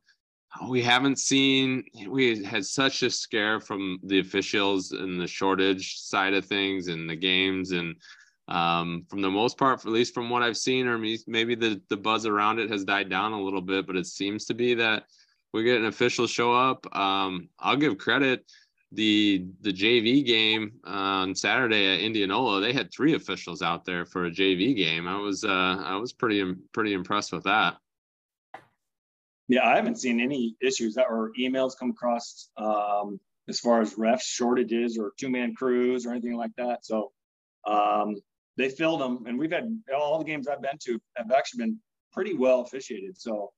we 0.70 0.82
haven't 0.82 1.20
seen 1.20 1.84
we 2.08 2.44
had 2.44 2.66
such 2.66 3.04
a 3.04 3.10
scare 3.10 3.60
from 3.60 4.00
the 4.04 4.20
officials 4.20 4.92
and 4.92 5.20
the 5.20 5.28
shortage 5.28 5.98
side 6.00 6.34
of 6.34 6.46
things 6.46 6.88
and 6.88 7.10
the 7.10 7.16
games 7.16 7.72
and 7.72 7.96
um, 8.48 9.06
from 9.10 9.22
the 9.22 9.30
most 9.30 9.58
part, 9.58 9.86
at 9.86 9.92
least 9.92 10.14
from 10.14 10.30
what 10.30 10.44
I've 10.44 10.58
seen, 10.58 10.88
or 10.88 10.98
maybe 10.98 11.56
the, 11.56 11.82
the 11.90 11.98
buzz 11.98 12.26
around 12.26 12.60
it 12.60 12.70
has 12.70 12.86
died 12.86 13.10
down 13.10 13.34
a 13.34 13.42
little 13.42 13.62
bit, 13.62 13.86
but 13.86 13.98
it 13.98 14.08
seems 14.08 14.46
to 14.46 14.54
be 14.54 14.74
that 14.76 15.04
we 15.54 15.64
get 15.64 15.80
an 15.80 15.86
official 15.86 16.28
show 16.28 16.54
up. 16.54 16.86
Um, 16.96 17.50
I'll 17.60 17.78
give 17.78 17.98
credit. 17.98 18.46
The 18.94 19.46
the 19.62 19.74
JV 19.74 20.26
game 20.26 20.72
on 20.86 21.36
Saturday 21.36 21.94
at 21.94 22.00
Indianola, 22.00 22.62
they 22.62 22.72
had 22.72 22.90
three 22.90 23.16
officials 23.16 23.62
out 23.62 23.84
there 23.84 24.06
for 24.06 24.26
a 24.26 24.32
JV 24.32 24.78
game. 24.78 25.10
I 25.10 25.18
was 25.18 25.44
uh, 25.44 25.82
I 25.84 25.98
was 25.98 26.14
pretty 26.14 26.54
pretty 26.72 26.94
impressed 26.94 27.34
with 27.34 27.44
that. 27.44 27.76
yeah, 29.50 29.68
I 29.68 29.76
haven't 29.76 30.00
seen 30.00 30.22
any 30.22 30.56
issues 30.62 30.96
that 30.96 31.08
or 31.10 31.32
emails 31.38 31.78
come 31.78 31.90
across 31.90 32.50
um, 32.58 33.20
as 33.50 33.60
far 33.60 33.82
as 33.82 33.96
refs 33.96 34.24
shortages 34.24 34.98
or 34.98 35.12
two 35.20 35.30
man 35.30 35.54
crews 35.54 36.06
or 36.06 36.12
anything 36.12 36.38
like 36.38 36.52
that. 36.58 36.86
So 36.86 37.12
um, 37.66 38.16
they 38.58 38.70
filled 38.70 39.02
them, 39.02 39.26
and 39.28 39.38
we've 39.38 39.52
had 39.52 39.70
all 39.96 40.18
the 40.18 40.26
games 40.26 40.48
I've 40.48 40.62
been 40.62 40.78
to 40.86 41.00
have 41.16 41.32
actually 41.32 41.66
been 41.66 41.78
pretty 42.12 42.34
well 42.34 42.62
officiated. 42.62 43.20
So 43.20 43.52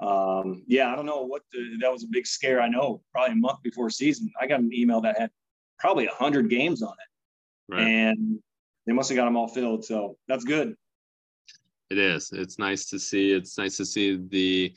um, 0.00 0.64
yeah, 0.66 0.92
I 0.92 0.96
don't 0.96 1.06
know 1.06 1.22
what 1.22 1.42
the, 1.52 1.76
that 1.80 1.92
was 1.92 2.04
a 2.04 2.08
big 2.08 2.26
scare. 2.26 2.60
I 2.60 2.68
know 2.68 3.02
probably 3.12 3.32
a 3.32 3.36
month 3.36 3.62
before 3.62 3.88
season, 3.90 4.30
I 4.40 4.46
got 4.46 4.60
an 4.60 4.72
email 4.72 5.00
that 5.02 5.18
had 5.18 5.30
probably 5.78 6.06
a 6.06 6.12
hundred 6.12 6.50
games 6.50 6.82
on 6.82 6.92
it, 6.92 7.74
right. 7.74 7.86
and 7.86 8.38
they 8.86 8.92
must 8.92 9.10
have 9.10 9.16
got 9.16 9.26
them 9.26 9.36
all 9.36 9.48
filled. 9.48 9.84
So 9.84 10.16
that's 10.26 10.44
good. 10.44 10.74
It 11.90 11.98
is. 11.98 12.30
It's 12.32 12.58
nice 12.58 12.86
to 12.86 12.98
see. 12.98 13.32
It's 13.32 13.58
nice 13.58 13.76
to 13.76 13.84
see 13.84 14.18
the 14.28 14.74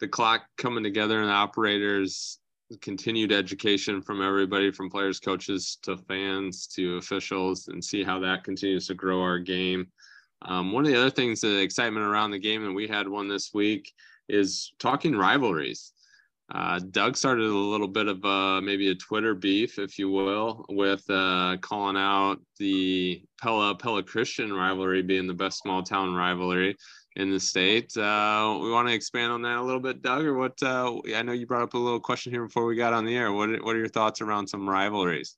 the 0.00 0.08
clock 0.08 0.42
coming 0.56 0.82
together 0.82 1.20
and 1.20 1.28
the 1.28 1.32
operators 1.32 2.38
continued 2.80 3.32
education 3.32 4.00
from 4.02 4.22
everybody 4.22 4.70
from 4.70 4.90
players 4.90 5.20
coaches 5.20 5.78
to 5.82 5.96
fans 5.96 6.66
to 6.68 6.96
officials 6.96 7.68
and 7.68 7.84
see 7.84 8.02
how 8.02 8.18
that 8.20 8.44
continues 8.44 8.86
to 8.86 8.94
grow 8.94 9.20
our 9.20 9.38
game. 9.38 9.86
Um, 10.42 10.72
one 10.72 10.84
of 10.84 10.90
the 10.90 10.98
other 10.98 11.10
things 11.10 11.40
the 11.40 11.60
excitement 11.60 12.04
around 12.04 12.30
the 12.30 12.38
game 12.38 12.64
and 12.64 12.74
we 12.74 12.88
had 12.88 13.08
one 13.08 13.28
this 13.28 13.52
week 13.54 13.92
is 14.28 14.72
talking 14.78 15.14
rivalries. 15.16 15.92
Uh, 16.52 16.78
Doug 16.90 17.16
started 17.16 17.46
a 17.46 17.54
little 17.54 17.88
bit 17.88 18.08
of 18.08 18.22
a, 18.24 18.60
maybe 18.60 18.90
a 18.90 18.94
Twitter 18.94 19.34
beef, 19.34 19.78
if 19.78 19.98
you 19.98 20.10
will, 20.10 20.66
with 20.68 21.02
uh, 21.08 21.56
calling 21.62 21.96
out 21.96 22.40
the 22.58 23.22
Pella 23.40 23.74
Pella 23.74 24.02
Christian 24.02 24.52
rivalry 24.52 25.02
being 25.02 25.26
the 25.26 25.32
best 25.32 25.60
small 25.62 25.82
town 25.82 26.14
rivalry 26.14 26.76
in 27.16 27.30
the 27.30 27.40
state. 27.40 27.96
Uh, 27.96 28.58
we 28.60 28.70
want 28.70 28.88
to 28.88 28.94
expand 28.94 29.32
on 29.32 29.42
that 29.42 29.58
a 29.58 29.62
little 29.62 29.80
bit, 29.80 30.02
Doug, 30.02 30.24
or 30.24 30.34
what? 30.34 30.60
Uh, 30.62 31.00
I 31.14 31.22
know 31.22 31.32
you 31.32 31.46
brought 31.46 31.62
up 31.62 31.74
a 31.74 31.78
little 31.78 32.00
question 32.00 32.32
here 32.32 32.44
before 32.44 32.64
we 32.64 32.76
got 32.76 32.92
on 32.92 33.04
the 33.04 33.16
air. 33.16 33.32
What 33.32 33.50
What 33.64 33.76
are 33.76 33.78
your 33.78 33.88
thoughts 33.88 34.20
around 34.20 34.46
some 34.46 34.68
rivalries? 34.68 35.36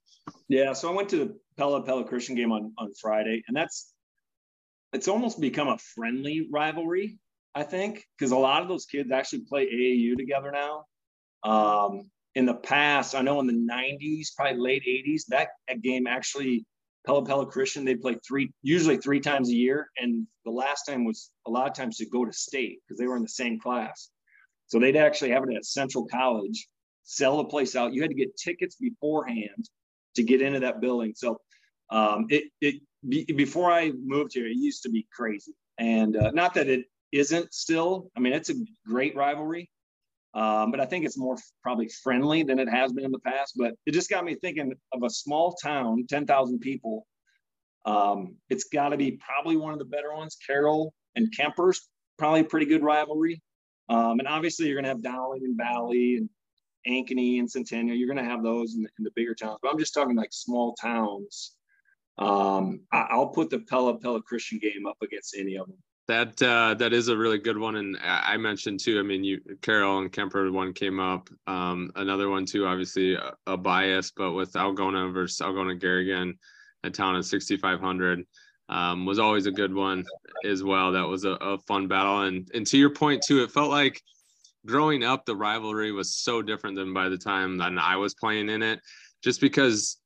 Yeah, 0.48 0.72
so 0.72 0.90
I 0.90 0.94
went 0.94 1.08
to 1.10 1.16
the 1.16 1.38
Pella 1.56 1.82
Pella 1.82 2.04
Christian 2.04 2.34
game 2.34 2.52
on 2.52 2.72
on 2.78 2.92
Friday, 3.00 3.42
and 3.48 3.56
that's 3.56 3.92
it's 4.92 5.08
almost 5.08 5.40
become 5.40 5.68
a 5.68 5.78
friendly 5.78 6.48
rivalry. 6.52 7.18
I 7.54 7.62
think 7.62 8.04
because 8.18 8.32
a 8.32 8.36
lot 8.36 8.62
of 8.62 8.68
those 8.68 8.86
kids 8.86 9.10
actually 9.12 9.42
play 9.48 9.66
AAU 9.66 10.16
together 10.16 10.52
now. 10.52 10.84
Um, 11.44 12.10
in 12.34 12.46
the 12.46 12.54
past, 12.54 13.14
I 13.14 13.22
know 13.22 13.38
in 13.40 13.46
the 13.46 13.52
90s, 13.52 14.28
probably 14.36 14.58
late 14.58 14.82
80s, 14.84 15.22
that, 15.28 15.48
that 15.68 15.82
game 15.82 16.06
actually 16.06 16.66
Pella 17.06 17.24
Pella 17.24 17.46
Christian, 17.46 17.84
they 17.84 17.96
play 17.96 18.16
three, 18.26 18.50
usually 18.62 18.96
three 18.96 19.20
times 19.20 19.50
a 19.50 19.54
year. 19.54 19.90
And 19.98 20.26
the 20.44 20.50
last 20.50 20.84
time 20.84 21.04
was 21.04 21.30
a 21.46 21.50
lot 21.50 21.68
of 21.68 21.74
times 21.74 21.98
to 21.98 22.06
go 22.06 22.24
to 22.24 22.32
state 22.32 22.78
because 22.82 22.98
they 22.98 23.06
were 23.06 23.16
in 23.16 23.22
the 23.22 23.28
same 23.28 23.60
class. 23.60 24.10
So 24.68 24.78
they'd 24.78 24.96
actually 24.96 25.30
have 25.30 25.44
it 25.44 25.54
at 25.54 25.64
Central 25.66 26.06
College, 26.06 26.66
sell 27.02 27.36
the 27.36 27.44
place 27.44 27.76
out. 27.76 27.92
You 27.92 28.00
had 28.00 28.10
to 28.10 28.16
get 28.16 28.36
tickets 28.36 28.76
beforehand 28.76 29.68
to 30.16 30.22
get 30.22 30.40
into 30.40 30.60
that 30.60 30.80
building. 30.80 31.12
So 31.14 31.38
um, 31.90 32.26
it, 32.30 32.44
it 32.60 32.76
be, 33.06 33.24
before 33.24 33.70
I 33.70 33.92
moved 33.92 34.32
here, 34.32 34.46
it 34.46 34.56
used 34.56 34.82
to 34.84 34.88
be 34.90 35.06
crazy. 35.14 35.52
And 35.78 36.16
uh, 36.16 36.30
not 36.30 36.54
that 36.54 36.68
it 36.68 36.86
isn't 37.12 37.52
still, 37.52 38.10
I 38.16 38.20
mean, 38.20 38.32
it's 38.32 38.50
a 38.50 38.54
great 38.86 39.14
rivalry. 39.14 39.70
Um, 40.34 40.72
but 40.72 40.80
I 40.80 40.86
think 40.86 41.04
it's 41.04 41.16
more 41.16 41.36
probably 41.62 41.88
friendly 41.88 42.42
than 42.42 42.58
it 42.58 42.68
has 42.68 42.92
been 42.92 43.04
in 43.04 43.12
the 43.12 43.20
past. 43.20 43.54
But 43.56 43.74
it 43.86 43.92
just 43.92 44.10
got 44.10 44.24
me 44.24 44.34
thinking 44.34 44.72
of 44.92 45.02
a 45.02 45.10
small 45.10 45.52
town, 45.52 46.06
10,000 46.08 46.58
people. 46.58 47.06
Um, 47.84 48.36
it's 48.50 48.64
got 48.64 48.88
to 48.88 48.96
be 48.96 49.12
probably 49.12 49.56
one 49.56 49.72
of 49.72 49.78
the 49.78 49.84
better 49.84 50.14
ones. 50.14 50.36
Carroll 50.44 50.92
and 51.14 51.32
Kuemper's 51.36 51.88
probably 52.18 52.42
pretty 52.42 52.66
good 52.66 52.82
rivalry. 52.82 53.40
Um, 53.88 54.18
and 54.18 54.26
obviously, 54.26 54.66
you're 54.66 54.74
going 54.74 54.84
to 54.84 54.88
have 54.88 55.02
Dowling 55.02 55.42
and 55.44 55.56
Valley 55.56 56.16
and 56.16 56.28
Ankeny 56.88 57.38
and 57.38 57.50
Centennial. 57.50 57.96
You're 57.96 58.12
going 58.12 58.24
to 58.24 58.30
have 58.30 58.42
those 58.42 58.74
in 58.74 58.82
the, 58.82 58.88
in 58.98 59.04
the, 59.04 59.10
bigger 59.14 59.34
towns. 59.34 59.58
But 59.62 59.70
I'm 59.70 59.78
just 59.78 59.94
talking 59.94 60.16
like 60.16 60.32
small 60.32 60.74
towns. 60.80 61.52
Um, 62.16 62.80
I, 62.92 63.16
will 63.16 63.28
put 63.28 63.50
the 63.50 63.60
Pella 63.60 63.98
Pella 63.98 64.22
Christian 64.22 64.58
game 64.58 64.86
up 64.86 64.96
against 65.02 65.36
any 65.36 65.56
of 65.56 65.66
them. 65.66 65.76
That 66.06 66.42
uh, 66.42 66.74
that 66.74 66.92
is 66.92 67.08
a 67.08 67.16
really 67.16 67.38
good 67.38 67.56
one, 67.56 67.76
and 67.76 67.96
I 68.02 68.36
mentioned 68.36 68.80
too. 68.80 68.98
I 68.98 69.02
mean, 69.02 69.24
you 69.24 69.40
Carroll 69.62 70.00
and 70.00 70.12
Kuemper 70.12 70.52
one 70.52 70.74
came 70.74 71.00
up. 71.00 71.30
Um, 71.46 71.90
another 71.96 72.28
one 72.28 72.44
too, 72.44 72.66
obviously 72.66 73.14
a, 73.14 73.32
a, 73.46 73.56
bias, 73.56 74.12
but 74.14 74.32
with 74.32 74.52
Algona 74.52 75.12
versus 75.14 75.40
Algona 75.40 75.80
Garrigan, 75.80 76.38
a 76.82 76.90
town 76.90 77.16
of 77.16 77.24
6,500, 77.24 78.26
um, 78.68 79.06
was 79.06 79.18
always 79.18 79.46
a 79.46 79.50
good 79.50 79.72
one 79.72 80.04
as 80.44 80.62
well. 80.62 80.92
That 80.92 81.08
was 81.08 81.24
a, 81.24 81.30
a 81.40 81.58
fun 81.60 81.88
battle, 81.88 82.22
and 82.22 82.50
and 82.52 82.66
to 82.66 82.76
your 82.76 82.90
point 82.90 83.22
too, 83.26 83.42
it 83.42 83.50
felt 83.50 83.70
like 83.70 84.02
growing 84.66 85.04
up 85.04 85.24
the 85.24 85.36
rivalry 85.36 85.90
was 85.90 86.14
so 86.14 86.42
different 86.42 86.76
than 86.76 86.92
by 86.92 87.08
the 87.08 87.18
time 87.18 87.56
that 87.58 87.72
I 87.78 87.96
was 87.96 88.12
playing 88.12 88.50
in 88.50 88.62
it, 88.62 88.80
just 89.22 89.40
because 89.40 89.98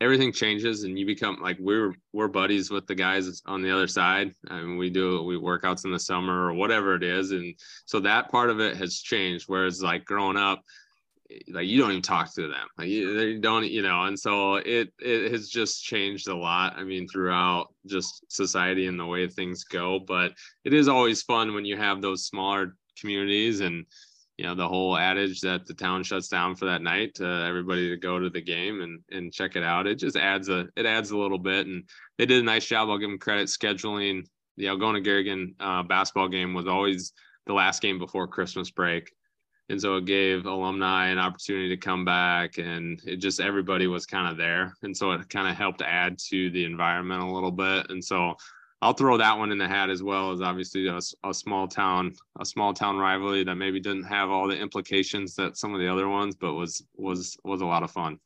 everything 0.00 0.32
changes 0.32 0.84
and 0.84 0.98
you 0.98 1.06
become 1.06 1.38
like 1.40 1.56
we're 1.60 1.94
we're 2.12 2.28
buddies 2.28 2.70
with 2.70 2.86
the 2.86 2.94
guys 2.94 3.42
on 3.46 3.62
the 3.62 3.70
other 3.70 3.86
side. 3.86 4.32
I 4.48 4.60
mean, 4.60 4.76
we 4.76 4.90
do 4.90 5.22
we 5.22 5.36
workouts 5.36 5.84
in 5.84 5.92
the 5.92 5.98
summer 5.98 6.46
or 6.46 6.52
whatever 6.52 6.94
it 6.94 7.02
is. 7.02 7.30
And 7.30 7.54
so 7.86 8.00
that 8.00 8.30
part 8.30 8.50
of 8.50 8.60
it 8.60 8.76
has 8.76 9.00
changed. 9.00 9.44
Whereas 9.48 9.82
like 9.82 10.04
growing 10.04 10.36
up 10.36 10.62
like 11.48 11.66
you 11.66 11.78
don't 11.80 11.90
even 11.90 12.02
talk 12.02 12.34
to 12.34 12.42
them. 12.42 12.66
Like 12.76 12.88
you, 12.88 13.16
they 13.16 13.38
don't 13.38 13.66
you 13.66 13.82
know 13.82 14.04
and 14.04 14.18
so 14.18 14.56
it 14.56 14.92
it 14.98 15.32
has 15.32 15.48
just 15.48 15.82
changed 15.82 16.28
a 16.28 16.36
lot 16.36 16.74
i 16.76 16.84
mean 16.84 17.08
throughout 17.08 17.72
just 17.86 18.30
society 18.30 18.86
and 18.86 18.98
the 18.98 19.06
way 19.06 19.26
things 19.28 19.64
go. 19.64 20.00
But 20.00 20.32
it 20.64 20.74
is 20.74 20.88
always 20.88 21.22
fun 21.22 21.54
when 21.54 21.64
you 21.64 21.76
have 21.76 22.02
those 22.02 22.26
smaller 22.26 22.76
communities 22.98 23.60
and 23.60 23.86
you 24.36 24.44
know 24.44 24.54
the 24.54 24.66
whole 24.66 24.96
adage 24.96 25.40
that 25.40 25.64
the 25.66 25.74
town 25.74 26.02
shuts 26.02 26.28
down 26.28 26.56
for 26.56 26.64
that 26.64 26.82
night 26.82 27.14
to 27.14 27.24
everybody 27.24 27.88
to 27.88 27.96
go 27.96 28.18
to 28.18 28.30
the 28.30 28.40
game 28.40 28.80
and 28.82 29.00
and 29.10 29.32
check 29.32 29.54
it 29.54 29.62
out 29.62 29.86
it 29.86 29.98
just 29.98 30.16
adds 30.16 30.48
a 30.48 30.66
it 30.76 30.86
adds 30.86 31.10
a 31.10 31.18
little 31.18 31.38
bit. 31.38 31.66
And 31.66 31.84
they 32.18 32.26
did 32.26 32.42
a 32.42 32.46
nice 32.46 32.66
job. 32.66 32.88
I'll 32.88 32.98
give 32.98 33.10
them 33.10 33.18
credit. 33.18 33.48
Scheduling 33.48 34.26
the 34.56 34.66
algona 34.66 35.02
garrigan 35.02 35.54
uh, 35.58 35.82
basketball 35.82 36.28
game 36.28 36.54
was 36.54 36.66
always 36.66 37.12
the 37.46 37.52
last 37.52 37.82
game 37.82 37.98
before 37.98 38.28
christmas 38.28 38.70
break. 38.70 39.12
And 39.70 39.80
so 39.80 39.96
it 39.96 40.04
gave 40.04 40.44
alumni 40.44 41.06
an 41.06 41.18
opportunity 41.18 41.70
to 41.70 41.76
come 41.76 42.04
back 42.04 42.58
and 42.58 43.00
it 43.06 43.16
just 43.16 43.40
everybody 43.40 43.86
was 43.86 44.04
kind 44.04 44.30
of 44.30 44.36
there. 44.36 44.74
And 44.82 44.94
so 44.94 45.12
it 45.12 45.28
kind 45.30 45.48
of 45.48 45.56
helped 45.56 45.80
add 45.80 46.18
to 46.30 46.50
the 46.50 46.64
environment 46.64 47.22
a 47.22 47.30
little 47.30 47.50
bit. 47.50 47.86
And 47.88 48.04
so 48.04 48.34
I'll 48.84 48.92
throw 48.92 49.16
that 49.16 49.38
one 49.38 49.50
in 49.50 49.56
the 49.56 49.66
hat 49.66 49.88
as 49.88 50.02
well 50.02 50.30
as 50.30 50.42
obviously 50.42 50.88
a, 50.88 51.00
a, 51.24 51.32
small 51.32 51.66
town, 51.66 52.12
a 52.38 52.44
small 52.44 52.74
town 52.74 52.98
rivalry 52.98 53.42
that 53.42 53.54
maybe 53.54 53.80
didn't 53.80 54.04
have 54.04 54.28
all 54.28 54.46
the 54.46 54.58
implications 54.58 55.34
that 55.36 55.56
some 55.56 55.72
of 55.72 55.80
the 55.80 55.90
other 55.90 56.06
ones, 56.06 56.36
but 56.36 56.52
was 56.52 56.86
was 56.94 57.34
was 57.44 57.62
a 57.62 57.66
lot 57.66 57.82
of 57.82 57.90
fun. 57.90 58.18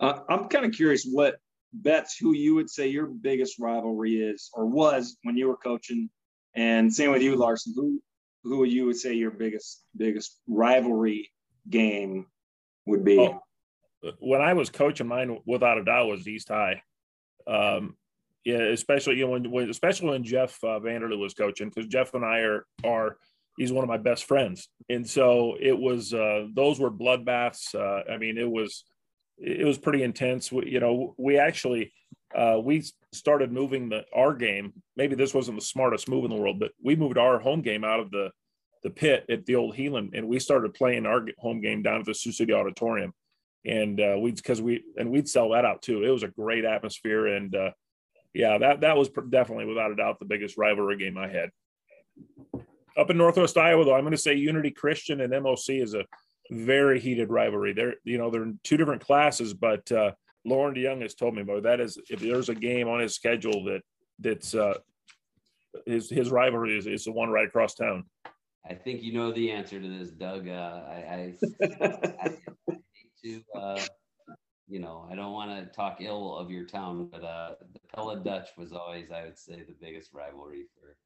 Uh, 0.00 0.18
I'm 0.28 0.48
kind 0.48 0.64
of 0.64 0.72
curious 0.72 1.04
what 1.04 1.36
Betz 1.72 2.18
who 2.18 2.34
you 2.34 2.56
would 2.56 2.68
say 2.68 2.88
your 2.88 3.06
biggest 3.06 3.60
rivalry 3.60 4.16
is 4.16 4.50
or 4.52 4.66
was 4.66 5.16
when 5.22 5.36
you 5.36 5.46
were 5.46 5.56
coaching, 5.56 6.10
and 6.56 6.92
same 6.92 7.12
with 7.12 7.22
you, 7.22 7.36
Larson. 7.36 7.72
Who 7.76 8.02
who 8.42 8.64
you 8.64 8.86
would 8.86 8.96
say 8.96 9.14
your 9.14 9.30
biggest 9.30 9.84
biggest 9.96 10.40
rivalry 10.48 11.30
game 11.70 12.26
would 12.84 13.04
be? 13.04 13.20
Oh, 13.20 13.40
when 14.18 14.40
I 14.40 14.54
was 14.54 14.70
coaching, 14.70 15.06
mine 15.06 15.38
without 15.46 15.78
a 15.78 15.84
doubt 15.84 16.08
was 16.08 16.26
East 16.26 16.48
High. 16.48 16.82
Um, 17.46 17.96
yeah, 18.44 18.62
especially 18.64 19.16
you 19.16 19.24
know 19.24 19.32
when, 19.32 19.50
when 19.50 19.70
especially 19.70 20.10
when 20.10 20.24
Jeff 20.24 20.62
uh, 20.62 20.78
was 20.82 21.34
coaching 21.34 21.70
because 21.70 21.88
Jeff 21.88 22.14
and 22.14 22.24
I 22.24 22.40
are 22.40 22.66
are 22.84 23.16
he's 23.56 23.72
one 23.72 23.84
of 23.84 23.88
my 23.88 23.96
best 23.96 24.24
friends, 24.24 24.68
and 24.88 25.08
so 25.08 25.56
it 25.60 25.78
was 25.78 26.12
uh, 26.12 26.46
those 26.54 26.78
were 26.78 26.90
bloodbaths. 26.90 27.74
Uh, 27.74 28.10
I 28.10 28.18
mean, 28.18 28.36
it 28.36 28.50
was 28.50 28.84
it 29.38 29.66
was 29.66 29.78
pretty 29.78 30.02
intense. 30.02 30.52
We, 30.52 30.70
you 30.70 30.80
know, 30.80 31.14
we 31.18 31.38
actually 31.38 31.92
uh, 32.36 32.58
we 32.62 32.84
started 33.12 33.50
moving 33.50 33.88
the 33.88 34.04
our 34.14 34.34
game. 34.34 34.74
Maybe 34.96 35.14
this 35.14 35.32
wasn't 35.32 35.58
the 35.58 35.64
smartest 35.64 36.08
move 36.08 36.24
in 36.24 36.30
the 36.30 36.36
world, 36.36 36.60
but 36.60 36.72
we 36.82 36.96
moved 36.96 37.16
our 37.16 37.38
home 37.38 37.62
game 37.62 37.84
out 37.84 38.00
of 38.00 38.10
the 38.10 38.30
the 38.82 38.90
pit 38.90 39.24
at 39.30 39.46
the 39.46 39.56
old 39.56 39.74
Heelan, 39.74 40.10
and 40.12 40.28
we 40.28 40.38
started 40.38 40.74
playing 40.74 41.06
our 41.06 41.26
home 41.38 41.62
game 41.62 41.82
down 41.82 42.00
at 42.00 42.06
the 42.06 42.14
Sioux 42.14 42.32
City 42.32 42.52
Auditorium. 42.52 43.14
And 43.64 43.98
uh, 43.98 44.16
we 44.20 44.32
because 44.32 44.60
we 44.60 44.84
and 44.98 45.10
we'd 45.10 45.28
sell 45.28 45.50
that 45.50 45.64
out 45.64 45.80
too. 45.80 46.04
It 46.04 46.10
was 46.10 46.22
a 46.22 46.28
great 46.28 46.66
atmosphere, 46.66 47.28
and 47.28 47.54
uh, 47.54 47.70
yeah, 48.34 48.58
that 48.58 48.80
that 48.80 48.96
was 48.96 49.08
definitely 49.30 49.64
without 49.64 49.92
a 49.92 49.96
doubt 49.96 50.18
the 50.18 50.24
biggest 50.24 50.58
rivalry 50.58 50.98
game 50.98 51.16
I 51.16 51.28
had. 51.28 51.50
Up 52.96 53.10
in 53.10 53.16
Northwest 53.16 53.56
Iowa, 53.56 53.84
though, 53.84 53.94
I'm 53.94 54.02
going 54.02 54.12
to 54.12 54.18
say 54.18 54.34
Unity 54.34 54.72
Christian 54.72 55.20
and 55.20 55.32
MOC 55.32 55.80
is 55.80 55.94
a 55.94 56.04
very 56.50 57.00
heated 57.00 57.30
rivalry. 57.30 57.72
They're 57.72 57.94
you 58.02 58.18
know 58.18 58.30
they're 58.30 58.42
in 58.42 58.58
two 58.64 58.76
different 58.76 59.04
classes, 59.04 59.54
but 59.54 59.90
uh, 59.92 60.12
Lauren 60.44 60.74
DeYoung 60.74 61.02
has 61.02 61.14
told 61.14 61.34
me 61.34 61.42
about 61.42 61.62
that 61.62 61.80
is 61.80 61.96
if 62.10 62.20
there's 62.20 62.48
a 62.48 62.54
game 62.54 62.88
on 62.88 63.00
his 63.00 63.14
schedule 63.14 63.64
that 63.64 63.82
that's 64.18 64.54
uh, 64.54 64.78
his 65.86 66.10
his 66.10 66.30
rivalry 66.30 66.76
is, 66.76 66.86
is 66.86 67.04
the 67.04 67.12
one 67.12 67.30
right 67.30 67.46
across 67.46 67.74
town. 67.74 68.04
I 68.68 68.74
think 68.74 69.02
you 69.02 69.12
know 69.12 69.30
the 69.30 69.52
answer 69.52 69.80
to 69.80 69.98
this, 69.98 70.10
Doug. 70.10 70.48
Uh, 70.48 70.82
I, 70.88 70.94
I, 70.94 71.34
I, 71.62 72.36
hate 72.68 73.12
to 73.22 73.42
uh, 73.58 73.80
you 74.68 74.80
know, 74.80 75.06
I 75.10 75.14
don't 75.14 75.32
want 75.32 75.50
to 75.50 75.66
talk 75.74 75.98
ill 76.00 76.36
of 76.36 76.50
your 76.50 76.64
town, 76.64 77.08
but 77.12 77.22
uh, 77.22 77.54
the 77.94 78.02
Pella 78.02 78.20
Dutch 78.20 78.48
was 78.56 78.72
always, 78.72 79.10
I 79.10 79.24
would 79.24 79.38
say, 79.38 79.62
the 79.66 79.74
biggest 79.80 80.12
rivalry 80.12 80.66
for 80.74 80.96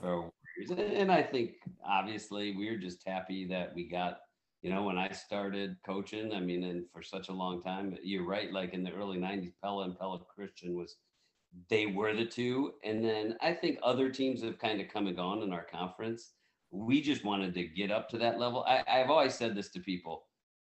for 0.00 0.30
Warriors. 0.68 0.92
And 0.94 1.10
I 1.10 1.22
think 1.22 1.52
obviously, 1.84 2.54
we're 2.56 2.78
just 2.78 3.06
happy 3.06 3.46
that 3.48 3.74
we 3.74 3.88
got. 3.88 4.18
You 4.62 4.70
know, 4.70 4.82
when 4.82 4.98
I 4.98 5.10
started 5.10 5.76
coaching, 5.86 6.34
I 6.34 6.40
mean, 6.40 6.64
and 6.64 6.84
for 6.92 7.02
such 7.02 7.30
a 7.30 7.32
long 7.32 7.62
time, 7.62 7.96
you're 8.02 8.26
right. 8.26 8.52
Like 8.52 8.74
in 8.74 8.84
the 8.84 8.92
early 8.92 9.18
'90s, 9.18 9.52
Pella 9.62 9.84
and 9.84 9.98
Pella 9.98 10.20
Christian 10.34 10.76
was 10.76 10.96
they 11.68 11.86
were 11.86 12.14
the 12.14 12.26
two. 12.26 12.72
And 12.84 13.04
then 13.04 13.36
I 13.40 13.54
think 13.54 13.78
other 13.82 14.10
teams 14.10 14.42
have 14.42 14.58
kind 14.58 14.80
of 14.80 14.88
come 14.88 15.06
and 15.06 15.16
gone 15.16 15.42
in 15.42 15.52
our 15.52 15.64
conference. 15.64 16.32
We 16.70 17.00
just 17.00 17.24
wanted 17.24 17.54
to 17.54 17.64
get 17.64 17.90
up 17.90 18.08
to 18.10 18.18
that 18.18 18.38
level. 18.38 18.64
I, 18.68 18.82
I, 18.86 18.98
have 18.98 19.10
always 19.10 19.34
said 19.34 19.56
this 19.56 19.70
to 19.70 19.80
people. 19.80 20.26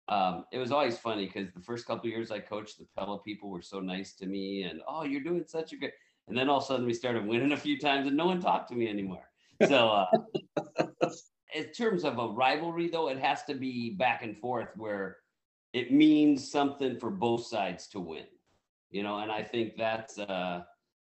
Um, 0.07 0.45
it 0.51 0.59
was 0.59 0.71
always 0.71 0.97
funny 0.97 1.25
because 1.25 1.51
the 1.53 1.61
first 1.61 1.85
couple 1.85 2.09
years 2.09 2.31
I 2.31 2.39
coached, 2.39 2.77
the 2.77 2.85
Pella 2.95 3.19
people 3.19 3.49
were 3.49 3.61
so 3.61 3.79
nice 3.79 4.13
to 4.15 4.25
me, 4.25 4.63
and 4.63 4.81
oh, 4.87 5.03
you're 5.03 5.21
doing 5.23 5.43
such 5.47 5.73
a 5.73 5.77
good. 5.77 5.91
And 6.27 6.37
then 6.37 6.49
all 6.49 6.57
of 6.57 6.63
a 6.63 6.67
sudden 6.67 6.85
we 6.85 6.93
started 6.93 7.25
winning 7.25 7.51
a 7.51 7.57
few 7.57 7.79
times, 7.79 8.07
and 8.07 8.17
no 8.17 8.25
one 8.25 8.41
talked 8.41 8.69
to 8.69 8.75
me 8.75 8.87
anymore. 8.87 9.29
So, 9.67 9.89
uh, 9.89 10.75
in 11.55 11.71
terms 11.71 12.03
of 12.03 12.19
a 12.19 12.27
rivalry, 12.27 12.89
though, 12.89 13.09
it 13.09 13.19
has 13.19 13.43
to 13.45 13.53
be 13.55 13.91
back 13.91 14.23
and 14.23 14.37
forth 14.37 14.69
where 14.75 15.17
it 15.73 15.91
means 15.91 16.51
something 16.51 16.99
for 16.99 17.09
both 17.09 17.45
sides 17.45 17.87
to 17.89 17.99
win 17.99 18.25
you 18.95 19.03
know, 19.03 19.19
and 19.19 19.29
I 19.29 19.43
think 19.43 19.75
that's 19.77 20.17
uh, 20.17 20.61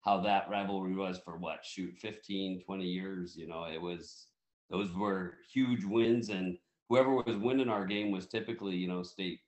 how 0.02 0.20
that 0.20 0.48
rivalry 0.48 0.94
was 0.94 1.20
for 1.24 1.36
what, 1.36 1.64
shoot, 1.64 1.98
15, 1.98 2.62
20 2.64 2.84
years. 2.84 3.36
You 3.36 3.48
know, 3.48 3.64
it 3.64 3.80
was, 3.80 4.28
those 4.70 4.92
were 4.94 5.38
huge 5.52 5.84
wins, 5.84 6.28
and 6.28 6.56
whoever 6.92 7.14
was 7.14 7.36
winning 7.38 7.70
our 7.70 7.86
game 7.86 8.10
was 8.10 8.26
typically, 8.26 8.76
you 8.76 8.86
know, 8.86 9.02
state 9.02 9.40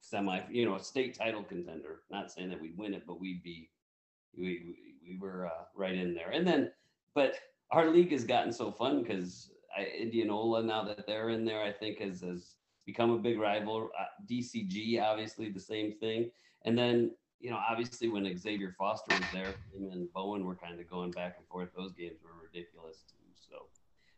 semi, 0.00 0.40
you 0.50 0.64
know, 0.64 0.76
a 0.76 0.80
state 0.82 1.14
title 1.14 1.42
contender. 1.42 2.00
Not 2.10 2.32
saying 2.32 2.48
that 2.48 2.62
we'd 2.62 2.78
win 2.78 2.94
it, 2.94 3.02
but 3.06 3.20
we'd 3.20 3.42
be, 3.42 3.68
we, 4.34 4.44
we, 4.44 4.76
we 5.06 5.18
were 5.20 5.48
uh, 5.48 5.64
right 5.76 5.94
in 5.94 6.14
there. 6.14 6.30
And 6.30 6.46
then, 6.46 6.72
but 7.14 7.34
our 7.72 7.90
league 7.90 8.10
has 8.12 8.24
gotten 8.24 8.54
so 8.54 8.72
fun 8.72 9.02
because 9.02 9.50
Indianola, 10.00 10.62
now 10.62 10.82
that 10.84 11.06
they're 11.06 11.28
in 11.28 11.44
there, 11.44 11.62
I 11.62 11.72
think 11.72 11.98
has, 11.98 12.22
has 12.22 12.54
become 12.86 13.10
a 13.10 13.18
big 13.18 13.38
rival. 13.38 13.90
Uh, 14.00 14.04
DCG, 14.26 14.98
obviously, 15.02 15.50
the 15.50 15.60
same 15.60 15.92
thing. 16.00 16.30
And 16.64 16.78
then 16.78 17.10
you 17.38 17.50
know, 17.50 17.58
obviously 17.68 18.08
when 18.08 18.38
Xavier 18.38 18.74
Foster 18.78 19.14
was 19.14 19.28
there, 19.34 19.54
him 19.74 19.90
and 19.90 20.10
Bowen 20.14 20.46
were 20.46 20.54
kind 20.54 20.80
of 20.80 20.88
going 20.88 21.10
back 21.10 21.34
and 21.36 21.46
forth. 21.48 21.68
Those 21.76 21.92
games 21.92 22.20
were 22.24 22.30
ridiculous 22.40 23.02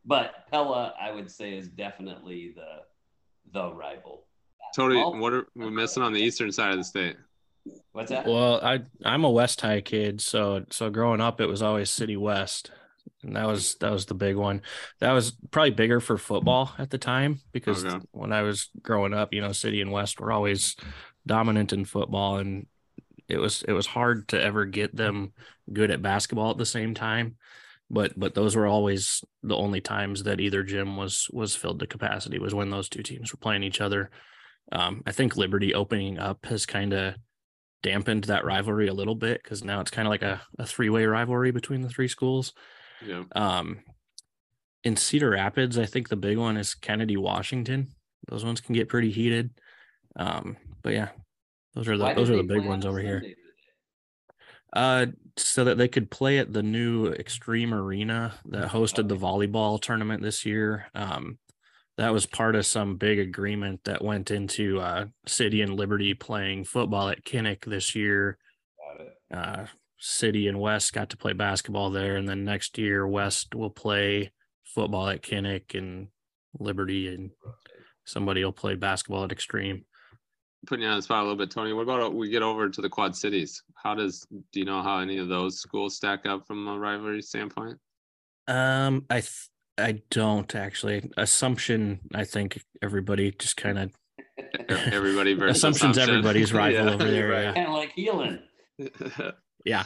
but 0.05 0.47
Pella, 0.51 0.95
I 1.01 1.13
would 1.13 1.31
say, 1.31 1.57
is 1.57 1.69
definitely 1.69 2.55
the 2.55 2.83
the 3.53 3.73
rival. 3.73 4.27
Tony, 4.75 5.01
what 5.01 5.33
are 5.33 5.47
we 5.55 5.71
missing 5.71 6.03
on 6.03 6.13
the 6.13 6.21
eastern 6.21 6.51
side 6.51 6.73
of 6.73 6.79
the 6.79 6.85
state? 6.85 7.17
What's 7.93 8.11
that? 8.11 8.27
Well, 8.27 8.61
I 8.63 8.81
I'm 9.05 9.25
a 9.25 9.31
West 9.31 9.61
High 9.61 9.81
kid, 9.81 10.21
so 10.21 10.65
so 10.71 10.91
growing 10.91 11.21
up, 11.21 11.41
it 11.41 11.47
was 11.47 11.63
always 11.63 11.91
City 11.91 12.17
West, 12.17 12.71
and 13.23 13.37
that 13.37 13.47
was 13.47 13.77
that 13.77 13.93
was 13.93 14.07
the 14.07 14.15
big 14.15 14.37
one. 14.37 14.63
That 15.01 15.13
was 15.13 15.33
probably 15.51 15.71
bigger 15.71 16.01
for 16.01 16.19
football 16.19 16.73
at 16.79 16.91
the 16.91 16.99
time 16.99 17.41
because 17.53 17.85
okay. 17.85 18.05
when 18.11 18.33
I 18.33 18.43
was 18.43 18.71
growing 18.83 19.15
up, 19.15 19.33
you 19.33 19.41
know, 19.41 19.53
City 19.53 19.81
and 19.81 19.93
West 19.93 20.21
were 20.21 20.33
always 20.33 20.77
dominant 21.27 21.73
in 21.73 21.85
football, 21.85 22.39
and 22.39 22.67
it 23.29 23.39
was 23.39 23.63
it 23.63 23.73
was 23.73 23.87
hard 23.87 24.29
to 24.29 24.43
ever 24.43 24.67
get 24.67 24.95
them 24.95 25.33
good 25.73 25.91
at 25.91 26.03
basketball 26.03 26.51
at 26.51 26.59
the 26.59 26.67
same 26.67 26.95
time 26.95 27.37
but 27.91 28.19
but 28.19 28.35
those 28.35 28.57
were 28.57 28.67
always 28.67 29.23
the 29.43 29.57
only 29.57 29.81
times 29.81 30.25
that 30.25 30.41
either 30.41 30.63
gym 30.63 30.97
was 30.97 31.29
was 31.33 31.55
filled 31.55 31.81
to 31.81 31.87
capacity 31.87 32.39
was 32.39 32.55
when 32.55 32.71
those 32.71 32.89
two 32.89 33.03
teams 33.03 33.33
were 33.33 33.39
playing 33.39 33.63
each 33.63 33.81
other. 33.81 34.11
Um, 34.73 35.03
i 35.07 35.13
think 35.13 35.37
liberty 35.37 35.75
opening 35.75 36.19
up 36.19 36.47
has 36.47 36.65
kind 36.65 36.95
of 36.95 37.17
dampened 37.83 38.25
that 38.25 38.47
rivalry 38.47 38.89
a 38.89 38.95
little 38.95 39.15
bit 39.15 39.43
because 39.43 39.63
now 39.63 39.81
it's 39.81 39.91
kind 39.91 40.09
of 40.09 40.11
like 40.11 40.23
a, 40.23 40.41
a 40.59 40.67
three-way 40.67 41.05
rivalry 41.05 41.51
between 41.51 41.83
the 41.83 41.89
three 41.91 42.09
schools. 42.09 42.55
Yeah. 43.07 43.25
Um 43.37 43.81
in 44.83 44.97
cedar 44.97 45.31
rapids 45.31 45.79
i 45.79 45.87
think 45.87 46.09
the 46.09 46.17
big 46.17 46.39
one 46.39 46.57
is 46.57 46.75
kennedy 46.75 47.17
washington. 47.17 47.89
Those 48.29 48.45
ones 48.45 48.61
can 48.61 48.75
get 48.75 48.89
pretty 48.89 49.11
heated. 49.11 49.51
Um 50.17 50.57
but 50.83 50.95
yeah 50.95 51.11
those 51.75 51.89
are 51.89 51.99
the 51.99 52.05
Why 52.05 52.15
those 52.15 52.31
are 52.31 52.37
the 52.37 52.43
big 52.43 52.65
ones 52.65 52.87
over 52.87 53.01
here. 53.01 53.23
Uh, 54.75 55.07
so 55.37 55.65
that 55.65 55.79
they 55.79 55.89
could 55.89 56.11
play 56.11 56.39
at 56.39 56.53
the 56.53 56.63
new 56.63 57.13
Xtream 57.13 57.73
Arena 57.73 58.35
that 58.47 58.71
hosted 58.71 59.09
the 59.09 59.17
volleyball 59.17 59.81
tournament 59.81 60.23
this 60.23 60.45
year. 60.45 60.87
Um, 60.95 61.39
that 61.97 62.13
was 62.13 62.27
part 62.27 62.57
of 62.57 62.67
some 62.67 62.97
big 62.97 63.21
agreement 63.21 63.85
that 63.85 64.03
went 64.03 64.33
into 64.33 64.81
uh, 64.81 65.07
City 65.27 65.63
and 65.63 65.77
Liberty 65.77 66.13
playing 66.13 66.65
football 66.65 67.09
at 67.09 67.25
Kinnick 67.25 67.65
this 67.65 67.95
year. 67.95 68.37
Uh, 69.33 69.67
City 69.99 70.49
and 70.49 70.61
West 70.61 70.93
got 70.93 71.11
to 71.11 71.17
play 71.17 71.33
basketball 71.33 71.91
there, 71.91 72.17
and 72.17 72.29
then 72.29 72.45
next 72.45 72.77
year 72.77 73.07
West 73.07 73.55
will 73.55 73.71
play 73.71 74.33
football 74.65 75.09
at 75.09 75.23
Kinnick, 75.23 75.77
and 75.79 76.09
Liberty 76.59 77.09
and 77.15 77.31
somebody 78.05 78.45
will 78.45 78.53
play 78.53 78.75
basketball 78.75 79.25
at 79.25 79.31
Xtream 79.31 79.85
putting 80.65 80.85
you 80.85 80.89
on 80.89 80.97
the 80.97 81.03
spot 81.03 81.21
a 81.21 81.23
little 81.23 81.37
bit, 81.37 81.51
Tony. 81.51 81.73
What 81.73 81.83
about 81.83 82.15
we 82.15 82.29
get 82.29 82.43
over 82.43 82.69
to 82.69 82.81
the 82.81 82.89
Quad 82.89 83.17
Cities? 83.17 83.63
How 83.75 83.95
does 83.95 84.27
do 84.53 84.61
you 84.61 84.65
know 84.65 84.83
how 84.83 84.99
any 84.99 85.19
of 85.19 85.29
those 85.29 85.61
schools 85.61 85.97
stack 85.97 86.27
up 86.27 86.47
from 86.47 86.67
a 86.69 86.79
rivalry 86.79 87.23
standpoint? 87.23 87.79
Um, 88.49 89.07
I 89.11 89.21
th- 89.21 89.49
I 89.79 90.03
don't 90.11 90.55
actually. 90.55 91.11
Assumption, 91.17 92.01
I 92.15 92.25
think 92.25 92.63
everybody 92.83 93.31
just 93.33 93.57
kind 93.57 93.79
of 93.79 93.93
everybody 94.69 95.35
versus 95.35 95.59
assumptions. 95.59 95.97
Assumption. 95.97 96.19
Everybody's 96.19 96.53
rival 96.53 96.85
yeah, 96.87 96.95
over 96.95 97.05
there. 97.05 97.29
Right. 97.29 97.43
Yeah. 97.45 97.55
Kind 97.55 97.69
of 97.69 97.75
like 97.75 97.95
Heelan. 97.97 98.41
yeah 99.65 99.85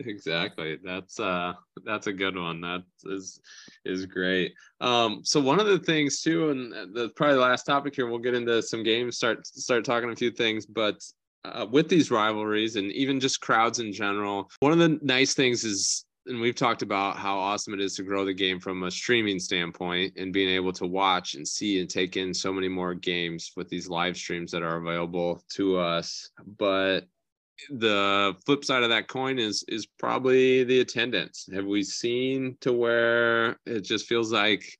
exactly. 0.00 0.78
That's 0.82 1.18
uh 1.20 1.54
that's 1.84 2.06
a 2.06 2.12
good 2.12 2.36
one. 2.36 2.60
That 2.60 2.82
is 3.04 3.40
is 3.84 4.06
great. 4.06 4.54
Um 4.80 5.20
so 5.24 5.40
one 5.40 5.60
of 5.60 5.66
the 5.66 5.78
things 5.78 6.20
too 6.20 6.50
and 6.50 6.72
the 6.94 7.10
probably 7.16 7.36
the 7.36 7.42
last 7.42 7.64
topic 7.64 7.94
here 7.94 8.08
we'll 8.08 8.18
get 8.18 8.34
into 8.34 8.62
some 8.62 8.82
games 8.82 9.16
start 9.16 9.46
start 9.46 9.84
talking 9.84 10.10
a 10.10 10.16
few 10.16 10.30
things 10.30 10.66
but 10.66 11.02
uh, 11.44 11.64
with 11.70 11.88
these 11.88 12.10
rivalries 12.10 12.76
and 12.76 12.90
even 12.92 13.20
just 13.20 13.40
crowds 13.40 13.78
in 13.78 13.92
general 13.92 14.50
one 14.60 14.72
of 14.72 14.78
the 14.78 14.98
nice 15.02 15.34
things 15.34 15.64
is 15.64 16.04
and 16.28 16.40
we've 16.40 16.54
talked 16.54 16.82
about 16.82 17.16
how 17.16 17.38
awesome 17.38 17.74
it 17.74 17.80
is 17.80 17.96
to 17.96 18.02
grow 18.02 18.24
the 18.24 18.34
game 18.34 18.60
from 18.60 18.82
a 18.82 18.90
streaming 18.90 19.38
standpoint 19.38 20.12
and 20.16 20.32
being 20.32 20.50
able 20.50 20.72
to 20.72 20.86
watch 20.86 21.34
and 21.34 21.48
see 21.48 21.80
and 21.80 21.88
take 21.88 22.16
in 22.16 22.34
so 22.34 22.52
many 22.52 22.68
more 22.68 22.94
games 22.94 23.52
with 23.56 23.68
these 23.68 23.88
live 23.88 24.16
streams 24.16 24.52
that 24.52 24.62
are 24.62 24.76
available 24.76 25.42
to 25.54 25.78
us. 25.78 26.30
But 26.58 27.06
the 27.70 28.34
flip 28.44 28.64
side 28.64 28.82
of 28.82 28.90
that 28.90 29.08
coin 29.08 29.38
is 29.38 29.64
is 29.68 29.86
probably 29.86 30.64
the 30.64 30.80
attendance. 30.80 31.48
Have 31.52 31.66
we 31.66 31.82
seen 31.82 32.56
to 32.60 32.72
where 32.72 33.58
it 33.66 33.80
just 33.80 34.06
feels 34.06 34.32
like 34.32 34.78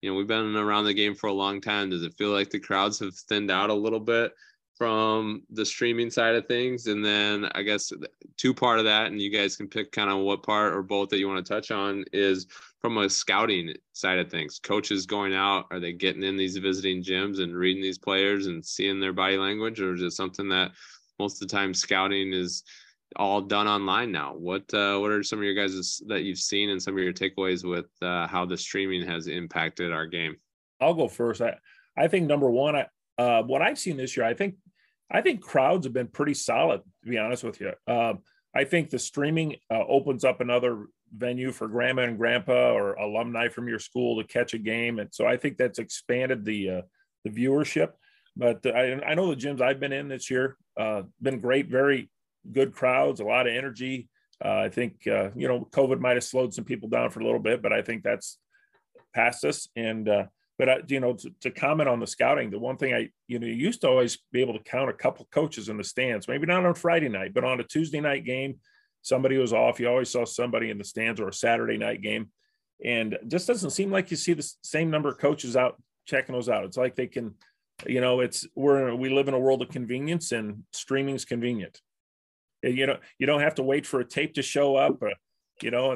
you 0.00 0.10
know 0.10 0.16
we've 0.16 0.26
been 0.26 0.56
around 0.56 0.84
the 0.84 0.94
game 0.94 1.14
for 1.14 1.28
a 1.28 1.32
long 1.32 1.60
time? 1.60 1.90
Does 1.90 2.02
it 2.02 2.14
feel 2.16 2.30
like 2.30 2.50
the 2.50 2.60
crowds 2.60 2.98
have 3.00 3.14
thinned 3.14 3.50
out 3.50 3.70
a 3.70 3.74
little 3.74 4.00
bit 4.00 4.32
from 4.76 5.42
the 5.50 5.66
streaming 5.66 6.10
side 6.10 6.34
of 6.34 6.46
things? 6.46 6.86
And 6.86 7.04
then 7.04 7.48
I 7.54 7.62
guess 7.62 7.92
two 8.36 8.54
part 8.54 8.78
of 8.78 8.84
that, 8.86 9.08
and 9.08 9.20
you 9.20 9.30
guys 9.30 9.56
can 9.56 9.68
pick 9.68 9.92
kind 9.92 10.10
of 10.10 10.18
what 10.18 10.42
part 10.42 10.74
or 10.74 10.82
both 10.82 11.10
that 11.10 11.18
you 11.18 11.28
want 11.28 11.44
to 11.44 11.52
touch 11.52 11.70
on 11.70 12.04
is 12.12 12.46
from 12.80 12.96
a 12.98 13.10
scouting 13.10 13.74
side 13.92 14.18
of 14.18 14.30
things. 14.30 14.60
Coaches 14.62 15.04
going 15.04 15.34
out, 15.34 15.66
are 15.70 15.80
they 15.80 15.92
getting 15.92 16.22
in 16.22 16.36
these 16.36 16.56
visiting 16.56 17.02
gyms 17.02 17.40
and 17.40 17.56
reading 17.56 17.82
these 17.82 17.98
players 17.98 18.46
and 18.46 18.64
seeing 18.64 19.00
their 19.00 19.12
body 19.12 19.36
language, 19.36 19.80
or 19.80 19.94
is 19.94 20.02
it 20.02 20.12
something 20.12 20.48
that 20.48 20.70
most 21.18 21.42
of 21.42 21.48
the 21.48 21.56
time 21.56 21.74
scouting 21.74 22.32
is 22.32 22.62
all 23.16 23.40
done 23.40 23.66
online 23.66 24.12
now. 24.12 24.34
What 24.34 24.72
uh, 24.74 24.98
what 24.98 25.10
are 25.10 25.22
some 25.22 25.38
of 25.38 25.44
your 25.44 25.54
guys 25.54 26.00
that 26.06 26.22
you've 26.22 26.38
seen 26.38 26.70
and 26.70 26.82
some 26.82 26.94
of 26.94 27.02
your 27.02 27.12
takeaways 27.12 27.64
with 27.64 27.86
uh, 28.02 28.26
how 28.26 28.44
the 28.44 28.56
streaming 28.56 29.06
has 29.06 29.26
impacted 29.26 29.92
our 29.92 30.06
game? 30.06 30.36
I'll 30.80 30.94
go 30.94 31.08
first. 31.08 31.40
I 31.40 31.56
I 31.96 32.08
think 32.08 32.26
number 32.26 32.50
one, 32.50 32.76
I, 32.76 32.86
uh, 33.18 33.42
what 33.42 33.62
I've 33.62 33.78
seen 33.78 33.96
this 33.96 34.16
year, 34.16 34.26
I 34.26 34.34
think 34.34 34.56
I 35.10 35.22
think 35.22 35.40
crowds 35.40 35.86
have 35.86 35.92
been 35.92 36.08
pretty 36.08 36.34
solid. 36.34 36.82
To 37.04 37.10
be 37.10 37.18
honest 37.18 37.44
with 37.44 37.60
you, 37.60 37.72
um, 37.86 38.20
I 38.54 38.64
think 38.64 38.90
the 38.90 38.98
streaming 38.98 39.56
uh, 39.70 39.84
opens 39.88 40.24
up 40.24 40.40
another 40.40 40.86
venue 41.16 41.52
for 41.52 41.68
grandma 41.68 42.02
and 42.02 42.18
grandpa 42.18 42.72
or 42.72 42.92
alumni 42.94 43.48
from 43.48 43.66
your 43.66 43.78
school 43.78 44.20
to 44.20 44.28
catch 44.28 44.52
a 44.52 44.58
game, 44.58 44.98
and 44.98 45.08
so 45.12 45.26
I 45.26 45.36
think 45.36 45.56
that's 45.56 45.78
expanded 45.78 46.44
the 46.44 46.70
uh, 46.70 46.82
the 47.24 47.30
viewership. 47.30 47.92
But 48.36 48.64
I, 48.66 49.00
I 49.04 49.14
know 49.14 49.34
the 49.34 49.40
gyms 49.40 49.60
I've 49.60 49.80
been 49.80 49.92
in 49.92 50.08
this 50.08 50.30
year 50.30 50.56
uh, 50.78 51.02
been 51.20 51.40
great, 51.40 51.68
very 51.68 52.08
good 52.50 52.72
crowds, 52.72 53.20
a 53.20 53.24
lot 53.24 53.46
of 53.46 53.54
energy. 53.54 54.08
Uh, 54.42 54.60
I 54.60 54.68
think 54.68 55.06
uh, 55.06 55.30
you 55.34 55.48
know 55.48 55.68
COVID 55.72 56.00
might 56.00 56.16
have 56.16 56.24
slowed 56.24 56.54
some 56.54 56.64
people 56.64 56.88
down 56.88 57.10
for 57.10 57.20
a 57.20 57.24
little 57.24 57.40
bit, 57.40 57.60
but 57.60 57.72
I 57.72 57.82
think 57.82 58.04
that's 58.04 58.38
past 59.12 59.44
us. 59.44 59.68
And 59.74 60.08
uh, 60.08 60.26
but 60.58 60.68
uh, 60.68 60.78
you 60.86 61.00
know 61.00 61.14
to, 61.14 61.30
to, 61.40 61.50
comment 61.50 61.88
on 61.88 61.98
the 61.98 62.06
scouting, 62.06 62.50
the 62.50 62.58
one 62.58 62.76
thing 62.76 62.94
I 62.94 63.10
you 63.26 63.40
know 63.40 63.46
you 63.46 63.54
used 63.54 63.80
to 63.80 63.88
always 63.88 64.18
be 64.30 64.40
able 64.40 64.54
to 64.54 64.62
count 64.62 64.90
a 64.90 64.94
couple 64.94 65.26
coaches 65.32 65.68
in 65.68 65.76
the 65.76 65.84
stands, 65.84 66.28
maybe 66.28 66.46
not 66.46 66.64
on 66.64 66.74
Friday 66.74 67.08
night, 67.08 67.34
but 67.34 67.44
on 67.44 67.58
a 67.58 67.64
Tuesday 67.64 68.00
night 68.00 68.24
game, 68.24 68.60
somebody 69.02 69.36
was 69.38 69.52
off. 69.52 69.80
You 69.80 69.88
always 69.88 70.10
saw 70.10 70.24
somebody 70.24 70.70
in 70.70 70.78
the 70.78 70.84
stands 70.84 71.20
or 71.20 71.28
a 71.28 71.32
Saturday 71.32 71.76
night 71.76 72.00
game, 72.00 72.30
and 72.84 73.18
just 73.26 73.48
doesn't 73.48 73.70
seem 73.70 73.90
like 73.90 74.12
you 74.12 74.16
see 74.16 74.34
the 74.34 74.48
same 74.62 74.90
number 74.90 75.08
of 75.08 75.18
coaches 75.18 75.56
out 75.56 75.82
checking 76.06 76.34
those 76.34 76.48
out. 76.48 76.64
It's 76.64 76.76
like 76.76 76.94
they 76.94 77.08
can 77.08 77.34
you 77.86 78.00
know 78.00 78.20
it's 78.20 78.46
we're 78.54 78.94
we 78.94 79.08
live 79.08 79.28
in 79.28 79.34
a 79.34 79.38
world 79.38 79.62
of 79.62 79.68
convenience 79.68 80.32
and 80.32 80.64
streaming's 80.72 81.24
convenient 81.24 81.80
you 82.62 82.86
know 82.86 82.96
you 83.18 83.26
don't 83.26 83.40
have 83.40 83.54
to 83.54 83.62
wait 83.62 83.86
for 83.86 84.00
a 84.00 84.04
tape 84.04 84.34
to 84.34 84.42
show 84.42 84.74
up 84.76 85.00
or, 85.00 85.10
uh, 85.10 85.14
you 85.62 85.70
know 85.70 85.90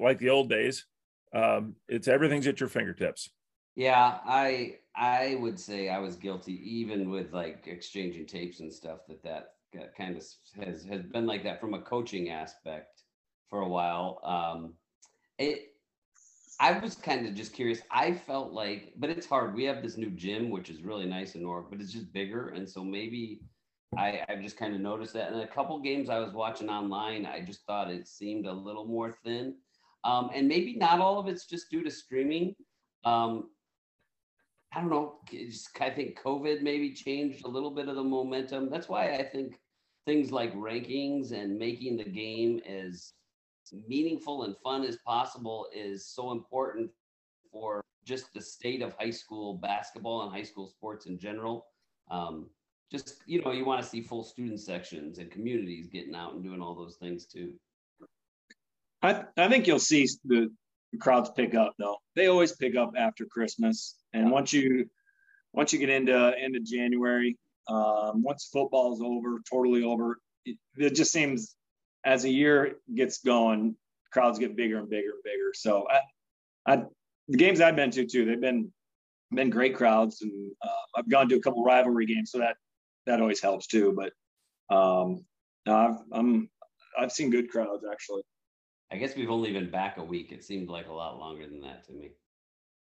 like 0.00 0.18
the 0.18 0.30
old 0.30 0.48
days 0.48 0.86
um, 1.36 1.74
it's 1.88 2.08
everything's 2.08 2.46
at 2.46 2.60
your 2.60 2.68
fingertips. 2.68 3.30
Yeah, 3.74 4.18
I 4.24 4.76
I 4.94 5.36
would 5.40 5.60
say 5.60 5.88
I 5.90 5.98
was 5.98 6.16
guilty 6.16 6.54
even 6.64 7.10
with 7.10 7.32
like 7.32 7.64
exchanging 7.66 8.26
tapes 8.26 8.60
and 8.60 8.72
stuff 8.72 9.00
that 9.08 9.22
that 9.22 9.96
kind 9.96 10.16
of 10.16 10.24
has 10.64 10.84
has 10.84 11.02
been 11.02 11.26
like 11.26 11.44
that 11.44 11.60
from 11.60 11.74
a 11.74 11.82
coaching 11.82 12.30
aspect 12.30 13.02
for 13.50 13.60
a 13.60 13.68
while. 13.68 14.20
Um, 14.24 14.74
it 15.38 15.74
I 16.58 16.78
was 16.78 16.94
kind 16.94 17.26
of 17.26 17.34
just 17.34 17.52
curious. 17.52 17.80
I 17.90 18.12
felt 18.12 18.52
like, 18.52 18.94
but 18.96 19.10
it's 19.10 19.26
hard. 19.26 19.54
We 19.54 19.64
have 19.64 19.82
this 19.82 19.96
new 19.96 20.10
gym, 20.10 20.50
which 20.50 20.70
is 20.70 20.82
really 20.82 21.06
nice 21.06 21.34
in 21.34 21.42
North, 21.42 21.66
but 21.70 21.80
it's 21.80 21.92
just 21.92 22.12
bigger, 22.12 22.48
and 22.48 22.68
so 22.68 22.82
maybe 22.82 23.40
I 23.96 24.22
I've 24.28 24.42
just 24.42 24.56
kind 24.56 24.74
of 24.74 24.80
noticed 24.80 25.12
that. 25.14 25.32
And 25.32 25.42
a 25.42 25.46
couple 25.46 25.78
games 25.80 26.08
I 26.08 26.18
was 26.18 26.32
watching 26.32 26.70
online, 26.70 27.26
I 27.26 27.40
just 27.42 27.64
thought 27.66 27.90
it 27.90 28.08
seemed 28.08 28.46
a 28.46 28.52
little 28.52 28.86
more 28.86 29.12
thin, 29.24 29.56
um, 30.04 30.30
and 30.34 30.48
maybe 30.48 30.76
not 30.76 31.00
all 31.00 31.18
of 31.18 31.26
it's 31.26 31.46
just 31.46 31.70
due 31.70 31.84
to 31.84 31.90
streaming. 31.90 32.54
Um, 33.04 33.50
I 34.74 34.80
don't 34.80 34.90
know. 34.90 35.16
Just, 35.30 35.80
I 35.80 35.90
think 35.90 36.20
COVID 36.20 36.62
maybe 36.62 36.92
changed 36.92 37.44
a 37.44 37.48
little 37.48 37.70
bit 37.70 37.88
of 37.88 37.96
the 37.96 38.04
momentum. 38.04 38.70
That's 38.70 38.88
why 38.88 39.14
I 39.14 39.24
think 39.24 39.58
things 40.06 40.30
like 40.32 40.54
rankings 40.54 41.32
and 41.32 41.58
making 41.58 41.96
the 41.96 42.04
game 42.04 42.60
as 42.66 43.12
meaningful 43.88 44.44
and 44.44 44.56
fun 44.58 44.84
as 44.84 44.96
possible 44.98 45.66
is 45.74 46.06
so 46.06 46.32
important 46.32 46.90
for 47.50 47.82
just 48.04 48.32
the 48.34 48.40
state 48.40 48.82
of 48.82 48.94
high 48.98 49.10
school 49.10 49.54
basketball 49.54 50.22
and 50.22 50.32
high 50.32 50.42
school 50.42 50.68
sports 50.68 51.06
in 51.06 51.18
general. 51.18 51.66
Um, 52.10 52.48
just 52.90 53.22
you 53.26 53.42
know, 53.42 53.50
you 53.52 53.64
want 53.64 53.82
to 53.82 53.88
see 53.88 54.00
full 54.00 54.22
student 54.22 54.60
sections 54.60 55.18
and 55.18 55.30
communities 55.30 55.88
getting 55.88 56.14
out 56.14 56.34
and 56.34 56.42
doing 56.42 56.60
all 56.60 56.74
those 56.74 56.96
things 56.96 57.26
too. 57.26 57.52
I 59.02 59.24
I 59.36 59.48
think 59.48 59.66
you'll 59.66 59.78
see 59.78 60.08
the 60.24 60.50
crowds 61.00 61.30
pick 61.30 61.54
up 61.54 61.74
though. 61.78 61.96
They 62.14 62.28
always 62.28 62.52
pick 62.52 62.76
up 62.76 62.92
after 62.96 63.26
Christmas, 63.26 63.96
and 64.12 64.30
once 64.30 64.52
you 64.52 64.88
once 65.52 65.72
you 65.72 65.80
get 65.80 65.90
into 65.90 66.32
into 66.42 66.60
January, 66.60 67.36
um, 67.68 68.22
once 68.22 68.48
football's 68.52 69.00
over, 69.02 69.40
totally 69.50 69.82
over, 69.82 70.18
it, 70.44 70.56
it 70.76 70.94
just 70.94 71.12
seems 71.12 71.55
as 72.06 72.22
the 72.22 72.30
year 72.30 72.76
gets 72.94 73.18
going, 73.18 73.76
crowds 74.12 74.38
get 74.38 74.56
bigger 74.56 74.78
and 74.78 74.88
bigger 74.88 75.10
and 75.10 75.22
bigger. 75.24 75.52
So 75.52 75.86
I, 75.90 76.72
I 76.72 76.84
the 77.28 77.36
games 77.36 77.60
I've 77.60 77.76
been 77.76 77.90
to 77.90 78.06
too, 78.06 78.24
they've 78.24 78.40
been 78.40 78.72
been 79.34 79.50
great 79.50 79.74
crowds, 79.74 80.22
and 80.22 80.52
uh, 80.62 80.98
I've 80.98 81.10
gone 81.10 81.28
to 81.28 81.36
a 81.36 81.40
couple 81.40 81.64
rivalry 81.64 82.06
games, 82.06 82.30
so 82.30 82.38
that 82.38 82.56
that 83.06 83.20
always 83.20 83.42
helps 83.42 83.66
too. 83.66 83.94
But 83.94 84.74
um, 84.74 85.24
no, 85.66 85.74
I've 85.74 85.96
I'm 86.12 86.48
I've 86.98 87.12
seen 87.12 87.30
good 87.30 87.50
crowds 87.50 87.84
actually. 87.90 88.22
I 88.92 88.96
guess 88.96 89.16
we've 89.16 89.30
only 89.30 89.52
been 89.52 89.68
back 89.68 89.96
a 89.96 90.04
week. 90.04 90.30
It 90.30 90.44
seemed 90.44 90.68
like 90.68 90.86
a 90.86 90.92
lot 90.92 91.18
longer 91.18 91.44
than 91.48 91.60
that 91.62 91.84
to 91.88 91.92
me. 91.92 92.10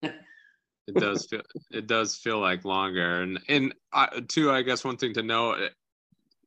it 0.02 0.96
does 0.96 1.26
feel 1.26 1.42
it 1.72 1.88
does 1.88 2.16
feel 2.16 2.40
like 2.40 2.64
longer, 2.64 3.22
and 3.22 3.40
and 3.50 3.76
I, 3.92 4.22
too, 4.30 4.50
I 4.50 4.62
guess 4.62 4.86
one 4.86 4.96
thing 4.96 5.14
to 5.16 5.24
know, 5.24 5.68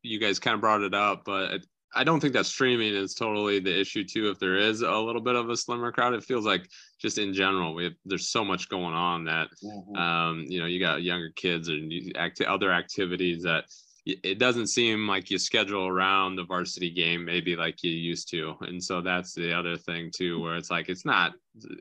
you 0.01 0.19
guys 0.19 0.39
kind 0.39 0.55
of 0.55 0.61
brought 0.61 0.81
it 0.81 0.95
up, 0.95 1.23
but 1.23 1.61
I 1.95 2.03
don't 2.03 2.19
think 2.19 2.33
that 2.33 2.45
streaming 2.45 2.93
is 2.93 3.13
totally 3.13 3.59
the 3.59 3.79
issue 3.79 4.03
too. 4.03 4.29
If 4.29 4.39
there 4.39 4.57
is 4.57 4.81
a 4.81 4.97
little 4.97 5.21
bit 5.21 5.35
of 5.35 5.49
a 5.49 5.57
slimmer 5.57 5.91
crowd, 5.91 6.13
it 6.13 6.23
feels 6.23 6.45
like 6.45 6.67
just 6.99 7.17
in 7.17 7.33
general, 7.33 7.73
we 7.73 7.85
have, 7.85 7.93
there's 8.05 8.29
so 8.29 8.43
much 8.43 8.69
going 8.69 8.93
on 8.93 9.25
that, 9.25 9.49
mm-hmm. 9.63 9.95
um, 9.95 10.45
you 10.47 10.59
know, 10.59 10.65
you 10.65 10.79
got 10.79 11.03
younger 11.03 11.31
kids 11.35 11.67
and 11.67 11.91
act- 12.17 12.41
other 12.41 12.71
activities 12.71 13.43
that 13.43 13.65
it 14.05 14.37
doesn't 14.37 14.67
seem 14.67 15.07
like 15.07 15.31
you 15.31 15.37
schedule 15.37 15.87
around 15.87 16.35
the 16.35 16.43
varsity 16.43 16.89
game 16.89 17.23
maybe 17.23 17.55
like 17.55 17.81
you 17.83 17.91
used 17.91 18.29
to 18.29 18.53
and 18.61 18.83
so 18.83 18.99
that's 18.99 19.33
the 19.33 19.53
other 19.53 19.77
thing 19.77 20.11
too 20.13 20.41
where 20.41 20.57
it's 20.57 20.69
like 20.69 20.89
it's 20.89 21.05
not 21.05 21.31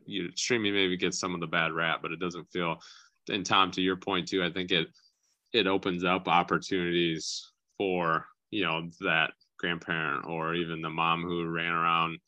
you 0.06 0.28
streaming 0.36 0.72
maybe 0.72 0.96
gets 0.96 1.18
some 1.18 1.34
of 1.34 1.40
the 1.40 1.46
bad 1.48 1.72
rap 1.72 1.98
but 2.00 2.12
it 2.12 2.20
doesn't 2.20 2.48
feel 2.52 2.78
and 3.28 3.44
tom 3.44 3.72
to 3.72 3.80
your 3.80 3.96
point 3.96 4.28
too 4.28 4.44
i 4.44 4.50
think 4.50 4.70
it 4.70 4.86
it 5.52 5.66
opens 5.66 6.04
up 6.04 6.28
opportunities 6.28 7.50
for 7.76 8.24
you 8.52 8.62
know 8.62 8.88
that 9.00 9.32
grandparent 9.62 10.26
or 10.26 10.54
even 10.54 10.82
the 10.82 10.90
mom 10.90 11.22
who 11.22 11.46
ran 11.46 11.72
around 11.72 12.18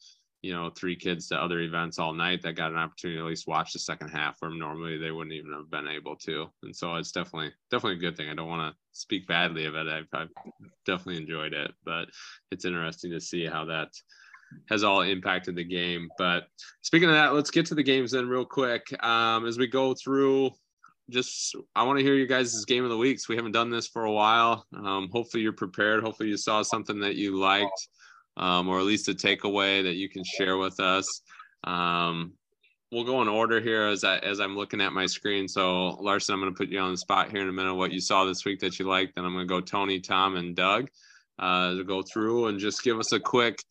you 0.44 0.52
know 0.52 0.68
three 0.68 0.94
kids 0.94 1.26
to 1.26 1.42
other 1.42 1.60
events 1.60 1.98
all 1.98 2.12
night 2.12 2.42
that 2.42 2.54
got 2.54 2.70
an 2.70 2.76
opportunity 2.76 3.16
to 3.16 3.24
at 3.24 3.28
least 3.28 3.48
watch 3.48 3.72
the 3.72 3.78
second 3.78 4.10
half 4.10 4.36
where 4.38 4.50
normally 4.50 4.98
they 4.98 5.10
wouldn't 5.10 5.34
even 5.34 5.52
have 5.52 5.70
been 5.70 5.88
able 5.88 6.14
to. 6.16 6.46
And 6.62 6.76
so 6.76 6.96
it's 6.96 7.12
definitely 7.12 7.50
definitely 7.70 7.96
a 7.96 8.10
good 8.10 8.14
thing. 8.14 8.28
I 8.28 8.34
don't 8.34 8.48
want 8.48 8.70
to 8.70 8.78
speak 8.92 9.26
badly 9.26 9.64
of 9.64 9.74
it. 9.74 9.86
I've, 9.86 10.06
I've 10.12 10.28
definitely 10.84 11.22
enjoyed 11.22 11.54
it 11.54 11.72
but 11.82 12.10
it's 12.50 12.66
interesting 12.66 13.10
to 13.12 13.20
see 13.20 13.46
how 13.46 13.64
that 13.64 13.88
has 14.68 14.84
all 14.84 15.00
impacted 15.00 15.56
the 15.56 15.64
game. 15.64 16.08
But 16.18 16.44
speaking 16.82 17.08
of 17.08 17.14
that 17.14 17.32
let's 17.32 17.50
get 17.50 17.64
to 17.66 17.74
the 17.74 17.82
games 17.82 18.10
then 18.10 18.28
real 18.28 18.44
quick. 18.44 18.84
Um, 19.02 19.46
as 19.46 19.56
we 19.56 19.66
go 19.66 19.94
through 19.94 20.50
just 21.10 21.54
I 21.74 21.82
want 21.82 21.98
to 21.98 22.04
hear 22.04 22.14
you 22.14 22.26
guys' 22.26 22.64
game 22.64 22.84
of 22.84 22.90
the 22.90 22.96
weeks. 22.96 23.28
We 23.28 23.36
haven't 23.36 23.52
done 23.52 23.70
this 23.70 23.86
for 23.86 24.04
a 24.04 24.12
while. 24.12 24.66
Um, 24.74 25.08
hopefully 25.12 25.42
you're 25.42 25.52
prepared. 25.52 26.02
Hopefully 26.02 26.28
you 26.28 26.36
saw 26.36 26.62
something 26.62 27.00
that 27.00 27.16
you 27.16 27.38
liked, 27.38 27.88
um, 28.36 28.68
or 28.68 28.78
at 28.78 28.84
least 28.84 29.08
a 29.08 29.12
takeaway 29.12 29.82
that 29.82 29.94
you 29.94 30.08
can 30.08 30.24
share 30.24 30.56
with 30.56 30.80
us. 30.80 31.22
Um, 31.64 32.32
we'll 32.90 33.04
go 33.04 33.22
in 33.22 33.28
order 33.28 33.60
here 33.60 33.86
as 33.86 34.04
I 34.04 34.18
as 34.18 34.40
I'm 34.40 34.56
looking 34.56 34.80
at 34.80 34.92
my 34.92 35.06
screen. 35.06 35.48
So 35.48 35.90
Larson, 36.00 36.34
I'm 36.34 36.40
going 36.40 36.52
to 36.52 36.56
put 36.56 36.68
you 36.68 36.80
on 36.80 36.92
the 36.92 36.98
spot 36.98 37.30
here 37.30 37.42
in 37.42 37.48
a 37.48 37.52
minute. 37.52 37.74
What 37.74 37.92
you 37.92 38.00
saw 38.00 38.24
this 38.24 38.44
week 38.44 38.60
that 38.60 38.78
you 38.78 38.86
liked, 38.86 39.16
then 39.16 39.24
I'm 39.24 39.34
going 39.34 39.46
to 39.46 39.52
go 39.52 39.60
Tony, 39.60 40.00
Tom, 40.00 40.36
and 40.36 40.56
Doug 40.56 40.88
uh, 41.38 41.74
to 41.74 41.84
go 41.84 42.02
through 42.02 42.46
and 42.46 42.58
just 42.58 42.82
give 42.82 42.98
us 42.98 43.12
a 43.12 43.20
quick 43.20 43.62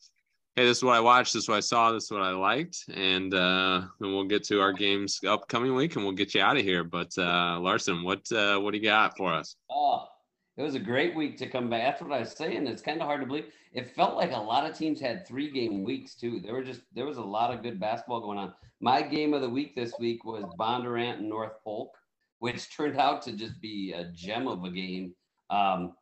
hey, 0.56 0.66
this 0.66 0.78
is 0.78 0.84
what 0.84 0.96
I 0.96 1.00
watched, 1.00 1.34
this 1.34 1.44
is 1.44 1.50
what 1.50 1.58
I 1.58 1.62
saw, 1.62 1.92
this 1.92 2.06
is 2.06 2.12
what 2.12 2.22
I 2.22 2.32
liked, 2.32 2.86
and 2.94 3.34
uh, 3.34 3.84
we'll 4.00 4.26
get 4.26 4.44
to 4.46 4.62
our 4.62 4.72
games 4.72 5.20
upcoming 5.26 5.74
week, 5.74 5.96
and 5.96 6.06
we'll 6.06 6.14
get 6.14 6.36
you 6.36 6.42
out 6.42 6.58
of 6.58 6.64
here. 6.64 6.84
But 6.84 7.12
uh, 7.18 7.60
Larson, 7.60 8.04
what 8.04 8.32
uh, 8.32 8.60
what 8.60 8.72
do 8.72 8.78
you 8.78 8.84
got 8.84 9.18
for 9.18 9.34
us? 9.34 9.56
Oh, 9.72 10.08
it 10.58 10.62
was 10.62 10.76
a 10.76 10.80
great 10.80 11.16
week 11.16 11.38
to 11.38 11.48
come 11.48 11.70
back. 11.70 11.82
That's 11.82 12.02
what 12.02 12.12
I 12.12 12.20
was 12.20 12.32
saying. 12.32 12.68
It's 12.68 12.82
kind 12.82 13.02
of 13.02 13.08
hard 13.08 13.22
to 13.22 13.28
believe. 13.28 13.46
It 13.74 13.96
felt 13.96 14.16
like 14.16 14.32
a 14.32 14.38
lot 14.38 14.70
of 14.70 14.78
teams 14.78 15.00
had 15.02 15.28
three 15.28 15.50
game 15.50 15.84
weeks 15.84 16.14
too. 16.14 16.40
There 16.40 16.54
were 16.54 16.64
just 16.64 16.82
there 16.94 17.06
was 17.06 17.18
a 17.18 17.24
lot 17.24 17.52
of 17.52 17.64
good 17.64 17.80
basketball 17.80 18.22
going 18.22 18.38
on. 18.38 18.54
My 18.80 19.02
game 19.02 19.34
of 19.34 19.42
the 19.42 19.50
week 19.50 19.76
this 19.76 19.94
week 20.00 20.24
was 20.26 20.44
Bondurant 20.60 21.20
and 21.20 21.30
North 21.30 21.54
Polk, 21.64 21.92
which 22.40 22.76
turned 22.76 23.00
out 23.00 23.22
to 23.24 23.32
just 23.32 23.60
be 23.62 23.94
a 23.94 24.06
gem 24.14 24.48
of 24.48 24.64
a 24.64 24.70
game. 24.70 25.16
Um, 25.50 25.94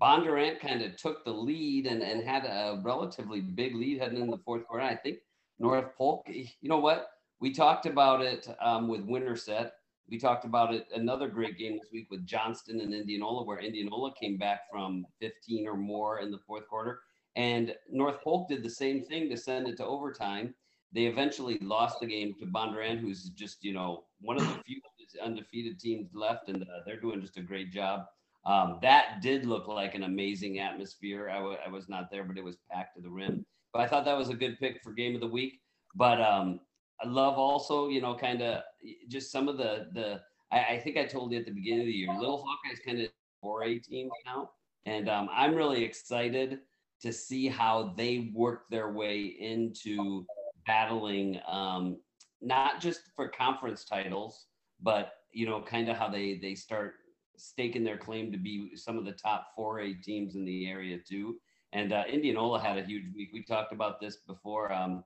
Bondurant 0.00 0.60
kind 0.60 0.82
of 0.82 0.96
took 0.96 1.24
the 1.24 1.32
lead 1.32 1.86
and, 1.86 2.02
and 2.02 2.24
had 2.24 2.44
a 2.44 2.80
relatively 2.82 3.40
big 3.40 3.74
lead 3.74 4.00
heading 4.00 4.22
in 4.22 4.30
the 4.30 4.38
fourth 4.38 4.66
quarter. 4.66 4.84
I 4.84 4.96
think 4.96 5.18
North 5.58 5.94
Polk, 5.96 6.26
you 6.26 6.68
know 6.68 6.78
what? 6.78 7.08
We 7.40 7.52
talked 7.52 7.86
about 7.86 8.22
it 8.22 8.48
um, 8.60 8.88
with 8.88 9.02
Winterset. 9.02 9.72
We 10.08 10.18
talked 10.18 10.44
about 10.44 10.72
it 10.74 10.86
another 10.94 11.28
great 11.28 11.58
game 11.58 11.74
this 11.78 11.90
week 11.92 12.08
with 12.10 12.26
Johnston 12.26 12.80
and 12.80 12.94
Indianola, 12.94 13.44
where 13.44 13.58
Indianola 13.58 14.12
came 14.14 14.36
back 14.36 14.60
from 14.70 15.06
15 15.20 15.66
or 15.66 15.76
more 15.76 16.20
in 16.20 16.30
the 16.30 16.40
fourth 16.46 16.68
quarter. 16.68 17.00
And 17.36 17.74
North 17.90 18.22
Polk 18.22 18.48
did 18.48 18.62
the 18.62 18.70
same 18.70 19.04
thing 19.04 19.28
to 19.30 19.36
send 19.36 19.68
it 19.68 19.76
to 19.78 19.86
overtime. 19.86 20.54
They 20.92 21.06
eventually 21.06 21.58
lost 21.60 22.00
the 22.00 22.06
game 22.06 22.34
to 22.38 22.46
Bondurant, 22.46 23.00
who's 23.00 23.30
just, 23.30 23.64
you 23.64 23.72
know, 23.72 24.04
one 24.20 24.36
of 24.36 24.46
the 24.46 24.62
few 24.64 24.80
undefeated 25.22 25.78
teams 25.78 26.10
left, 26.14 26.48
and 26.48 26.62
uh, 26.62 26.80
they're 26.86 27.00
doing 27.00 27.20
just 27.20 27.36
a 27.36 27.42
great 27.42 27.72
job. 27.72 28.04
Um, 28.46 28.78
that 28.82 29.22
did 29.22 29.46
look 29.46 29.68
like 29.68 29.94
an 29.94 30.02
amazing 30.02 30.58
atmosphere. 30.58 31.30
I, 31.30 31.36
w- 31.36 31.56
I 31.64 31.70
was 31.70 31.88
not 31.88 32.10
there, 32.10 32.24
but 32.24 32.36
it 32.36 32.44
was 32.44 32.58
packed 32.70 32.96
to 32.96 33.02
the 33.02 33.10
rim. 33.10 33.44
But 33.72 33.82
I 33.82 33.86
thought 33.88 34.04
that 34.04 34.18
was 34.18 34.28
a 34.28 34.34
good 34.34 34.58
pick 34.60 34.82
for 34.82 34.92
game 34.92 35.14
of 35.14 35.20
the 35.20 35.26
week. 35.26 35.60
But 35.94 36.20
um, 36.20 36.60
I 37.02 37.08
love 37.08 37.38
also, 37.38 37.88
you 37.88 38.00
know, 38.00 38.14
kind 38.14 38.42
of 38.42 38.62
just 39.08 39.32
some 39.32 39.48
of 39.48 39.56
the 39.56 39.88
the. 39.94 40.20
I, 40.52 40.74
I, 40.74 40.78
think 40.78 40.96
I 40.96 41.06
told 41.06 41.32
you 41.32 41.38
at 41.38 41.46
the 41.46 41.52
beginning 41.52 41.80
of 41.80 41.86
the 41.86 41.92
year, 41.92 42.12
Little 42.12 42.44
Hawkeyes 42.44 42.84
kind 42.84 43.00
of 43.00 43.08
4A 43.42 43.82
team 43.82 44.08
now, 44.26 44.50
and 44.86 45.08
um, 45.08 45.28
I'm 45.32 45.54
really 45.54 45.82
excited 45.82 46.60
to 47.00 47.12
see 47.12 47.48
how 47.48 47.94
they 47.96 48.30
work 48.34 48.64
their 48.70 48.92
way 48.92 49.22
into 49.22 50.24
battling, 50.66 51.40
um, 51.48 51.98
not 52.40 52.80
just 52.80 53.00
for 53.16 53.28
conference 53.28 53.84
titles, 53.84 54.46
but 54.80 55.12
you 55.32 55.46
know, 55.46 55.62
kind 55.62 55.88
of 55.88 55.96
how 55.96 56.08
they 56.08 56.38
they 56.40 56.54
start 56.54 56.94
staking 57.36 57.84
their 57.84 57.98
claim 57.98 58.30
to 58.32 58.38
be 58.38 58.76
some 58.76 58.98
of 58.98 59.04
the 59.04 59.12
top 59.12 59.48
4A 59.58 60.02
teams 60.02 60.34
in 60.34 60.44
the 60.44 60.68
area 60.68 60.98
too. 60.98 61.36
And 61.72 61.92
uh, 61.92 62.04
Indianola 62.10 62.60
had 62.60 62.78
a 62.78 62.84
huge 62.84 63.06
week. 63.14 63.30
We 63.32 63.42
talked 63.42 63.72
about 63.72 64.00
this 64.00 64.18
before. 64.26 64.72
Um, 64.72 65.04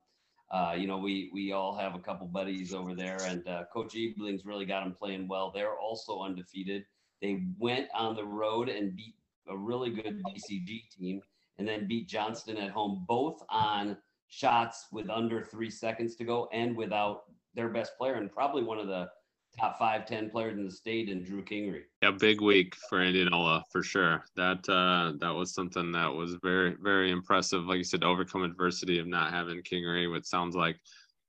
uh, 0.50 0.74
you 0.76 0.86
know, 0.86 0.98
we 0.98 1.30
we 1.32 1.52
all 1.52 1.76
have 1.76 1.94
a 1.94 1.98
couple 1.98 2.26
buddies 2.26 2.72
over 2.72 2.94
there, 2.94 3.18
and 3.22 3.46
uh, 3.46 3.64
Coach 3.72 3.94
Ebling's 3.94 4.46
really 4.46 4.64
got 4.64 4.82
them 4.82 4.94
playing 4.94 5.28
well. 5.28 5.50
They're 5.54 5.78
also 5.78 6.20
undefeated. 6.20 6.84
They 7.20 7.44
went 7.58 7.88
on 7.94 8.16
the 8.16 8.24
road 8.24 8.68
and 8.68 8.96
beat 8.96 9.14
a 9.48 9.56
really 9.56 9.90
good 9.90 10.22
DCG 10.24 10.90
team, 10.90 11.20
and 11.58 11.68
then 11.68 11.86
beat 11.86 12.08
Johnston 12.08 12.56
at 12.56 12.70
home, 12.70 13.04
both 13.06 13.42
on 13.50 13.96
shots 14.28 14.86
with 14.90 15.10
under 15.10 15.42
three 15.42 15.70
seconds 15.70 16.16
to 16.16 16.24
go 16.24 16.48
and 16.52 16.76
without 16.76 17.24
their 17.54 17.68
best 17.68 17.92
player, 17.98 18.14
and 18.14 18.32
probably 18.32 18.62
one 18.62 18.78
of 18.78 18.86
the 18.86 19.08
top 19.58 19.78
five, 19.78 20.06
ten 20.06 20.30
players 20.30 20.56
in 20.56 20.64
the 20.64 20.70
state 20.70 21.08
and 21.08 21.24
Drew 21.24 21.44
Kingery. 21.44 21.82
Yeah, 22.02 22.12
big 22.12 22.40
week 22.40 22.74
for 22.88 23.02
Indianola 23.02 23.64
for 23.70 23.82
sure. 23.82 24.24
That 24.36 24.68
uh, 24.68 25.12
that 25.20 25.34
was 25.34 25.54
something 25.54 25.92
that 25.92 26.12
was 26.12 26.36
very, 26.42 26.76
very 26.80 27.10
impressive. 27.10 27.64
Like 27.64 27.78
you 27.78 27.84
said, 27.84 28.04
overcome 28.04 28.44
adversity 28.44 28.98
of 28.98 29.06
not 29.06 29.32
having 29.32 29.62
Kingery, 29.62 30.10
which 30.10 30.24
sounds 30.24 30.54
like 30.54 30.76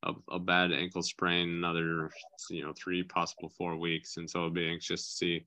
a, 0.04 0.14
a 0.32 0.40
bad 0.40 0.72
ankle 0.72 1.04
sprain, 1.04 1.50
another 1.50 2.10
you 2.50 2.64
know 2.64 2.74
three 2.78 3.04
possible 3.04 3.52
four 3.58 3.78
weeks, 3.78 4.18
and 4.18 4.30
so 4.30 4.44
I'll 4.44 4.50
be 4.50 4.68
anxious 4.68 5.06
to 5.06 5.12
see 5.12 5.46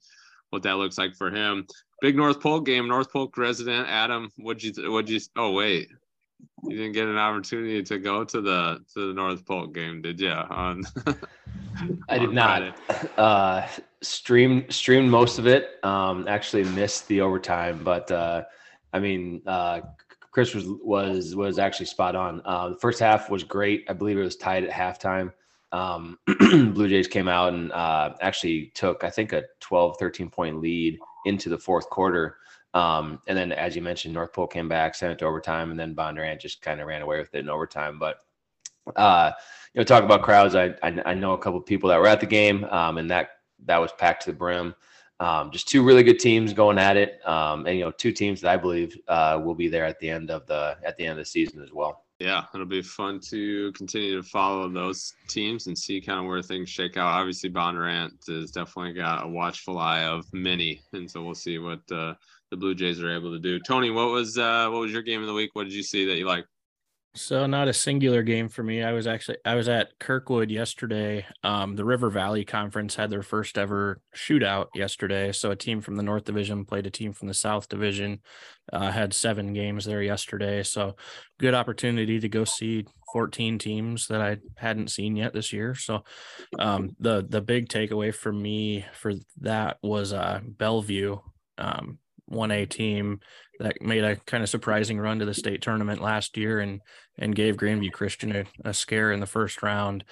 what 0.50 0.62
that 0.64 0.76
looks 0.76 0.98
like 0.98 1.16
for 1.16 1.30
him. 1.30 1.66
Big 2.00 2.16
North 2.16 2.40
Polk 2.40 2.66
game, 2.66 2.88
North 2.88 3.10
Polk 3.12 3.36
resident 3.38 3.88
Adam. 3.88 4.30
What'd 4.36 4.62
you 4.62 4.92
what'd 4.92 5.08
you? 5.08 5.20
Oh 5.36 5.52
wait, 5.52 5.88
you 6.64 6.76
didn't 6.76 6.92
get 6.92 7.06
an 7.06 7.18
opportunity 7.18 7.82
to 7.82 7.98
go 7.98 8.24
to 8.24 8.40
the 8.40 8.84
to 8.94 9.08
the 9.08 9.14
North 9.14 9.44
Polk 9.44 9.74
game, 9.74 10.02
did 10.02 10.20
you? 10.20 10.30
On 10.30 10.82
I 12.08 12.18
did 12.18 12.32
not. 12.32 12.76
Uh, 13.18 13.66
streamed 14.00 14.72
streamed 14.72 15.10
most 15.10 15.38
of 15.38 15.46
it. 15.46 15.78
Um, 15.84 16.26
actually 16.28 16.64
missed 16.64 17.08
the 17.08 17.20
overtime, 17.20 17.80
but 17.82 18.10
uh, 18.10 18.44
I 18.92 19.00
mean, 19.00 19.42
uh, 19.46 19.80
Chris 20.30 20.54
was 20.54 20.66
was 20.66 21.34
was 21.34 21.58
actually 21.58 21.86
spot 21.86 22.14
on. 22.14 22.42
Uh, 22.44 22.70
the 22.70 22.76
first 22.76 23.00
half 23.00 23.30
was 23.30 23.44
great. 23.44 23.84
I 23.88 23.92
believe 23.92 24.18
it 24.18 24.22
was 24.22 24.36
tied 24.36 24.64
at 24.64 24.70
halftime. 24.70 25.32
Um, 25.72 26.18
Blue 26.38 26.88
Jays 26.88 27.08
came 27.08 27.28
out 27.28 27.54
and 27.54 27.72
uh, 27.72 28.14
actually 28.20 28.72
took, 28.74 29.04
I 29.04 29.10
think, 29.10 29.32
a 29.32 29.44
12, 29.60 29.96
13 29.98 30.28
point 30.28 30.60
lead 30.60 30.98
into 31.24 31.48
the 31.48 31.58
fourth 31.58 31.88
quarter. 31.88 32.36
Um, 32.74 33.20
and 33.26 33.36
then, 33.36 33.52
as 33.52 33.76
you 33.76 33.82
mentioned, 33.82 34.14
North 34.14 34.32
Polk 34.32 34.52
came 34.52 34.68
back, 34.68 34.94
sent 34.94 35.12
it 35.12 35.18
to 35.18 35.26
overtime, 35.26 35.70
and 35.70 35.78
then 35.78 35.94
Bondurant 35.94 36.40
just 36.40 36.62
kind 36.62 36.80
of 36.80 36.86
ran 36.86 37.02
away 37.02 37.18
with 37.18 37.34
it 37.34 37.40
in 37.40 37.50
overtime. 37.50 37.98
But 37.98 38.18
uh, 38.96 39.32
you 39.74 39.80
know, 39.80 39.84
talk 39.84 40.04
about 40.04 40.22
crowds. 40.22 40.54
I, 40.54 40.74
I, 40.82 41.02
I 41.06 41.14
know 41.14 41.32
a 41.32 41.38
couple 41.38 41.60
people 41.60 41.88
that 41.90 42.00
were 42.00 42.06
at 42.06 42.20
the 42.20 42.26
game, 42.26 42.64
um, 42.64 42.98
and 42.98 43.10
that 43.10 43.30
that 43.66 43.78
was 43.78 43.92
packed 43.92 44.24
to 44.24 44.32
the 44.32 44.36
brim. 44.36 44.74
Um, 45.20 45.52
just 45.52 45.68
two 45.68 45.84
really 45.84 46.02
good 46.02 46.18
teams 46.18 46.52
going 46.52 46.78
at 46.78 46.96
it, 46.96 47.20
um, 47.28 47.66
and 47.66 47.78
you 47.78 47.84
know, 47.84 47.92
two 47.92 48.12
teams 48.12 48.40
that 48.40 48.50
I 48.50 48.56
believe 48.56 48.96
uh, 49.06 49.40
will 49.44 49.54
be 49.54 49.68
there 49.68 49.84
at 49.84 50.00
the 50.00 50.10
end 50.10 50.30
of 50.30 50.46
the 50.46 50.76
at 50.84 50.96
the 50.96 51.04
end 51.04 51.12
of 51.12 51.24
the 51.24 51.30
season 51.30 51.62
as 51.62 51.72
well. 51.72 52.04
Yeah, 52.18 52.44
it'll 52.54 52.66
be 52.66 52.82
fun 52.82 53.20
to 53.30 53.72
continue 53.72 54.16
to 54.16 54.22
follow 54.22 54.68
those 54.68 55.14
teams 55.28 55.66
and 55.66 55.76
see 55.76 56.00
kind 56.00 56.20
of 56.20 56.26
where 56.26 56.42
things 56.42 56.70
shake 56.70 56.96
out. 56.96 57.12
Obviously, 57.12 57.50
Bondurant 57.50 58.26
has 58.28 58.50
definitely 58.50 58.92
got 58.92 59.24
a 59.24 59.28
watchful 59.28 59.78
eye 59.78 60.04
of 60.04 60.24
many, 60.32 60.82
and 60.92 61.10
so 61.10 61.22
we'll 61.22 61.34
see 61.34 61.58
what 61.58 61.80
uh, 61.90 62.14
the 62.52 62.56
Blue 62.58 62.74
Jays 62.74 63.02
are 63.02 63.10
able 63.10 63.32
to 63.32 63.38
do. 63.38 63.58
Tony, 63.58 63.90
what 63.90 64.10
was 64.10 64.36
uh, 64.36 64.68
what 64.70 64.82
was 64.82 64.92
your 64.92 65.00
game 65.00 65.22
of 65.22 65.26
the 65.26 65.32
week? 65.32 65.50
What 65.54 65.64
did 65.64 65.72
you 65.72 65.82
see 65.82 66.04
that 66.04 66.18
you 66.18 66.26
like? 66.26 66.44
So 67.14 67.46
not 67.46 67.68
a 67.68 67.72
singular 67.72 68.22
game 68.22 68.48
for 68.48 68.62
me. 68.62 68.82
I 68.82 68.92
was 68.92 69.06
actually 69.06 69.38
I 69.44 69.54
was 69.54 69.68
at 69.68 69.98
Kirkwood 69.98 70.50
yesterday. 70.50 71.26
Um, 71.42 71.76
the 71.76 71.84
River 71.84 72.10
Valley 72.10 72.44
Conference 72.44 72.94
had 72.94 73.08
their 73.08 73.22
first 73.22 73.56
ever 73.56 74.02
shootout 74.14 74.66
yesterday. 74.74 75.32
So 75.32 75.50
a 75.50 75.56
team 75.56 75.80
from 75.80 75.96
the 75.96 76.02
North 76.02 76.24
Division 76.24 76.66
played 76.66 76.86
a 76.86 76.90
team 76.90 77.14
from 77.14 77.28
the 77.28 77.34
South 77.34 77.70
Division. 77.70 78.20
Uh, 78.70 78.90
had 78.90 79.14
seven 79.14 79.54
games 79.54 79.86
there 79.86 80.02
yesterday. 80.02 80.62
So 80.62 80.96
good 81.38 81.54
opportunity 81.54 82.20
to 82.20 82.28
go 82.28 82.44
see 82.44 82.84
14 83.14 83.58
teams 83.58 84.08
that 84.08 84.20
I 84.20 84.38
hadn't 84.56 84.90
seen 84.90 85.16
yet 85.16 85.32
this 85.32 85.54
year. 85.54 85.74
So 85.74 86.04
um, 86.58 86.96
the 87.00 87.26
the 87.26 87.40
big 87.40 87.68
takeaway 87.70 88.14
for 88.14 88.32
me 88.32 88.84
for 88.92 89.14
that 89.40 89.78
was 89.82 90.12
uh, 90.12 90.40
Bellevue. 90.46 91.16
Um, 91.56 91.98
1A 92.32 92.68
team 92.68 93.20
that 93.58 93.80
made 93.80 94.04
a 94.04 94.16
kind 94.16 94.42
of 94.42 94.48
surprising 94.48 94.98
run 94.98 95.18
to 95.18 95.24
the 95.24 95.34
state 95.34 95.62
tournament 95.62 96.02
last 96.02 96.36
year 96.36 96.60
and 96.60 96.80
and 97.18 97.34
gave 97.34 97.56
Grandview 97.56 97.92
Christian 97.92 98.34
a, 98.34 98.44
a 98.64 98.74
scare 98.74 99.12
in 99.12 99.20
the 99.20 99.26
first 99.26 99.62
round. 99.62 100.04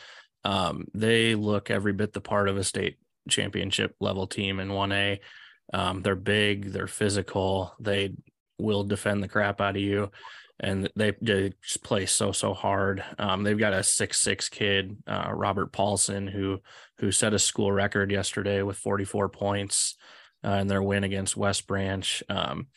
Um, 0.45 0.87
they 0.95 1.35
look 1.35 1.71
every 1.71 1.93
bit 1.93 2.13
the 2.13 2.21
part 2.21 2.49
of 2.49 2.57
a 2.57 2.65
state 2.65 2.97
championship 3.29 3.95
level 4.01 4.27
team 4.27 4.61
in 4.61 4.69
1A. 4.69 5.19
Um, 5.73 6.03
they're 6.03 6.17
big, 6.17 6.73
they're 6.73 6.87
physical, 6.87 7.75
they 7.81 8.11
will 8.59 8.85
defend 8.85 9.23
the 9.23 9.29
crap 9.29 9.61
out 9.61 9.77
of 9.77 9.83
you, 9.83 10.11
and 10.59 10.91
they, 10.95 11.13
they 11.23 11.53
just 11.63 11.83
play 11.83 12.07
so 12.07 12.33
so 12.33 12.53
hard. 12.53 13.03
Um, 13.19 13.43
they've 13.43 13.59
got 13.59 13.73
a 13.73 13.83
six 13.83 14.19
six 14.19 14.49
kid, 14.49 14.97
uh, 15.07 15.31
Robert 15.33 15.73
Paulson, 15.73 16.27
who 16.27 16.61
who 16.99 17.13
set 17.13 17.35
a 17.35 17.39
school 17.39 17.73
record 17.73 18.11
yesterday 18.11 18.63
with 18.63 18.77
44 18.77 19.29
points 19.31 19.97
uh, 20.45 20.53
in 20.53 20.69
their 20.69 20.83
win 20.83 21.05
against 21.05 21.37
West 21.37 21.67
Branch. 21.67 22.23
Um, 22.29 22.69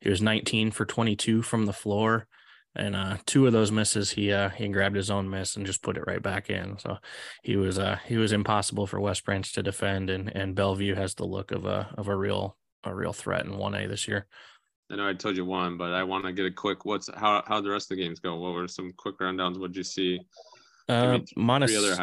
he 0.00 0.10
was 0.10 0.22
19 0.22 0.70
for 0.70 0.84
22 0.84 1.42
from 1.42 1.66
the 1.66 1.72
floor, 1.72 2.26
and 2.74 2.94
uh, 2.94 3.16
two 3.26 3.46
of 3.46 3.52
those 3.52 3.72
misses 3.72 4.10
he 4.10 4.32
uh, 4.32 4.50
he 4.50 4.68
grabbed 4.68 4.96
his 4.96 5.10
own 5.10 5.28
miss 5.28 5.56
and 5.56 5.66
just 5.66 5.82
put 5.82 5.96
it 5.96 6.04
right 6.06 6.22
back 6.22 6.50
in. 6.50 6.78
So 6.78 6.98
he 7.42 7.56
was 7.56 7.78
uh, 7.78 7.98
he 8.06 8.16
was 8.16 8.32
impossible 8.32 8.86
for 8.86 9.00
West 9.00 9.24
Branch 9.24 9.50
to 9.54 9.62
defend, 9.62 10.10
and 10.10 10.34
and 10.34 10.54
Bellevue 10.54 10.94
has 10.94 11.14
the 11.14 11.24
look 11.24 11.50
of 11.50 11.64
a 11.64 11.94
of 11.96 12.08
a 12.08 12.16
real 12.16 12.56
a 12.84 12.94
real 12.94 13.12
threat 13.12 13.44
in 13.44 13.52
1A 13.52 13.88
this 13.88 14.06
year. 14.06 14.26
I 14.90 14.96
know 14.96 15.08
I 15.08 15.14
told 15.14 15.36
you 15.36 15.44
one, 15.44 15.76
but 15.76 15.92
I 15.92 16.04
want 16.04 16.24
to 16.26 16.32
get 16.32 16.46
a 16.46 16.50
quick. 16.50 16.84
What's 16.84 17.10
how 17.16 17.42
how 17.46 17.60
the 17.60 17.70
rest 17.70 17.90
of 17.90 17.96
the 17.96 18.02
games 18.02 18.20
go? 18.20 18.36
What 18.36 18.54
were 18.54 18.68
some 18.68 18.92
quick 18.96 19.18
rundowns? 19.18 19.58
What 19.58 19.72
did 19.72 19.78
you 19.78 19.84
see? 19.84 20.20
Uh, 20.88 21.18
Monticello, 21.36 21.96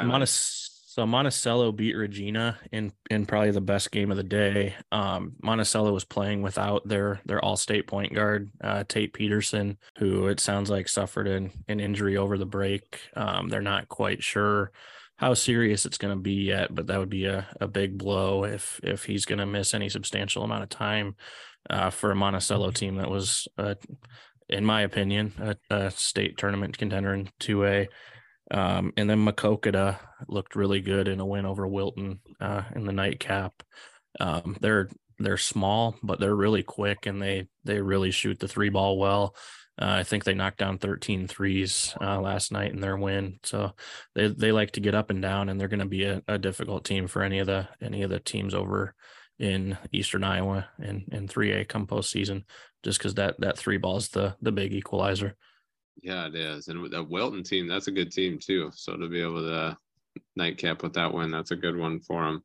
so 0.93 1.07
Monticello 1.07 1.71
beat 1.71 1.95
Regina 1.95 2.59
in 2.71 2.93
in 3.09 3.25
probably 3.25 3.49
the 3.49 3.61
best 3.61 3.89
game 3.89 4.11
of 4.11 4.17
the 4.17 4.21
day. 4.21 4.75
Um, 4.91 5.33
Monticello 5.41 5.91
was 5.91 6.05
playing 6.05 6.43
without 6.43 6.87
their 6.87 7.19
their 7.25 7.43
all 7.43 7.57
state 7.57 7.87
point 7.87 8.13
guard 8.13 8.51
uh, 8.63 8.83
Tate 8.87 9.11
Peterson, 9.11 9.79
who 9.97 10.27
it 10.27 10.39
sounds 10.39 10.69
like 10.69 10.87
suffered 10.87 11.27
an, 11.27 11.49
an 11.67 11.79
injury 11.79 12.15
over 12.15 12.37
the 12.37 12.45
break. 12.45 12.99
Um, 13.15 13.49
they're 13.49 13.59
not 13.59 13.89
quite 13.89 14.21
sure 14.21 14.71
how 15.15 15.33
serious 15.33 15.87
it's 15.87 15.97
going 15.97 16.15
to 16.15 16.21
be 16.21 16.43
yet, 16.43 16.75
but 16.75 16.85
that 16.85 16.99
would 16.99 17.09
be 17.09 17.25
a, 17.25 17.47
a 17.59 17.67
big 17.67 17.97
blow 17.97 18.43
if 18.43 18.79
if 18.83 19.03
he's 19.05 19.25
going 19.25 19.39
to 19.39 19.47
miss 19.47 19.73
any 19.73 19.89
substantial 19.89 20.43
amount 20.43 20.61
of 20.61 20.69
time 20.69 21.15
uh, 21.71 21.89
for 21.89 22.11
a 22.11 22.15
Monticello 22.15 22.69
team 22.69 22.97
that 22.97 23.09
was, 23.09 23.47
uh, 23.57 23.73
in 24.47 24.63
my 24.63 24.81
opinion, 24.81 25.33
a, 25.39 25.75
a 25.75 25.89
state 25.89 26.37
tournament 26.37 26.77
contender 26.77 27.15
in 27.15 27.31
two 27.39 27.65
A. 27.65 27.87
Um, 28.51 28.93
and 28.97 29.09
then 29.09 29.25
Maquoketa 29.25 29.97
looked 30.27 30.55
really 30.55 30.81
good 30.81 31.07
in 31.07 31.19
a 31.19 31.25
win 31.25 31.45
over 31.45 31.67
Wilton 31.67 32.19
uh, 32.39 32.63
in 32.75 32.85
the 32.85 32.93
nightcap. 32.93 33.63
Um, 34.19 34.57
they're 34.59 34.89
they're 35.19 35.37
small, 35.37 35.95
but 36.03 36.19
they're 36.19 36.35
really 36.35 36.63
quick 36.63 37.05
and 37.05 37.21
they 37.21 37.47
they 37.63 37.81
really 37.81 38.11
shoot 38.11 38.39
the 38.39 38.47
three 38.47 38.69
ball 38.69 38.97
well. 38.97 39.35
Uh, 39.81 39.85
I 39.85 40.03
think 40.03 40.23
they 40.23 40.35
knocked 40.35 40.59
down 40.59 40.77
13 40.77 41.27
threes 41.27 41.95
uh, 41.99 42.21
last 42.21 42.51
night 42.51 42.71
in 42.71 42.79
their 42.79 42.95
win. 42.95 43.39
So 43.43 43.73
they 44.13 44.27
they 44.27 44.51
like 44.51 44.71
to 44.71 44.79
get 44.79 44.93
up 44.93 45.09
and 45.09 45.21
down, 45.21 45.49
and 45.49 45.59
they're 45.59 45.67
going 45.67 45.79
to 45.79 45.85
be 45.85 46.03
a, 46.03 46.21
a, 46.27 46.37
difficult 46.37 46.85
team 46.85 47.07
for 47.07 47.23
any 47.23 47.39
of 47.39 47.47
the 47.47 47.67
any 47.81 48.03
of 48.03 48.11
the 48.11 48.19
teams 48.19 48.53
over 48.53 48.93
in 49.39 49.77
Eastern 49.91 50.23
Iowa 50.23 50.67
and 50.77 51.05
in 51.11 51.27
3A 51.27 51.67
come 51.67 51.87
postseason, 51.87 52.43
just 52.83 52.99
because 52.99 53.15
that 53.15 53.39
that 53.39 53.57
three 53.57 53.77
ball 53.77 53.97
is 53.97 54.09
the 54.09 54.35
the 54.41 54.51
big 54.51 54.73
equalizer. 54.73 55.35
Yeah, 56.01 56.27
it 56.27 56.35
is. 56.35 56.67
And 56.67 56.91
that 56.91 57.09
Wilton 57.09 57.43
team, 57.43 57.67
that's 57.67 57.87
a 57.87 57.91
good 57.91 58.11
team 58.11 58.39
too. 58.39 58.71
So 58.73 58.97
to 58.97 59.07
be 59.07 59.21
able 59.21 59.41
to 59.41 59.77
nightcap 60.35 60.83
with 60.83 60.93
that 60.93 61.13
win, 61.13 61.31
that's 61.31 61.51
a 61.51 61.55
good 61.55 61.77
one 61.77 61.99
for 61.99 62.25
them. 62.25 62.43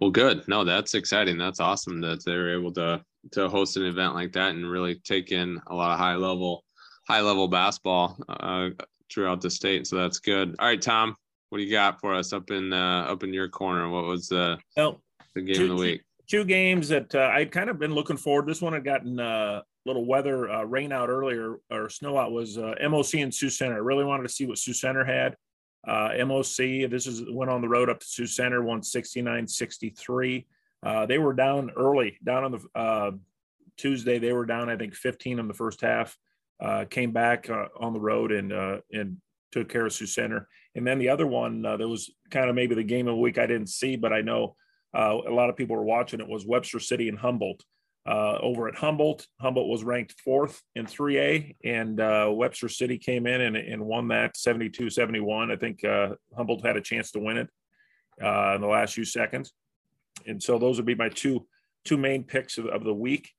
Well, 0.00 0.10
good. 0.10 0.46
No, 0.48 0.64
that's 0.64 0.94
exciting. 0.94 1.38
That's 1.38 1.60
awesome 1.60 2.00
that 2.00 2.24
they're 2.24 2.58
able 2.58 2.72
to 2.74 3.02
to 3.32 3.48
host 3.48 3.76
an 3.76 3.86
event 3.86 4.14
like 4.14 4.32
that 4.32 4.50
and 4.50 4.70
really 4.70 4.96
take 4.96 5.32
in 5.32 5.58
a 5.68 5.74
lot 5.74 5.92
of 5.92 5.98
high 5.98 6.16
level 6.16 6.64
high 7.06 7.20
level 7.20 7.48
basketball 7.48 8.18
uh, 8.28 8.70
throughout 9.12 9.40
the 9.40 9.50
state. 9.50 9.86
So 9.86 9.96
that's 9.96 10.18
good. 10.18 10.54
All 10.58 10.66
right, 10.66 10.80
Tom, 10.80 11.14
what 11.50 11.58
do 11.58 11.64
you 11.64 11.70
got 11.70 12.00
for 12.00 12.14
us 12.14 12.32
up 12.32 12.50
in 12.50 12.72
uh, 12.72 13.06
up 13.08 13.22
in 13.22 13.32
your 13.32 13.48
corner? 13.48 13.88
What 13.88 14.04
was 14.04 14.28
the 14.28 14.58
well, 14.76 15.02
the 15.34 15.42
game 15.42 15.56
two, 15.56 15.62
of 15.64 15.68
the 15.70 15.82
week? 15.82 16.02
Two 16.28 16.44
games 16.44 16.88
that 16.88 17.14
uh, 17.14 17.30
I'd 17.32 17.52
kind 17.52 17.70
of 17.70 17.78
been 17.78 17.94
looking 17.94 18.16
forward. 18.16 18.46
This 18.46 18.62
one 18.62 18.72
had 18.72 18.84
gotten 18.84 19.20
uh, 19.20 19.62
little 19.86 20.04
weather 20.04 20.50
uh, 20.50 20.62
rain 20.64 20.92
out 20.92 21.08
earlier 21.08 21.56
or 21.70 21.88
snow 21.88 22.16
out 22.16 22.32
was 22.32 22.56
uh, 22.56 22.74
MOC 22.80 23.22
and 23.22 23.34
Sioux 23.34 23.50
Center. 23.50 23.74
I 23.74 23.78
really 23.78 24.04
wanted 24.04 24.24
to 24.24 24.28
see 24.28 24.46
what 24.46 24.58
Sioux 24.58 24.72
Center 24.72 25.04
had. 25.04 25.36
Uh, 25.86 26.10
MOC, 26.24 26.88
this 26.90 27.06
is 27.06 27.22
went 27.30 27.50
on 27.50 27.60
the 27.60 27.68
road 27.68 27.90
up 27.90 28.00
to 28.00 28.06
Sioux 28.06 28.26
Center, 28.26 28.62
won 28.62 28.82
69 28.82 29.46
63. 29.46 30.46
Uh, 30.82 31.06
they 31.06 31.18
were 31.18 31.34
down 31.34 31.70
early, 31.76 32.18
down 32.24 32.44
on 32.44 32.52
the 32.52 32.78
uh, 32.78 33.10
Tuesday. 33.76 34.18
They 34.18 34.32
were 34.32 34.46
down, 34.46 34.70
I 34.70 34.76
think, 34.76 34.94
15 34.94 35.38
in 35.38 35.48
the 35.48 35.54
first 35.54 35.80
half. 35.80 36.16
Uh, 36.60 36.84
came 36.88 37.10
back 37.10 37.50
on 37.50 37.92
the 37.92 38.00
road 38.00 38.32
and 38.32 38.52
and 38.92 39.16
took 39.52 39.68
care 39.68 39.86
of 39.86 39.92
Sioux 39.92 40.06
Center. 40.06 40.48
And 40.74 40.86
then 40.86 40.98
the 40.98 41.10
other 41.10 41.26
one 41.26 41.62
that 41.62 41.78
was 41.80 42.10
kind 42.30 42.48
of 42.48 42.54
maybe 42.54 42.74
the 42.74 42.82
game 42.82 43.06
of 43.06 43.12
the 43.12 43.20
week 43.20 43.38
I 43.38 43.46
didn't 43.46 43.68
see, 43.68 43.96
but 43.96 44.12
I 44.12 44.22
know 44.22 44.56
a 44.94 45.14
lot 45.30 45.50
of 45.50 45.56
people 45.56 45.76
were 45.76 45.84
watching 45.84 46.20
it 46.20 46.28
was 46.28 46.46
Webster 46.46 46.80
City 46.80 47.08
and 47.08 47.18
Humboldt 47.18 47.64
uh, 48.06 48.38
over 48.40 48.68
at 48.68 48.74
Humboldt. 48.74 49.26
Humboldt 49.40 49.68
was 49.68 49.82
ranked 49.82 50.20
fourth 50.20 50.62
in 50.74 50.86
3A, 50.86 51.56
and 51.64 52.00
uh, 52.00 52.30
Webster 52.30 52.68
City 52.68 52.98
came 52.98 53.26
in 53.26 53.40
and, 53.40 53.56
and 53.56 53.84
won 53.84 54.08
that 54.08 54.36
72 54.36 54.90
71. 54.90 55.50
I 55.50 55.56
think 55.56 55.84
uh, 55.84 56.10
Humboldt 56.36 56.64
had 56.64 56.76
a 56.76 56.82
chance 56.82 57.10
to 57.12 57.20
win 57.20 57.38
it 57.38 57.48
uh, 58.22 58.54
in 58.54 58.60
the 58.60 58.66
last 58.66 58.94
few 58.94 59.04
seconds. 59.04 59.52
And 60.26 60.42
so 60.42 60.58
those 60.58 60.76
would 60.76 60.86
be 60.86 60.94
my 60.94 61.08
two 61.08 61.46
two 61.84 61.96
main 61.98 62.24
picks 62.24 62.56
of, 62.56 62.66
of 62.66 62.84
the 62.84 62.94
week. 62.94 63.30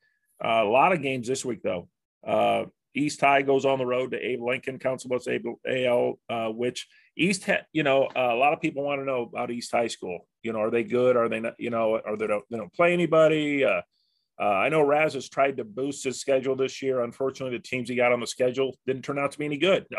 Uh, 0.44 0.62
a 0.64 0.70
lot 0.70 0.92
of 0.92 1.02
games 1.02 1.28
this 1.28 1.44
week, 1.44 1.64
though. 1.64 1.88
Uh, 2.26 2.66
East 2.94 3.20
High 3.22 3.42
goes 3.42 3.66
on 3.66 3.80
the 3.80 3.86
road 3.86 4.12
to 4.12 4.20
Abe 4.20 4.42
Lincoln, 4.42 4.80
Council 4.80 5.10
Bluffs 5.10 5.28
AL, 5.28 6.20
which 6.54 6.88
East, 7.18 7.46
ha- 7.46 7.66
you 7.74 7.84
know, 7.84 8.08
a 8.16 8.36
lot 8.36 8.54
of 8.54 8.62
people 8.62 8.84
want 8.84 9.02
to 9.02 9.06
know 9.06 9.24
about 9.24 9.52
East 9.52 9.72
High 9.72 9.88
School. 9.88 10.28
You 10.44 10.54
know, 10.54 10.60
are 10.60 10.70
they 10.70 10.84
good? 10.84 11.18
Are 11.18 11.28
they 11.28 11.40
not? 11.40 11.56
You 11.60 11.72
know, 11.72 12.00
are 12.06 12.16
they 12.16 12.28
don't 12.28 12.44
they 12.50 12.58
don't 12.58 12.74
play 12.74 12.94
anybody? 12.94 13.66
Uh, 14.40 14.44
I 14.46 14.70
know 14.70 14.82
Raz 14.82 15.14
has 15.14 15.30
tried 15.30 15.58
to 15.58 15.64
boost 15.64 16.04
his 16.04 16.20
schedule 16.20 16.56
this 16.56 16.82
year. 16.82 17.04
Unfortunately, 17.04 17.58
the 17.58 17.64
teams 17.64 17.88
he 17.88 17.96
got 17.96 18.12
on 18.12 18.20
the 18.20 18.28
schedule 18.28 18.78
didn't 18.86 19.04
turn 19.04 19.18
out 19.18 19.32
to 19.32 19.40
be 19.40 19.46
any 19.46 19.58
good. 19.58 19.86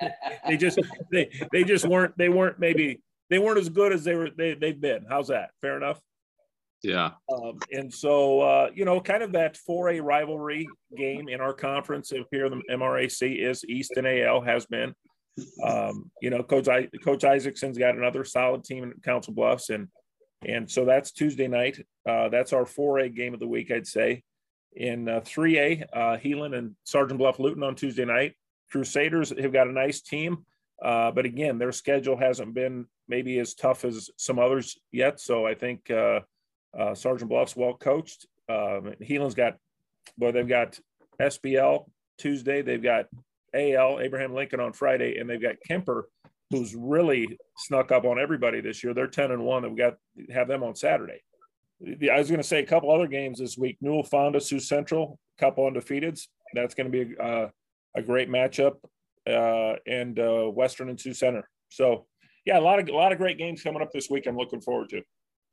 No. 0.00 0.10
they 0.46 0.56
just 0.56 0.78
they 1.12 1.30
they 1.52 1.64
just 1.64 1.86
weren't 1.86 2.16
they 2.16 2.28
weren't 2.28 2.58
maybe 2.58 3.00
they 3.30 3.38
weren't 3.38 3.58
as 3.58 3.68
good 3.68 3.92
as 3.92 4.04
they 4.04 4.14
were 4.14 4.30
they 4.30 4.54
they've 4.54 4.80
been. 4.80 5.04
How's 5.08 5.28
that? 5.28 5.50
Fair 5.60 5.76
enough. 5.76 6.00
Yeah. 6.82 7.12
Um, 7.32 7.58
and 7.72 7.92
so 7.92 8.40
uh, 8.40 8.70
you 8.74 8.84
know, 8.84 9.00
kind 9.00 9.22
of 9.22 9.32
that 9.32 9.58
4A 9.68 10.02
rivalry 10.02 10.66
game 10.96 11.28
in 11.28 11.40
our 11.40 11.52
conference 11.52 12.12
up 12.12 12.26
here, 12.30 12.48
the 12.48 12.62
MRAC 12.70 13.38
is 13.38 13.64
East 13.64 13.92
and 13.96 14.06
AL 14.06 14.42
has 14.42 14.66
been. 14.66 14.94
Um, 15.62 16.10
you 16.20 16.30
know, 16.30 16.42
Coach 16.42 16.68
I, 16.68 16.88
Coach 17.04 17.24
Isaacson's 17.24 17.78
got 17.78 17.96
another 17.96 18.24
solid 18.24 18.64
team 18.64 18.84
in 18.84 18.92
Council 19.04 19.32
Bluffs, 19.32 19.70
and 19.70 19.88
and 20.46 20.70
so 20.70 20.84
that's 20.84 21.12
Tuesday 21.12 21.48
night. 21.48 21.84
Uh, 22.08 22.28
that's 22.28 22.52
our 22.52 22.64
4A 22.64 23.14
game 23.14 23.34
of 23.34 23.40
the 23.40 23.48
week, 23.48 23.70
I'd 23.70 23.86
say. 23.86 24.22
In 24.74 25.08
uh, 25.08 25.20
3A, 25.20 25.84
uh, 25.92 26.16
Heelan 26.18 26.56
and 26.56 26.76
Sergeant 26.84 27.18
Bluff 27.18 27.38
Luton 27.38 27.62
on 27.62 27.74
Tuesday 27.74 28.04
night. 28.04 28.34
Crusaders 28.70 29.30
have 29.30 29.52
got 29.52 29.66
a 29.66 29.72
nice 29.72 30.00
team, 30.00 30.44
uh, 30.82 31.10
but 31.10 31.24
again, 31.24 31.58
their 31.58 31.72
schedule 31.72 32.16
hasn't 32.16 32.54
been 32.54 32.86
maybe 33.08 33.38
as 33.38 33.54
tough 33.54 33.84
as 33.84 34.10
some 34.16 34.38
others 34.38 34.78
yet. 34.92 35.18
So 35.20 35.46
I 35.46 35.54
think 35.54 35.90
uh, 35.90 36.20
uh, 36.78 36.94
Sergeant 36.94 37.30
Bluff's 37.30 37.56
well 37.56 37.74
coached. 37.74 38.26
Um, 38.48 38.94
Heelan's 39.02 39.34
got, 39.34 39.56
well, 40.18 40.32
they've 40.32 40.46
got 40.46 40.78
SBL 41.20 41.86
Tuesday, 42.18 42.62
they've 42.62 42.82
got 42.82 43.06
AL 43.54 44.00
Abraham 44.00 44.34
Lincoln 44.34 44.60
on 44.60 44.72
Friday, 44.72 45.18
and 45.18 45.28
they've 45.28 45.42
got 45.42 45.56
Kuemper 45.68 46.04
who's 46.50 46.74
really 46.74 47.38
snuck 47.56 47.92
up 47.92 48.04
on 48.04 48.18
everybody 48.18 48.60
this 48.60 48.82
year. 48.82 48.94
They're 48.94 49.06
10 49.06 49.30
and 49.30 49.44
1 49.44 49.64
and 49.64 49.74
we 49.74 49.78
got 49.78 49.94
have 50.30 50.48
them 50.48 50.62
on 50.62 50.74
Saturday. 50.74 51.22
I 51.82 52.18
was 52.18 52.28
going 52.28 52.40
to 52.40 52.46
say 52.46 52.60
a 52.60 52.66
couple 52.66 52.90
other 52.90 53.06
games 53.06 53.38
this 53.38 53.56
week. 53.56 53.76
Newell 53.80 54.02
Fonda, 54.02 54.40
Sioux 54.40 54.58
Central, 54.58 55.18
couple 55.38 55.70
undefeateds. 55.70 56.26
That's 56.54 56.74
going 56.74 56.90
to 56.90 57.04
be 57.04 57.14
a, 57.14 57.22
uh, 57.22 57.48
a 57.96 58.02
great 58.02 58.28
matchup. 58.28 58.76
Uh, 59.28 59.76
and 59.86 60.18
uh, 60.18 60.44
Western 60.44 60.88
and 60.88 60.98
Sioux 60.98 61.12
Center. 61.12 61.48
So 61.68 62.06
yeah, 62.46 62.58
a 62.58 62.62
lot 62.62 62.78
of 62.78 62.88
a 62.88 62.92
lot 62.92 63.12
of 63.12 63.18
great 63.18 63.36
games 63.36 63.62
coming 63.62 63.82
up 63.82 63.92
this 63.92 64.08
week. 64.08 64.26
I'm 64.26 64.36
looking 64.36 64.62
forward 64.62 64.88
to. 64.90 65.02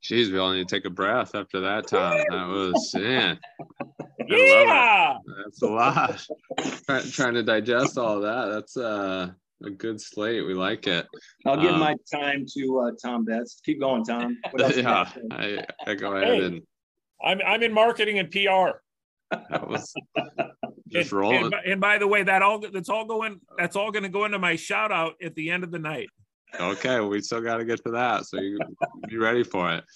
Jeez, 0.02 0.32
we 0.32 0.38
all 0.38 0.52
need 0.52 0.66
to 0.66 0.74
take 0.74 0.86
a 0.86 0.90
breath 0.90 1.34
after 1.34 1.60
that 1.60 1.86
time. 1.86 2.24
That 2.30 2.48
was 2.48 2.94
man. 2.94 3.38
Yeah, 4.28 5.18
that's 5.44 5.62
a 5.62 5.66
lot. 5.66 6.26
Try, 6.86 7.00
trying 7.02 7.34
to 7.34 7.44
digest 7.44 7.96
all 7.96 8.16
of 8.16 8.22
that. 8.22 8.52
That's 8.52 8.76
uh 8.76 9.30
a 9.64 9.70
good 9.70 10.00
slate. 10.00 10.46
We 10.46 10.54
like 10.54 10.86
it. 10.86 11.06
I'll 11.46 11.60
give 11.60 11.72
um, 11.72 11.80
my 11.80 11.96
time 12.12 12.44
to 12.56 12.80
uh, 12.80 12.90
Tom 13.02 13.24
Betz. 13.24 13.60
Keep 13.64 13.80
going, 13.80 14.04
Tom. 14.04 14.38
Yeah, 14.58 15.10
I, 15.30 15.64
I, 15.86 15.94
go 15.94 16.16
ahead 16.16 16.28
hey, 16.28 16.44
and. 16.44 16.62
I'm 17.22 17.40
I'm 17.46 17.62
in 17.62 17.72
marketing 17.72 18.18
and 18.18 18.30
PR. 18.30 18.78
That 19.30 19.66
was 19.68 19.92
just 20.88 21.10
and, 21.10 21.12
rolling. 21.12 21.44
And, 21.44 21.54
and, 21.64 21.80
by 21.80 21.98
the 21.98 22.06
way, 22.06 22.22
that 22.22 22.42
all 22.42 22.60
that's 22.60 22.90
all 22.90 23.06
going 23.06 23.40
that's 23.56 23.74
all 23.74 23.90
going 23.90 24.02
to 24.02 24.08
go 24.08 24.26
into 24.26 24.38
my 24.38 24.56
shout 24.56 24.92
out 24.92 25.14
at 25.22 25.34
the 25.34 25.50
end 25.50 25.64
of 25.64 25.70
the 25.70 25.78
night. 25.78 26.08
Okay, 26.60 27.00
well, 27.00 27.08
we 27.08 27.22
still 27.22 27.40
got 27.40 27.56
to 27.56 27.64
get 27.64 27.82
to 27.84 27.92
that, 27.92 28.26
so 28.26 28.40
you 28.40 28.58
be 29.08 29.16
ready 29.16 29.42
for 29.42 29.72
it. 29.72 29.84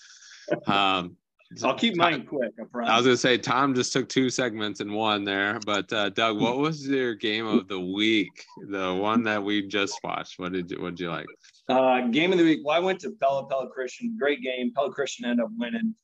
Um, 0.67 1.17
I'll 1.65 1.75
keep 1.75 1.97
mine 1.97 2.25
quick. 2.27 2.53
I, 2.59 2.79
I, 2.79 2.97
was 2.97 3.07
gonna 3.07 3.17
say 3.17 3.37
Tom 3.37 3.75
just 3.75 3.93
took 3.93 4.09
two 4.09 4.31
segments 4.31 4.81
in 4.81 4.93
one 4.93 5.25
there, 5.25 5.59
but 5.67 5.93
uh, 5.93 6.11
Doug, 6.11 6.41
what 6.41 6.59
was 6.65 6.87
your 6.87 7.15
game 7.15 7.47
of 7.47 7.67
the 7.67 7.81
week? 7.81 8.45
The 8.69 8.95
one 8.95 9.25
that 9.25 9.43
we 9.43 9.67
just 9.67 9.99
watched. 10.05 10.39
What 10.39 10.53
did 10.53 10.71
you 10.71 10.81
What 10.81 10.91
did 10.91 11.01
you 11.01 11.11
like? 11.11 11.27
Uh, 11.69 12.03
game 12.09 12.31
of 12.33 12.39
the 12.39 12.45
week. 12.45 12.61
Well, 12.65 12.77
I 12.77 12.81
went 12.81 13.01
to 13.01 13.11
Pella 13.21 13.49
Pella 13.49 13.69
Christian. 13.69 14.17
Great 14.19 14.43
game. 14.43 14.73
Pella 14.75 14.93
Christian 14.93 15.25
ended 15.25 15.45
up 15.45 15.51
winning, 15.57 15.95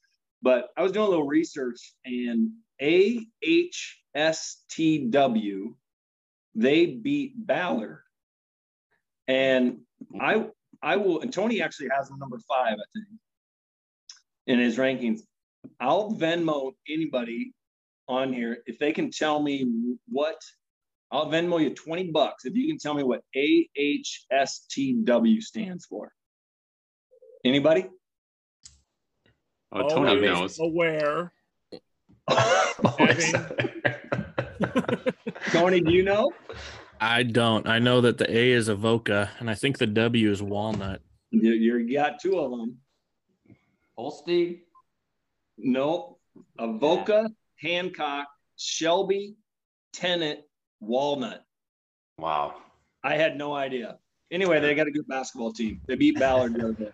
but 0.42 0.70
I 0.76 0.82
was 0.82 0.90
doing 0.90 1.06
a 1.06 1.10
little 1.10 1.26
research 1.26 1.94
and 2.04 2.50
AHSTW 2.82 3.74
they 6.56 6.86
beat 6.86 7.34
Ballard, 7.36 8.02
and 9.28 9.80
I 10.18 10.46
I 10.82 10.96
will. 10.96 11.20
And 11.20 11.32
Tony 11.32 11.60
actually 11.60 11.88
has 11.94 12.08
them 12.08 12.18
number 12.18 12.38
five, 12.48 12.72
I 12.72 12.86
think, 12.94 13.06
in 14.46 14.58
his 14.58 14.78
rankings. 14.78 15.20
I'll 15.80 16.12
Venmo 16.12 16.72
anybody 16.88 17.52
on 18.08 18.32
here 18.32 18.62
if 18.66 18.78
they 18.78 18.92
can 18.92 19.10
tell 19.10 19.42
me 19.42 19.66
what 20.08 20.40
I'll 21.10 21.26
Venmo 21.26 21.60
you 21.62 21.74
20 21.74 22.10
bucks 22.10 22.44
if 22.44 22.54
you 22.54 22.68
can 22.68 22.78
tell 22.78 22.94
me 22.94 23.02
what 23.02 23.22
AHSTW 23.36 25.42
stands 25.42 25.86
for. 25.86 26.12
Anybody? 27.44 27.86
Oh, 29.72 29.88
Tony 29.88 30.10
Always 30.10 30.22
knows. 30.22 30.60
Aware. 30.60 31.32
Tony, 35.52 35.80
do 35.80 35.92
you 35.92 36.02
know? 36.02 36.32
I 37.00 37.22
don't. 37.22 37.68
I 37.68 37.78
know 37.78 38.00
that 38.00 38.18
the 38.18 38.28
A 38.28 38.50
is 38.52 38.68
Avoca, 38.68 39.30
and 39.38 39.48
I 39.50 39.54
think 39.54 39.78
the 39.78 39.86
W 39.86 40.30
is 40.30 40.42
Walnut. 40.42 41.02
You, 41.30 41.52
you 41.52 41.94
got 41.94 42.20
two 42.20 42.38
of 42.38 42.50
them. 42.50 42.78
Holstein. 43.96 44.60
No, 45.58 46.18
Avoca, 46.58 47.30
Hancock, 47.60 48.26
Shelby, 48.56 49.34
Tennant, 49.92 50.40
Walnut. 50.80 51.44
Wow. 52.18 52.56
I 53.02 53.16
had 53.16 53.36
no 53.36 53.54
idea. 53.54 53.98
Anyway, 54.30 54.60
they 54.60 54.74
got 54.74 54.88
a 54.88 54.90
good 54.90 55.06
basketball 55.06 55.52
team. 55.52 55.80
They 55.86 55.94
beat 55.94 56.18
Ballard 56.18 56.54
the 56.54 56.64
other 56.64 56.72
day. 56.72 56.90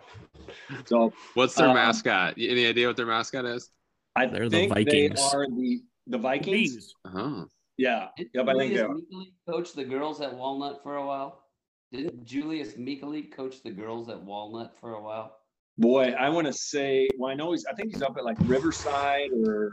So, 0.85 1.13
what's 1.35 1.55
their 1.55 1.69
uh, 1.69 1.75
mascot? 1.75 2.35
Any 2.37 2.67
idea 2.67 2.87
what 2.87 2.97
their 2.97 3.07
mascot 3.07 3.45
is? 3.45 3.71
I 4.15 4.27
They're 4.27 4.51
think 4.51 4.75
the 4.75 4.85
Vikings. 4.85 5.33
they 5.33 5.39
are 5.39 5.47
the 5.47 5.81
the 6.07 6.19
Vikings. 6.19 6.93
Oh. 7.07 7.47
Yeah. 7.79 8.09
Did 8.19 8.29
yep, 8.35 8.47
Julius 8.47 8.89
Meekly 8.91 9.33
coach 9.49 9.73
the 9.73 9.85
girls 9.85 10.21
at 10.21 10.35
Walnut 10.35 10.83
for 10.83 10.97
a 10.97 11.07
while? 11.07 11.45
Didn't 11.91 12.25
Julius 12.25 12.77
Meekly 12.77 13.23
coach 13.23 13.63
the 13.63 13.71
girls 13.71 14.09
at 14.09 14.21
Walnut 14.23 14.75
for 14.79 14.95
a 14.95 15.03
while? 15.03 15.39
Boy, 15.79 16.15
I 16.19 16.29
want 16.29 16.47
to 16.47 16.53
say. 16.53 17.09
Well, 17.17 17.31
I 17.31 17.35
know 17.35 17.53
he's. 17.53 17.65
I 17.65 17.73
think 17.73 17.93
he's 17.93 18.03
up 18.03 18.17
at 18.17 18.25
like 18.25 18.37
Riverside 18.41 19.31
or 19.33 19.73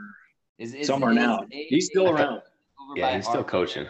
is, 0.57 0.73
is 0.73 0.87
somewhere 0.87 1.13
now. 1.13 1.41
He's 1.49 1.87
still 1.87 2.09
around. 2.09 2.41
Yeah, 2.95 3.15
he's 3.15 3.27
still 3.27 3.43
coaching. 3.43 3.85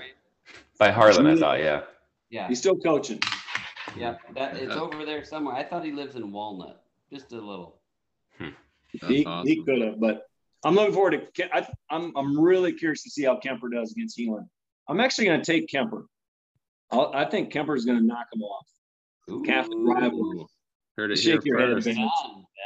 By 0.77 0.91
Harlan, 0.91 1.27
I 1.27 1.35
thought. 1.35 1.59
Yeah. 1.59 1.81
Yeah. 2.29 2.47
He's 2.47 2.59
still 2.59 2.75
coaching. 2.75 3.19
Yeah, 3.97 4.15
that 4.35 4.55
it's 4.55 4.75
over 4.75 5.05
there 5.05 5.23
somewhere. 5.23 5.55
I 5.55 5.63
thought 5.63 5.83
he 5.83 5.91
lives 5.91 6.15
in 6.15 6.31
Walnut, 6.31 6.83
just 7.11 7.31
a 7.31 7.35
little. 7.35 7.79
Hmm. 8.37 8.49
He, 9.07 9.25
awesome. 9.25 9.47
he 9.47 9.63
could 9.63 9.81
have, 9.81 9.99
but 9.99 10.27
I'm 10.63 10.75
looking 10.75 10.93
forward 10.93 11.27
to. 11.35 11.55
I, 11.55 11.59
am 11.59 11.65
I'm, 11.89 12.17
I'm 12.17 12.39
really 12.39 12.73
curious 12.73 13.03
to 13.03 13.09
see 13.09 13.23
how 13.23 13.39
Kuemper 13.39 13.71
does 13.73 13.91
against 13.91 14.17
Heelan. 14.17 14.47
I'm 14.87 14.99
actually 14.99 15.25
going 15.25 15.41
to 15.41 15.45
take 15.45 15.67
Kuemper. 15.67 16.05
I'll, 16.91 17.11
i 17.13 17.25
think 17.25 17.51
Kuemper 17.53 17.77
is 17.77 17.85
going 17.85 17.99
to 17.99 18.05
knock 18.05 18.27
him 18.33 18.41
off. 18.41 18.67
Catholic 19.45 19.77
rival. 19.81 20.49
Heard 20.99 21.11
it 21.11 21.15
Shake 21.15 21.45
your 21.45 21.57
first. 21.57 21.87
head, 21.87 22.07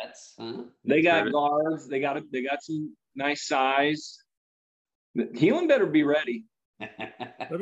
That's, 0.04 0.34
huh? 0.40 0.64
They 0.86 1.04
got 1.04 1.32
guards. 1.32 1.88
They 1.88 2.00
got 2.00 2.18
a, 2.18 2.24
they 2.32 2.42
got 2.42 2.64
some 2.64 2.96
nice 3.16 3.48
size. 3.48 4.18
Heelan 5.16 5.68
better 5.68 5.86
be 5.86 6.02
ready. 6.02 6.46
be 6.80 6.88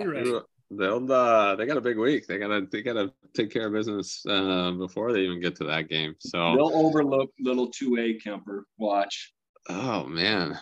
ready. 0.07 0.39
They'll 0.73 1.11
uh, 1.11 1.57
they 1.57 1.65
got 1.65 1.75
a 1.75 1.81
big 1.81 1.97
week. 1.97 2.25
They 2.27 2.37
gotta 2.37 2.65
they 2.71 2.81
gotta 2.81 3.11
take 3.35 3.51
care 3.51 3.67
of 3.67 3.73
business 3.73 4.25
uh, 4.25 4.71
before 4.71 5.11
they 5.11 5.19
even 5.19 5.41
get 5.41 5.57
to 5.57 5.65
that 5.65 5.89
game. 5.89 6.15
So 6.19 6.55
they'll 6.55 6.71
overlook 6.73 7.31
little 7.41 7.67
two 7.67 7.97
A 7.97 8.17
Kuemper. 8.17 8.61
Watch. 8.77 9.33
Oh 9.67 10.05
man, 10.05 10.57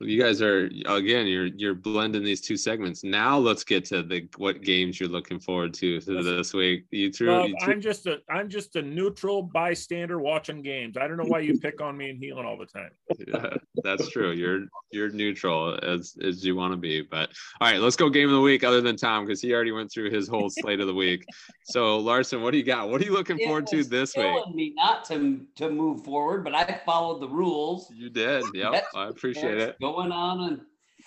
you 0.00 0.20
guys 0.20 0.40
are 0.40 0.70
again. 0.86 1.26
You're 1.26 1.46
you're 1.46 1.74
blending 1.74 2.24
these 2.24 2.40
two 2.40 2.56
segments. 2.56 3.04
Now 3.04 3.38
let's 3.38 3.64
get 3.64 3.84
to 3.86 4.02
the 4.02 4.28
what 4.36 4.62
games 4.62 4.98
you're 4.98 5.08
looking 5.08 5.38
forward 5.38 5.74
to 5.74 6.00
this 6.00 6.54
week. 6.54 6.86
You 6.90 7.12
threw. 7.12 7.28
Well, 7.28 7.48
you 7.48 7.56
threw... 7.62 7.72
I'm 7.74 7.80
just 7.80 8.06
a 8.06 8.18
I'm 8.28 8.48
just 8.48 8.76
a 8.76 8.82
neutral 8.82 9.42
bystander 9.42 10.18
watching 10.18 10.62
games. 10.62 10.96
I 10.96 11.06
don't 11.06 11.16
know 11.16 11.24
why 11.26 11.40
you 11.40 11.58
pick 11.58 11.80
on 11.80 11.96
me 11.96 12.10
and 12.10 12.20
Heelan 12.20 12.44
all 12.44 12.56
the 12.56 12.66
time. 12.66 12.90
Yeah, 13.26 13.56
that's 13.84 14.08
true. 14.10 14.32
You're 14.32 14.64
you're 14.90 15.10
neutral 15.10 15.78
as 15.82 16.16
as 16.22 16.44
you 16.44 16.56
want 16.56 16.72
to 16.72 16.78
be. 16.78 17.02
But 17.02 17.30
all 17.60 17.70
right, 17.70 17.80
let's 17.80 17.96
go 17.96 18.08
game 18.08 18.28
of 18.28 18.34
the 18.34 18.40
week. 18.40 18.64
Other 18.64 18.80
than 18.80 18.96
Tom, 18.96 19.26
because 19.26 19.40
he 19.40 19.52
already 19.52 19.72
went 19.72 19.92
through 19.92 20.10
his 20.10 20.28
whole 20.28 20.50
slate 20.50 20.80
of 20.80 20.86
the 20.86 20.94
week. 20.94 21.24
So 21.64 21.98
Larson, 21.98 22.42
what 22.42 22.52
do 22.52 22.58
you 22.58 22.64
got? 22.64 22.88
What 22.88 23.00
are 23.00 23.04
you 23.04 23.12
looking 23.12 23.38
it 23.38 23.44
forward 23.44 23.66
to 23.68 23.84
this 23.84 24.16
week? 24.16 24.34
Me 24.54 24.72
not 24.76 25.04
to 25.06 25.40
to 25.56 25.70
move 25.70 26.04
forward, 26.04 26.44
but 26.44 26.54
I 26.54 26.80
followed 26.86 27.20
the 27.20 27.28
rules. 27.28 27.92
You 27.94 28.08
did. 28.10 28.44
Yep, 28.54 28.84
I 28.94 29.08
appreciate 29.08 29.58
it. 29.58 29.76
Go 29.80 29.89
going 29.92 30.12
on 30.12 30.40
and 30.48 30.60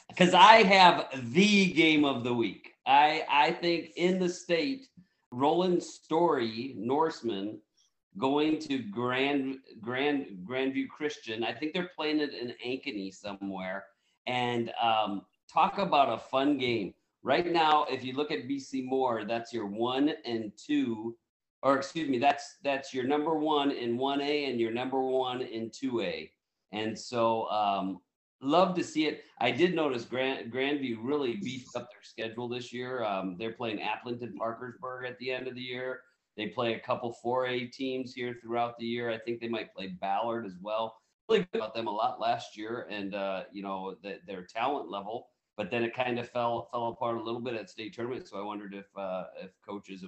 because 0.09 0.34
I 0.34 0.63
have 0.63 1.07
the 1.34 1.73
game 1.73 2.05
of 2.05 2.23
the 2.23 2.34
week. 2.34 2.73
I 2.86 3.23
I 3.29 3.51
think 3.51 3.91
in 3.95 4.19
the 4.19 4.29
state, 4.29 4.88
Roland 5.31 5.81
Story, 5.81 6.75
Norseman, 6.77 7.59
going 8.17 8.59
to 8.59 8.79
Grand 8.79 9.57
Grand 9.81 10.25
Grandview 10.47 10.88
Christian. 10.89 11.43
I 11.43 11.53
think 11.53 11.73
they're 11.73 11.91
playing 11.95 12.19
it 12.19 12.34
in 12.34 12.53
Ankeny 12.65 13.13
somewhere. 13.13 13.86
And 14.27 14.71
um, 14.81 15.23
talk 15.51 15.77
about 15.77 16.13
a 16.13 16.17
fun 16.17 16.57
game. 16.57 16.93
Right 17.23 17.51
now, 17.51 17.86
if 17.89 18.03
you 18.03 18.13
look 18.13 18.31
at 18.31 18.47
BC 18.47 18.86
Moore, 18.86 19.23
that's 19.25 19.53
your 19.53 19.65
one 19.65 20.11
and 20.25 20.51
two, 20.57 21.15
or 21.61 21.77
excuse 21.77 22.09
me, 22.09 22.19
that's 22.19 22.57
that's 22.63 22.93
your 22.93 23.05
number 23.05 23.36
one 23.38 23.71
in 23.71 23.97
one 23.97 24.21
A 24.21 24.45
and 24.45 24.59
your 24.59 24.71
number 24.71 25.01
one 25.01 25.41
in 25.41 25.69
two 25.69 26.01
A. 26.01 26.29
And 26.71 26.97
so 26.97 27.47
um, 27.49 28.01
love 28.44 28.76
to 28.76 28.84
see 28.84 29.06
it. 29.06 29.24
I 29.39 29.52
did 29.52 29.76
notice 29.76 30.06
Grand 30.06 30.52
Grandview 30.52 30.98
really 31.02 31.38
beefed 31.38 31.76
up 31.76 31.89
their 31.91 32.04
schedule 32.04 32.48
this 32.48 32.72
year. 32.74 33.04
Um, 33.04 33.36
they're 33.38 33.54
playing 33.54 33.80
Aplington 33.80 34.36
Parkersburg 34.36 35.06
at 35.06 35.18
the 35.20 35.32
end 35.32 35.48
of 35.48 35.56
the 35.56 35.62
year. 35.62 36.02
They 36.36 36.48
play 36.48 36.74
a 36.74 36.80
couple 36.80 37.16
4A 37.24 37.72
teams 37.72 38.14
here 38.14 38.36
throughout 38.41 38.78
the 38.78 38.86
year. 38.86 39.10
I 39.12 39.20
think 39.20 39.39
they 39.39 39.48
might 39.48 39.74
play 39.74 39.96
Ballard 40.02 40.46
as 40.46 40.56
well. 40.62 40.98
Really 41.30 41.48
good 41.52 41.62
about 41.62 41.76
them 41.76 41.88
a 41.88 41.91
lot 41.91 42.20
last 42.20 42.58
year, 42.58 42.88
and 42.89 43.16
uh, 43.16 43.44
you 43.52 43.64
know 43.64 43.96
the, 44.04 44.20
their 44.28 44.44
talent 44.44 44.89
level. 44.89 45.28
But 45.56 45.70
then 45.70 45.84
it 45.84 45.96
kind 45.96 46.20
of 46.20 46.30
fell 46.30 46.68
fell 46.72 46.88
apart 46.88 47.18
a 47.18 47.24
little 47.24 47.39
bit 47.39 47.54
at 47.54 47.70
state 47.70 47.94
tournament. 47.94 48.28
So 48.28 48.38
I 48.38 48.44
wondered 48.44 48.74
if 48.74 48.86
uh, 48.98 49.26
if 49.41 49.52
coaches 49.66 50.04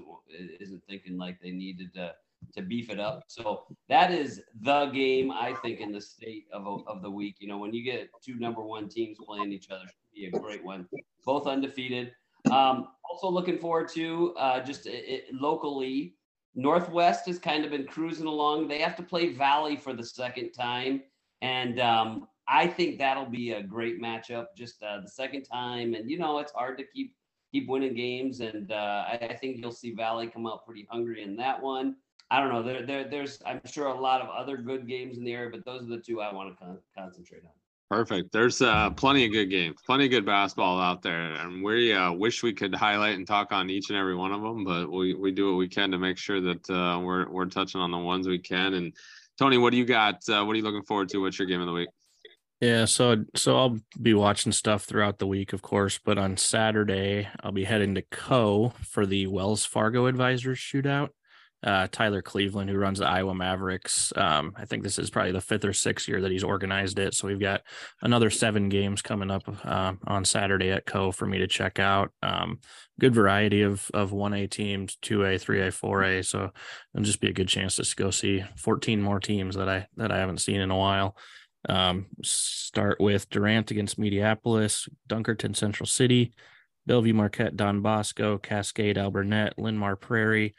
isn't 0.59 0.83
thinking 0.89 1.17
like 1.17 1.39
they 1.41 1.51
needed 1.51 1.93
to 1.93 2.13
to 2.55 2.61
beef 2.61 2.89
it 2.89 2.99
up. 2.99 3.23
So 3.27 3.65
that 3.89 4.11
is 4.11 4.41
the 4.61 4.85
game 4.87 5.31
I 5.31 5.53
think 5.61 5.79
in 5.79 5.91
the 5.91 6.01
state 6.01 6.45
of, 6.53 6.83
of 6.87 7.01
the 7.01 7.09
week. 7.09 7.35
You 7.39 7.47
know, 7.47 7.57
when 7.57 7.73
you 7.73 7.83
get 7.83 8.09
two 8.23 8.35
number 8.35 8.63
one 8.63 8.87
teams 8.87 9.17
playing 9.25 9.51
each 9.51 9.69
other, 9.69 9.83
should 9.83 10.13
be 10.13 10.25
a 10.25 10.31
great 10.31 10.63
one. 10.63 10.87
Both 11.25 11.47
undefeated. 11.47 12.11
Um, 12.51 12.89
also 13.09 13.29
looking 13.29 13.57
forward 13.57 13.89
to 13.89 14.33
uh, 14.37 14.61
just 14.61 14.85
it, 14.85 15.25
locally. 15.33 16.15
Northwest 16.55 17.25
has 17.25 17.37
kind 17.37 17.65
of 17.65 17.71
been 17.71 17.85
cruising 17.85 18.27
along. 18.27 18.67
They 18.67 18.79
have 18.79 18.95
to 18.97 19.03
play 19.03 19.33
Valley 19.33 19.75
for 19.75 19.93
the 19.93 20.05
second 20.05 20.51
time, 20.51 21.01
and 21.41 21.79
um, 21.81 22.27
I 22.47 22.67
think 22.67 22.97
that'll 22.97 23.25
be 23.25 23.51
a 23.51 23.61
great 23.63 24.01
matchup. 24.01 24.47
Just 24.55 24.81
uh, 24.81 25.01
the 25.01 25.09
second 25.09 25.43
time, 25.43 25.95
and 25.95 26.09
you 26.09 26.17
know 26.17 26.39
it's 26.39 26.53
hard 26.53 26.77
to 26.77 26.85
keep 26.85 27.13
keep 27.51 27.67
winning 27.67 27.95
games, 27.95 28.39
and 28.39 28.71
uh, 28.71 29.05
I, 29.07 29.19
I 29.31 29.35
think 29.35 29.57
you'll 29.57 29.71
see 29.71 29.93
Valley 29.93 30.27
come 30.27 30.47
out 30.47 30.65
pretty 30.65 30.87
hungry 30.89 31.23
in 31.23 31.35
that 31.37 31.61
one. 31.61 31.95
I 32.31 32.39
don't 32.39 32.49
know. 32.49 32.63
There, 32.63 32.85
there, 32.85 33.03
there's 33.03 33.39
I'm 33.45 33.61
sure 33.65 33.87
a 33.87 33.99
lot 33.99 34.21
of 34.21 34.29
other 34.29 34.57
good 34.57 34.87
games 34.87 35.17
in 35.17 35.23
the 35.23 35.33
area, 35.33 35.49
but 35.51 35.63
those 35.63 35.83
are 35.83 35.89
the 35.89 35.99
two 35.99 36.21
I 36.21 36.33
want 36.33 36.51
to 36.51 36.63
con- 36.63 36.79
concentrate 36.97 37.43
on. 37.43 37.51
Perfect. 37.89 38.31
There's 38.31 38.63
uh, 38.63 38.89
plenty 38.89 39.25
of 39.25 39.31
good 39.31 39.51
games, 39.51 39.77
plenty 39.85 40.05
of 40.05 40.11
good 40.11 40.25
basketball 40.25 40.81
out 40.81 41.03
there, 41.03 41.33
and 41.33 41.63
we 41.63 41.93
uh, 41.93 42.11
wish 42.11 42.41
we 42.41 42.51
could 42.51 42.73
highlight 42.73 43.15
and 43.15 43.27
talk 43.27 43.51
on 43.51 43.69
each 43.69 43.89
and 43.89 43.97
every 43.97 44.15
one 44.15 44.31
of 44.31 44.41
them, 44.41 44.63
but 44.63 44.91
we, 44.91 45.13
we 45.13 45.31
do 45.31 45.51
what 45.51 45.57
we 45.57 45.67
can 45.67 45.91
to 45.91 45.99
make 45.99 46.17
sure 46.17 46.41
that 46.41 46.67
uh, 46.71 46.99
we're 46.99 47.29
we're 47.29 47.45
touching 47.45 47.79
on 47.79 47.91
the 47.91 47.97
ones 47.97 48.27
we 48.27 48.39
can. 48.39 48.73
And 48.73 48.91
Tony, 49.37 49.59
what 49.59 49.69
do 49.69 49.77
you 49.77 49.85
got? 49.85 50.27
Uh, 50.27 50.43
what 50.43 50.53
are 50.53 50.55
you 50.55 50.63
looking 50.63 50.83
forward 50.83 51.09
to? 51.09 51.19
What's 51.19 51.37
your 51.37 51.47
game 51.47 51.61
of 51.61 51.67
the 51.67 51.73
week? 51.73 51.89
Yeah, 52.59 52.85
so 52.85 53.23
so 53.35 53.55
I'll 53.55 53.77
be 54.01 54.15
watching 54.15 54.51
stuff 54.51 54.85
throughout 54.85 55.19
the 55.19 55.27
week, 55.27 55.53
of 55.53 55.61
course, 55.61 55.99
but 56.03 56.17
on 56.17 56.37
Saturday 56.37 57.27
I'll 57.41 57.51
be 57.51 57.65
heading 57.65 57.93
to 57.95 58.01
Coe 58.01 58.73
for 58.81 59.05
the 59.05 59.27
Wells 59.27 59.63
Fargo 59.63 60.07
Advisors 60.07 60.57
Shootout 60.57 61.09
uh, 61.63 61.87
Tyler 61.91 62.21
Cleveland, 62.21 62.69
who 62.69 62.77
runs 62.77 62.99
the 62.99 63.07
Iowa 63.07 63.33
Mavericks. 63.33 64.13
Um, 64.15 64.53
I 64.55 64.65
think 64.65 64.83
this 64.83 64.99
is 64.99 65.09
probably 65.09 65.31
the 65.31 65.41
fifth 65.41 65.65
or 65.65 65.73
sixth 65.73 66.07
year 66.07 66.21
that 66.21 66.31
he's 66.31 66.43
organized 66.43 66.99
it. 66.99 67.13
So 67.13 67.27
we've 67.27 67.39
got 67.39 67.61
another 68.01 68.29
seven 68.29 68.69
games 68.69 69.01
coming 69.01 69.31
up 69.31 69.43
uh, 69.65 69.93
on 70.05 70.25
Saturday 70.25 70.71
at 70.71 70.85
Coe 70.85 71.11
for 71.11 71.25
me 71.25 71.39
to 71.39 71.47
check 71.47 71.79
out. 71.79 72.11
Um, 72.21 72.59
good 72.99 73.15
variety 73.15 73.63
of 73.63 73.89
of 73.93 74.11
one 74.11 74.33
A 74.33 74.47
teams, 74.47 74.97
two 75.01 75.25
A, 75.25 75.37
three 75.37 75.61
A, 75.61 75.71
four 75.71 76.03
A. 76.03 76.23
So 76.23 76.51
it'll 76.93 77.05
just 77.05 77.21
be 77.21 77.29
a 77.29 77.33
good 77.33 77.47
chance 77.47 77.77
to 77.77 77.95
go 77.95 78.11
see 78.11 78.43
14 78.57 79.01
more 79.01 79.19
teams 79.19 79.55
that 79.55 79.69
I 79.69 79.87
that 79.97 80.11
I 80.11 80.17
haven't 80.17 80.41
seen 80.41 80.61
in 80.61 80.71
a 80.71 80.77
while. 80.77 81.17
Um, 81.67 82.05
start 82.21 82.99
with 82.99 83.29
Durant 83.29 83.71
against 83.71 83.99
Mediapolis, 83.99 84.87
Dunkerton 85.09 85.55
Central 85.55 85.87
City, 85.87 86.33
Bellevue 86.85 87.13
Marquette 87.13 87.57
Don 87.57 87.81
Bosco, 87.81 88.37
Cascade 88.37 88.97
Alburnett, 88.97 89.53
Linn-Mar 89.57 89.95
Prairie. 89.95 90.53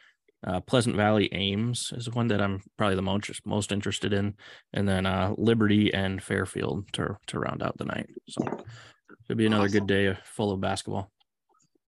Uh, 0.47 0.61
Pleasant 0.61 0.95
Valley 0.95 1.27
Ames 1.33 1.91
is 1.95 2.09
one 2.09 2.27
that 2.29 2.41
I'm 2.41 2.63
probably 2.77 2.95
the 2.95 3.01
most 3.01 3.45
most 3.45 3.73
interested 3.73 4.13
in, 4.13 4.35
and 4.71 4.87
then 4.87 5.05
uh, 5.05 5.33
Liberty 5.37 5.93
and 5.93 6.23
Fairfield 6.23 6.85
to 6.93 7.17
to 7.27 7.39
round 7.39 7.61
out 7.61 7.77
the 7.77 7.85
night. 7.85 8.09
So 8.29 8.43
it'll 9.25 9.37
be 9.37 9.45
another 9.45 9.65
awesome. 9.65 9.85
good 9.85 9.87
day 9.87 10.17
full 10.23 10.53
of 10.53 10.61
basketball. 10.61 11.11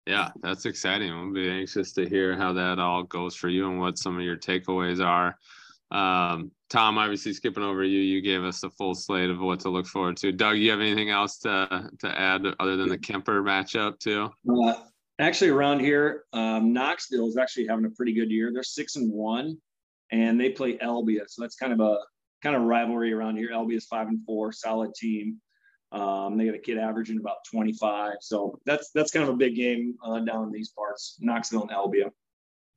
Yeah, 0.06 0.30
that's 0.40 0.64
exciting. 0.64 1.14
We'll 1.14 1.34
be 1.34 1.50
anxious 1.50 1.92
to 1.92 2.08
hear 2.08 2.34
how 2.34 2.54
that 2.54 2.78
all 2.78 3.02
goes 3.02 3.34
for 3.34 3.50
you 3.50 3.68
and 3.68 3.78
what 3.78 3.98
some 3.98 4.16
of 4.16 4.22
your 4.22 4.38
takeaways 4.38 5.04
are. 5.04 5.36
Um, 5.90 6.50
Tom, 6.70 6.96
obviously 6.96 7.34
skipping 7.34 7.62
over 7.62 7.84
you, 7.84 8.00
you 8.00 8.22
gave 8.22 8.44
us 8.44 8.62
a 8.62 8.70
full 8.70 8.94
slate 8.94 9.28
of 9.28 9.40
what 9.40 9.60
to 9.60 9.68
look 9.68 9.86
forward 9.86 10.16
to. 10.18 10.32
Doug, 10.32 10.56
you 10.56 10.70
have 10.70 10.80
anything 10.80 11.10
else 11.10 11.36
to 11.40 11.90
to 11.98 12.18
add 12.18 12.46
other 12.58 12.78
than 12.78 12.88
the 12.88 12.96
Kuemper 12.96 13.42
matchup 13.42 13.98
too? 13.98 14.30
Uh, 14.50 14.74
actually 15.18 15.50
around 15.50 15.80
here, 15.80 16.24
um, 16.32 16.72
Knoxville 16.72 17.28
is 17.28 17.36
actually 17.36 17.66
having 17.66 17.84
a 17.84 17.90
pretty 17.90 18.12
good 18.12 18.30
year. 18.30 18.50
They're 18.52 18.62
six 18.62 18.96
and 18.96 19.12
one, 19.12 19.58
and 20.10 20.40
they 20.40 20.50
play 20.50 20.78
Albia, 20.78 21.22
so 21.28 21.42
that's 21.42 21.56
kind 21.56 21.72
of 21.72 21.80
a 21.80 21.98
kind 22.42 22.54
of 22.54 22.62
rivalry 22.62 23.12
around 23.12 23.36
here. 23.36 23.50
Albia 23.50 23.76
is 23.76 23.86
five 23.86 24.08
and 24.08 24.24
four, 24.24 24.52
solid 24.52 24.94
team. 24.94 25.40
Um, 25.90 26.36
they 26.36 26.44
got 26.44 26.54
a 26.54 26.58
kid 26.58 26.78
averaging 26.78 27.18
about 27.18 27.38
25, 27.50 28.16
so 28.20 28.58
that's 28.66 28.90
that's 28.90 29.10
kind 29.10 29.22
of 29.22 29.30
a 29.30 29.36
big 29.36 29.56
game 29.56 29.94
uh, 30.04 30.20
down 30.20 30.44
in 30.44 30.52
these 30.52 30.70
parts, 30.70 31.16
Knoxville 31.20 31.62
and 31.62 31.70
Albia. 31.70 32.10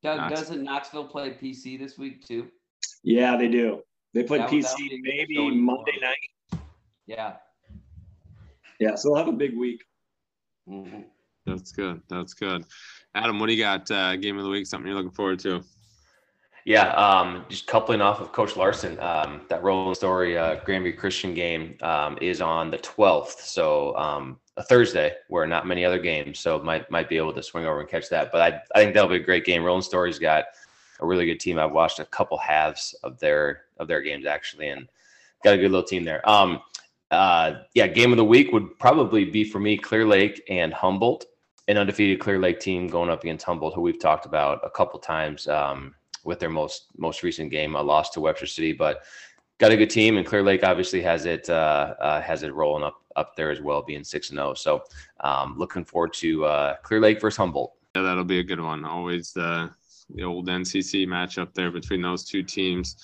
Doug, 0.02 0.30
doesn't 0.30 0.64
Knoxville 0.64 1.06
play 1.06 1.32
PC 1.32 1.78
this 1.78 1.98
week 1.98 2.26
too? 2.26 2.48
Yeah, 3.04 3.38
they 3.38 3.48
do. 3.48 3.82
They 4.14 4.24
play 4.24 4.40
PC 4.40 5.00
maybe 5.02 5.52
Monday 5.52 5.98
night. 6.02 6.62
Yeah. 7.06 7.34
Yeah, 8.80 8.96
so 8.96 9.10
they'll 9.10 9.18
have 9.18 9.28
a 9.28 9.38
big 9.38 9.56
week. 9.56 9.84
Mm-hmm. 10.68 11.02
That's 11.46 11.72
good. 11.72 12.02
That's 12.08 12.34
good. 12.34 12.66
Adam, 13.16 13.40
what 13.40 13.48
do 13.48 13.54
you 13.54 13.64
got? 13.64 13.90
Uh, 13.90 14.16
game 14.16 14.38
of 14.38 14.44
the 14.44 14.50
week? 14.50 14.66
Something 14.66 14.88
you're 14.88 14.96
looking 14.96 15.12
forward 15.12 15.40
to? 15.40 15.64
Yeah, 16.64 16.90
um, 16.92 17.46
just 17.50 17.66
coupling 17.66 18.02
off 18.02 18.22
of 18.22 18.32
Coach 18.32 18.56
Larson, 18.56 19.00
um, 19.00 19.42
that 19.50 19.64
Roland-Story 19.64 20.38
uh, 20.38 20.58
Grandview 20.58 20.96
Christian 20.96 21.34
game 21.34 21.76
um, 21.82 22.20
is 22.22 22.40
on 22.40 22.70
the 22.70 22.78
12th, 22.78 23.40
so 23.40 23.96
um, 23.98 24.40
a 24.58 24.64
Thursday 24.64 25.14
where 25.28 25.48
not 25.48 25.66
many 25.66 25.84
other 25.84 25.98
games, 25.98 26.40
so 26.40 26.60
might 26.60 26.90
might 26.92 27.10
be 27.10 27.18
able 27.18 27.34
to 27.34 27.42
swing 27.42 27.66
over 27.66 27.80
and 27.80 27.90
catch 27.90 28.10
that. 28.10 28.32
But 28.32 28.42
I, 28.42 28.62
I 28.76 28.84
think 28.84 28.94
that'll 28.94 29.10
be 29.10 29.16
a 29.16 29.20
great 29.20 29.44
game. 29.44 29.64
Roland-Story's 29.64 30.20
got 30.20 30.46
a 31.00 31.06
really 31.06 31.26
good 31.26 31.40
team. 31.40 31.58
I've 31.58 31.72
watched 31.72 32.00
a 32.00 32.06
couple 32.06 32.38
halves 32.38 32.94
of 33.04 33.20
their 33.20 33.64
of 33.78 33.88
their 33.88 34.02
games 34.02 34.28
actually, 34.28 34.70
and 34.70 34.88
got 35.44 35.56
a 35.56 35.58
good 35.58 35.72
little 35.72 35.88
team 35.88 36.04
there. 36.04 36.28
Um, 36.30 36.62
uh, 37.10 37.56
yeah, 37.74 37.88
game 37.88 38.12
of 38.12 38.18
the 38.18 38.26
week 38.26 38.52
would 38.54 38.78
probably 38.78 39.26
be 39.26 39.44
for 39.44 39.60
me 39.60 39.78
Clear 39.78 40.06
Lake 40.06 40.44
and 40.48 40.72
Humboldt 40.74 41.26
an 41.68 41.78
undefeated 41.78 42.20
Clear 42.20 42.40
Lake 42.40 42.60
team 42.60 42.88
going 42.88 43.10
up 43.10 43.24
against 43.24 43.46
Humboldt, 43.46 43.74
who 43.74 43.82
we've 43.82 44.00
talked 44.00 44.26
about 44.26 44.60
a 44.64 44.70
couple 44.70 45.00
times 45.00 45.48
um, 45.48 45.96
with 46.24 46.40
their 46.40 46.50
most 46.50 46.88
most 46.98 47.24
recent 47.24 47.52
game, 47.52 47.76
a 47.76 47.82
loss 47.82 48.10
to 48.12 48.22
Webster 48.22 48.46
City, 48.46 48.74
but 48.74 49.04
got 49.58 49.72
a 49.72 49.78
good 49.78 49.90
team, 49.90 50.18
and 50.18 50.26
Clear 50.26 50.44
Lake 50.44 50.64
obviously 50.64 51.02
has 51.02 51.26
it 51.26 51.50
uh, 51.50 51.94
uh, 52.00 52.22
has 52.22 52.44
it 52.44 52.54
rolling 52.54 52.84
up 52.84 53.02
up 53.16 53.36
there 53.36 53.52
as 53.52 53.62
well, 53.62 53.82
being 53.82 54.04
six 54.04 54.30
and 54.30 54.38
zero. 54.38 54.50
Oh. 54.50 54.54
So 54.54 54.84
um, 55.22 55.56
looking 55.58 55.86
forward 55.86 56.14
to 56.14 56.46
uh, 56.46 56.76
Clear 56.78 57.00
Lake 57.00 57.22
versus 57.22 57.38
Humboldt. 57.38 57.74
Yeah, 57.96 58.02
that'll 58.04 58.24
be 58.24 58.40
a 58.40 58.44
good 58.44 58.60
one. 58.60 58.84
Always 58.86 59.32
the 59.32 59.70
the 60.14 60.24
old 60.24 60.48
NCC 60.48 61.08
matchup 61.08 61.54
there 61.54 61.72
between 61.72 62.02
those 62.02 62.26
two 62.26 62.44
teams. 62.44 62.98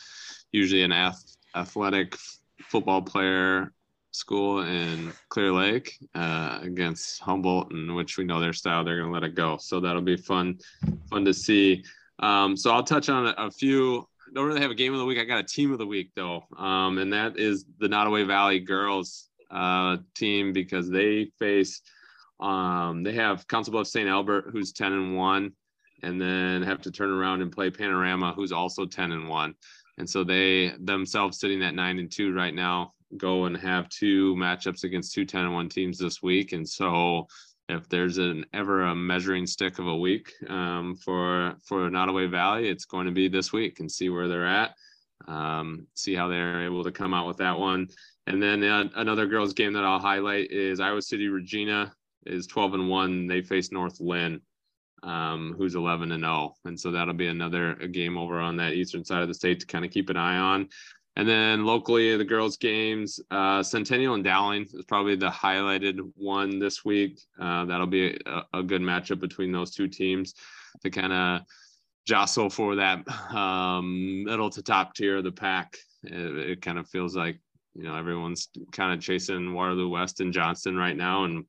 Usually 0.52 0.84
an 0.84 0.92
ath- 0.92 1.38
athletic 1.56 2.18
football 2.62 3.02
player 3.02 3.72
school 4.18 4.62
in 4.62 5.14
Clear 5.30 5.52
Lake 5.52 5.98
uh, 6.16 6.60
against 6.62 7.22
Humboldt, 7.22 7.72
in 7.72 7.94
which 7.94 8.18
we 8.18 8.24
know 8.24 8.40
their 8.40 8.54
style. 8.54 8.84
They're 8.84 8.98
going 8.98 9.10
to 9.10 9.14
let 9.14 9.24
it 9.24 9.36
go, 9.36 9.58
so 9.58 9.80
that'll 9.80 10.02
be 10.02 10.18
fun, 10.18 10.58
fun 11.10 11.24
to 11.26 11.34
see. 11.34 11.84
Um, 12.20 12.58
so 12.58 12.72
I'll 12.72 12.84
touch 12.84 13.10
on 13.10 13.28
a, 13.28 13.36
a, 13.38 13.52
few. 13.52 14.08
Don't 14.34 14.48
really 14.48 14.62
have 14.62 14.72
a 14.72 14.76
game 14.76 14.94
of 14.94 15.00
the 15.00 15.06
week. 15.06 15.20
I 15.20 15.24
got 15.24 15.40
a 15.40 15.44
team 15.44 15.72
of 15.72 15.78
the 15.78 15.86
week 15.86 16.12
though, 16.16 16.44
um, 16.58 16.98
and 16.98 17.14
that 17.14 17.38
is 17.38 17.66
the 17.80 17.88
Nodaway 17.88 18.26
Valley 18.26 18.60
girls 18.60 19.30
uh, 19.52 19.98
team 20.16 20.52
because 20.52 20.90
they 20.90 21.32
face. 21.38 21.82
Um, 22.40 23.04
they 23.04 23.14
have 23.14 23.48
Council 23.48 23.72
Bluffs 23.72 23.92
St. 23.92 24.10
Albert, 24.10 24.50
who's 24.52 24.72
ten 24.72 24.94
and 24.94 25.16
one, 25.16 25.54
and 26.02 26.20
then 26.20 26.64
have 26.64 26.82
to 26.82 26.92
turn 26.92 27.12
around 27.12 27.42
and 27.42 27.52
play 27.52 27.70
Panorama, 27.70 28.34
who's 28.36 28.52
also 28.52 28.86
ten 28.86 29.12
and 29.12 29.30
one. 29.30 29.54
And 30.00 30.10
so 30.10 30.24
they 30.24 30.74
themselves 30.80 31.40
sitting 31.40 31.64
at 31.64 31.74
nine 31.74 31.98
and 32.00 32.12
two 32.12 32.34
right 32.34 32.54
now 32.54 32.94
go 33.16 33.46
and 33.46 33.56
have 33.56 33.90
two 33.90 34.36
matchups 34.36 34.84
against 34.84 35.14
two 35.14 35.26
10 35.26 35.46
and 35.46 35.54
1 35.54 35.70
teams 35.70 35.98
this 35.98 36.22
week. 36.22 36.52
And 36.52 36.68
so 36.68 37.28
if 37.70 37.88
there's 37.90 38.18
an 38.18 38.46
ever 38.54 38.84
a 38.84 38.96
measuring 38.96 39.46
stick 39.46 39.80
of 39.80 39.88
a 39.88 39.96
week 39.96 40.34
um, 40.50 40.96
for 40.96 41.56
for 41.66 41.90
Nodaway 41.90 42.30
Valley, 42.30 42.70
it's 42.70 42.86
going 42.86 43.06
to 43.06 43.12
be 43.12 43.28
this 43.28 43.52
week 43.52 43.80
and 43.80 43.92
see 43.92 44.10
where 44.10 44.28
they're 44.28 44.48
at, 44.48 44.76
um, 45.28 45.88
see 45.94 46.14
how 46.14 46.28
they're 46.28 46.66
able 46.66 46.84
to 46.84 46.92
come 46.92 47.14
out 47.14 47.28
with 47.28 47.38
that 47.38 47.58
one. 47.58 47.88
And 48.26 48.42
then 48.42 48.64
uh, 48.64 48.90
another 48.96 49.26
girls 49.26 49.54
game 49.54 49.74
that 49.74 49.84
I'll 49.84 50.00
highlight 50.00 50.52
is 50.52 50.80
Iowa 50.80 51.02
City 51.02 51.28
Regina 51.28 51.94
is 52.26 52.48
12 52.48 52.74
and 52.76 52.90
one. 52.90 53.28
They 53.28 53.42
face 53.42 53.72
North 53.72 54.00
Linn, 54.00 54.42
um, 55.04 55.56
who's 55.58 55.76
11 55.76 56.12
and 56.12 56.24
0, 56.24 56.54
and 56.66 56.80
so 56.80 56.92
that'll 56.92 57.14
be 57.14 57.28
another 57.28 57.76
game 57.76 58.18
over 58.18 58.40
on 58.40 58.58
that 58.58 58.74
eastern 58.74 59.04
side 59.04 59.22
of 59.22 59.28
the 59.28 59.34
state 59.34 59.60
to 59.62 59.66
kind 59.66 59.86
of 59.86 59.92
keep 59.92 60.10
an 60.10 60.18
eye 60.18 60.38
on. 60.38 60.70
And 61.18 61.28
then 61.28 61.66
locally, 61.66 62.16
the 62.16 62.24
girls' 62.24 62.58
games, 62.58 63.20
uh, 63.32 63.64
Centennial 63.64 64.14
and 64.14 64.24
Dowling 64.24 64.68
is 64.72 64.86
probably 64.88 65.16
the 65.16 65.32
highlighted 65.32 65.98
one 66.16 66.60
this 66.60 66.86
week. 66.86 67.20
Uh, 67.42 67.66
that'll 67.66 67.88
be 67.88 68.16
a, 68.28 68.44
a, 68.54 68.62
good 68.62 68.84
matchup 68.84 69.20
between 69.20 69.52
those 69.52 69.72
two 69.72 69.88
teams 69.88 70.36
to 70.84 70.92
kind 70.92 71.12
of 71.12 71.42
jostle 72.06 72.52
for 72.52 72.76
that 72.76 73.00
um, 73.34 74.26
middle 74.26 74.52
to 74.52 74.62
top 74.62 74.94
tier 74.94 75.18
of 75.18 75.24
the 75.24 75.32
pack. 75.32 75.76
It, 76.04 76.52
it, 76.52 76.62
kind 76.62 76.78
of 76.78 76.88
feels 76.88 77.16
like 77.16 77.40
you 77.74 77.82
know 77.82 77.96
everyone's 77.96 78.50
kind 78.72 78.94
of 78.94 79.02
chasing 79.04 79.56
Waterloo 79.56 79.90
West 79.90 80.20
and 80.20 80.32
Johnston 80.32 80.78
right 80.78 80.96
now, 80.96 81.24
and 81.24 81.46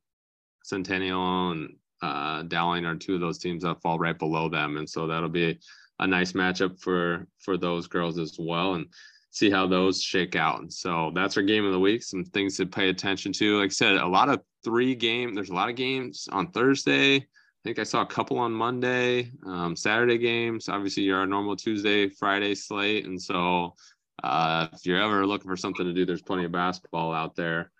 Centennial 0.64 1.50
and 1.50 1.76
uh, 2.00 2.42
Dowling 2.44 2.86
are 2.86 2.96
two 2.96 3.16
of 3.16 3.20
those 3.20 3.38
teams 3.38 3.64
that 3.64 3.82
fall 3.82 3.98
right 3.98 4.18
below 4.18 4.48
them, 4.48 4.78
and 4.78 4.88
so 4.88 5.06
that'll 5.06 5.28
be 5.28 5.58
a 5.98 6.06
nice 6.06 6.32
matchup 6.32 6.80
for 6.80 7.26
for 7.38 7.58
those 7.58 7.86
girls 7.86 8.18
as 8.18 8.38
well, 8.38 8.72
and 8.72 8.86
see 9.30 9.50
how 9.50 9.66
those 9.66 10.02
shake 10.02 10.36
out. 10.36 10.60
And 10.60 10.72
so 10.72 11.12
that's 11.14 11.36
our 11.36 11.42
game 11.42 11.64
of 11.64 11.72
the 11.72 11.80
week. 11.80 12.02
Some 12.02 12.24
things 12.24 12.56
to 12.56 12.66
pay 12.66 12.88
attention 12.88 13.32
to. 13.34 13.58
Like 13.58 13.66
I 13.66 13.68
said, 13.68 13.96
a 13.96 14.06
lot 14.06 14.28
of 14.28 14.40
three 14.64 14.94
game. 14.94 15.34
There's 15.34 15.50
a 15.50 15.54
lot 15.54 15.68
of 15.68 15.76
games 15.76 16.28
on 16.32 16.50
Thursday. 16.50 17.16
I 17.16 17.62
think 17.64 17.78
I 17.78 17.84
saw 17.84 18.02
a 18.02 18.06
couple 18.06 18.38
on 18.38 18.52
Monday. 18.52 19.32
Um, 19.46 19.76
Saturday 19.76 20.18
games. 20.18 20.68
Obviously, 20.68 21.02
you're 21.02 21.26
normal 21.26 21.56
Tuesday, 21.56 22.08
Friday 22.08 22.54
slate, 22.54 23.04
and 23.04 23.20
so 23.20 23.74
uh, 24.22 24.68
if 24.72 24.84
you're 24.84 25.00
ever 25.00 25.26
looking 25.26 25.48
for 25.48 25.56
something 25.56 25.86
to 25.86 25.92
do, 25.92 26.04
there's 26.04 26.22
plenty 26.22 26.44
of 26.44 26.52
basketball 26.52 27.12
out 27.12 27.36
there 27.36 27.70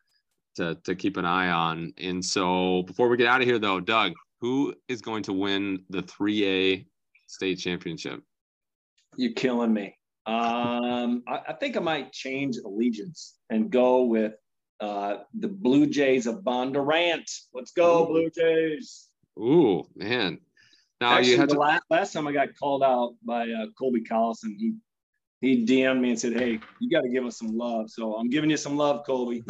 to, 0.57 0.77
to 0.85 0.95
keep 0.95 1.17
an 1.17 1.25
eye 1.25 1.51
on. 1.51 1.93
And 1.99 2.25
so 2.25 2.83
before 2.83 3.09
we 3.09 3.17
get 3.17 3.27
out 3.27 3.41
of 3.41 3.47
here, 3.47 3.59
though, 3.59 3.81
Doug, 3.81 4.13
who 4.41 4.75
is 4.89 5.01
going 5.01 5.25
to 5.25 5.33
win 5.33 5.85
the 5.91 6.03
3A 6.03 6.87
state 7.27 7.57
championship? 7.57 8.23
You're 9.17 9.33
killing 9.33 9.73
me. 9.73 9.98
Um, 10.29 11.23
I, 11.27 11.41
I, 11.49 11.53
think 11.55 11.79
I 11.79 11.81
might 11.81 12.13
change 12.13 12.59
allegiance 12.59 13.39
and 13.49 13.71
go 13.71 14.03
with 14.03 14.35
uh, 14.79 15.19
the 15.33 15.49
Blue 15.49 15.87
Jays 15.87 16.27
of 16.27 16.43
Bondurant. 16.43 17.25
Let's 17.55 17.73
go, 17.73 18.05
Blue 18.05 18.29
Jays. 18.29 19.09
Ooh, 19.39 19.89
man. 19.97 20.39
Now 21.01 21.13
Actually, 21.13 21.31
you 21.33 21.39
had 21.39 21.49
to... 21.49 21.59
last, 21.59 21.83
last 21.89 22.13
time 22.13 22.29
I 22.29 22.33
got 22.33 22.49
called 22.61 22.83
out 22.83 23.15
by 23.25 23.45
uh, 23.45 23.67
Colby 23.79 24.03
Collison, 24.03 24.55
he 24.59 24.75
he 25.41 25.65
DM'd 25.65 26.03
me 26.03 26.11
and 26.11 26.21
said, 26.21 26.35
"Hey, 26.35 26.61
you 26.79 26.91
got 26.91 27.03
to 27.03 27.09
give 27.09 27.25
us 27.25 27.39
some 27.39 27.57
love." 27.57 27.89
So 27.89 28.15
I'm 28.15 28.29
giving 28.29 28.51
you 28.51 28.59
some 28.59 28.77
love, 28.77 29.07
Colby. 29.07 29.45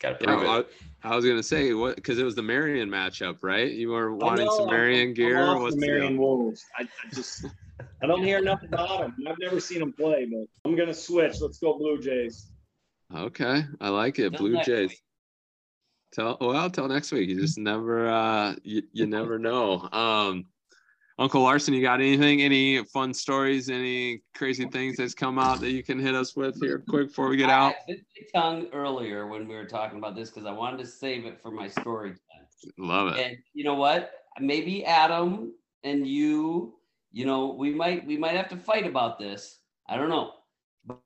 Got 0.00 0.20
to 0.20 0.24
prove 0.24 0.42
yeah, 0.42 0.58
it. 0.60 0.66
I, 1.02 1.08
I, 1.10 1.16
was 1.16 1.24
gonna 1.24 1.42
say 1.42 1.74
what 1.74 1.96
because 1.96 2.18
it 2.18 2.24
was 2.24 2.34
the 2.34 2.42
Marion 2.42 2.88
matchup, 2.88 3.38
right? 3.42 3.70
You 3.70 3.90
were 3.90 4.14
wanting 4.14 4.48
some 4.50 4.70
Marion 4.70 5.12
gear. 5.12 5.44
I 5.44 5.54
What's 5.58 5.74
the 5.74 5.80
Marion 5.80 6.16
Wolves? 6.16 6.64
I, 6.78 6.82
I 6.82 7.14
just 7.14 7.44
I 8.02 8.06
don't 8.06 8.22
hear 8.22 8.38
enough 8.38 8.62
about 8.62 9.00
him. 9.00 9.14
I've 9.28 9.38
never 9.38 9.60
seen 9.60 9.82
him 9.82 9.92
play, 9.92 10.26
but 10.26 10.46
I'm 10.64 10.76
gonna 10.76 10.94
switch. 10.94 11.40
Let's 11.40 11.58
go 11.58 11.78
Blue 11.78 12.00
Jays. 12.00 12.50
Okay, 13.14 13.64
I 13.80 13.88
like 13.88 14.18
it. 14.18 14.36
Blue 14.36 14.62
Jays. 14.62 14.90
Week. 14.90 15.02
Tell 16.12 16.36
well, 16.40 16.70
tell 16.70 16.88
next 16.88 17.12
week. 17.12 17.28
You 17.28 17.40
just 17.40 17.58
never 17.58 18.08
uh 18.08 18.54
you, 18.62 18.82
you 18.92 19.06
never 19.06 19.38
know. 19.38 19.88
Um 19.92 20.46
Uncle 21.18 21.42
Larson, 21.42 21.72
you 21.72 21.80
got 21.80 22.00
anything? 22.00 22.42
Any 22.42 22.84
fun 22.84 23.14
stories? 23.14 23.70
Any 23.70 24.20
crazy 24.34 24.66
things 24.66 24.98
that's 24.98 25.14
come 25.14 25.38
out 25.38 25.62
that 25.62 25.70
you 25.70 25.82
can 25.82 25.98
hit 25.98 26.14
us 26.14 26.36
with 26.36 26.60
here 26.60 26.84
quick 26.86 27.08
before 27.08 27.28
we 27.28 27.38
get 27.38 27.48
out? 27.48 27.72
I 27.72 27.92
bit 27.92 28.04
my 28.34 28.40
tongue 28.40 28.66
earlier 28.74 29.26
when 29.26 29.48
we 29.48 29.54
were 29.54 29.64
talking 29.64 29.98
about 29.98 30.14
this 30.14 30.28
because 30.28 30.44
I 30.44 30.52
wanted 30.52 30.78
to 30.80 30.86
save 30.86 31.24
it 31.24 31.40
for 31.40 31.50
my 31.50 31.68
story. 31.68 32.14
Love 32.76 33.14
it. 33.14 33.18
And 33.18 33.38
you 33.54 33.64
know 33.64 33.74
what? 33.74 34.12
Maybe 34.38 34.84
Adam 34.84 35.54
and 35.84 36.06
you, 36.06 36.74
you 37.16 37.24
know, 37.24 37.54
we 37.58 37.72
might 37.72 38.06
we 38.06 38.18
might 38.18 38.36
have 38.36 38.50
to 38.50 38.58
fight 38.58 38.86
about 38.86 39.18
this. 39.18 39.60
I 39.88 39.96
don't 39.96 40.10
know. 40.10 40.32
But, 40.84 41.00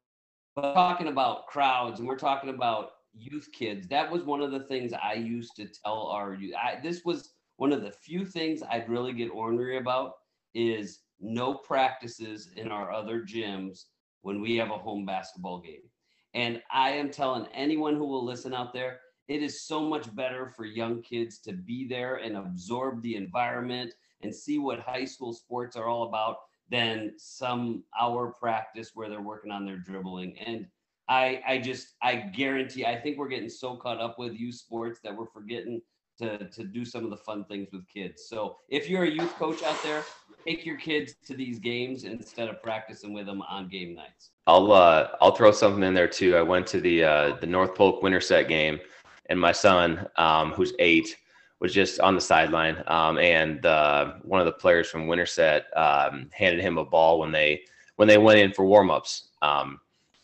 but 0.57 0.75
talking 0.75 1.07
about 1.07 1.47
crowds 1.47 2.01
and 2.01 2.09
we're 2.09 2.19
talking 2.19 2.51
about 2.51 2.91
youth 3.15 3.49
kids. 3.53 3.87
That 3.87 4.11
was 4.11 4.25
one 4.25 4.41
of 4.41 4.51
the 4.51 4.65
things 4.65 4.93
I 4.93 5.13
used 5.13 5.55
to 5.55 5.69
tell 5.69 6.09
our 6.09 6.35
youth. 6.35 6.57
I, 6.61 6.81
this 6.83 7.05
was 7.05 7.35
one 7.59 7.73
of 7.73 7.83
the 7.83 7.93
few 7.93 8.27
things 8.27 8.61
I'd 8.61 8.89
really 8.89 9.13
get 9.13 9.29
ornery 9.29 9.79
about 9.79 10.15
is 10.53 11.03
no 11.21 11.55
practices 11.55 12.49
in 12.57 12.73
our 12.73 12.91
other 12.91 13.21
gyms 13.21 13.85
when 14.23 14.41
we 14.41 14.57
have 14.57 14.71
a 14.71 14.79
home 14.79 15.07
basketball 15.07 15.61
game. 15.61 15.89
And 16.35 16.61
I 16.73 16.91
am 16.91 17.11
telling 17.11 17.47
anyone 17.55 17.95
who 17.95 18.07
will 18.07 18.25
listen 18.25 18.53
out 18.53 18.73
there, 18.73 18.99
it 19.29 19.45
is 19.45 19.63
so 19.63 19.89
much 19.89 20.13
better 20.17 20.49
for 20.49 20.65
young 20.65 21.03
kids 21.03 21.39
to 21.43 21.53
be 21.53 21.87
there 21.87 22.17
and 22.17 22.37
absorb 22.37 23.01
the 23.01 23.15
environment 23.15 23.93
and 24.23 24.35
see 24.35 24.59
what 24.59 24.81
high 24.81 25.05
school 25.05 25.33
sports 25.33 25.77
are 25.77 25.87
all 25.87 26.05
about 26.05 26.37
than 26.71 27.12
some 27.16 27.83
hour 28.01 28.35
practice 28.39 28.93
where 28.95 29.09
they're 29.09 29.21
working 29.21 29.51
on 29.51 29.66
their 29.66 29.79
dribbling. 29.79 30.39
And 30.39 30.66
I, 31.09 31.43
I 31.47 31.59
just, 31.59 31.95
I 32.03 32.16
guarantee, 32.16 32.87
I 32.87 32.97
think 32.97 33.18
we're 33.18 33.29
getting 33.29 33.49
so 33.49 33.77
caught 33.77 34.01
up 34.01 34.18
with 34.18 34.35
youth 34.35 34.55
sports 34.55 35.01
that 35.03 35.16
we're 35.16 35.27
forgetting 35.27 35.83
to, 36.21 36.49
to 36.51 36.64
do 36.64 36.85
some 36.85 37.03
of 37.03 37.11
the 37.11 37.16
fun 37.16 37.45
things 37.47 37.68
with 37.73 37.89
kids. 37.89 38.27
So 38.29 38.57
if 38.68 38.89
you're 38.89 39.05
a 39.05 39.11
youth 39.11 39.35
coach 39.35 39.62
out 39.62 39.83
there, 39.83 40.05
take 40.47 40.64
your 40.64 40.77
kids 40.77 41.14
to 41.27 41.35
these 41.35 41.59
games 41.59 42.05
instead 42.05 42.49
of 42.49 42.62
practicing 42.62 43.12
with 43.12 43.27
them 43.27 43.43
on 43.43 43.68
game 43.68 43.95
nights. 43.95 44.31
I'll 44.47 44.71
uh, 44.73 45.09
I'll 45.21 45.35
throw 45.35 45.51
something 45.51 45.83
in 45.83 45.95
there 45.95 46.09
too. 46.09 46.37
I 46.37 46.43
went 46.43 46.66
to 46.68 46.81
the 46.81 47.05
uh, 47.05 47.37
the 47.37 47.47
North 47.47 47.75
Polk 47.75 48.03
Winterset 48.03 48.49
game, 48.49 48.81
and 49.27 49.41
my 49.41 49.53
son, 49.53 50.07
um, 50.16 50.53
who's 50.53 50.73
eight, 50.79 51.16
was 51.61 51.75
just 51.75 52.01
on 52.01 52.15
the 52.15 52.21
sideline. 52.21 52.83
Um, 52.87 53.19
and 53.19 53.65
uh, 53.65 54.15
one 54.23 54.41
of 54.41 54.47
the 54.47 54.53
players 54.53 54.89
from 54.89 55.07
Winterset 55.07 55.67
um, 55.77 56.31
handed 56.33 56.61
him 56.61 56.79
a 56.79 56.85
ball 56.85 57.19
when 57.19 57.31
they 57.31 57.63
when 57.97 58.09
they 58.09 58.19
went 58.19 58.41
in 58.41 58.53
for 58.53 58.65
warmups. 58.65 59.25
Um, 59.43 59.79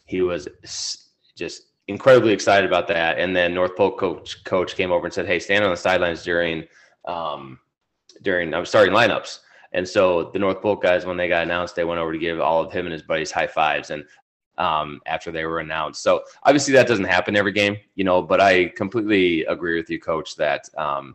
he 0.06 0.22
was 0.22 0.48
just 1.36 1.66
incredibly 1.88 2.32
excited 2.32 2.66
about 2.66 2.88
that. 2.88 3.18
And 3.18 3.36
then 3.36 3.54
North 3.54 3.76
Polk 3.76 3.98
coach 3.98 4.42
coach 4.44 4.74
came 4.74 4.90
over 4.90 5.04
and 5.04 5.12
said, 5.12 5.26
"Hey, 5.26 5.38
stand 5.38 5.64
on 5.64 5.70
the 5.70 5.76
sidelines 5.76 6.22
during 6.22 6.64
um, 7.04 7.58
during 8.22 8.52
I'm 8.54 8.64
starting 8.64 8.94
lineups." 8.94 9.40
And 9.72 9.86
so 9.86 10.30
the 10.32 10.38
North 10.38 10.62
Polk 10.62 10.82
guys, 10.82 11.04
when 11.04 11.18
they 11.18 11.28
got 11.28 11.42
announced, 11.42 11.76
they 11.76 11.84
went 11.84 12.00
over 12.00 12.12
to 12.12 12.18
give 12.18 12.40
all 12.40 12.64
of 12.64 12.72
him 12.72 12.86
and 12.86 12.92
his 12.92 13.02
buddies 13.02 13.30
high 13.30 13.46
fives. 13.46 13.90
And 13.90 14.04
um, 14.56 15.00
after 15.04 15.30
they 15.30 15.44
were 15.44 15.58
announced, 15.58 16.02
so 16.02 16.22
obviously 16.44 16.72
that 16.72 16.86
doesn't 16.86 17.04
happen 17.04 17.36
every 17.36 17.52
game, 17.52 17.76
you 17.94 18.04
know. 18.04 18.22
But 18.22 18.40
I 18.40 18.68
completely 18.68 19.44
agree 19.44 19.76
with 19.76 19.90
you, 19.90 20.00
coach, 20.00 20.34
that 20.36 20.66
um, 20.78 21.14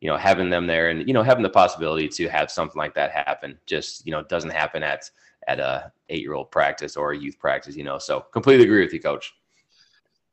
you 0.00 0.08
know 0.08 0.16
having 0.16 0.50
them 0.50 0.66
there 0.66 0.90
and 0.90 1.06
you 1.06 1.14
know 1.14 1.22
having 1.22 1.42
the 1.42 1.50
possibility 1.50 2.08
to 2.08 2.28
have 2.28 2.50
something 2.50 2.78
like 2.78 2.94
that 2.94 3.10
happen 3.10 3.58
just 3.66 4.04
you 4.04 4.12
know 4.12 4.22
doesn't 4.22 4.50
happen 4.50 4.82
at 4.82 5.10
at 5.46 5.60
a 5.60 5.92
eight 6.08 6.22
year 6.22 6.34
old 6.34 6.50
practice 6.50 6.96
or 6.96 7.12
a 7.12 7.18
youth 7.18 7.38
practice, 7.38 7.76
you 7.76 7.84
know. 7.84 7.98
So 7.98 8.20
completely 8.32 8.64
agree 8.64 8.84
with 8.84 8.92
you, 8.92 9.00
coach. 9.00 9.34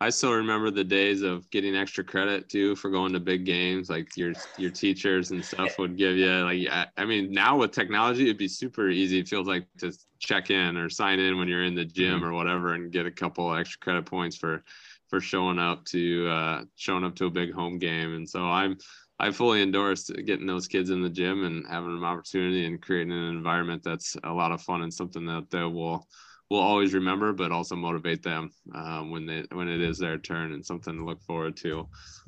I 0.01 0.09
still 0.09 0.33
remember 0.33 0.69
the 0.69 0.83
days 0.83 1.21
of 1.21 1.49
getting 1.49 1.77
extra 1.77 2.03
credit 2.03 2.49
too 2.49 2.75
for 2.75 2.89
going 2.89 3.13
to 3.13 3.21
big 3.21 3.45
games. 3.45 3.89
Like 3.89 4.17
your 4.17 4.33
your 4.57 4.71
teachers 4.71 5.31
and 5.31 5.43
stuff 5.43 5.79
would 5.79 5.97
give 5.97 6.17
you 6.17 6.29
like 6.29 6.89
I 6.97 7.05
mean 7.05 7.31
now 7.31 7.57
with 7.57 7.71
technology 7.71 8.23
it'd 8.23 8.37
be 8.37 8.49
super 8.49 8.89
easy. 8.89 9.19
It 9.19 9.29
feels 9.29 9.47
like 9.47 9.65
to 9.77 9.93
check 10.19 10.49
in 10.49 10.77
or 10.77 10.89
sign 10.89 11.19
in 11.19 11.37
when 11.37 11.47
you're 11.47 11.63
in 11.63 11.75
the 11.75 11.85
gym 11.85 12.15
mm-hmm. 12.15 12.25
or 12.25 12.33
whatever 12.33 12.73
and 12.73 12.91
get 12.91 13.05
a 13.05 13.11
couple 13.11 13.53
extra 13.53 13.79
credit 13.79 14.05
points 14.05 14.35
for 14.35 14.63
for 15.13 15.21
showing 15.21 15.59
up 15.59 15.85
to 15.85 16.27
uh, 16.27 16.63
showing 16.75 17.03
up 17.03 17.15
to 17.15 17.25
a 17.25 17.29
big 17.29 17.53
home 17.53 17.77
game. 17.77 18.15
And 18.15 18.27
so 18.27 18.45
I'm 18.45 18.75
I 19.19 19.29
fully 19.29 19.61
endorse 19.61 20.09
getting 20.09 20.47
those 20.47 20.67
kids 20.67 20.89
in 20.89 21.03
the 21.03 21.09
gym 21.09 21.43
and 21.43 21.63
having 21.69 21.95
an 21.95 22.03
opportunity 22.03 22.65
and 22.65 22.81
creating 22.81 23.13
an 23.13 23.29
environment 23.29 23.83
that's 23.83 24.17
a 24.23 24.33
lot 24.33 24.51
of 24.51 24.63
fun 24.63 24.81
and 24.81 24.91
something 24.91 25.23
that 25.27 25.51
they 25.51 25.61
will 25.61 26.07
will 26.49 26.61
always 26.61 26.95
remember, 26.95 27.31
but 27.31 27.51
also 27.51 27.75
motivate 27.75 28.23
them 28.23 28.49
um, 28.73 29.11
when 29.11 29.27
they 29.27 29.43
when 29.51 29.67
it 29.67 29.81
is 29.81 29.99
their 29.99 30.17
turn 30.17 30.51
and 30.51 30.65
something 30.65 30.97
to 30.97 31.05
look 31.05 31.21
forward 31.21 31.55
to. 31.57 31.87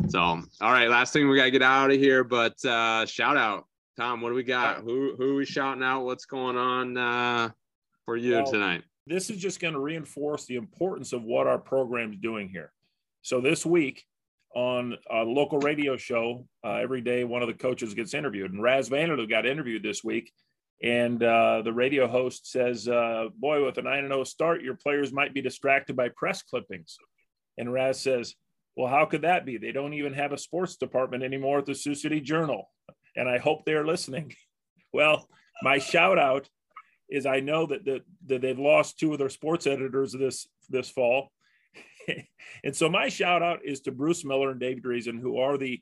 So, 0.09 0.19
all 0.19 0.43
right, 0.61 0.87
last 0.87 1.11
thing 1.11 1.27
we 1.27 1.37
gotta 1.37 1.49
get 1.49 1.63
out 1.63 1.89
of 1.89 1.97
here, 1.97 2.23
but 2.23 2.63
uh, 2.65 3.07
shout 3.07 3.35
out, 3.35 3.65
Tom. 3.97 4.21
What 4.21 4.29
do 4.29 4.35
we 4.35 4.43
got? 4.43 4.83
Who 4.83 5.15
who 5.17 5.31
are 5.31 5.35
we 5.35 5.45
shouting 5.45 5.81
out? 5.81 6.05
What's 6.05 6.25
going 6.25 6.55
on 6.55 6.97
uh, 6.97 7.49
for 8.05 8.15
you 8.15 8.33
well, 8.33 8.51
tonight? 8.51 8.83
This 9.07 9.29
is 9.29 9.37
just 9.37 9.59
going 9.59 9.73
to 9.73 9.79
reinforce 9.79 10.45
the 10.45 10.55
importance 10.55 11.13
of 11.13 11.23
what 11.23 11.47
our 11.47 11.59
program 11.59 12.13
is 12.13 12.19
doing 12.19 12.49
here. 12.49 12.71
So 13.21 13.41
this 13.41 13.65
week 13.65 14.03
on 14.55 14.95
a 15.11 15.23
local 15.23 15.59
radio 15.59 15.97
show, 15.97 16.47
uh, 16.63 16.75
every 16.75 17.01
day 17.01 17.23
one 17.23 17.41
of 17.41 17.47
the 17.47 17.53
coaches 17.53 17.93
gets 17.93 18.13
interviewed, 18.13 18.51
and 18.51 18.63
Raz 18.63 18.89
Vanderloo 18.89 19.29
got 19.29 19.45
interviewed 19.45 19.83
this 19.83 20.03
week 20.03 20.31
and 20.83 21.21
uh, 21.23 21.61
the 21.63 21.73
radio 21.73 22.07
host 22.07 22.51
says, 22.51 22.87
uh, 22.87 23.25
Boy, 23.37 23.63
with 23.65 23.77
a 23.77 23.81
9 23.81 23.99
and 23.99 24.11
0 24.11 24.23
start, 24.25 24.61
your 24.61 24.75
players 24.75 25.13
might 25.13 25.33
be 25.33 25.41
distracted 25.41 25.95
by 25.95 26.09
press 26.09 26.43
clippings. 26.43 26.97
And 27.57 27.71
Raz 27.71 28.01
says, 28.01 28.35
Well, 28.75 28.89
how 28.89 29.05
could 29.05 29.21
that 29.21 29.45
be? 29.45 29.57
They 29.57 29.71
don't 29.71 29.93
even 29.93 30.13
have 30.13 30.33
a 30.33 30.37
sports 30.37 30.75
department 30.75 31.23
anymore 31.23 31.59
at 31.59 31.65
the 31.65 31.75
Sioux 31.75 31.95
City 31.95 32.19
Journal. 32.19 32.69
And 33.15 33.29
I 33.29 33.37
hope 33.37 33.63
they're 33.65 33.85
listening. 33.85 34.33
well, 34.93 35.27
my 35.63 35.77
shout 35.77 36.19
out 36.19 36.49
is 37.09 37.25
I 37.25 37.39
know 37.39 37.65
that, 37.67 37.85
that, 37.85 38.01
that 38.27 38.41
they've 38.41 38.57
lost 38.57 38.99
two 38.99 39.13
of 39.13 39.19
their 39.19 39.29
sports 39.29 39.67
editors 39.67 40.13
this, 40.13 40.47
this 40.69 40.89
fall. 40.89 41.31
and 42.63 42.75
so 42.75 42.89
my 42.89 43.09
shout 43.09 43.43
out 43.43 43.59
is 43.63 43.81
to 43.81 43.91
Bruce 43.91 44.25
Miller 44.25 44.51
and 44.51 44.59
Dave 44.59 44.77
Dreeszen, 44.77 45.19
who 45.19 45.37
are 45.39 45.57
the, 45.57 45.81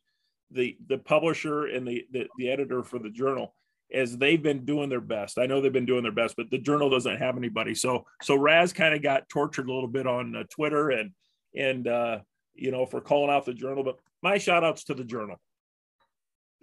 the, 0.52 0.78
the 0.88 0.98
publisher 0.98 1.66
and 1.66 1.88
the, 1.88 2.06
the, 2.12 2.28
the 2.38 2.50
editor 2.50 2.84
for 2.84 3.00
the 3.00 3.10
journal 3.10 3.54
as 3.94 4.18
they've 4.18 4.42
been 4.42 4.66
doing 4.66 4.90
their 4.90 5.02
best. 5.02 5.38
I 5.38 5.46
know 5.46 5.62
they've 5.62 5.72
been 5.72 5.86
doing 5.86 6.04
their 6.04 6.12
best, 6.12 6.36
but 6.36 6.50
the 6.50 6.58
journal 6.58 6.90
doesn't 6.90 7.18
have 7.18 7.38
anybody. 7.38 7.76
So 7.76 8.06
so 8.22 8.36
Raz 8.36 8.74
kind 8.74 8.96
of 8.96 9.04
got 9.04 9.30
tortured 9.30 9.70
a 9.70 9.74
little 9.74 9.90
bit 9.90 10.08
on 10.08 10.36
uh, 10.36 10.44
Twitter 10.50 10.90
and 10.90 11.12
and 11.56 11.88
uh, 11.88 12.20
you 12.56 12.72
know 12.72 12.86
for 12.86 13.02
calling 13.02 13.30
out 13.30 13.46
the 13.46 13.54
journal. 13.54 13.84
But 13.84 14.00
my 14.22 14.38
shout 14.38 14.64
outs 14.64 14.86
to 14.86 14.96
the 14.96 15.04
journal. 15.04 15.38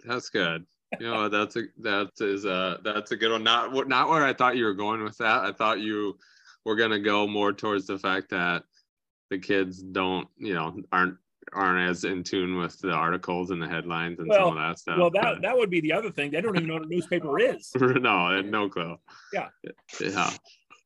That's 0.03 0.29
good. 0.29 0.65
You 0.99 1.07
know 1.07 1.29
that's 1.29 1.55
a 1.55 1.63
that 1.79 2.11
is 2.19 2.45
a 2.45 2.79
that's 2.83 3.11
a 3.11 3.15
good 3.17 3.31
one. 3.31 3.43
Not 3.43 3.87
not 3.87 4.09
where 4.09 4.25
I 4.25 4.33
thought 4.33 4.57
you 4.57 4.65
were 4.65 4.73
going 4.73 5.03
with 5.03 5.17
that. 5.19 5.43
I 5.45 5.51
thought 5.51 5.79
you 5.79 6.17
were 6.65 6.75
gonna 6.75 6.99
go 6.99 7.27
more 7.27 7.53
towards 7.53 7.87
the 7.87 7.97
fact 7.97 8.29
that 8.31 8.63
the 9.29 9.39
kids 9.39 9.81
don't, 9.81 10.27
you 10.37 10.53
know, 10.53 10.75
aren't 10.91 11.15
aren't 11.53 11.89
as 11.89 12.03
in 12.03 12.23
tune 12.23 12.57
with 12.57 12.77
the 12.79 12.91
articles 12.91 13.51
and 13.51 13.61
the 13.61 13.67
headlines 13.67 14.19
and 14.19 14.27
Well- 14.27 14.49
some 14.49 14.57
of 14.57 14.63
that 14.63 14.79
stuff. 14.79 14.97
Well, 14.97 15.09
that 15.11 15.41
that 15.41 15.57
would 15.57 15.69
be 15.69 15.79
the 15.79 15.93
other 15.93 16.11
thing. 16.11 16.31
They 16.31 16.41
don't 16.41 16.55
even 16.55 16.67
know 16.67 16.75
what 16.75 16.83
a 16.83 16.87
newspaper 16.87 17.39
is. 17.39 17.71
no, 17.79 18.41
no 18.41 18.69
clue. 18.69 18.97
Yeah. 19.33 19.47
Yeah. 19.99 20.29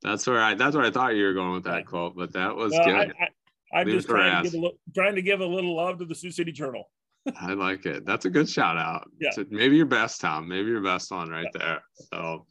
That's 0.03 0.27
where 0.27 0.41
I 0.41 0.53
that's 0.53 0.76
where 0.76 0.86
I 0.86 0.91
thought 0.91 1.15
you 1.15 1.26
were 1.26 1.34
going 1.34 1.53
with 1.53 1.64
that 1.64 1.72
Right. 1.72 1.86
quote, 1.86 2.15
but 2.15 2.32
that 2.34 2.56
was 2.56 2.72
Well, 2.73 2.86
good. 2.86 3.14
I, 3.19 3.23
I, 3.23 3.80
I'm 3.80 3.88
Leave 3.88 3.95
just 3.95 4.07
trying 4.07 4.44
to, 4.44 4.49
give 4.49 4.53
a 4.53 4.61
little, 4.61 4.80
trying 4.94 5.15
to 5.15 5.22
give 5.23 5.40
a 5.41 5.45
little 5.45 5.76
love 5.76 5.98
to 5.98 6.06
the 6.06 6.14
Sioux 6.15 6.32
City 6.32 6.52
Journal. 6.52 6.90
I 7.39 7.53
like 7.53 7.85
it. 7.85 8.06
That's 8.06 8.26
a 8.26 8.30
good 8.30 8.49
shout 8.49 8.77
out. 8.77 9.10
Yeah. 9.19 9.31
So 9.31 9.45
maybe 9.49 9.76
your 9.76 9.85
best, 9.85 10.22
Tom. 10.22 10.47
Maybe 10.47 10.69
your 10.69 10.81
best 10.81 11.11
one 11.11 11.30
right 11.30 11.47
there. 11.53 11.81
So, 12.14 12.45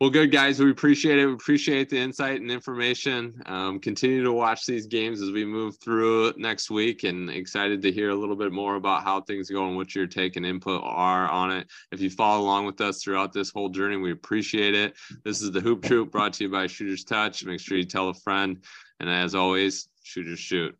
well, 0.00 0.10
good 0.10 0.32
guys. 0.32 0.58
We 0.58 0.70
appreciate 0.70 1.18
it. 1.18 1.26
We 1.26 1.32
appreciate 1.32 1.88
the 1.88 1.98
insight 1.98 2.40
and 2.40 2.50
information. 2.50 3.40
Um, 3.46 3.78
continue 3.78 4.24
to 4.24 4.32
watch 4.32 4.66
these 4.66 4.86
games 4.86 5.22
as 5.22 5.30
we 5.30 5.44
move 5.44 5.76
through 5.80 6.32
next 6.36 6.70
week, 6.70 7.04
and 7.04 7.30
excited 7.30 7.80
to 7.82 7.92
hear 7.92 8.10
a 8.10 8.14
little 8.14 8.34
bit 8.34 8.50
more 8.52 8.74
about 8.74 9.04
how 9.04 9.20
things 9.20 9.48
go 9.48 9.68
and 9.68 9.76
what 9.76 9.94
your 9.94 10.08
take 10.08 10.34
and 10.34 10.44
input 10.44 10.82
are 10.84 11.28
on 11.28 11.52
it. 11.52 11.68
If 11.92 12.00
you 12.00 12.10
follow 12.10 12.42
along 12.42 12.66
with 12.66 12.80
us 12.80 13.02
throughout 13.02 13.32
this 13.32 13.50
whole 13.50 13.68
journey, 13.68 13.96
we 13.96 14.10
appreciate 14.10 14.74
it. 14.74 14.94
This 15.24 15.40
is 15.40 15.52
the 15.52 15.60
Hoop 15.60 15.84
Troop 15.84 16.10
brought 16.10 16.32
to 16.34 16.44
you 16.44 16.50
by 16.50 16.66
Shooters 16.66 17.04
Touch. 17.04 17.44
Make 17.44 17.60
sure 17.60 17.78
you 17.78 17.84
tell 17.84 18.08
a 18.08 18.14
friend, 18.14 18.62
and 18.98 19.08
as 19.08 19.36
always, 19.36 19.88
shooters 20.02 20.40
shoot. 20.40 20.76